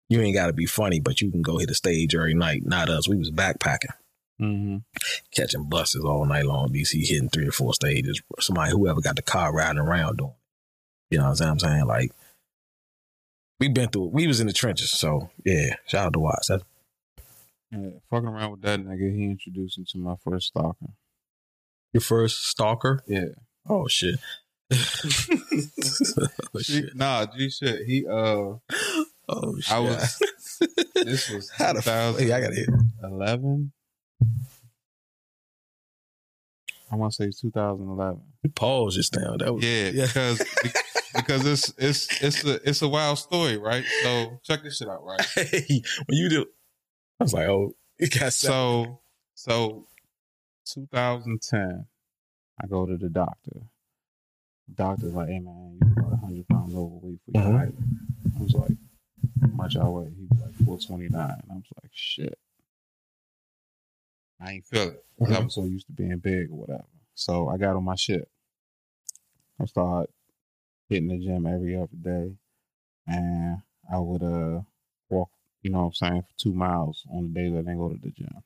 you 0.08 0.20
ain't 0.20 0.34
got 0.34 0.48
to 0.48 0.52
be 0.52 0.66
funny, 0.66 1.00
but 1.00 1.20
you 1.20 1.30
can 1.30 1.42
go 1.42 1.58
hit 1.58 1.70
a 1.70 1.74
stage 1.74 2.14
every 2.14 2.34
night. 2.34 2.64
Not 2.66 2.88
us. 2.90 3.08
We 3.08 3.16
was 3.16 3.30
backpacking, 3.30 3.94
Mm-hmm. 4.40 4.78
catching 5.34 5.68
buses 5.68 6.04
all 6.04 6.24
night 6.26 6.44
long. 6.44 6.68
DC 6.70 7.06
hitting 7.08 7.28
three 7.30 7.48
or 7.48 7.52
four 7.52 7.72
stages. 7.74 8.20
Somebody 8.40 8.72
whoever 8.72 9.00
got 9.00 9.16
the 9.16 9.22
car 9.22 9.52
riding 9.54 9.78
around 9.78 10.18
doing. 10.18 10.34
You 11.10 11.18
know 11.18 11.28
what 11.30 11.40
I'm 11.40 11.58
saying? 11.58 11.86
Like 11.86 12.10
we 13.60 13.68
been 13.68 13.88
through. 13.88 14.08
We 14.08 14.26
was 14.26 14.40
in 14.40 14.46
the 14.46 14.52
trenches. 14.52 14.90
So 14.90 15.30
yeah, 15.44 15.76
shout 15.86 16.06
out 16.06 16.12
to 16.14 16.18
Watts. 16.18 16.48
That's 16.48 16.64
Yeah. 17.72 17.90
Fucking 18.10 18.28
around 18.28 18.50
with 18.52 18.62
that 18.62 18.80
nigga, 18.80 19.14
he 19.16 19.24
introduced 19.24 19.78
me 19.78 19.84
to 19.88 19.98
my 19.98 20.14
first 20.22 20.48
stalker. 20.48 20.90
your 21.92 22.00
first 22.02 22.46
stalker. 22.46 23.02
Yeah. 23.06 23.28
Oh 23.68 23.88
shit. 23.88 24.18
oh 24.72 26.60
nah, 26.94 27.26
G 27.26 27.50
shit. 27.50 27.86
He 27.86 28.06
uh, 28.06 28.54
Oh 29.28 29.58
shit. 29.60 29.72
I 29.72 29.78
was. 29.78 30.22
this 30.94 31.30
was 31.30 31.50
How 31.50 31.72
the 31.72 31.78
f- 31.78 32.18
Hey, 32.18 32.32
I 32.32 32.40
got 32.40 32.52
hit. 32.52 32.66
2011. 32.66 33.72
I 36.90 36.96
want 36.96 37.12
to 37.12 37.16
say 37.24 37.30
2011. 37.40 38.20
Pause 38.54 38.94
just 38.96 39.16
now. 39.16 39.36
That 39.38 39.54
was 39.54 39.64
Yeah, 39.64 39.90
yeah. 39.90 40.06
because 40.06 40.42
because 41.14 41.46
it's 41.46 41.72
it's 41.78 42.22
it's 42.22 42.44
a 42.44 42.68
it's 42.68 42.82
a 42.82 42.88
wild 42.88 43.18
story, 43.18 43.56
right? 43.56 43.84
So 44.02 44.40
check 44.44 44.62
this 44.62 44.76
shit 44.76 44.88
out, 44.88 45.02
right? 45.04 45.20
Hey, 45.34 45.82
when 46.06 46.18
you 46.18 46.28
do, 46.28 46.46
I 47.22 47.24
was 47.24 47.32
like, 47.34 47.48
oh, 47.48 47.72
it 47.98 48.18
got 48.18 48.32
so. 48.32 48.98
So 49.34 49.86
so 50.64 50.80
2010, 50.80 51.86
I 52.60 52.66
go 52.66 52.84
to 52.84 52.96
the 52.96 53.08
doctor. 53.08 53.60
Doctor's 54.74 55.12
like, 55.14 55.28
hey 55.28 55.38
man, 55.38 55.78
you're 55.80 55.92
about 55.92 56.20
100 56.20 56.48
pounds 56.48 56.74
overweight 56.74 57.20
for 57.24 57.30
your 57.38 57.42
Mhm. 57.46 57.58
height. 57.58 57.74
I 58.38 58.42
was 58.42 58.54
like, 58.54 58.76
how 59.40 59.46
much 59.48 59.76
I 59.76 59.86
weigh? 59.88 60.10
He 60.16 60.26
was 60.30 60.40
like 60.40 60.54
429. 60.66 61.20
I 61.20 61.54
was 61.54 61.62
like, 61.80 61.90
shit. 61.92 62.38
I 64.40 64.52
ain't 64.54 64.66
feel 64.66 64.88
it. 64.88 65.04
I 65.20 65.24
Mhm. 65.24 65.44
was 65.44 65.54
so 65.54 65.64
used 65.64 65.86
to 65.86 65.92
being 65.92 66.18
big 66.18 66.50
or 66.50 66.56
whatever. 66.56 66.86
So 67.14 67.48
I 67.48 67.56
got 67.56 67.76
on 67.76 67.84
my 67.84 67.94
shit. 67.94 68.28
I 69.60 69.66
started 69.66 70.12
hitting 70.88 71.06
the 71.08 71.18
gym 71.24 71.46
every 71.46 71.76
other 71.76 71.88
day. 72.00 72.34
And 73.06 73.62
I 73.92 73.98
would 73.98 74.22
uh 74.24 74.62
walk, 75.08 75.30
you 75.62 75.70
know 75.70 75.78
what 75.78 75.84
I'm 75.86 75.92
saying, 75.94 76.22
for 76.22 76.38
two 76.38 76.52
miles 76.52 77.04
on 77.10 77.32
the 77.32 77.40
days 77.40 77.52
that 77.52 77.58
I 77.60 77.62
didn't 77.62 77.78
go 77.78 77.88
to 77.90 77.98
the 78.02 78.10
gym. 78.10 78.42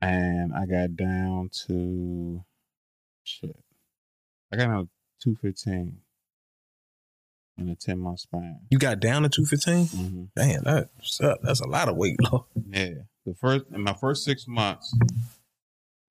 And 0.00 0.54
I 0.54 0.66
got 0.66 0.96
down 0.96 1.50
to 1.66 2.44
shit. 3.24 3.56
I 4.52 4.56
got 4.56 4.68
down 4.68 4.84
to 4.84 4.88
215 5.22 5.98
in 7.58 7.68
a 7.68 7.74
10 7.74 7.98
month 7.98 8.20
span. 8.20 8.60
You 8.70 8.78
got 8.78 9.00
down 9.00 9.22
to 9.22 9.28
two 9.28 9.44
fifteen. 9.44 9.86
Mm-hmm. 9.86 10.24
Damn, 10.36 10.62
that's 10.62 11.18
that's 11.42 11.60
a 11.60 11.66
lot 11.66 11.88
of 11.88 11.96
weight, 11.96 12.16
Lord. 12.32 12.44
Yeah. 12.70 12.90
The 13.26 13.34
first 13.34 13.64
in 13.74 13.82
my 13.82 13.92
first 13.94 14.24
six 14.24 14.46
months, 14.46 14.96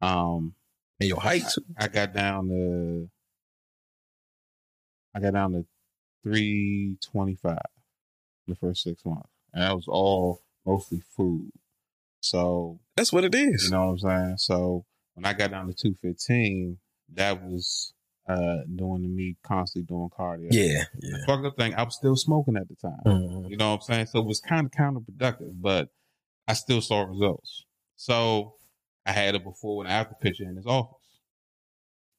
um, 0.01 0.53
And 0.99 1.07
your 1.09 1.19
height 1.19 1.43
too. 1.53 1.63
I 1.77 1.87
got 1.87 2.13
down 2.13 2.49
to 2.49 3.09
I 5.15 5.19
got 5.19 5.33
down 5.33 5.53
to 5.53 5.65
three 6.23 6.97
twenty 7.01 7.35
five 7.35 7.57
the 8.47 8.55
first 8.55 8.83
six 8.83 9.03
months, 9.05 9.29
and 9.57 9.63
that 9.65 9.75
was 9.75 9.87
all 9.87 10.43
mostly 10.67 11.01
food. 11.15 11.49
So 12.21 12.79
That's 12.95 13.11
what 13.11 13.23
it 13.25 13.33
is. 13.33 13.65
you 13.65 13.71
know 13.71 13.85
what 13.87 13.91
I'm 13.91 13.97
saying. 13.99 14.35
So 14.37 14.85
when 15.15 15.25
I 15.25 15.33
got 15.33 15.49
down 15.51 15.65
to 15.67 15.73
two 15.73 15.95
fifteen, 16.01 16.77
that 17.13 17.43
was 17.43 17.93
uh 18.29 18.57
doing 18.75 19.01
to 19.03 19.07
me 19.07 19.35
constantly 19.43 19.87
doing 19.87 20.09
cardio. 20.17 20.49
yeah, 20.51 20.83
yeah. 21.01 21.25
Fucked 21.25 21.45
up 21.45 21.57
thing. 21.57 21.73
I 21.73 21.83
was 21.83 21.95
still 21.95 22.15
smoking 22.15 22.55
at 22.57 22.67
the 22.67 22.75
time. 22.75 22.99
Mhm. 23.05 23.49
You 23.49 23.57
know 23.57 23.69
what 23.71 23.75
I'm 23.77 23.81
saying? 23.81 24.05
So 24.07 24.19
it 24.19 24.25
was 24.25 24.39
kind 24.41 24.65
of 24.65 24.71
counterproductive, 24.73 25.59
but 25.59 25.89
I 26.47 26.53
still 26.53 26.81
saw 26.81 27.01
results. 27.01 27.65
So 27.95 28.53
I 29.05 29.11
had 29.13 29.33
a 29.35 29.39
before 29.39 29.83
and 29.83 29.91
after 29.91 30.13
picture 30.21 30.43
in 30.43 30.55
his 30.55 30.67
office. 30.67 30.93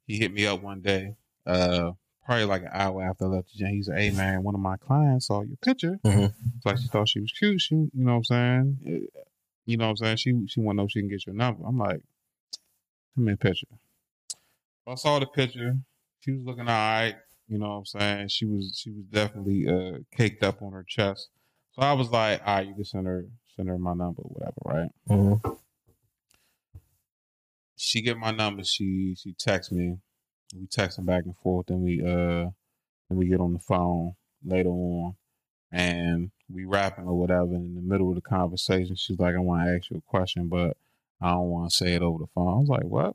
He 0.07 0.17
hit 0.19 0.33
me 0.33 0.47
up 0.47 0.63
one 0.63 0.81
day, 0.81 1.17
uh, 1.47 1.93
probably 2.29 2.45
like 2.45 2.61
an 2.61 2.69
hour 2.75 3.03
after 3.03 3.25
I 3.25 3.29
left 3.29 3.49
the 3.53 3.59
gym. 3.59 3.69
He 3.69 3.83
said, 3.83 3.99
Hey 3.99 4.11
man, 4.11 4.43
one 4.43 4.55
of 4.55 4.61
my 4.61 4.77
clients 4.77 5.29
saw 5.29 5.41
your 5.41 5.57
picture. 5.57 5.99
Mhm. 6.05 6.35
It's 6.57 6.67
like 6.67 6.77
she 6.77 6.87
thought 6.89 7.09
she 7.09 7.21
was 7.21 7.33
cute. 7.33 7.59
She, 7.59 7.75
you 7.75 7.91
know 7.95 8.13
what 8.13 8.17
I'm 8.19 8.25
saying? 8.85 9.09
You 9.65 9.77
know 9.79 9.87
what 9.87 9.91
I'm 9.93 9.97
saying? 9.97 10.17
She 10.19 10.47
she 10.47 10.61
wanna 10.61 10.77
know 10.77 10.85
if 10.85 10.91
she 10.91 11.01
can 11.01 11.09
get 11.09 11.25
your 11.27 11.35
number. 11.35 11.65
I'm 11.67 11.79
like, 11.79 12.03
send 13.15 13.27
me 13.27 13.33
a 13.33 13.37
picture. 13.39 13.67
I 14.87 14.95
saw 14.97 15.19
the 15.19 15.27
picture. 15.27 15.79
She 16.21 16.33
was 16.33 16.45
looking 16.45 16.69
all 16.69 16.75
right. 16.75 17.15
You 17.49 17.59
know 17.59 17.69
what 17.71 17.77
I'm 17.77 17.87
saying? 17.87 18.29
She 18.29 18.45
was 18.45 18.79
she 18.79 18.91
was 18.91 19.05
definitely 19.07 19.67
uh 19.67 19.99
caked 20.15 20.43
up 20.43 20.61
on 20.61 20.73
her 20.73 20.85
chest. 20.87 21.31
So 21.73 21.81
I 21.81 21.95
was 21.95 22.11
like, 22.11 22.43
all 22.47 22.57
right, 22.57 22.67
you 22.69 22.75
can 22.75 22.85
send 22.85 23.07
her 23.07 23.25
send 23.57 23.71
her 23.71 23.79
my 23.79 23.95
number, 23.95 24.21
whatever, 24.21 24.53
right? 24.67 24.91
Mhm. 25.09 25.57
She 27.77 28.03
get 28.03 28.19
my 28.19 28.33
number, 28.33 28.65
she 28.65 29.15
she 29.17 29.33
texts 29.33 29.73
me. 29.73 29.97
We 30.55 30.67
texting 30.67 31.05
back 31.07 31.25
and 31.25 31.37
forth, 31.37 31.67
then 31.67 31.83
we 31.83 32.01
uh 32.03 32.51
then 33.09 33.19
we 33.19 33.29
get 33.29 33.41
on 33.41 33.53
the 33.53 33.59
phone 33.59 34.15
later 34.45 34.71
on 34.71 35.15
and 35.73 36.31
we 36.51 36.65
rapping 36.65 37.05
or 37.07 37.19
whatever. 37.19 37.55
In 37.55 37.75
the 37.75 37.83
middle 37.83 38.09
of 38.09 38.15
the 38.15 38.21
conversation, 38.23 38.97
she's 38.97 39.19
like, 39.19 39.35
I 39.35 39.39
want 39.39 39.67
to 39.67 39.75
ask 39.77 39.91
you 39.91 39.99
a 39.99 40.11
question, 40.11 40.49
but 40.49 40.77
I 41.21 41.31
don't 41.33 41.49
want 41.51 41.71
to 41.71 41.77
say 41.77 41.95
it 41.95 42.03
over 42.03 42.19
the 42.21 42.27
phone. 42.35 42.49
I 42.55 42.57
was 42.59 42.69
like, 42.69 42.85
What? 42.85 43.15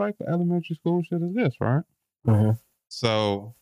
Of 0.00 0.14
elementary 0.28 0.76
school 0.76 1.02
shit 1.02 1.20
is 1.22 1.34
this, 1.34 1.54
right? 1.60 1.82
Mhm. 2.24 2.58
So 2.88 3.54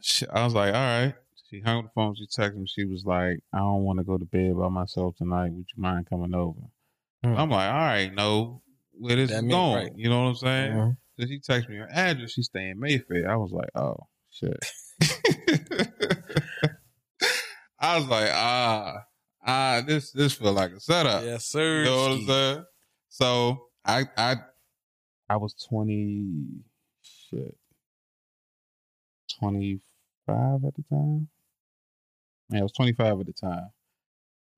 she, 0.00 0.26
I 0.28 0.44
was 0.44 0.54
like, 0.54 0.74
all 0.74 0.80
right. 0.80 1.14
She 1.48 1.60
hung 1.60 1.78
up 1.78 1.84
the 1.84 1.90
phone. 1.94 2.16
She 2.16 2.26
texted 2.26 2.56
me. 2.56 2.66
She 2.66 2.84
was 2.84 3.04
like, 3.04 3.38
I 3.52 3.58
don't 3.58 3.84
want 3.84 3.98
to 3.98 4.04
go 4.04 4.18
to 4.18 4.24
bed 4.24 4.56
by 4.58 4.68
myself 4.68 5.16
tonight. 5.16 5.52
Would 5.52 5.66
you 5.76 5.82
mind 5.82 6.08
coming 6.08 6.34
over? 6.34 6.58
Hmm. 7.22 7.36
I'm 7.36 7.50
like, 7.50 7.68
all 7.70 7.78
right, 7.78 8.12
no, 8.12 8.62
where 8.98 9.14
this 9.16 9.30
That 9.30 9.44
is 9.44 9.50
going? 9.50 9.74
right. 9.84 9.92
You 9.96 10.08
know 10.08 10.22
what 10.24 10.28
I'm 10.30 10.34
saying? 10.36 10.72
Mhm. 10.72 10.96
She 11.28 11.40
texted 11.40 11.68
me 11.68 11.76
her 11.76 11.88
address. 11.92 12.32
She 12.32 12.42
stay 12.42 12.70
in 12.70 12.80
Mayfair. 12.80 13.30
I 13.30 13.36
was 13.36 13.52
like, 13.52 13.70
oh 13.74 13.96
shit. 14.30 14.58
I 17.78 17.98
was 17.98 18.06
like, 18.06 18.30
ah, 18.32 19.04
ah, 19.44 19.82
this 19.86 20.12
this 20.12 20.34
feel 20.34 20.52
like 20.52 20.72
a 20.72 20.80
setup. 20.80 21.24
Yes, 21.24 21.46
sir. 21.46 21.78
You 21.78 21.84
know 21.84 21.96
what 21.96 22.12
I'm 22.12 22.26
saying? 22.26 22.64
So 23.08 23.66
I 23.84 24.04
I 24.16 24.36
I 25.28 25.36
was 25.36 25.54
twenty 25.68 26.46
shit. 27.02 27.56
Twenty 29.38 29.80
five 30.26 30.64
at 30.64 30.74
the 30.74 30.84
time. 30.88 31.28
Yeah, 32.50 32.60
I 32.60 32.62
was 32.62 32.72
twenty 32.72 32.92
five 32.92 33.18
at 33.18 33.26
the 33.26 33.32
time. 33.32 33.70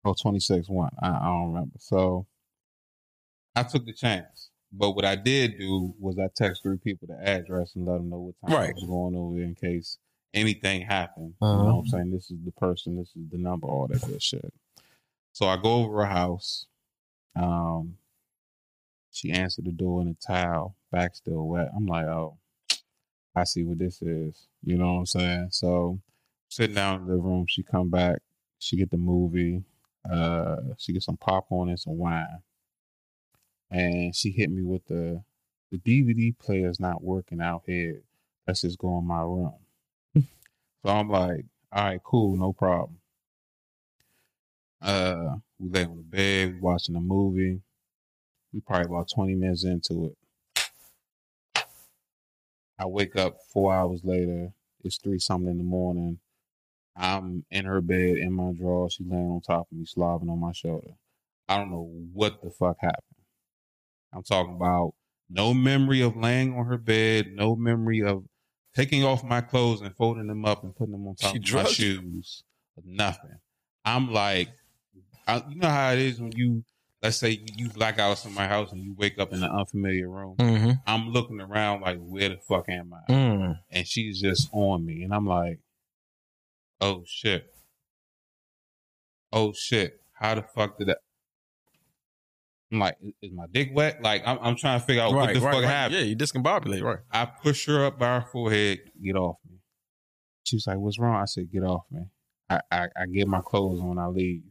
Or 0.05 0.15
twenty 0.15 0.41
six 0.41 0.69
one. 0.69 0.91
I, 1.03 1.09
I 1.09 1.25
don't 1.25 1.53
remember. 1.53 1.77
So 1.79 2.27
I 3.57 3.63
took 3.63 3.87
the 3.87 3.93
chance. 3.93 4.51
But 4.77 4.93
what 4.93 5.05
I 5.05 5.15
did 5.15 5.59
do 5.59 5.95
was 6.01 6.19
I 6.19 6.29
text 6.35 6.63
three 6.63 6.79
people 6.79 7.07
the 7.09 7.23
address 7.23 7.77
and 7.77 7.87
let 7.87 7.95
them 7.99 8.11
know 8.11 8.19
what 8.19 8.35
time 8.41 8.51
I 8.59 8.61
Right. 8.67 8.75
was 8.75 8.85
going 8.85 9.15
over 9.15 9.41
in 9.41 9.55
case 9.55 9.99
anything 10.33 10.83
happened. 10.83 11.35
Uh-huh. 11.41 11.53
You 11.53 11.59
know 11.65 11.75
what 11.77 11.81
I'm 11.83 11.87
saying? 11.87 12.11
This 12.11 12.31
is 12.31 12.39
the 12.45 12.51
person, 12.53 12.97
this 12.97 13.11
is 13.15 13.31
the 13.31 13.39
number, 13.39 13.69
all 13.69 13.87
that 13.87 14.03
good 14.03 14.21
shit. 14.23 14.53
So 15.33 15.47
I 15.47 15.57
go 15.57 15.75
over 15.85 15.99
her 15.99 16.07
house. 16.07 16.67
Um, 17.37 17.97
she 19.13 19.31
answered 19.31 19.65
the 19.67 19.73
door 19.73 20.03
in 20.03 20.09
a 20.09 20.15
towel, 20.15 20.77
back 20.91 21.15
still 21.15 21.47
wet. 21.47 21.69
I'm 21.77 21.87
like, 21.87 22.07
oh, 22.07 22.37
I 23.37 23.45
see 23.45 23.63
what 23.63 23.79
this 23.79 24.03
is. 24.03 24.49
You 24.65 24.77
know 24.77 24.95
what 24.95 24.99
I'm 25.01 25.07
saying? 25.07 25.49
So 25.53 26.01
sitting 26.49 26.75
down 26.75 27.03
in 27.03 27.07
the 27.07 27.15
room, 27.17 27.47
she 27.49 27.63
come 27.63 27.91
back, 27.91 28.19
she 28.59 28.77
get 28.77 28.91
the 28.91 28.97
movie, 28.97 29.63
uh, 30.11 30.57
she 30.79 30.93
get 30.93 31.03
some 31.05 31.17
popcorn 31.17 31.69
and 31.69 31.79
some 31.79 31.97
wine. 31.97 32.27
And 33.71 34.15
she 34.15 34.31
hit 34.31 34.51
me 34.51 34.63
with 34.63 34.87
the 34.87 35.23
the 35.71 35.79
DVD 35.79 36.37
player's 36.39 36.79
not 36.79 37.03
working 37.03 37.41
out 37.41 37.63
here. 37.67 38.03
Let's 38.47 38.61
just 38.61 38.79
go 38.79 38.99
in 38.99 39.07
my 39.07 39.23
room. 39.23 39.55
so 40.15 40.25
I'm 40.87 41.09
like, 41.09 41.47
all 41.73 41.85
right, 41.85 42.01
cool, 42.05 42.37
no 42.37 42.53
problem. 42.53 42.99
Uh, 44.81 45.37
we 45.59 45.71
lay 45.71 45.85
on 45.85 45.97
the 45.97 46.03
bed, 46.03 46.61
watching 46.61 46.95
a 46.95 47.01
movie. 47.01 47.63
We 48.53 48.61
probably 48.61 48.87
about 48.87 49.11
20 49.13 49.35
minutes 49.35 49.65
into 49.65 50.07
it. 50.07 51.65
I 52.79 52.87
wake 52.87 53.17
up 53.17 53.39
four 53.53 53.75
hours 53.75 54.03
later. 54.05 54.53
It's 54.85 54.99
three 54.99 55.19
something 55.19 55.51
in 55.51 55.59
the 55.59 55.65
morning. 55.65 56.19
I'm 56.97 57.45
in 57.51 57.65
her 57.65 57.81
bed 57.81 58.19
in 58.19 58.33
my 58.33 58.53
drawers. 58.53 58.95
She's 58.95 59.07
laying 59.09 59.31
on 59.31 59.41
top 59.41 59.67
of 59.73 59.79
me, 59.79 59.85
slobbing 59.87 60.31
on 60.31 60.39
my 60.39 60.53
shoulder. 60.53 60.93
I 61.49 61.57
don't 61.57 61.71
know 61.71 61.91
what 62.13 62.43
the 62.43 62.51
fuck 62.51 62.77
happened. 62.81 63.14
I'm 64.15 64.23
talking 64.23 64.55
about 64.55 64.93
no 65.29 65.53
memory 65.55 66.01
of 66.03 66.17
laying 66.17 66.57
on 66.57 66.67
her 66.67 66.79
bed, 66.79 67.33
no 67.33 67.57
memory 67.57 68.03
of 68.03 68.25
taking 68.77 69.05
off 69.05 69.25
my 69.25 69.41
clothes 69.41 69.81
and 69.81 69.95
folding 69.97 70.27
them 70.27 70.45
up 70.45 70.63
and 70.63 70.75
putting 70.75 70.93
them 70.93 71.07
on 71.07 71.15
top 71.17 71.33
She 71.33 71.39
of 71.39 71.43
my 71.45 71.49
drugged 71.49 71.79
you? 71.79 71.95
shoes. 72.01 72.45
Nothing. 72.85 73.39
I'm 73.85 74.13
like, 74.13 74.49
I, 75.27 75.43
you 75.49 75.57
know 75.57 75.69
how 75.69 75.93
it 75.93 75.99
is 76.01 76.21
when 76.21 76.33
you, 76.33 76.65
let's 77.03 77.17
say 77.17 77.41
you, 77.57 77.69
black 77.71 77.99
out 77.99 78.13
of 78.13 78.19
somebody's 78.19 78.51
house 78.51 78.73
and 78.73 78.83
you 78.83 78.95
wake 78.97 79.19
up 79.19 79.33
in 79.33 79.43
an 79.43 79.51
unfamiliar 79.51 80.09
room. 80.09 80.37
Mhm. 80.39 80.81
I'm 80.87 81.11
looking 81.11 81.41
around 81.41 81.81
like, 81.83 81.99
where 81.99 82.29
the 82.31 82.37
fuck 82.39 82.69
am 82.69 82.93
I? 82.95 83.13
Mm. 83.13 83.59
and 83.71 83.87
she's 83.87 84.21
just 84.21 84.49
on 84.53 84.85
me, 84.85 85.03
and 85.03 85.15
I'm 85.15 85.27
like, 85.27 85.61
oh 86.81 87.05
shit, 87.07 87.47
oh 89.33 89.53
shit, 89.53 90.01
how 90.13 90.35
the 90.35 90.43
fuck 90.43 90.79
did 90.79 90.89
that? 90.89 90.99
I'm 92.75 92.81
like, 92.81 92.97
is- 93.23 93.33
my 93.33 93.47
dick 93.51 93.71
wet? 93.73 94.03
Like, 94.03 94.23
I'm, 94.27 94.39
I'm 94.43 94.57
trying 94.57 94.81
to 94.81 94.85
figure 94.87 95.03
out 95.03 95.13
what 95.15 95.33
the 95.33 95.41
right, 95.41 95.53
fuck 95.53 95.63
right. 95.63 95.65
happened. 95.65 96.01
Yeah, 96.01 96.05
you 96.05 96.17
discombobulate, 96.17 96.83
right? 96.83 96.99
I 97.11 97.25
push 97.27 97.67
her 97.67 97.85
up 97.87 97.99
by 97.99 98.21
her 98.21 98.27
forehead, 98.33 98.81
get 99.03 99.17
off 99.17 99.37
me. 99.49 99.59
She's 100.45 100.67
like, 100.67 100.79
what's 100.79 100.99
wrong? 100.99 101.15
I 101.15 101.25
said, 101.27 101.51
get 101.53 101.63
off 101.63 101.85
me. 101.91 102.03
I, 102.51 102.61
I, 102.71 102.83
I 102.97 103.07
get 103.13 103.29
my 103.29 103.41
clothes 103.41 103.81
on, 103.81 103.99
I 103.99 104.07
leave. 104.09 104.43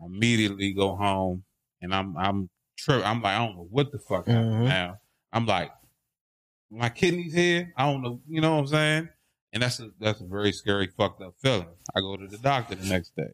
I 0.00 0.04
immediately 0.06 0.72
go 0.74 0.94
home, 0.94 1.44
and 1.80 1.94
I'm 1.94 2.16
I'm 2.18 2.50
tripping. 2.78 3.04
I'm 3.06 3.22
like, 3.22 3.34
I 3.34 3.38
don't 3.46 3.56
know 3.56 3.66
what 3.70 3.90
the 3.90 3.98
fuck 3.98 4.26
happened 4.26 4.52
Mhm. 4.52 4.68
now. 4.68 4.98
I'm 5.32 5.46
like, 5.46 5.72
my 6.70 6.90
kidneys 6.90 7.32
here. 7.32 7.72
I 7.76 7.90
don't 7.90 8.02
know, 8.02 8.20
you 8.28 8.40
know 8.42 8.52
what 8.54 8.60
I'm 8.60 8.66
saying? 8.66 9.08
And 9.54 9.62
that's 9.62 9.80
a 9.80 9.90
that's 9.98 10.20
a 10.20 10.26
very 10.26 10.52
scary, 10.52 10.86
fucked 10.88 11.22
up 11.22 11.34
feeling. 11.42 11.66
I 11.94 12.00
go 12.00 12.16
to 12.16 12.26
the 12.26 12.36
doctor 12.38 12.74
the 12.74 12.86
next 12.86 13.16
day, 13.16 13.30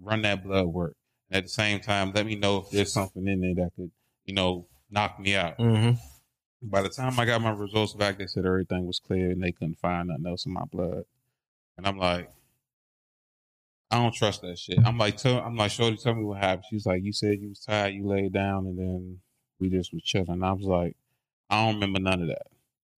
run 0.00 0.22
that 0.22 0.42
blood 0.42 0.66
work, 0.66 0.96
at 1.32 1.44
the 1.44 1.48
same 1.48 1.80
time, 1.80 2.12
let 2.14 2.26
me 2.26 2.36
know 2.36 2.58
if 2.58 2.70
there's 2.70 2.92
something 2.92 3.26
in 3.26 3.40
there 3.40 3.64
that 3.64 3.72
could, 3.76 3.90
you 4.24 4.34
know, 4.34 4.66
knock 4.90 5.18
me 5.18 5.34
out. 5.34 5.58
Mm-hmm. 5.58 5.98
By 6.68 6.82
the 6.82 6.88
time 6.88 7.18
I 7.18 7.24
got 7.24 7.40
my 7.40 7.50
results 7.50 7.94
back, 7.94 8.18
they 8.18 8.26
said 8.26 8.46
everything 8.46 8.86
was 8.86 9.00
clear 9.00 9.30
and 9.30 9.42
they 9.42 9.52
couldn't 9.52 9.78
find 9.78 10.08
nothing 10.08 10.26
else 10.26 10.46
in 10.46 10.52
my 10.52 10.64
blood. 10.70 11.04
And 11.76 11.86
I'm 11.86 11.98
like, 11.98 12.30
I 13.90 13.96
don't 13.96 14.14
trust 14.14 14.42
that 14.42 14.58
shit. 14.58 14.78
I'm 14.84 14.96
like, 14.96 15.16
tell, 15.16 15.38
I'm 15.38 15.56
like, 15.56 15.70
Shorty, 15.70 15.96
tell 15.96 16.14
me 16.14 16.24
what 16.24 16.38
happened. 16.38 16.64
She's 16.70 16.86
like, 16.86 17.02
you 17.02 17.12
said 17.12 17.40
you 17.40 17.50
was 17.50 17.60
tired, 17.60 17.92
you 17.92 18.06
laid 18.06 18.32
down, 18.32 18.66
and 18.66 18.78
then 18.78 19.18
we 19.58 19.68
just 19.68 19.92
was 19.92 20.02
chilling. 20.02 20.42
I 20.42 20.52
was 20.52 20.66
like, 20.66 20.96
I 21.50 21.64
don't 21.64 21.74
remember 21.74 22.00
none 22.00 22.22
of 22.22 22.28
that. 22.28 22.46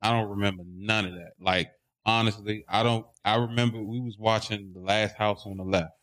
I 0.02 0.12
don't 0.12 0.30
remember 0.30 0.62
none 0.66 1.06
of 1.06 1.14
that. 1.14 1.32
Like, 1.40 1.72
honestly, 2.06 2.64
I 2.68 2.82
don't. 2.82 3.06
I 3.24 3.36
remember 3.36 3.82
we 3.82 4.00
was 4.00 4.16
watching 4.18 4.72
The 4.72 4.80
Last 4.80 5.16
House 5.16 5.46
on 5.46 5.56
the 5.56 5.64
Left, 5.64 5.94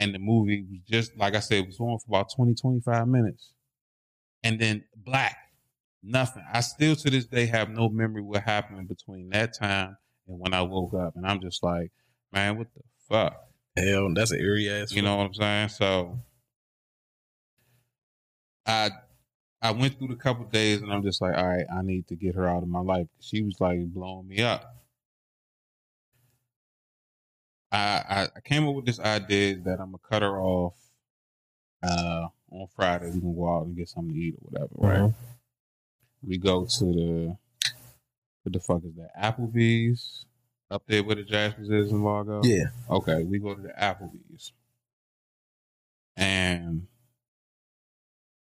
and 0.00 0.14
the 0.14 0.18
movie 0.18 0.64
was 0.70 0.80
just 0.88 1.16
like 1.16 1.34
I 1.34 1.40
said, 1.40 1.58
it 1.58 1.66
was 1.66 1.80
on 1.80 1.98
for 1.98 2.06
about 2.08 2.32
20, 2.34 2.54
25 2.54 3.08
minutes, 3.08 3.52
and 4.42 4.60
then 4.60 4.84
black. 4.96 5.36
Nothing. 6.06 6.44
I 6.52 6.60
still 6.60 6.94
to 6.96 7.10
this 7.10 7.24
day 7.24 7.46
have 7.46 7.70
no 7.70 7.88
memory 7.88 8.20
what 8.20 8.42
happened 8.42 8.88
between 8.88 9.30
that 9.30 9.56
time 9.58 9.96
and 10.28 10.38
when 10.38 10.52
I 10.52 10.60
woke 10.60 10.92
up. 10.92 11.16
And 11.16 11.26
I'm 11.26 11.40
just 11.40 11.62
like, 11.62 11.92
man, 12.30 12.58
what 12.58 12.66
the 12.74 12.82
fuck? 13.08 13.36
Hell, 13.74 14.12
that's 14.12 14.30
an 14.30 14.40
eerie 14.40 14.68
ass. 14.68 14.92
You 14.92 15.00
know 15.00 15.16
what 15.16 15.26
I'm 15.26 15.34
saying? 15.34 15.68
So 15.70 16.18
I 18.66 18.90
I 19.62 19.70
went 19.70 19.98
through 19.98 20.08
the 20.08 20.16
couple 20.16 20.44
days 20.44 20.82
and 20.82 20.92
I'm 20.92 21.02
just 21.02 21.22
like, 21.22 21.36
all 21.36 21.46
right, 21.46 21.64
I 21.74 21.82
need 21.82 22.06
to 22.08 22.16
get 22.16 22.34
her 22.34 22.46
out 22.46 22.62
of 22.62 22.68
my 22.68 22.80
life. 22.80 23.06
She 23.20 23.42
was 23.42 23.58
like 23.60 23.78
blowing 23.86 24.28
me 24.28 24.42
up. 24.42 24.76
I 27.74 28.28
I, 28.36 28.40
came 28.40 28.66
up 28.68 28.74
with 28.74 28.86
this 28.86 29.00
idea 29.00 29.56
that 29.56 29.80
I'm 29.80 29.92
gonna 29.92 29.98
cut 30.08 30.22
her 30.22 30.38
off 30.40 30.74
uh 31.82 32.28
on 32.50 32.66
Friday. 32.76 33.06
We 33.06 33.20
can 33.20 33.34
go 33.34 33.48
out 33.56 33.66
and 33.66 33.76
get 33.76 33.88
something 33.88 34.14
to 34.14 34.20
eat 34.20 34.34
or 34.34 34.48
whatever, 34.50 34.70
right? 34.74 35.10
Mhm. 35.10 35.14
We 36.22 36.38
go 36.38 36.64
to 36.64 36.84
the 36.84 37.36
what 38.42 38.52
the 38.52 38.60
fuck 38.60 38.82
is 38.84 38.94
that? 38.96 39.10
Applebee's. 39.20 40.26
Up 40.70 40.82
there 40.86 41.04
where 41.04 41.16
the 41.16 41.22
Jaspers 41.24 41.70
is 41.70 41.90
in 41.92 42.02
Largo? 42.02 42.40
Yeah. 42.42 42.64
Okay, 42.90 43.22
we 43.22 43.38
go 43.38 43.54
to 43.54 43.60
the 43.60 43.68
Applebee's. 43.68 44.52
And 46.16 46.86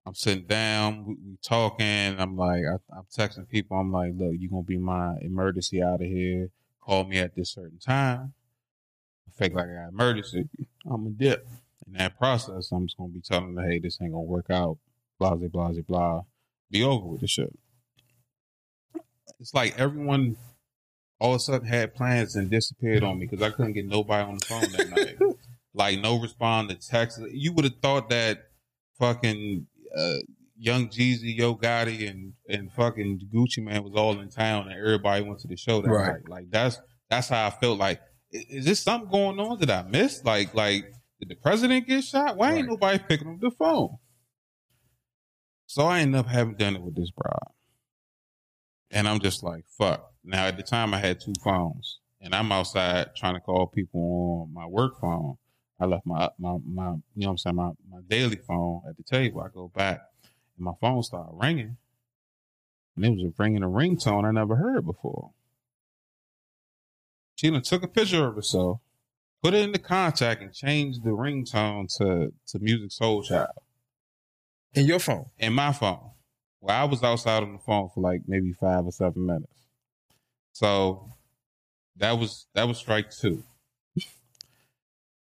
I'm 0.06 0.14
sitting 0.14 0.44
down, 0.46 1.06
we, 1.06 1.14
we 1.14 1.36
talking. 1.42 2.18
I'm 2.18 2.36
like, 2.36 2.62
I, 2.64 2.96
I'm 2.96 3.06
texting 3.16 3.48
people. 3.48 3.78
I'm 3.78 3.90
like, 3.90 4.12
look, 4.16 4.34
you're 4.38 4.50
going 4.50 4.64
to 4.64 4.66
be 4.66 4.76
my 4.78 5.16
emergency 5.22 5.82
out 5.82 6.02
of 6.02 6.06
here. 6.06 6.50
Call 6.80 7.04
me 7.04 7.18
at 7.18 7.34
this 7.34 7.50
certain 7.52 7.78
time. 7.78 8.34
Fake 9.36 9.54
like 9.54 9.66
I 9.68 9.74
got 9.74 9.88
emergency. 9.88 10.48
I'm 10.88 11.06
a 11.06 11.10
dip. 11.10 11.46
In 11.86 11.94
that 11.94 12.16
process, 12.18 12.70
I'm 12.72 12.86
just 12.86 12.96
to 12.96 13.08
be 13.08 13.20
telling 13.20 13.54
them, 13.54 13.64
hey, 13.68 13.78
this 13.78 13.98
ain't 14.00 14.12
to 14.12 14.18
work 14.18 14.46
out. 14.50 14.78
Blah, 15.18 15.34
blah, 15.34 15.48
blah, 15.48 15.72
blah. 15.86 16.22
Be 16.70 16.82
over 16.82 17.06
with 17.06 17.20
the 17.20 17.26
shit. 17.26 17.52
It's 19.40 19.52
like 19.52 19.78
everyone 19.78 20.36
all 21.18 21.32
of 21.34 21.36
a 21.36 21.40
sudden 21.40 21.66
had 21.66 21.94
plans 21.94 22.36
and 22.36 22.50
disappeared 22.50 23.02
on 23.02 23.18
me 23.18 23.26
because 23.26 23.42
I 23.42 23.50
couldn't 23.50 23.74
get 23.74 23.86
nobody 23.86 24.26
on 24.26 24.36
the 24.36 24.46
phone 24.46 24.72
that 24.72 24.88
night. 24.88 25.18
like 25.74 26.00
no 26.00 26.18
respond 26.20 26.70
to 26.70 26.76
text. 26.76 27.20
You 27.30 27.52
would 27.52 27.64
have 27.64 27.76
thought 27.82 28.08
that 28.10 28.48
fucking 28.98 29.66
uh, 29.96 30.16
Young 30.56 30.88
Jeezy, 30.88 31.36
Yo 31.36 31.54
Gotti, 31.56 32.08
and 32.08 32.32
and 32.48 32.72
fucking 32.72 33.28
Gucci 33.32 33.62
Mane 33.62 33.82
was 33.84 33.94
all 33.94 34.18
in 34.20 34.28
town 34.28 34.68
and 34.68 34.78
everybody 34.78 35.22
went 35.24 35.40
to 35.40 35.48
the 35.48 35.56
show 35.56 35.82
that 35.82 35.90
Right. 35.90 36.14
night. 36.14 36.28
Like 36.28 36.50
that's 36.50 36.80
that's 37.10 37.28
how 37.28 37.46
I 37.46 37.50
felt. 37.50 37.78
Like 37.78 38.00
is 38.34 38.64
this 38.64 38.80
something 38.80 39.10
going 39.10 39.38
on 39.38 39.58
that 39.60 39.70
I 39.70 39.82
missed? 39.88 40.24
Like 40.24 40.54
like 40.54 40.84
did 41.20 41.28
the 41.28 41.36
president 41.36 41.86
get 41.86 42.04
shot? 42.04 42.36
Why 42.36 42.54
ain't 42.54 42.68
nobody 42.68 42.98
picking 42.98 43.28
up 43.28 43.40
the 43.40 43.50
phone? 43.50 43.96
So 45.66 45.84
I 45.86 46.00
end 46.00 46.14
up 46.14 46.26
having 46.26 46.56
dinner 46.56 46.80
with 46.80 46.96
this 46.96 47.10
broad. 47.10 47.52
And 48.90 49.08
I'm 49.08 49.20
just 49.20 49.42
like, 49.42 49.64
fuck. 49.78 50.12
Now 50.22 50.46
at 50.46 50.56
the 50.56 50.62
time 50.62 50.92
I 50.92 50.98
had 50.98 51.20
two 51.20 51.32
phones. 51.42 52.00
And 52.20 52.34
I'm 52.34 52.50
outside 52.52 53.14
trying 53.16 53.34
to 53.34 53.40
call 53.40 53.66
people 53.66 54.46
on 54.48 54.54
my 54.54 54.66
work 54.66 55.00
phone. 55.00 55.36
I 55.80 55.86
left 55.86 56.06
my 56.06 56.30
my 56.38 56.56
my 56.66 56.86
you 56.86 57.00
know 57.16 57.26
what 57.26 57.30
I'm 57.30 57.38
saying, 57.38 57.56
my, 57.56 57.70
my 57.90 58.00
daily 58.08 58.36
phone 58.36 58.82
at 58.88 58.96
the 58.96 59.02
table. 59.02 59.40
I 59.40 59.48
go 59.52 59.70
back 59.74 60.00
and 60.56 60.64
my 60.64 60.72
phone 60.80 61.02
started 61.02 61.32
ringing. 61.34 61.76
And 62.96 63.04
it 63.04 63.10
was 63.10 63.24
a 63.24 63.42
ringing 63.42 63.62
a 63.62 63.68
ringtone 63.68 64.24
I 64.24 64.30
never 64.30 64.56
heard 64.56 64.86
before. 64.86 65.32
She 67.36 67.50
done 67.50 67.62
took 67.62 67.82
a 67.82 67.88
picture 67.88 68.26
of 68.26 68.36
herself, 68.36 68.80
put 69.42 69.54
it 69.54 69.62
in 69.62 69.72
the 69.72 69.78
contact, 69.78 70.40
and 70.42 70.52
changed 70.52 71.02
the 71.04 71.10
ringtone 71.10 71.88
to 71.98 72.32
to 72.48 72.58
Musiq 72.58 72.96
Soulchild 72.98 73.48
In 74.74 74.86
your 74.86 74.98
phone. 75.00 75.26
in 75.38 75.52
my 75.52 75.72
phone. 75.72 76.10
Well, 76.60 76.80
I 76.80 76.84
was 76.84 77.02
outside 77.02 77.42
on 77.42 77.52
the 77.52 77.58
phone 77.58 77.90
for 77.94 78.00
like 78.00 78.22
maybe 78.26 78.52
five 78.52 78.84
or 78.86 78.92
seven 78.92 79.26
minutes. 79.26 79.66
So 80.52 81.12
that 81.96 82.12
was 82.12 82.46
that 82.54 82.66
was 82.68 82.78
strike 82.78 83.10
two. 83.10 83.42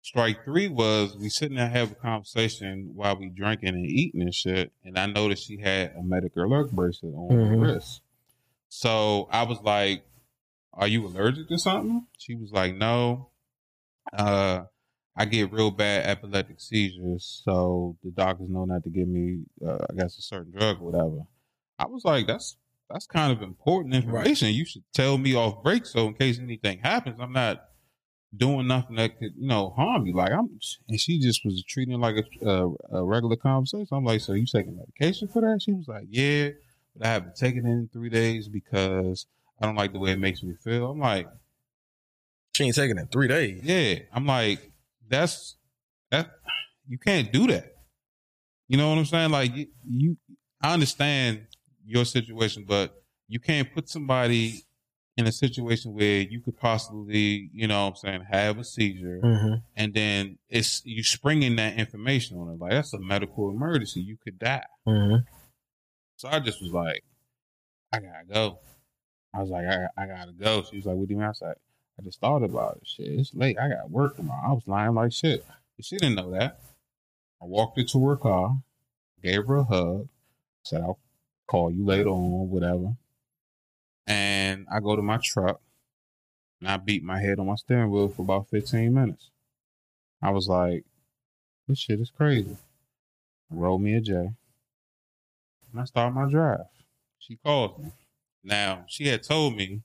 strike 0.02 0.44
three 0.44 0.68
was 0.68 1.16
we 1.18 1.30
sitting 1.30 1.58
there 1.58 1.70
having 1.70 1.92
a 1.94 2.02
conversation 2.02 2.92
while 2.96 3.16
we 3.16 3.30
drinking 3.30 3.70
and 3.70 3.86
eating 3.86 4.22
and 4.22 4.34
shit, 4.34 4.72
and 4.84 4.98
I 4.98 5.06
noticed 5.06 5.46
she 5.46 5.58
had 5.58 5.94
a 5.96 6.02
medical 6.02 6.44
alert 6.44 6.72
bracelet 6.72 7.14
on 7.14 7.30
her 7.30 7.56
Mhm. 7.56 7.62
wrist. 7.62 8.02
So 8.70 9.28
I 9.32 9.44
was 9.44 9.62
like, 9.62 10.04
"Are 10.80 10.88
you 10.88 11.06
allergic 11.06 11.48
to 11.50 11.60
something?" 11.60 12.08
She 12.18 12.34
was 12.36 12.52
like, 12.52 12.76
"No." 12.76 13.30
Uh, 14.12 14.64
I 15.16 15.26
get 15.26 15.52
real 15.52 15.70
bad 15.70 16.06
epileptic 16.06 16.62
seizures, 16.62 17.42
so 17.44 17.98
the 18.04 18.12
doctors 18.12 18.50
know 18.50 18.64
not 18.64 18.84
to 18.86 18.90
give 18.90 19.08
me, 19.08 19.44
uh, 19.66 19.78
I 19.90 19.94
guess, 19.94 20.18
a 20.18 20.22
certain 20.22 20.52
drug 20.58 20.82
or 20.82 20.86
whatever. 20.92 21.28
I 21.78 21.88
was 21.88 22.06
like, 22.06 22.26
that's 22.26 22.58
that's 22.90 23.06
kind 23.06 23.32
of 23.32 23.42
important 23.42 23.94
information. 23.94 24.54
You 24.54 24.66
should 24.66 24.84
tell 24.94 25.18
me 25.18 25.36
off 25.36 25.62
break, 25.62 25.86
so 25.86 26.08
in 26.08 26.14
case 26.14 26.40
anything 26.40 26.80
happens, 26.80 27.20
I'm 27.20 27.34
not 27.34 27.66
doing 28.36 28.68
nothing 28.68 28.96
that 28.96 29.20
could, 29.20 29.34
you 29.38 29.48
know, 29.48 29.72
harm 29.72 30.06
you. 30.06 30.14
Like 30.14 30.32
I'm, 30.32 30.58
and 30.88 31.00
she 31.00 31.20
just 31.20 31.44
was 31.44 31.64
treating 31.68 31.96
it 31.96 31.98
like 31.98 32.16
a, 32.16 32.48
a, 32.48 33.00
a 33.00 33.04
regular 33.04 33.36
conversation. 33.36 33.88
I'm 33.92 34.06
like, 34.06 34.22
so 34.22 34.34
you 34.34 34.46
taking 34.46 34.78
medication 34.78 35.28
for 35.28 35.42
that? 35.42 35.62
She 35.62 35.74
was 35.74 35.88
like, 35.88 36.08
yeah, 36.10 36.52
but 36.96 37.08
I 37.08 37.12
haven't 37.12 37.36
taken 37.36 37.66
it 37.66 37.70
in 37.70 37.90
three 37.92 38.10
days 38.10 38.48
because 38.48 39.28
I 39.62 39.66
don't 39.66 39.76
like 39.76 39.94
the 39.94 40.00
way 40.00 40.12
it 40.12 40.20
makes 40.20 40.42
me 40.44 40.54
feel. 40.64 40.92
I'm 40.92 41.00
like. 41.00 41.28
She 42.54 42.66
ain't 42.66 42.76
taking 42.76 42.98
it 42.98 43.10
three 43.12 43.28
days. 43.28 43.62
Yeah, 43.64 44.00
I'm 44.14 44.26
like, 44.26 44.60
that's 45.08 45.56
that. 46.12 46.30
You 46.88 46.98
can't 46.98 47.32
do 47.32 47.48
that. 47.48 47.74
You 48.68 48.78
know 48.78 48.90
what 48.90 48.98
I'm 48.98 49.06
saying? 49.06 49.32
Like 49.32 49.56
you, 49.56 49.68
you 49.88 50.18
I 50.62 50.74
understand 50.74 51.46
your 51.86 52.04
situation, 52.06 52.66
but 52.68 53.02
you 53.28 53.40
can't 53.40 53.74
put 53.74 53.88
somebody 53.88 54.66
in 55.16 55.26
a 55.28 55.32
situation 55.32 55.94
where 55.94 56.22
you 56.22 56.42
could 56.42 56.58
possibly, 56.58 57.50
you 57.54 57.68
know, 57.68 57.84
what 57.86 57.90
I'm 57.92 57.96
saying, 57.96 58.22
have 58.30 58.58
a 58.58 58.64
seizure, 58.64 59.20
Mm-hmm. 59.24 59.54
and 59.76 59.94
then 59.94 60.38
it's 60.50 60.82
you 60.86 61.04
springing 61.04 61.56
that 61.58 61.78
information 61.78 62.38
on 62.38 62.50
it. 62.50 62.60
Like 62.60 62.72
that's 62.72 62.94
a 62.94 63.00
medical 63.00 63.50
emergency. 63.50 64.02
You 64.02 64.18
could 64.22 64.38
die. 64.40 64.66
Mm-hmm. 64.88 65.18
So 66.18 66.28
I 66.28 66.40
just 66.40 66.62
was 66.62 66.72
like, 66.74 67.04
I 67.94 68.00
gotta 68.00 68.26
go. 68.32 68.60
I 69.34 69.42
was 69.42 69.50
like, 69.50 69.66
I, 69.66 69.88
I 69.98 70.08
gotta 70.08 70.32
go. 70.32 70.64
She 70.64 70.78
was 70.78 70.86
like, 70.86 70.96
What 70.96 71.08
do 71.08 71.14
you 71.14 71.18
mean? 71.18 71.26
I 71.26 71.30
was 71.30 71.42
like, 71.42 71.58
I 72.00 72.04
just 72.04 72.20
thought 72.20 72.44
about 72.44 72.78
it. 72.78 72.88
Shit, 72.88 73.08
it's 73.08 73.34
late. 73.34 73.58
I 73.60 73.70
got 73.70 73.92
work 73.92 74.16
tomorrow. 74.16 74.50
I 74.50 74.54
was 74.54 74.64
lying 74.68 74.94
like 74.94 75.12
shit. 75.12 75.46
But 75.76 75.86
she 75.86 75.98
didn't 75.98 76.16
know 76.16 76.32
that. 76.32 76.60
I 77.42 77.46
walked 77.46 77.78
into 77.78 78.06
her 78.08 78.18
car, 78.18 78.58
gave 79.24 79.46
her 79.48 79.58
a 79.58 79.64
hug, 79.64 80.08
said, 80.64 80.82
I'll 80.82 81.00
call 81.48 81.72
you 81.72 81.86
later 81.86 82.10
on, 82.10 82.50
whatever. 82.50 82.96
And 84.08 84.66
I 84.72 84.80
go 84.80 84.96
to 84.96 85.02
my 85.02 85.20
truck 85.24 85.62
and 86.60 86.70
I 86.70 86.78
beat 86.78 87.04
my 87.04 87.20
head 87.20 87.40
on 87.40 87.48
my 87.48 87.56
steering 87.56 87.92
wheel 87.92 88.10
for 88.10 88.24
about 88.24 88.50
15 88.50 88.94
minutes. 88.94 89.30
I 90.22 90.32
was 90.32 90.48
like, 90.48 90.84
this 91.68 91.80
shit 91.80 92.00
is 92.00 92.12
crazy. 92.12 92.58
Roll 93.50 93.80
me 93.80 93.96
a 93.96 94.02
J. 94.02 94.14
And 94.14 94.36
I 95.78 95.86
start 95.86 96.14
my 96.14 96.30
drive. 96.30 96.66
She 97.20 97.38
calls 97.38 97.78
me. 97.78 97.92
Now, 98.44 98.86
she 98.88 99.08
had 99.08 99.24
told 99.24 99.56
me 99.56 99.82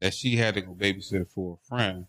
that 0.00 0.14
she 0.14 0.36
had 0.36 0.54
to 0.54 0.60
go 0.60 0.74
babysit 0.74 1.30
for 1.30 1.58
a 1.62 1.66
friend 1.68 2.06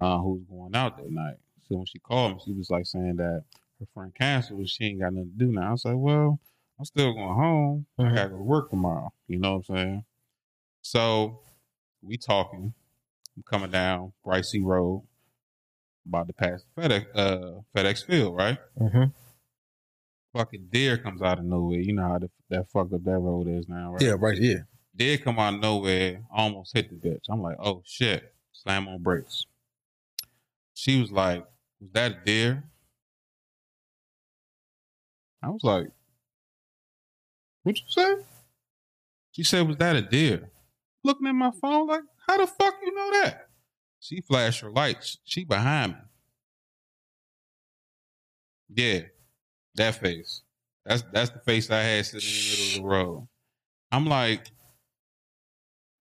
uh, 0.00 0.18
who 0.18 0.34
was 0.34 0.44
going 0.48 0.74
out 0.74 0.96
that 0.98 1.10
night. 1.10 1.36
So 1.68 1.76
when 1.76 1.86
she 1.86 1.98
called 1.98 2.34
me, 2.34 2.38
she 2.44 2.52
was 2.52 2.70
like 2.70 2.86
saying 2.86 3.16
that 3.16 3.44
her 3.80 3.86
friend 3.94 4.14
canceled 4.14 4.60
and 4.60 4.68
she 4.68 4.84
ain't 4.84 5.00
got 5.00 5.12
nothing 5.12 5.32
to 5.32 5.44
do 5.46 5.52
now. 5.52 5.68
I 5.68 5.72
was 5.72 5.84
like, 5.84 5.96
well, 5.96 6.38
I'm 6.78 6.84
still 6.84 7.12
going 7.14 7.34
home. 7.34 7.86
I 7.98 8.14
gotta 8.14 8.30
go 8.30 8.36
to 8.36 8.42
work 8.42 8.70
tomorrow. 8.70 9.12
You 9.28 9.38
know 9.38 9.56
what 9.56 9.68
I'm 9.70 9.76
saying? 9.76 10.04
So 10.82 11.40
we 12.02 12.16
talking. 12.16 12.74
I'm 13.36 13.42
coming 13.42 13.70
down 13.70 14.12
Bryce 14.24 14.54
Road, 14.58 15.02
about 16.06 16.26
to 16.28 16.32
pass 16.32 16.64
FedEx 16.76 17.06
uh, 17.14 17.60
FedEx 17.74 18.04
Field, 18.04 18.34
right? 18.34 18.58
Mm-hmm. 18.80 19.04
Fucking 20.34 20.68
deer 20.70 20.96
comes 20.96 21.22
out 21.22 21.38
of 21.38 21.44
nowhere. 21.44 21.80
You 21.80 21.94
know 21.94 22.08
how 22.08 22.18
the, 22.18 22.30
that 22.50 22.68
fucked 22.70 22.92
up 22.92 23.04
that 23.04 23.18
road 23.18 23.48
is 23.48 23.68
now, 23.68 23.92
right? 23.92 24.02
Yeah, 24.02 24.14
right. 24.18 24.38
Yeah. 24.38 24.60
Deer 24.96 25.18
come 25.18 25.38
out 25.38 25.54
of 25.54 25.60
nowhere, 25.60 26.22
almost 26.34 26.72
hit 26.74 26.88
the 26.88 27.08
bitch. 27.08 27.24
I'm 27.28 27.42
like, 27.42 27.56
oh 27.58 27.82
shit. 27.84 28.32
Slam 28.52 28.88
on 28.88 29.02
brakes. 29.02 29.44
She 30.74 31.00
was 31.00 31.12
like, 31.12 31.44
Was 31.80 31.90
that 31.92 32.12
a 32.12 32.24
deer? 32.24 32.64
I 35.42 35.48
was 35.50 35.62
like, 35.62 35.88
What 37.62 37.76
you 37.76 37.84
say? 37.88 38.16
She 39.32 39.42
said, 39.42 39.66
Was 39.66 39.76
that 39.76 39.96
a 39.96 40.02
deer? 40.02 40.50
Looking 41.04 41.26
at 41.26 41.34
my 41.34 41.50
phone, 41.60 41.86
like, 41.86 42.02
how 42.26 42.38
the 42.38 42.46
fuck 42.46 42.74
you 42.82 42.94
know 42.94 43.10
that? 43.22 43.48
She 44.00 44.20
flashed 44.20 44.60
her 44.60 44.70
lights. 44.70 45.18
She 45.24 45.44
behind 45.44 45.92
me. 45.92 45.98
Yeah, 48.68 49.00
that 49.76 49.96
face. 49.96 50.42
That's 50.84 51.04
that's 51.12 51.30
the 51.30 51.40
face 51.40 51.70
I 51.70 51.80
had 51.82 52.06
sitting 52.06 52.28
in 52.28 52.34
the 52.34 52.50
middle 52.50 52.66
of 52.66 52.82
the 52.82 52.88
road. 52.88 53.28
I'm 53.92 54.06
like, 54.06 54.50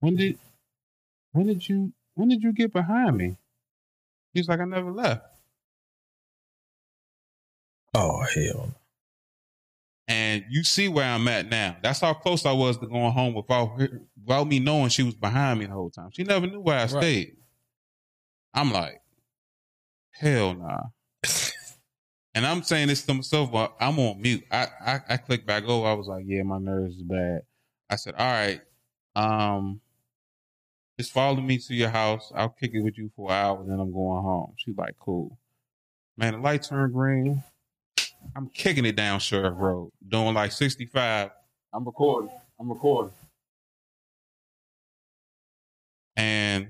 when 0.05 0.17
did 0.17 0.39
when 1.33 1.47
did 1.47 1.67
you 1.67 1.93
when 2.15 2.29
did 2.29 2.43
you 2.43 2.53
get 2.53 2.73
behind 2.73 3.17
me? 3.17 3.37
He's 4.35 4.49
like, 4.49 4.61
I 4.61 4.65
never 4.67 4.93
left. 4.93 5.25
Oh 7.95 8.23
hell. 8.35 8.75
And 10.07 10.45
you 10.51 10.63
see 10.65 10.89
where 10.89 11.07
I'm 11.07 11.27
at 11.29 11.49
now. 11.49 11.77
That's 11.83 12.01
how 12.01 12.13
close 12.13 12.45
I 12.45 12.53
was 12.53 12.77
to 12.79 12.87
going 12.87 13.13
home 13.13 13.33
without 13.33 13.81
her, 13.81 14.03
without 14.23 14.47
me 14.47 14.59
knowing 14.59 14.91
she 14.91 15.03
was 15.03 15.15
behind 15.15 15.61
me 15.61 15.67
the 15.67 15.73
whole 15.73 15.89
time. 15.89 16.11
She 16.13 16.25
never 16.25 16.47
knew 16.47 16.61
where 16.61 16.77
I 16.77 16.83
Right. 16.83 16.89
stayed. 16.89 17.37
I'm 18.53 18.71
like, 18.71 19.01
hell 20.11 20.55
nah. 20.55 20.81
and 22.35 22.45
I'm 22.47 22.63
saying 22.63 22.89
this 22.89 23.07
to 23.07 23.15
myself, 23.15 23.51
but 23.51 23.75
I'm 23.81 23.99
on 23.99 24.21
mute. 24.21 24.45
I, 24.51 24.67
I 24.85 25.01
I 25.09 25.17
clicked 25.17 25.47
back 25.47 25.65
over. 25.65 25.87
I 25.89 25.95
was 25.95 26.07
like, 26.07 26.25
yeah, 26.27 26.43
my 26.43 26.59
nerves 26.59 26.97
is 26.97 27.03
bad. 27.03 27.41
I 27.89 27.97
said, 27.97 28.15
all 28.17 28.27
right, 28.31 28.61
um, 29.17 29.81
just 30.99 31.13
follow 31.13 31.41
me 31.41 31.59
to 31.59 31.75
your 31.75 31.89
house. 31.91 32.33
I'll 32.35 32.51
kick 32.51 32.73
it 32.75 32.81
with 32.81 32.97
you 32.97 33.11
for 33.17 33.31
an 33.31 33.37
hour, 33.37 33.61
and 33.61 33.71
then 33.71 33.81
I'm 33.81 33.93
going 33.93 34.23
home. 34.23 34.55
She's 34.57 34.77
like, 34.77 34.95
cool. 34.99 35.39
Man, 36.17 36.35
the 36.35 36.39
light 36.39 36.63
turned 36.63 36.93
green. 36.93 37.43
I'm 38.37 38.49
kicking 38.49 38.85
it 38.87 38.97
down 38.97 39.21
Sheriff 39.21 39.55
Road, 39.57 39.91
doing 40.07 40.35
like 40.35 40.53
65. 40.53 41.31
I'm 41.73 41.85
recording. 41.85 42.31
I'm 42.59 42.69
recording. 42.69 43.13
And 46.17 46.69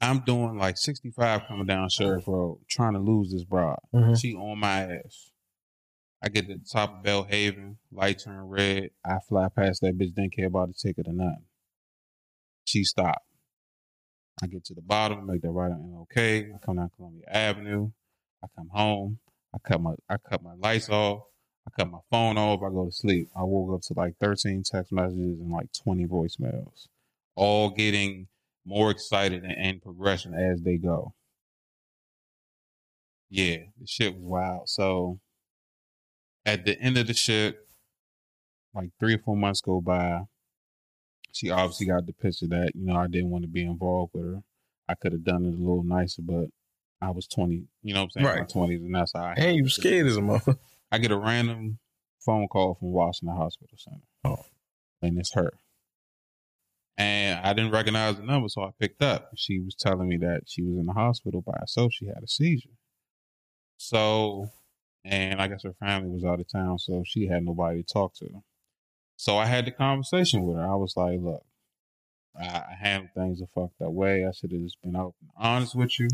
I'm 0.00 0.20
doing 0.20 0.58
like 0.58 0.76
65 0.76 1.46
coming 1.48 1.66
down 1.66 1.88
Sheriff 1.88 2.28
Road, 2.28 2.58
trying 2.68 2.92
to 2.92 2.98
lose 2.98 3.32
this 3.32 3.44
broad. 3.44 3.78
Mhm. 3.94 4.20
She 4.20 4.34
on 4.34 4.58
my 4.58 4.96
ass. 4.96 5.30
I 6.22 6.28
get 6.28 6.46
to 6.46 6.54
the 6.54 6.64
top 6.64 6.98
of 6.98 7.02
Bell 7.02 7.24
Haven, 7.24 7.78
light 7.90 8.20
turn 8.20 8.42
red. 8.42 8.90
I 9.04 9.18
fly 9.28 9.48
past 9.48 9.80
that 9.80 9.96
bitch, 9.98 10.14
didn't 10.14 10.34
care 10.36 10.46
about 10.46 10.68
the 10.68 10.74
ticket 10.74 11.08
or 11.08 11.12
nothing. 11.12 11.46
She 12.72 12.84
stopped. 12.84 13.26
I 14.42 14.46
get 14.46 14.64
to 14.64 14.74
the 14.74 14.80
bottom, 14.80 15.26
make 15.26 15.42
that 15.42 15.50
right 15.50 15.70
on 15.70 15.98
okay. 16.04 16.50
I 16.54 16.64
come 16.64 16.76
down 16.76 16.90
Columbia 16.96 17.26
Avenue. 17.28 17.90
I 18.42 18.46
come 18.56 18.70
home. 18.72 19.18
I 19.54 19.58
cut 19.58 19.82
my 19.82 19.92
I 20.08 20.16
cut 20.16 20.42
my 20.42 20.54
lights 20.54 20.88
off. 20.88 21.24
I 21.66 21.70
cut 21.78 21.90
my 21.90 21.98
phone 22.10 22.38
off. 22.38 22.62
I 22.62 22.70
go 22.70 22.86
to 22.86 22.90
sleep. 22.90 23.28
I 23.36 23.42
woke 23.42 23.74
up 23.74 23.82
to 23.82 23.94
like 23.94 24.14
13 24.22 24.62
text 24.62 24.90
messages 24.90 25.38
and 25.38 25.52
like 25.52 25.66
20 25.84 26.06
voicemails, 26.06 26.88
all 27.34 27.68
getting 27.68 28.28
more 28.64 28.90
excited 28.90 29.42
and, 29.42 29.52
and 29.52 29.82
progression 29.82 30.32
as 30.32 30.62
they 30.62 30.78
go. 30.78 31.12
Yeah, 33.28 33.58
the 33.78 33.86
shit 33.86 34.14
was 34.14 34.22
wild. 34.22 34.70
So 34.70 35.20
at 36.46 36.64
the 36.64 36.80
end 36.80 36.96
of 36.96 37.06
the 37.06 37.12
shit, 37.12 37.58
like 38.74 38.88
three 38.98 39.16
or 39.16 39.18
four 39.18 39.36
months 39.36 39.60
go 39.60 39.82
by. 39.82 40.22
She 41.32 41.50
obviously 41.50 41.86
got 41.86 42.06
the 42.06 42.12
picture 42.12 42.46
that, 42.48 42.72
you 42.74 42.86
know, 42.86 42.96
I 42.96 43.06
didn't 43.06 43.30
want 43.30 43.44
to 43.44 43.48
be 43.48 43.64
involved 43.64 44.12
with 44.14 44.24
her. 44.24 44.42
I 44.88 44.94
could 44.94 45.12
have 45.12 45.24
done 45.24 45.44
it 45.44 45.54
a 45.54 45.58
little 45.58 45.82
nicer, 45.82 46.22
but 46.22 46.46
I 47.00 47.10
was 47.10 47.26
20, 47.26 47.64
you 47.82 47.94
know 47.94 48.00
what 48.00 48.12
I'm 48.16 48.22
saying? 48.22 48.26
Right. 48.26 48.48
20s, 48.48 48.76
and 48.76 48.94
that's 48.94 49.12
how 49.14 49.24
I 49.24 49.34
And 49.36 49.56
you 49.56 49.68
scared 49.68 50.06
as 50.06 50.16
a 50.16 50.20
mother. 50.20 50.56
I 50.92 50.98
get 50.98 51.10
a 51.10 51.16
random 51.16 51.78
phone 52.20 52.48
call 52.48 52.74
from 52.74 52.92
Washington 52.92 53.36
Hospital 53.36 53.76
Center. 53.76 54.04
Oh. 54.24 54.44
And 55.00 55.18
it's 55.18 55.32
her. 55.34 55.52
And 56.98 57.40
I 57.40 57.54
didn't 57.54 57.72
recognize 57.72 58.16
the 58.16 58.22
number, 58.22 58.48
so 58.48 58.62
I 58.62 58.70
picked 58.78 59.02
up. 59.02 59.30
She 59.34 59.58
was 59.58 59.74
telling 59.74 60.08
me 60.08 60.18
that 60.18 60.42
she 60.46 60.62
was 60.62 60.76
in 60.76 60.86
the 60.86 60.92
hospital 60.92 61.40
by 61.40 61.56
herself. 61.58 61.92
She 61.92 62.06
had 62.06 62.22
a 62.22 62.28
seizure. 62.28 62.68
So, 63.78 64.50
and 65.04 65.40
I 65.40 65.48
guess 65.48 65.64
her 65.64 65.72
family 65.72 66.10
was 66.10 66.24
out 66.24 66.40
of 66.40 66.46
town, 66.52 66.78
so 66.78 67.02
she 67.06 67.26
had 67.26 67.44
nobody 67.44 67.82
to 67.82 67.92
talk 67.92 68.14
to. 68.16 68.28
So 69.22 69.36
I 69.36 69.46
had 69.46 69.66
the 69.66 69.70
conversation 69.70 70.42
with 70.42 70.56
her. 70.56 70.68
I 70.68 70.74
was 70.74 70.96
like, 70.96 71.20
look, 71.20 71.44
I, 72.36 72.44
I 72.44 72.76
handled 72.76 73.10
things 73.14 73.40
a 73.40 73.46
fucked 73.46 73.80
up 73.80 73.92
way. 73.92 74.26
I 74.26 74.32
should 74.32 74.50
have 74.50 74.62
just 74.62 74.82
been 74.82 74.96
open 74.96 75.28
honest 75.36 75.76
with 75.76 76.00
you. 76.00 76.08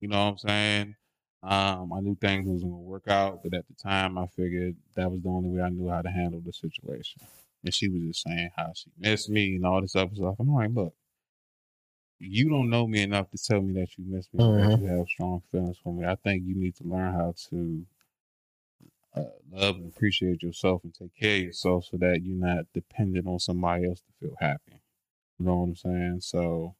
You 0.00 0.08
know 0.08 0.24
what 0.24 0.30
I'm 0.32 0.38
saying? 0.38 0.96
Um, 1.44 1.92
I 1.92 2.00
knew 2.00 2.16
things 2.16 2.48
was 2.48 2.64
gonna 2.64 2.74
work 2.74 3.06
out, 3.06 3.44
but 3.44 3.54
at 3.54 3.64
the 3.68 3.74
time, 3.80 4.18
I 4.18 4.26
figured 4.26 4.74
that 4.96 5.08
was 5.08 5.22
the 5.22 5.28
only 5.28 5.50
way 5.50 5.62
I 5.62 5.68
knew 5.68 5.88
how 5.88 6.02
to 6.02 6.10
handle 6.10 6.40
the 6.44 6.52
situation. 6.52 7.22
And 7.62 7.72
she 7.72 7.88
was 7.88 8.02
just 8.02 8.24
saying 8.24 8.50
how 8.56 8.72
she 8.74 8.90
missed 8.98 9.30
me 9.30 9.54
and 9.54 9.64
all 9.64 9.80
this 9.80 9.94
other 9.94 10.16
stuff. 10.16 10.34
I'm 10.40 10.52
like, 10.52 10.70
look, 10.74 10.94
you 12.18 12.48
don't 12.48 12.70
know 12.70 12.88
me 12.88 13.02
enough 13.02 13.30
to 13.30 13.38
tell 13.38 13.60
me 13.60 13.74
that 13.74 13.96
you 13.96 14.04
miss 14.04 14.26
me, 14.32 14.42
or 14.44 14.66
that 14.66 14.80
you 14.80 14.86
have 14.88 15.06
strong 15.06 15.42
feelings 15.52 15.78
for 15.84 15.92
me. 15.92 16.04
I 16.04 16.16
think 16.16 16.42
you 16.44 16.56
need 16.56 16.74
to 16.78 16.84
learn 16.84 17.14
how 17.14 17.34
to 17.50 17.86
uh, 19.14 19.24
love 19.50 19.76
and 19.76 19.86
appreciate 19.88 20.42
yourself 20.42 20.82
and 20.84 20.94
take 20.94 21.14
care 21.14 21.36
of 21.36 21.42
yourself, 21.42 21.86
so 21.90 21.96
that 21.98 22.20
you're 22.22 22.36
not 22.36 22.66
dependent 22.74 23.26
on 23.26 23.38
somebody 23.38 23.86
else 23.86 24.00
to 24.00 24.12
feel 24.20 24.36
happy. 24.40 24.80
You 25.38 25.46
know 25.46 25.56
what 25.56 25.64
I'm 25.64 25.76
saying? 25.76 26.20
So 26.20 26.74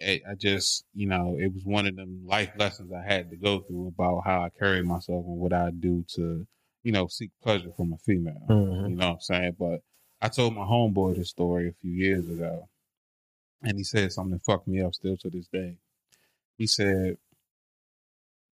I 0.00 0.20
I 0.28 0.34
just, 0.34 0.84
you 0.94 1.06
know, 1.06 1.36
it 1.38 1.52
was 1.52 1.64
one 1.64 1.86
of 1.86 1.96
them 1.96 2.26
life 2.26 2.50
lessons 2.56 2.92
I 2.92 3.02
had 3.02 3.30
to 3.30 3.36
go 3.36 3.60
through 3.60 3.88
about 3.88 4.22
how 4.24 4.42
I 4.42 4.50
carry 4.50 4.82
myself 4.82 5.24
and 5.26 5.38
what 5.38 5.52
I 5.52 5.70
do 5.70 6.04
to, 6.14 6.46
you 6.82 6.92
know, 6.92 7.06
seek 7.06 7.30
pleasure 7.42 7.72
from 7.76 7.92
a 7.92 7.98
female. 7.98 8.46
Mhm. 8.48 8.90
You 8.90 8.96
know 8.96 9.08
what 9.08 9.14
I'm 9.14 9.20
saying? 9.20 9.56
But 9.58 9.82
I 10.20 10.28
told 10.28 10.54
my 10.54 10.62
homeboy 10.64 11.16
this 11.16 11.30
story 11.30 11.68
a 11.68 11.72
few 11.72 11.92
years 11.92 12.28
ago, 12.28 12.68
and 13.62 13.76
he 13.78 13.84
said 13.84 14.12
something 14.12 14.32
that 14.32 14.44
fucked 14.44 14.66
me 14.66 14.80
up 14.80 14.94
still 14.94 15.16
to 15.18 15.30
this 15.30 15.46
day. 15.48 15.78
He 16.58 16.66
said, 16.66 17.18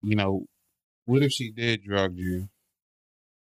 you 0.02 0.16
know, 0.16 0.46
what 1.06 1.22
if 1.22 1.32
she 1.32 1.50
did 1.50 1.84
drug 1.84 2.16
you 2.16 2.48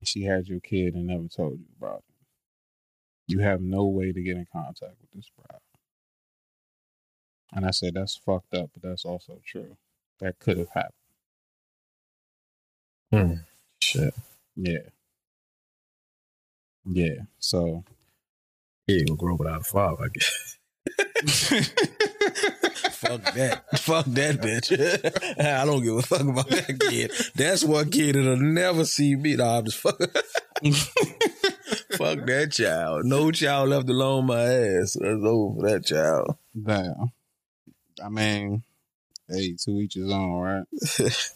she 0.04 0.24
had 0.24 0.48
your 0.48 0.60
kid 0.60 0.94
and 0.94 1.06
never 1.08 1.28
told 1.28 1.58
you 1.58 1.66
about 1.80 1.98
it? 2.08 2.14
You 3.28 3.40
have 3.40 3.60
no 3.60 3.86
way 3.86 4.12
to 4.12 4.22
get 4.22 4.36
in 4.36 4.46
contact 4.52 4.94
with 5.00 5.10
this 5.14 5.30
bride. 5.36 5.60
And 7.52 7.66
I 7.66 7.70
said, 7.72 7.94
that's 7.94 8.16
fucked 8.16 8.54
up, 8.54 8.70
but 8.74 8.82
that's 8.82 9.04
also 9.04 9.40
true. 9.46 9.76
That 10.20 10.38
could 10.38 10.58
have 10.58 10.70
happened. 10.74 10.92
Hmm. 13.12 13.34
Shit. 13.80 14.14
Yeah. 14.56 14.78
Yeah. 16.86 17.22
So 17.38 17.84
Yeah, 18.86 18.98
you 18.98 19.06
gonna 19.06 19.18
grow 19.18 19.36
without 19.36 19.62
a 19.62 19.64
father, 19.64 20.04
I 20.04 20.08
guess. 20.08 21.70
fuck 23.08 23.34
that. 23.34 23.78
Fuck 23.78 24.04
that 24.06 24.36
bitch. 24.36 25.40
I 25.44 25.64
don't 25.64 25.82
give 25.82 25.96
a 25.96 26.02
fuck 26.02 26.20
about 26.20 26.48
that 26.48 26.78
kid. 26.80 27.12
That's 27.34 27.64
one 27.64 27.90
kid 27.90 28.16
that'll 28.16 28.36
never 28.36 28.84
see 28.84 29.16
me. 29.16 29.36
Nah, 29.36 29.58
I'm 29.58 29.64
just 29.64 29.78
fuck. 29.78 29.98
fuck 31.96 32.26
that 32.26 32.52
child. 32.52 33.04
No 33.04 33.30
child 33.30 33.70
left 33.70 33.88
alone 33.88 34.26
my 34.26 34.42
ass. 34.42 34.96
That's 35.00 35.24
over 35.24 35.60
for 35.60 35.68
that 35.68 35.84
child. 35.84 36.36
Damn. 36.60 37.12
I 38.04 38.08
mean, 38.08 38.62
hey, 39.28 39.54
to 39.64 39.70
each 39.72 39.94
his 39.94 40.10
own, 40.10 40.32
right? 40.32 40.64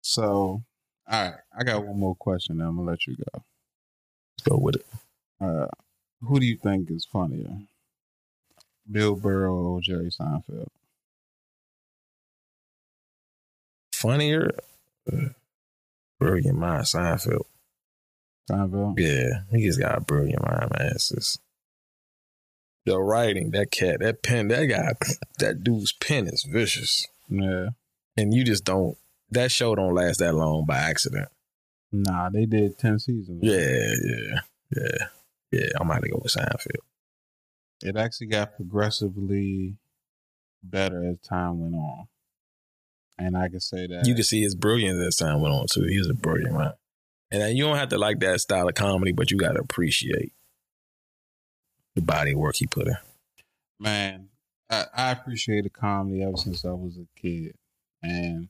so, 0.00 0.24
all 0.24 0.62
right, 1.06 1.34
I 1.58 1.64
got 1.64 1.84
one 1.84 1.98
more 1.98 2.16
question. 2.16 2.60
I'm 2.60 2.76
gonna 2.76 2.90
let 2.90 3.06
you 3.06 3.16
go. 3.16 3.24
Let's 3.34 4.48
Go 4.48 4.58
with 4.58 4.76
it. 4.76 4.86
Uh, 5.40 5.66
who 6.22 6.40
do 6.40 6.46
you 6.46 6.56
think 6.56 6.90
is 6.90 7.06
funnier, 7.10 7.58
Bill 8.90 9.16
Burr 9.16 9.48
or 9.48 9.80
Jerry 9.80 10.10
Seinfeld? 10.10 10.68
Funnier. 13.92 14.50
Uh, 15.10 15.30
brilliant 16.18 16.58
mind, 16.58 16.84
Seinfeld. 16.84 17.46
Seinfeld. 18.50 18.98
Yeah, 18.98 19.42
he 19.50 19.66
just 19.66 19.80
got 19.80 19.98
a 19.98 20.00
brilliant 20.00 20.42
mind, 20.42 20.70
man. 20.78 20.92
It's 20.94 21.10
just 21.10 21.40
the 22.86 22.98
writing, 22.98 23.50
that 23.50 23.70
cat, 23.70 24.00
that 24.00 24.22
pen, 24.22 24.48
that 24.48 24.66
guy, 24.66 24.92
that 25.38 25.62
dude's 25.62 25.92
pen 25.92 26.26
is 26.26 26.46
vicious. 26.48 27.06
Yeah. 27.28 27.68
And 28.16 28.32
you 28.32 28.44
just 28.44 28.64
don't 28.64 28.96
that 29.30 29.52
show 29.52 29.74
don't 29.74 29.94
last 29.94 30.20
that 30.20 30.34
long 30.34 30.64
by 30.66 30.78
accident. 30.78 31.28
Nah, 31.92 32.30
they 32.30 32.46
did 32.46 32.78
ten 32.78 32.98
seasons. 32.98 33.40
Yeah, 33.42 33.94
yeah, 34.02 34.40
yeah. 34.74 35.06
Yeah, 35.50 35.68
I'm 35.80 35.88
gonna 35.88 36.08
go 36.08 36.20
with 36.22 36.32
Seinfeld. 36.32 36.82
It 37.82 37.96
actually 37.96 38.26
got 38.28 38.56
progressively 38.56 39.76
better 40.62 41.04
as 41.04 41.18
time 41.20 41.60
went 41.60 41.74
on, 41.74 42.08
and 43.18 43.36
I 43.36 43.48
can 43.48 43.60
say 43.60 43.86
that 43.86 44.06
You 44.06 44.14
can 44.14 44.24
see 44.24 44.42
his 44.42 44.54
brilliance 44.54 44.98
as 45.06 45.16
time 45.16 45.40
went 45.40 45.54
on 45.54 45.66
too. 45.72 45.84
He 45.84 45.98
was 45.98 46.08
a 46.10 46.14
brilliant 46.14 46.54
man. 46.54 46.72
And 47.30 47.56
you 47.56 47.64
don't 47.64 47.76
have 47.76 47.90
to 47.90 47.98
like 47.98 48.20
that 48.20 48.40
style 48.40 48.68
of 48.68 48.74
comedy, 48.74 49.12
but 49.12 49.30
you 49.30 49.36
gotta 49.36 49.60
appreciate 49.60 50.32
the 51.94 52.02
body 52.02 52.32
of 52.32 52.38
work 52.38 52.56
he 52.56 52.66
put 52.66 52.88
in. 52.88 52.96
man, 53.78 54.28
I, 54.70 54.84
I 54.94 55.10
appreciated 55.12 55.72
comedy 55.72 56.22
ever 56.22 56.36
since 56.36 56.64
I 56.64 56.72
was 56.72 56.96
a 56.96 57.06
kid. 57.20 57.54
And 58.02 58.48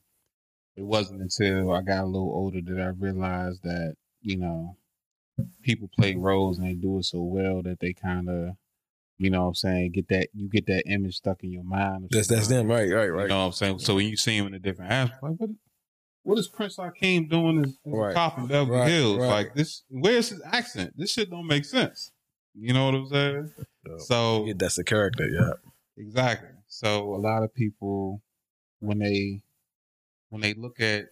it 0.75 0.83
wasn't 0.83 1.21
until 1.21 1.71
I 1.73 1.81
got 1.81 2.03
a 2.03 2.07
little 2.07 2.31
older 2.31 2.61
that 2.61 2.81
I 2.81 2.87
realized 2.87 3.63
that, 3.63 3.95
you 4.21 4.37
know, 4.37 4.77
people 5.61 5.89
play 5.97 6.15
roles 6.15 6.57
and 6.57 6.67
they 6.67 6.73
do 6.73 6.99
it 6.99 7.05
so 7.05 7.21
well 7.21 7.61
that 7.63 7.79
they 7.79 7.93
kind 7.93 8.29
of, 8.29 8.55
you 9.19 9.29
know 9.29 9.41
what 9.43 9.47
I'm 9.49 9.55
saying, 9.55 9.91
get 9.91 10.07
that, 10.07 10.29
you 10.33 10.49
get 10.49 10.65
that 10.67 10.83
image 10.87 11.17
stuck 11.17 11.43
in 11.43 11.51
your 11.51 11.63
mind. 11.63 12.07
That's 12.09 12.27
that's 12.27 12.47
them, 12.47 12.67
right, 12.67 12.89
right, 12.91 13.09
right. 13.09 13.23
You 13.23 13.27
know 13.27 13.39
what 13.39 13.45
I'm 13.47 13.51
saying? 13.51 13.79
So 13.79 13.95
when 13.95 14.07
you 14.07 14.15
see 14.17 14.35
him 14.37 14.47
in 14.47 14.53
a 14.55 14.59
different 14.59 14.91
aspect, 14.91 15.21
like, 15.21 15.33
what, 15.37 15.49
what 16.23 16.37
is 16.39 16.47
Prince 16.47 16.77
Akeem 16.77 17.29
doing 17.29 17.59
as, 17.59 17.69
as 17.69 17.75
Right. 17.85 18.11
a 18.11 18.13
cop 18.13 18.37
in 18.39 18.47
Beverly 18.47 18.79
Right, 18.79 18.89
Hills? 18.89 19.19
right. 19.19 19.27
Like 19.27 19.53
this, 19.55 19.83
where's 19.89 20.29
his 20.29 20.41
accent? 20.45 20.93
This 20.97 21.11
shit 21.11 21.29
don't 21.29 21.47
make 21.47 21.65
sense. 21.65 22.11
You 22.57 22.73
know 22.73 22.85
what 22.85 22.95
I'm 22.95 23.07
saying? 23.07 23.51
So 23.99 24.45
Yeah, 24.45 24.53
that's 24.57 24.75
the 24.75 24.83
character, 24.83 25.27
yeah. 25.29 25.53
Exactly. 25.97 26.49
So 26.67 27.13
a 27.13 27.17
lot 27.17 27.43
of 27.43 27.53
people, 27.53 28.21
when 28.79 28.99
they 28.99 29.41
when 30.29 30.41
they 30.41 30.53
look 30.53 30.79
at 30.79 31.07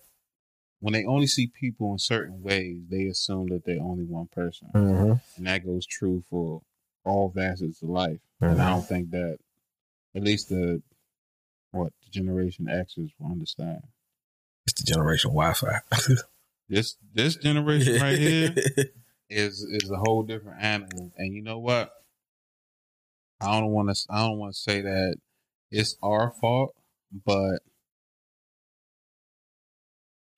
when 0.79 0.93
they 0.93 1.03
only 1.05 1.27
see 1.27 1.47
people 1.47 1.91
in 1.91 1.97
certain 1.99 2.41
ways, 2.41 2.77
they 2.89 3.05
assume 3.07 3.47
that 3.47 3.65
they're 3.65 3.81
only 3.81 4.05
one 4.05 4.27
person, 4.27 4.69
Mm-hmm. 4.73 5.13
and 5.38 5.47
that 5.47 5.65
goes 5.65 5.85
true 5.85 6.23
for 6.29 6.61
all 7.07 7.31
facets 7.31 7.81
of 7.81 7.89
life. 7.89 8.19
And 8.41 8.61
I 8.61 8.69
don't 8.69 8.85
think 8.88 9.11
that, 9.11 9.38
at 10.15 10.23
least 10.23 10.49
the 10.49 10.81
what 11.71 11.91
the 12.03 12.09
Generation 12.11 12.65
Xers 12.65 13.11
will 13.19 13.31
understand. 13.31 13.81
It's 14.67 14.81
the 14.81 14.85
generation 14.91 15.31
Wi-Fi. 15.31 15.79
This 16.69 16.97
this 17.13 17.38
generation 17.38 18.01
right 18.01 18.17
here 18.19 18.53
is 19.29 19.61
is 19.63 19.89
a 19.89 19.95
whole 19.95 20.23
different 20.23 20.61
animal. 20.61 21.13
And 21.17 21.34
you 21.34 21.41
know 21.41 21.59
what? 21.59 21.91
I 23.39 23.57
don't 23.57 23.71
want 23.71 23.88
to. 23.95 24.05
I 24.09 24.27
don't 24.27 24.38
want 24.38 24.53
to 24.53 24.59
say 24.59 24.81
that 24.81 25.15
it's 25.71 25.95
our 26.03 26.31
fault, 26.41 26.75
but 27.25 27.59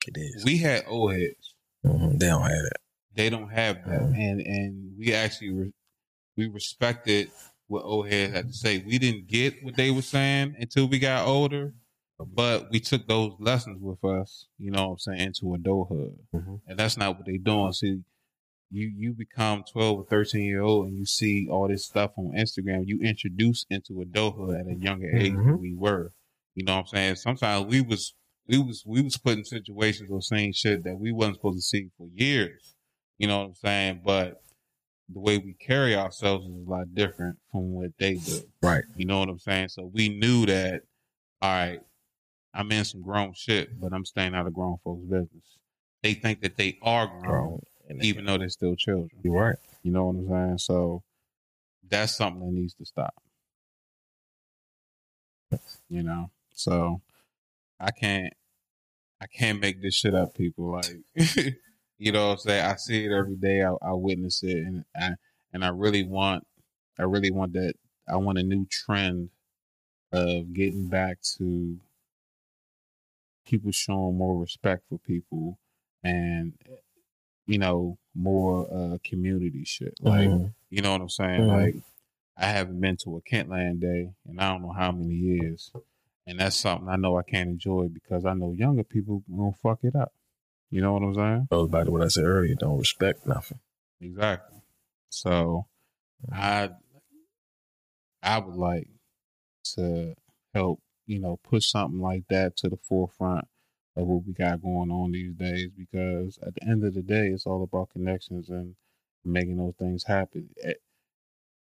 it 0.07 0.17
is. 0.17 0.45
we 0.45 0.57
had 0.59 0.83
old 0.87 1.13
heads. 1.13 1.55
Mhm, 1.85 2.19
They 2.19 2.27
don't 2.27 2.41
have 2.41 2.51
that. 2.51 2.77
They 3.15 3.29
don't 3.31 3.49
have 3.49 3.75
that, 3.85 4.01
Mhm. 4.01 4.17
and 4.19 4.41
and 4.41 4.97
we 4.99 5.13
actually 5.15 5.49
re- 5.49 5.73
we 6.39 6.47
respected 6.47 7.29
what 7.67 7.83
old 7.83 8.07
heads 8.07 8.33
had 8.33 8.47
to 8.47 8.53
say. 8.53 8.77
We 8.79 8.97
didn't 8.97 9.27
get 9.27 9.61
what 9.63 9.75
they 9.75 9.91
were 9.91 10.01
saying 10.01 10.55
until 10.57 10.87
we 10.87 10.97
got 10.99 11.27
older, 11.27 11.73
but 12.17 12.71
we 12.71 12.79
took 12.79 13.05
those 13.07 13.33
lessons 13.39 13.79
with 13.81 14.03
us, 14.05 14.47
you 14.57 14.71
know 14.71 14.85
what 14.87 14.91
I'm 14.93 14.99
saying, 14.99 15.19
into 15.21 15.53
adulthood. 15.53 16.17
Mm-hmm. 16.33 16.55
And 16.67 16.79
that's 16.79 16.97
not 16.97 17.17
what 17.17 17.25
they're 17.25 17.37
doing. 17.37 17.73
See, 17.73 18.01
you 18.71 18.87
you 18.95 19.11
become 19.13 19.63
12 19.71 19.99
or 19.99 20.05
13 20.05 20.43
year 20.43 20.61
old 20.61 20.87
and 20.87 20.97
you 20.97 21.05
see 21.05 21.47
all 21.49 21.67
this 21.67 21.85
stuff 21.85 22.11
on 22.17 22.31
Instagram, 22.37 22.87
you 22.87 23.01
introduce 23.01 23.65
into 23.69 24.01
adulthood 24.01 24.55
at 24.61 24.67
a 24.67 24.75
younger 24.75 25.09
age 25.13 25.33
Mhm. 25.33 25.45
than 25.45 25.59
we 25.59 25.73
were. 25.73 26.13
You 26.55 26.63
know 26.65 26.75
what 26.75 26.81
I'm 26.81 26.87
saying? 26.87 27.15
Sometimes 27.15 27.65
we 27.65 27.81
was 27.81 28.13
we 28.47 28.57
was 28.57 28.83
we 28.85 29.01
was 29.01 29.17
put 29.17 29.37
in 29.37 29.43
situations 29.45 30.09
or 30.09 30.21
saying 30.21 30.53
shit 30.53 30.83
that 30.85 30.97
we 30.97 31.11
wasn't 31.11 31.35
supposed 31.37 31.57
to 31.57 31.61
see 31.61 31.89
for 31.97 32.07
years. 32.15 32.75
You 33.17 33.27
know 33.27 33.39
what 33.39 33.47
I'm 33.47 33.55
saying? 33.55 34.01
But 34.03 34.41
the 35.11 35.19
way 35.19 35.37
we 35.37 35.53
carry 35.53 35.95
ourselves 35.95 36.45
is 36.45 36.67
a 36.67 36.69
lot 36.69 36.93
different 36.93 37.37
from 37.51 37.73
what 37.73 37.91
they 37.99 38.15
do. 38.15 38.41
Right. 38.61 38.83
You 38.95 39.05
know 39.05 39.19
what 39.19 39.29
I'm 39.29 39.39
saying? 39.39 39.69
So 39.69 39.89
we 39.93 40.09
knew 40.09 40.45
that, 40.45 40.83
all 41.41 41.51
right, 41.51 41.81
I'm 42.53 42.71
in 42.71 42.85
some 42.85 43.01
grown 43.01 43.33
shit, 43.33 43.79
but 43.79 43.93
I'm 43.93 44.05
staying 44.05 44.35
out 44.35 44.47
of 44.47 44.53
grown 44.53 44.77
folks' 44.83 45.03
business. 45.03 45.57
They 46.03 46.13
think 46.13 46.41
that 46.41 46.57
they 46.57 46.77
are 46.81 47.07
grown. 47.07 47.61
And 47.87 48.03
even 48.03 48.25
though 48.25 48.37
they're 48.37 48.49
still 48.49 48.75
children. 48.75 49.09
you're 49.23 49.33
right. 49.33 49.55
You 49.81 49.91
know 49.91 50.05
what 50.05 50.15
I'm 50.15 50.27
saying? 50.27 50.57
So 50.59 51.03
that's 51.89 52.15
something 52.15 52.45
that 52.45 52.53
needs 52.53 52.75
to 52.75 52.85
stop. 52.85 53.13
You 55.89 56.03
know? 56.03 56.29
So 56.53 57.01
I 57.79 57.91
can't 57.91 58.33
I 59.21 59.25
can't 59.27 59.59
make 59.59 59.81
this 59.81 59.95
shit 59.95 60.13
up, 60.13 60.35
people. 60.35 60.71
Like 60.71 60.97
you 61.99 62.11
know 62.11 62.27
what 62.29 62.33
I'm 62.33 62.37
saying? 62.39 62.65
I 62.65 62.75
see 62.77 63.05
it 63.05 63.11
every 63.11 63.35
day. 63.35 63.63
I, 63.63 63.73
I 63.81 63.93
witness 63.93 64.41
it 64.41 64.57
and 64.57 64.85
I 64.95 65.11
and 65.53 65.63
I 65.63 65.69
really 65.69 66.03
want 66.03 66.45
I 66.97 67.03
really 67.03 67.31
want 67.31 67.53
that 67.53 67.73
I 68.07 68.15
want 68.15 68.39
a 68.39 68.43
new 68.43 68.65
trend 68.65 69.29
of 70.11 70.53
getting 70.53 70.87
back 70.87 71.19
to 71.37 71.77
people 73.45 73.71
showing 73.71 74.17
more 74.17 74.39
respect 74.39 74.83
for 74.89 74.97
people 74.99 75.59
and 76.03 76.53
you 77.47 77.57
know 77.57 77.97
more 78.15 78.67
uh 78.71 78.97
community 79.03 79.63
shit 79.65 79.93
like 80.01 80.27
Mhm. 80.27 80.53
you 80.69 80.81
know 80.81 80.91
what 80.91 81.01
i'm 81.01 81.09
saying 81.09 81.41
Mhm. 81.41 81.47
like 81.47 81.75
i 82.37 82.45
haven't 82.45 82.79
been 82.79 82.95
to 82.97 83.17
a 83.17 83.21
kentland 83.21 83.81
day 83.81 84.13
and 84.27 84.39
i 84.39 84.51
don't 84.51 84.61
know 84.61 84.71
how 84.71 84.91
many 84.91 85.15
years 85.15 85.71
and 86.27 86.39
that's 86.39 86.55
something 86.55 86.87
i 86.89 86.95
know 86.95 87.17
i 87.17 87.23
can't 87.23 87.49
enjoy 87.49 87.87
because 87.87 88.23
i 88.25 88.33
know 88.33 88.53
younger 88.53 88.83
people 88.83 89.23
gonna 89.35 89.51
fuck 89.63 89.79
it 89.83 89.95
up 89.95 90.13
you 90.69 90.81
know 90.81 90.93
what 90.93 91.01
i'm 91.03 91.13
saying 91.15 91.47
goes 91.49 91.69
back 91.69 91.85
to 91.85 91.91
what 91.91 92.01
I 92.03 92.07
said 92.07 92.25
earlier. 92.25 92.55
Don't 92.55 92.77
respect 92.77 93.25
nothing. 93.25 93.59
Exactly. 94.01 94.59
So 95.09 95.65
I 96.31 96.69
I 98.21 98.37
would 98.39 98.55
like 98.55 98.87
to 99.75 100.13
help, 100.53 100.81
you 101.05 101.19
know, 101.19 101.37
push 101.43 101.67
something 101.69 101.99
like 102.01 102.23
that 102.29 102.57
to 102.57 102.69
the 102.69 102.77
forefront 102.77 103.47
of 103.95 104.07
what 104.07 104.25
we 104.25 104.33
got 104.33 104.61
going 104.61 104.91
on 104.91 105.11
these 105.11 105.33
days 105.33 105.69
because 105.75 106.37
at 106.45 106.55
the 106.55 106.63
end 106.63 106.83
of 106.83 106.93
the 106.93 107.01
day 107.01 107.27
it's 107.27 107.45
all 107.45 107.63
about 107.63 107.89
connections 107.91 108.49
and 108.49 108.75
making 109.25 109.57
those 109.57 109.75
things 109.77 110.03
happen. 110.05 110.49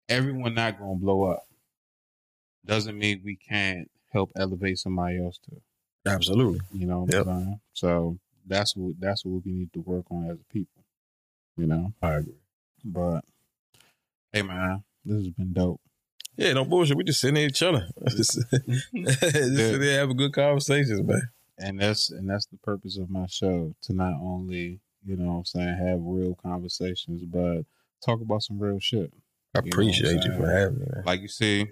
Everyone 0.09 0.53
not 0.53 0.79
gonna 0.79 0.95
blow 0.95 1.23
up. 1.31 1.43
Doesn't 2.65 2.97
mean 2.97 3.21
we 3.23 3.35
can't 3.35 3.89
help 4.11 4.31
elevate 4.35 4.77
somebody 4.77 5.23
else 5.23 5.39
to. 5.49 5.61
Absolutely. 6.11 6.59
You 6.73 6.87
know 6.87 7.01
what 7.01 7.13
Yep. 7.13 7.27
I'm 7.27 7.43
saying? 7.43 7.59
So 7.73 8.19
that's 8.47 8.75
what 8.75 8.95
that's 8.99 9.25
what 9.25 9.45
we 9.45 9.51
need 9.51 9.73
to 9.73 9.81
work 9.81 10.05
on 10.11 10.29
as 10.29 10.37
a 10.39 10.53
people. 10.53 10.83
You 11.57 11.67
know? 11.67 11.93
I 12.01 12.13
agree. 12.13 12.33
But 12.85 13.21
hey 14.31 14.41
man, 14.41 14.83
this 15.03 15.17
has 15.17 15.29
been 15.29 15.53
dope. 15.53 15.81
Yeah, 16.35 16.53
no 16.53 16.65
bullshit. 16.65 16.97
We 16.97 17.03
just 17.03 17.19
sitting 17.19 17.35
there 17.35 17.49
chilling. 17.49 17.87
just 18.09 18.39
just 18.51 19.19
sitting 19.19 19.79
there 19.79 19.99
having 19.99 20.17
good 20.17 20.33
conversations, 20.33 21.01
man. 21.01 21.29
And 21.57 21.79
that's 21.79 22.11
and 22.11 22.29
that's 22.29 22.45
the 22.45 22.57
purpose 22.57 22.97
of 22.97 23.09
my 23.09 23.25
show 23.25 23.73
to 23.83 23.93
not 23.93 24.13
only, 24.21 24.79
you 25.03 25.15
know 25.15 25.31
what 25.31 25.37
I'm 25.39 25.45
saying, 25.45 25.77
have 25.77 25.99
real 26.01 26.35
conversations, 26.35 27.23
but 27.23 27.63
talk 28.05 28.21
about 28.21 28.43
some 28.43 28.59
real 28.59 28.79
shit. 28.79 29.11
I 29.55 29.61
You 29.63 29.63
know 29.63 29.63
what 29.63 29.65
I'm 29.65 29.67
appreciate 29.71 30.23
you 30.23 30.33
for 30.37 30.47
having 30.47 30.79
me, 30.79 30.85
man. 30.93 31.03
Like 31.05 31.21
you 31.21 31.27
see, 31.27 31.65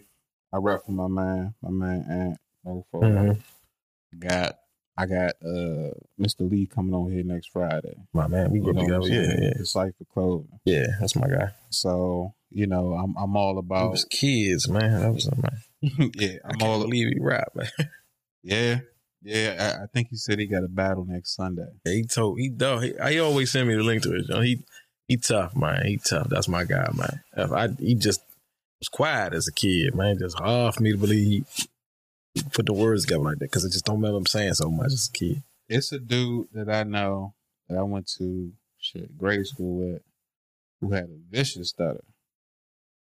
I 0.52 0.58
rap 0.58 0.82
for 0.86 0.92
my 0.94 1.08
man, 1.08 1.54
my 1.62 1.70
man 1.70 2.06
Ant 2.10 2.38
Mofo. 2.66 3.04
Mhm. 3.04 3.40
Got 4.18 4.58
I 4.98 5.06
got 5.06 5.34
uh 5.44 5.92
Mr. 6.20 6.50
Lee 6.50 6.68
coming 6.68 6.94
on 6.94 7.12
here 7.12 7.24
next 7.24 7.52
Friday. 7.52 7.96
My 8.14 8.28
man, 8.28 8.52
we 8.52 8.60
grew 8.60 8.72
up 8.72 8.86
together. 8.86 9.08
Yeah, 9.08 9.36
yeah, 9.40 9.64
Cypher 9.64 10.06
Clothing. 10.14 10.60
yeah. 10.64 10.88
That's 11.00 11.16
my 11.16 11.28
guy. 11.28 11.50
So, 11.70 12.34
you 12.50 12.68
know, 12.68 12.94
I'm 12.94 13.16
I'm 13.18 13.36
all 13.36 13.58
about 13.58 13.92
was 13.92 14.06
kids, 14.06 14.70
man. 14.70 15.02
That 15.02 15.14
was 15.14 15.30
man. 15.32 16.12
yeah, 16.16 16.38
I 16.46 16.50
I'm 16.50 16.60
can't 16.60 16.64
all 16.64 16.82
believe 16.82 17.10
he 17.10 17.20
rap, 17.20 17.52
man. 17.56 17.70
yeah. 18.44 18.80
Yeah, 19.22 19.76
I, 19.80 19.84
I 19.84 19.86
think 19.88 20.10
he 20.12 20.18
said 20.18 20.38
he 20.38 20.46
got 20.46 20.64
a 20.64 20.68
battle 20.68 21.04
next 21.04 21.36
Sunday. 21.36 21.66
he 21.84 22.04
told 22.04 22.40
he 22.40 22.50
dog. 22.50 22.84
He, 22.84 22.94
he 23.10 23.20
always 23.20 23.52
send 23.52 23.68
me 23.68 23.76
the 23.76 23.82
link 23.82 24.04
to 24.04 24.14
it. 24.14 24.30
Know, 24.30 24.42
he 24.42 24.64
he 25.08 25.18
tough, 25.18 25.56
man. 25.56 25.86
He 25.86 25.98
tough. 25.98 26.28
That's 26.30 26.48
my 26.48 26.64
guy, 26.64 26.88
man. 26.94 27.22
If 27.36 27.52
I 27.52 27.70
he 27.80 27.96
just 27.96 28.22
was 28.80 28.88
quiet 28.88 29.34
as 29.34 29.48
a 29.48 29.52
kid, 29.52 29.96
man. 29.96 30.20
Just 30.20 30.38
hard 30.38 30.76
for 30.76 30.84
me 30.84 30.92
to 30.92 30.98
believe 30.98 31.46
put 32.53 32.66
the 32.66 32.74
words 32.74 33.03
together 33.03 33.24
like 33.24 33.40
that 33.40 33.52
because 33.52 33.66
I 33.66 33.70
just 33.70 33.86
don't 33.86 33.98
remember 33.98 34.18
him 34.18 34.26
saying 34.26 34.53
so 34.56 34.70
much 34.70 34.91
as 34.91 35.10
a 35.14 35.18
kid. 35.18 35.44
It's 35.68 35.91
a 35.91 35.99
dude 35.99 36.48
that 36.53 36.70
I 36.70 36.84
know 36.84 37.34
that 37.68 37.78
I 37.78 37.82
went 37.82 38.07
to 38.18 38.52
shit 38.80 39.18
grade 39.18 39.45
school 39.45 39.76
with 39.78 40.02
who 40.82 40.91
had 40.91 41.06
a 41.06 41.18
vicious 41.32 41.70
stutter, 41.70 42.03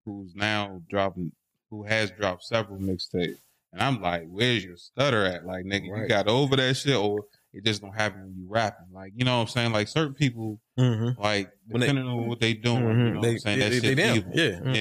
who's 0.05 0.35
now 0.35 0.83
dropping, 0.89 1.33
who 1.71 1.85
has 1.85 2.11
dropped 2.11 2.45
several 2.45 2.79
mixtapes. 2.79 3.39
And 3.73 3.83
I'm 3.83 4.01
like, 4.03 4.27
where's 4.29 4.65
your 4.65 4.77
stutter 4.77 5.25
at? 5.25 5.47
Like, 5.47 5.65
nigga, 5.65 5.87
you 5.87 6.09
got 6.09 6.29
over 6.29 6.57
that 6.57 6.75
shit, 6.75 6.95
or 6.97 7.25
it 7.53 7.65
just 7.65 7.83
don't 7.83 7.93
happen 7.95 8.23
when 8.23 8.35
you 8.37 8.47
rapping. 8.49 8.87
Like, 8.93 9.13
you 9.15 9.25
know 9.25 9.37
what 9.37 9.43
I'm 9.43 9.49
saying? 9.49 9.73
Like, 9.73 9.89
certain 9.89 10.15
people, 10.15 10.59
Mm-hmm. 10.79 11.21
like, 11.21 11.51
When 11.69 11.81
they- 11.81 11.87
depending 11.89 12.07
on 12.11 12.27
what 12.27 12.41
they 12.41 12.55
doing, 12.55 12.83
you 12.83 13.11
know 13.13 13.21
what 13.21 13.29
I'm 13.29 13.39
saying? 13.39 13.59
they, 13.59 13.65
that 13.69 13.71
they, 13.83 13.89
shit 13.89 13.97
they 13.97 14.15
evil. 14.17 14.33
Yeah. 14.35 14.61
Mhm. 14.61 14.75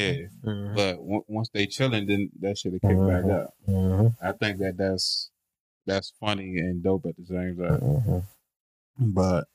Yeah. 0.45 0.73
But 0.75 0.95
w- 0.97 1.25
once 1.27 1.49
they 1.53 1.65
chilling, 1.67 2.05
then 2.07 2.29
that 2.39 2.57
shit 2.57 2.71
will 2.71 2.79
kick 2.79 2.97
back 2.97 3.23
Mhm. 3.25 3.43
up. 3.43 3.53
Mhm. 3.67 4.15
I 4.21 4.31
think 4.33 4.59
that 4.59 4.77
that's 4.77 5.29
that's 5.85 6.13
funny 6.19 6.57
and 6.59 6.81
dope 6.83 7.05
at 7.07 7.17
the 7.17 7.25
same 7.25 7.57
time. 7.57 7.79
Mhm. 7.81 8.23
But 8.99 9.47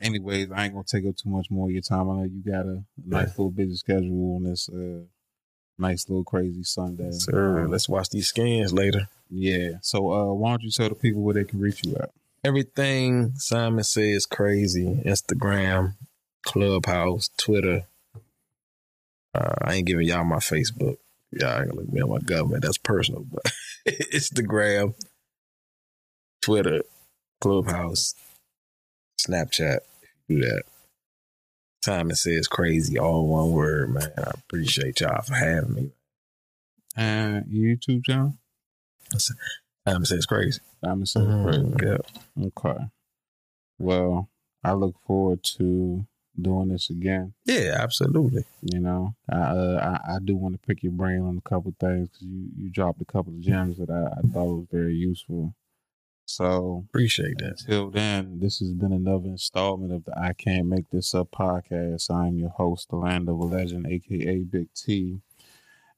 anyways, 0.00 0.50
I 0.50 0.64
ain't 0.64 0.72
gonna 0.74 0.84
take 0.84 1.04
up 1.06 1.16
too 1.16 1.28
much 1.28 1.50
more 1.50 1.66
of 1.68 1.72
your 1.72 1.82
time. 1.82 2.08
I 2.10 2.16
know 2.16 2.22
you 2.24 2.42
got 2.42 2.66
a 2.66 2.84
nice 3.04 3.30
little 3.30 3.50
busy 3.50 3.76
schedule 3.76 4.36
on 4.36 4.44
this 4.44 4.68
uh 4.68 5.02
nice 5.78 6.08
little 6.08 6.24
crazy 6.24 6.62
Sunday. 6.62 7.10
Sir, 7.12 7.64
Um, 7.64 7.70
let's 7.70 7.88
watch 7.88 8.10
these 8.10 8.28
scans 8.28 8.72
later. 8.72 9.08
yeah. 9.30 9.72
So 9.82 10.12
uh 10.12 10.32
why 10.32 10.50
don't 10.50 10.62
you 10.62 10.70
tell 10.70 10.88
the 10.88 10.94
people 10.94 11.22
where 11.22 11.34
they 11.34 11.44
can 11.44 11.60
reach 11.60 11.84
you 11.84 11.96
at? 11.96 12.10
Everything 12.44 13.32
Simon 13.36 13.84
says 13.84 14.24
crazy. 14.26 15.02
Instagram, 15.04 15.94
Clubhouse, 16.44 17.28
Twitter. 17.36 17.82
Uh, 19.34 19.54
I 19.62 19.74
ain't 19.74 19.86
giving 19.86 20.06
y'all 20.06 20.24
my 20.24 20.36
Facebook. 20.36 20.96
Y'all 21.32 21.58
ain't 21.60 21.68
gonna 21.70 21.80
look 21.80 21.92
me 21.92 22.00
on 22.00 22.10
my 22.10 22.18
government. 22.20 22.62
That's 22.62 22.78
personal, 22.78 23.26
but 23.30 23.42
Instagram, 23.86 24.94
Twitter, 26.40 26.82
Clubhouse, 27.40 28.14
Snapchat. 29.20 29.80
Do 30.28 30.40
that. 30.40 30.62
Simon 31.86 32.16
says 32.16 32.48
crazy, 32.48 32.98
all 32.98 33.28
one 33.28 33.52
word, 33.52 33.94
man. 33.94 34.10
I 34.18 34.32
appreciate 34.34 34.98
y'all 34.98 35.22
for 35.22 35.34
having 35.34 35.72
me. 35.72 35.90
And 36.96 37.44
your 37.48 37.76
YouTube 37.76 38.04
channel? 38.04 38.34
Simon 39.86 40.04
says 40.04 40.26
crazy. 40.26 40.58
I'm 40.82 41.04
crazy. 41.04 41.74
Yeah. 41.80 41.98
Okay. 42.46 42.84
Well, 43.78 44.28
I 44.64 44.72
look 44.72 44.96
forward 45.06 45.44
to 45.58 46.04
doing 46.42 46.70
this 46.70 46.90
again. 46.90 47.34
yeah, 47.44 47.76
absolutely. 47.78 48.42
You 48.62 48.80
know, 48.80 49.14
I 49.30 49.36
uh, 49.36 50.00
I, 50.08 50.14
I 50.14 50.18
do 50.24 50.34
want 50.34 50.60
to 50.60 50.66
pick 50.66 50.82
your 50.82 50.90
brain 50.90 51.20
on 51.20 51.38
a 51.38 51.48
couple 51.48 51.72
things 51.78 52.08
because 52.08 52.26
you 52.26 52.48
you 52.58 52.68
dropped 52.68 53.00
a 53.00 53.04
couple 53.04 53.32
of 53.32 53.40
gems 53.40 53.78
that 53.78 53.90
I, 53.90 54.18
I 54.18 54.22
thought 54.32 54.56
was 54.56 54.66
very 54.72 54.96
useful. 54.96 55.54
So 56.26 56.84
Appreciate 56.88 57.38
that. 57.38 57.58
Till 57.64 57.88
then, 57.88 58.40
this 58.40 58.58
has 58.58 58.72
been 58.72 58.92
another 58.92 59.28
installment 59.28 59.92
of 59.92 60.04
the 60.04 60.18
I 60.18 60.32
Can't 60.32 60.66
Make 60.66 60.90
This 60.90 61.14
Up 61.14 61.30
podcast. 61.30 62.10
I'm 62.10 62.36
your 62.36 62.50
host, 62.50 62.90
the 62.90 62.96
Land 62.96 63.28
of 63.28 63.38
a 63.38 63.44
Legend, 63.44 63.86
aka 63.86 64.38
Big 64.40 64.66
T. 64.74 65.20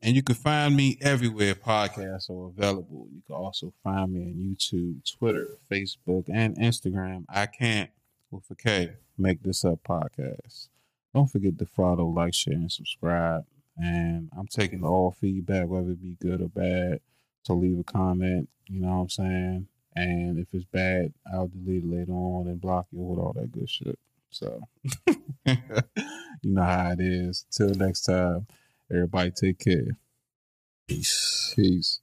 And 0.03 0.15
you 0.15 0.23
can 0.23 0.35
find 0.35 0.77
me 0.77 0.99
everywhere 1.01 1.55
podcasts 1.55 2.29
are 2.29 2.49
available. 2.49 3.09
You 3.11 3.23
can 3.27 3.37
also 3.37 3.73
find 3.83 4.13
me 4.13 4.21
on 4.21 4.35
YouTube, 4.35 5.01
Twitter, 5.19 5.49
Facebook, 5.71 6.27
and 6.33 6.57
Instagram. 6.59 7.25
I 7.31 7.47
can't, 7.47 7.91
with 8.31 8.51
a 8.51 8.55
K, 8.55 8.93
make 9.17 9.43
this 9.43 9.65
up 9.65 9.81
podcast. 9.83 10.69
Don't 11.15 11.29
forget 11.33 11.59
to 11.59 11.65
follow, 11.67 12.05
like, 12.05 12.35
share, 12.35 12.53
and 12.53 12.71
subscribe. 12.71 13.47
And 13.79 14.29
I'm 14.37 14.47
taking 14.47 14.85
all 14.85 15.11
feedback, 15.11 15.69
whether 15.69 15.93
it 15.93 16.03
be 16.03 16.19
good 16.21 16.43
or 16.43 16.49
bad. 16.49 17.01
So 17.45 17.55
leave 17.55 17.79
a 17.79 17.85
comment, 17.85 18.51
you 18.67 18.81
know 18.81 18.89
what 18.89 19.03
I'm 19.03 19.09
saying? 19.09 19.69
And 19.95 20.39
if 20.39 20.49
it's 20.53 20.65
bad, 20.65 21.13
I'll 21.33 21.49
delete 21.49 21.85
it 21.85 21.91
later 21.91 22.13
on 22.13 22.47
and 22.47 22.61
block 22.61 22.87
you 22.93 23.01
with 23.01 23.19
all 23.19 23.33
that 23.35 23.51
good 23.51 23.69
shit. 23.69 23.99
So, 24.31 24.61
you 25.47 25.57
know 26.45 26.63
how 26.63 26.93
it 26.93 27.01
is. 27.01 27.47
Till 27.51 27.71
next 27.71 28.03
time, 28.03 28.47
Everybody 28.91 29.31
take 29.31 29.59
care. 29.59 29.99
Peace. 30.87 31.53
Peace. 31.55 32.01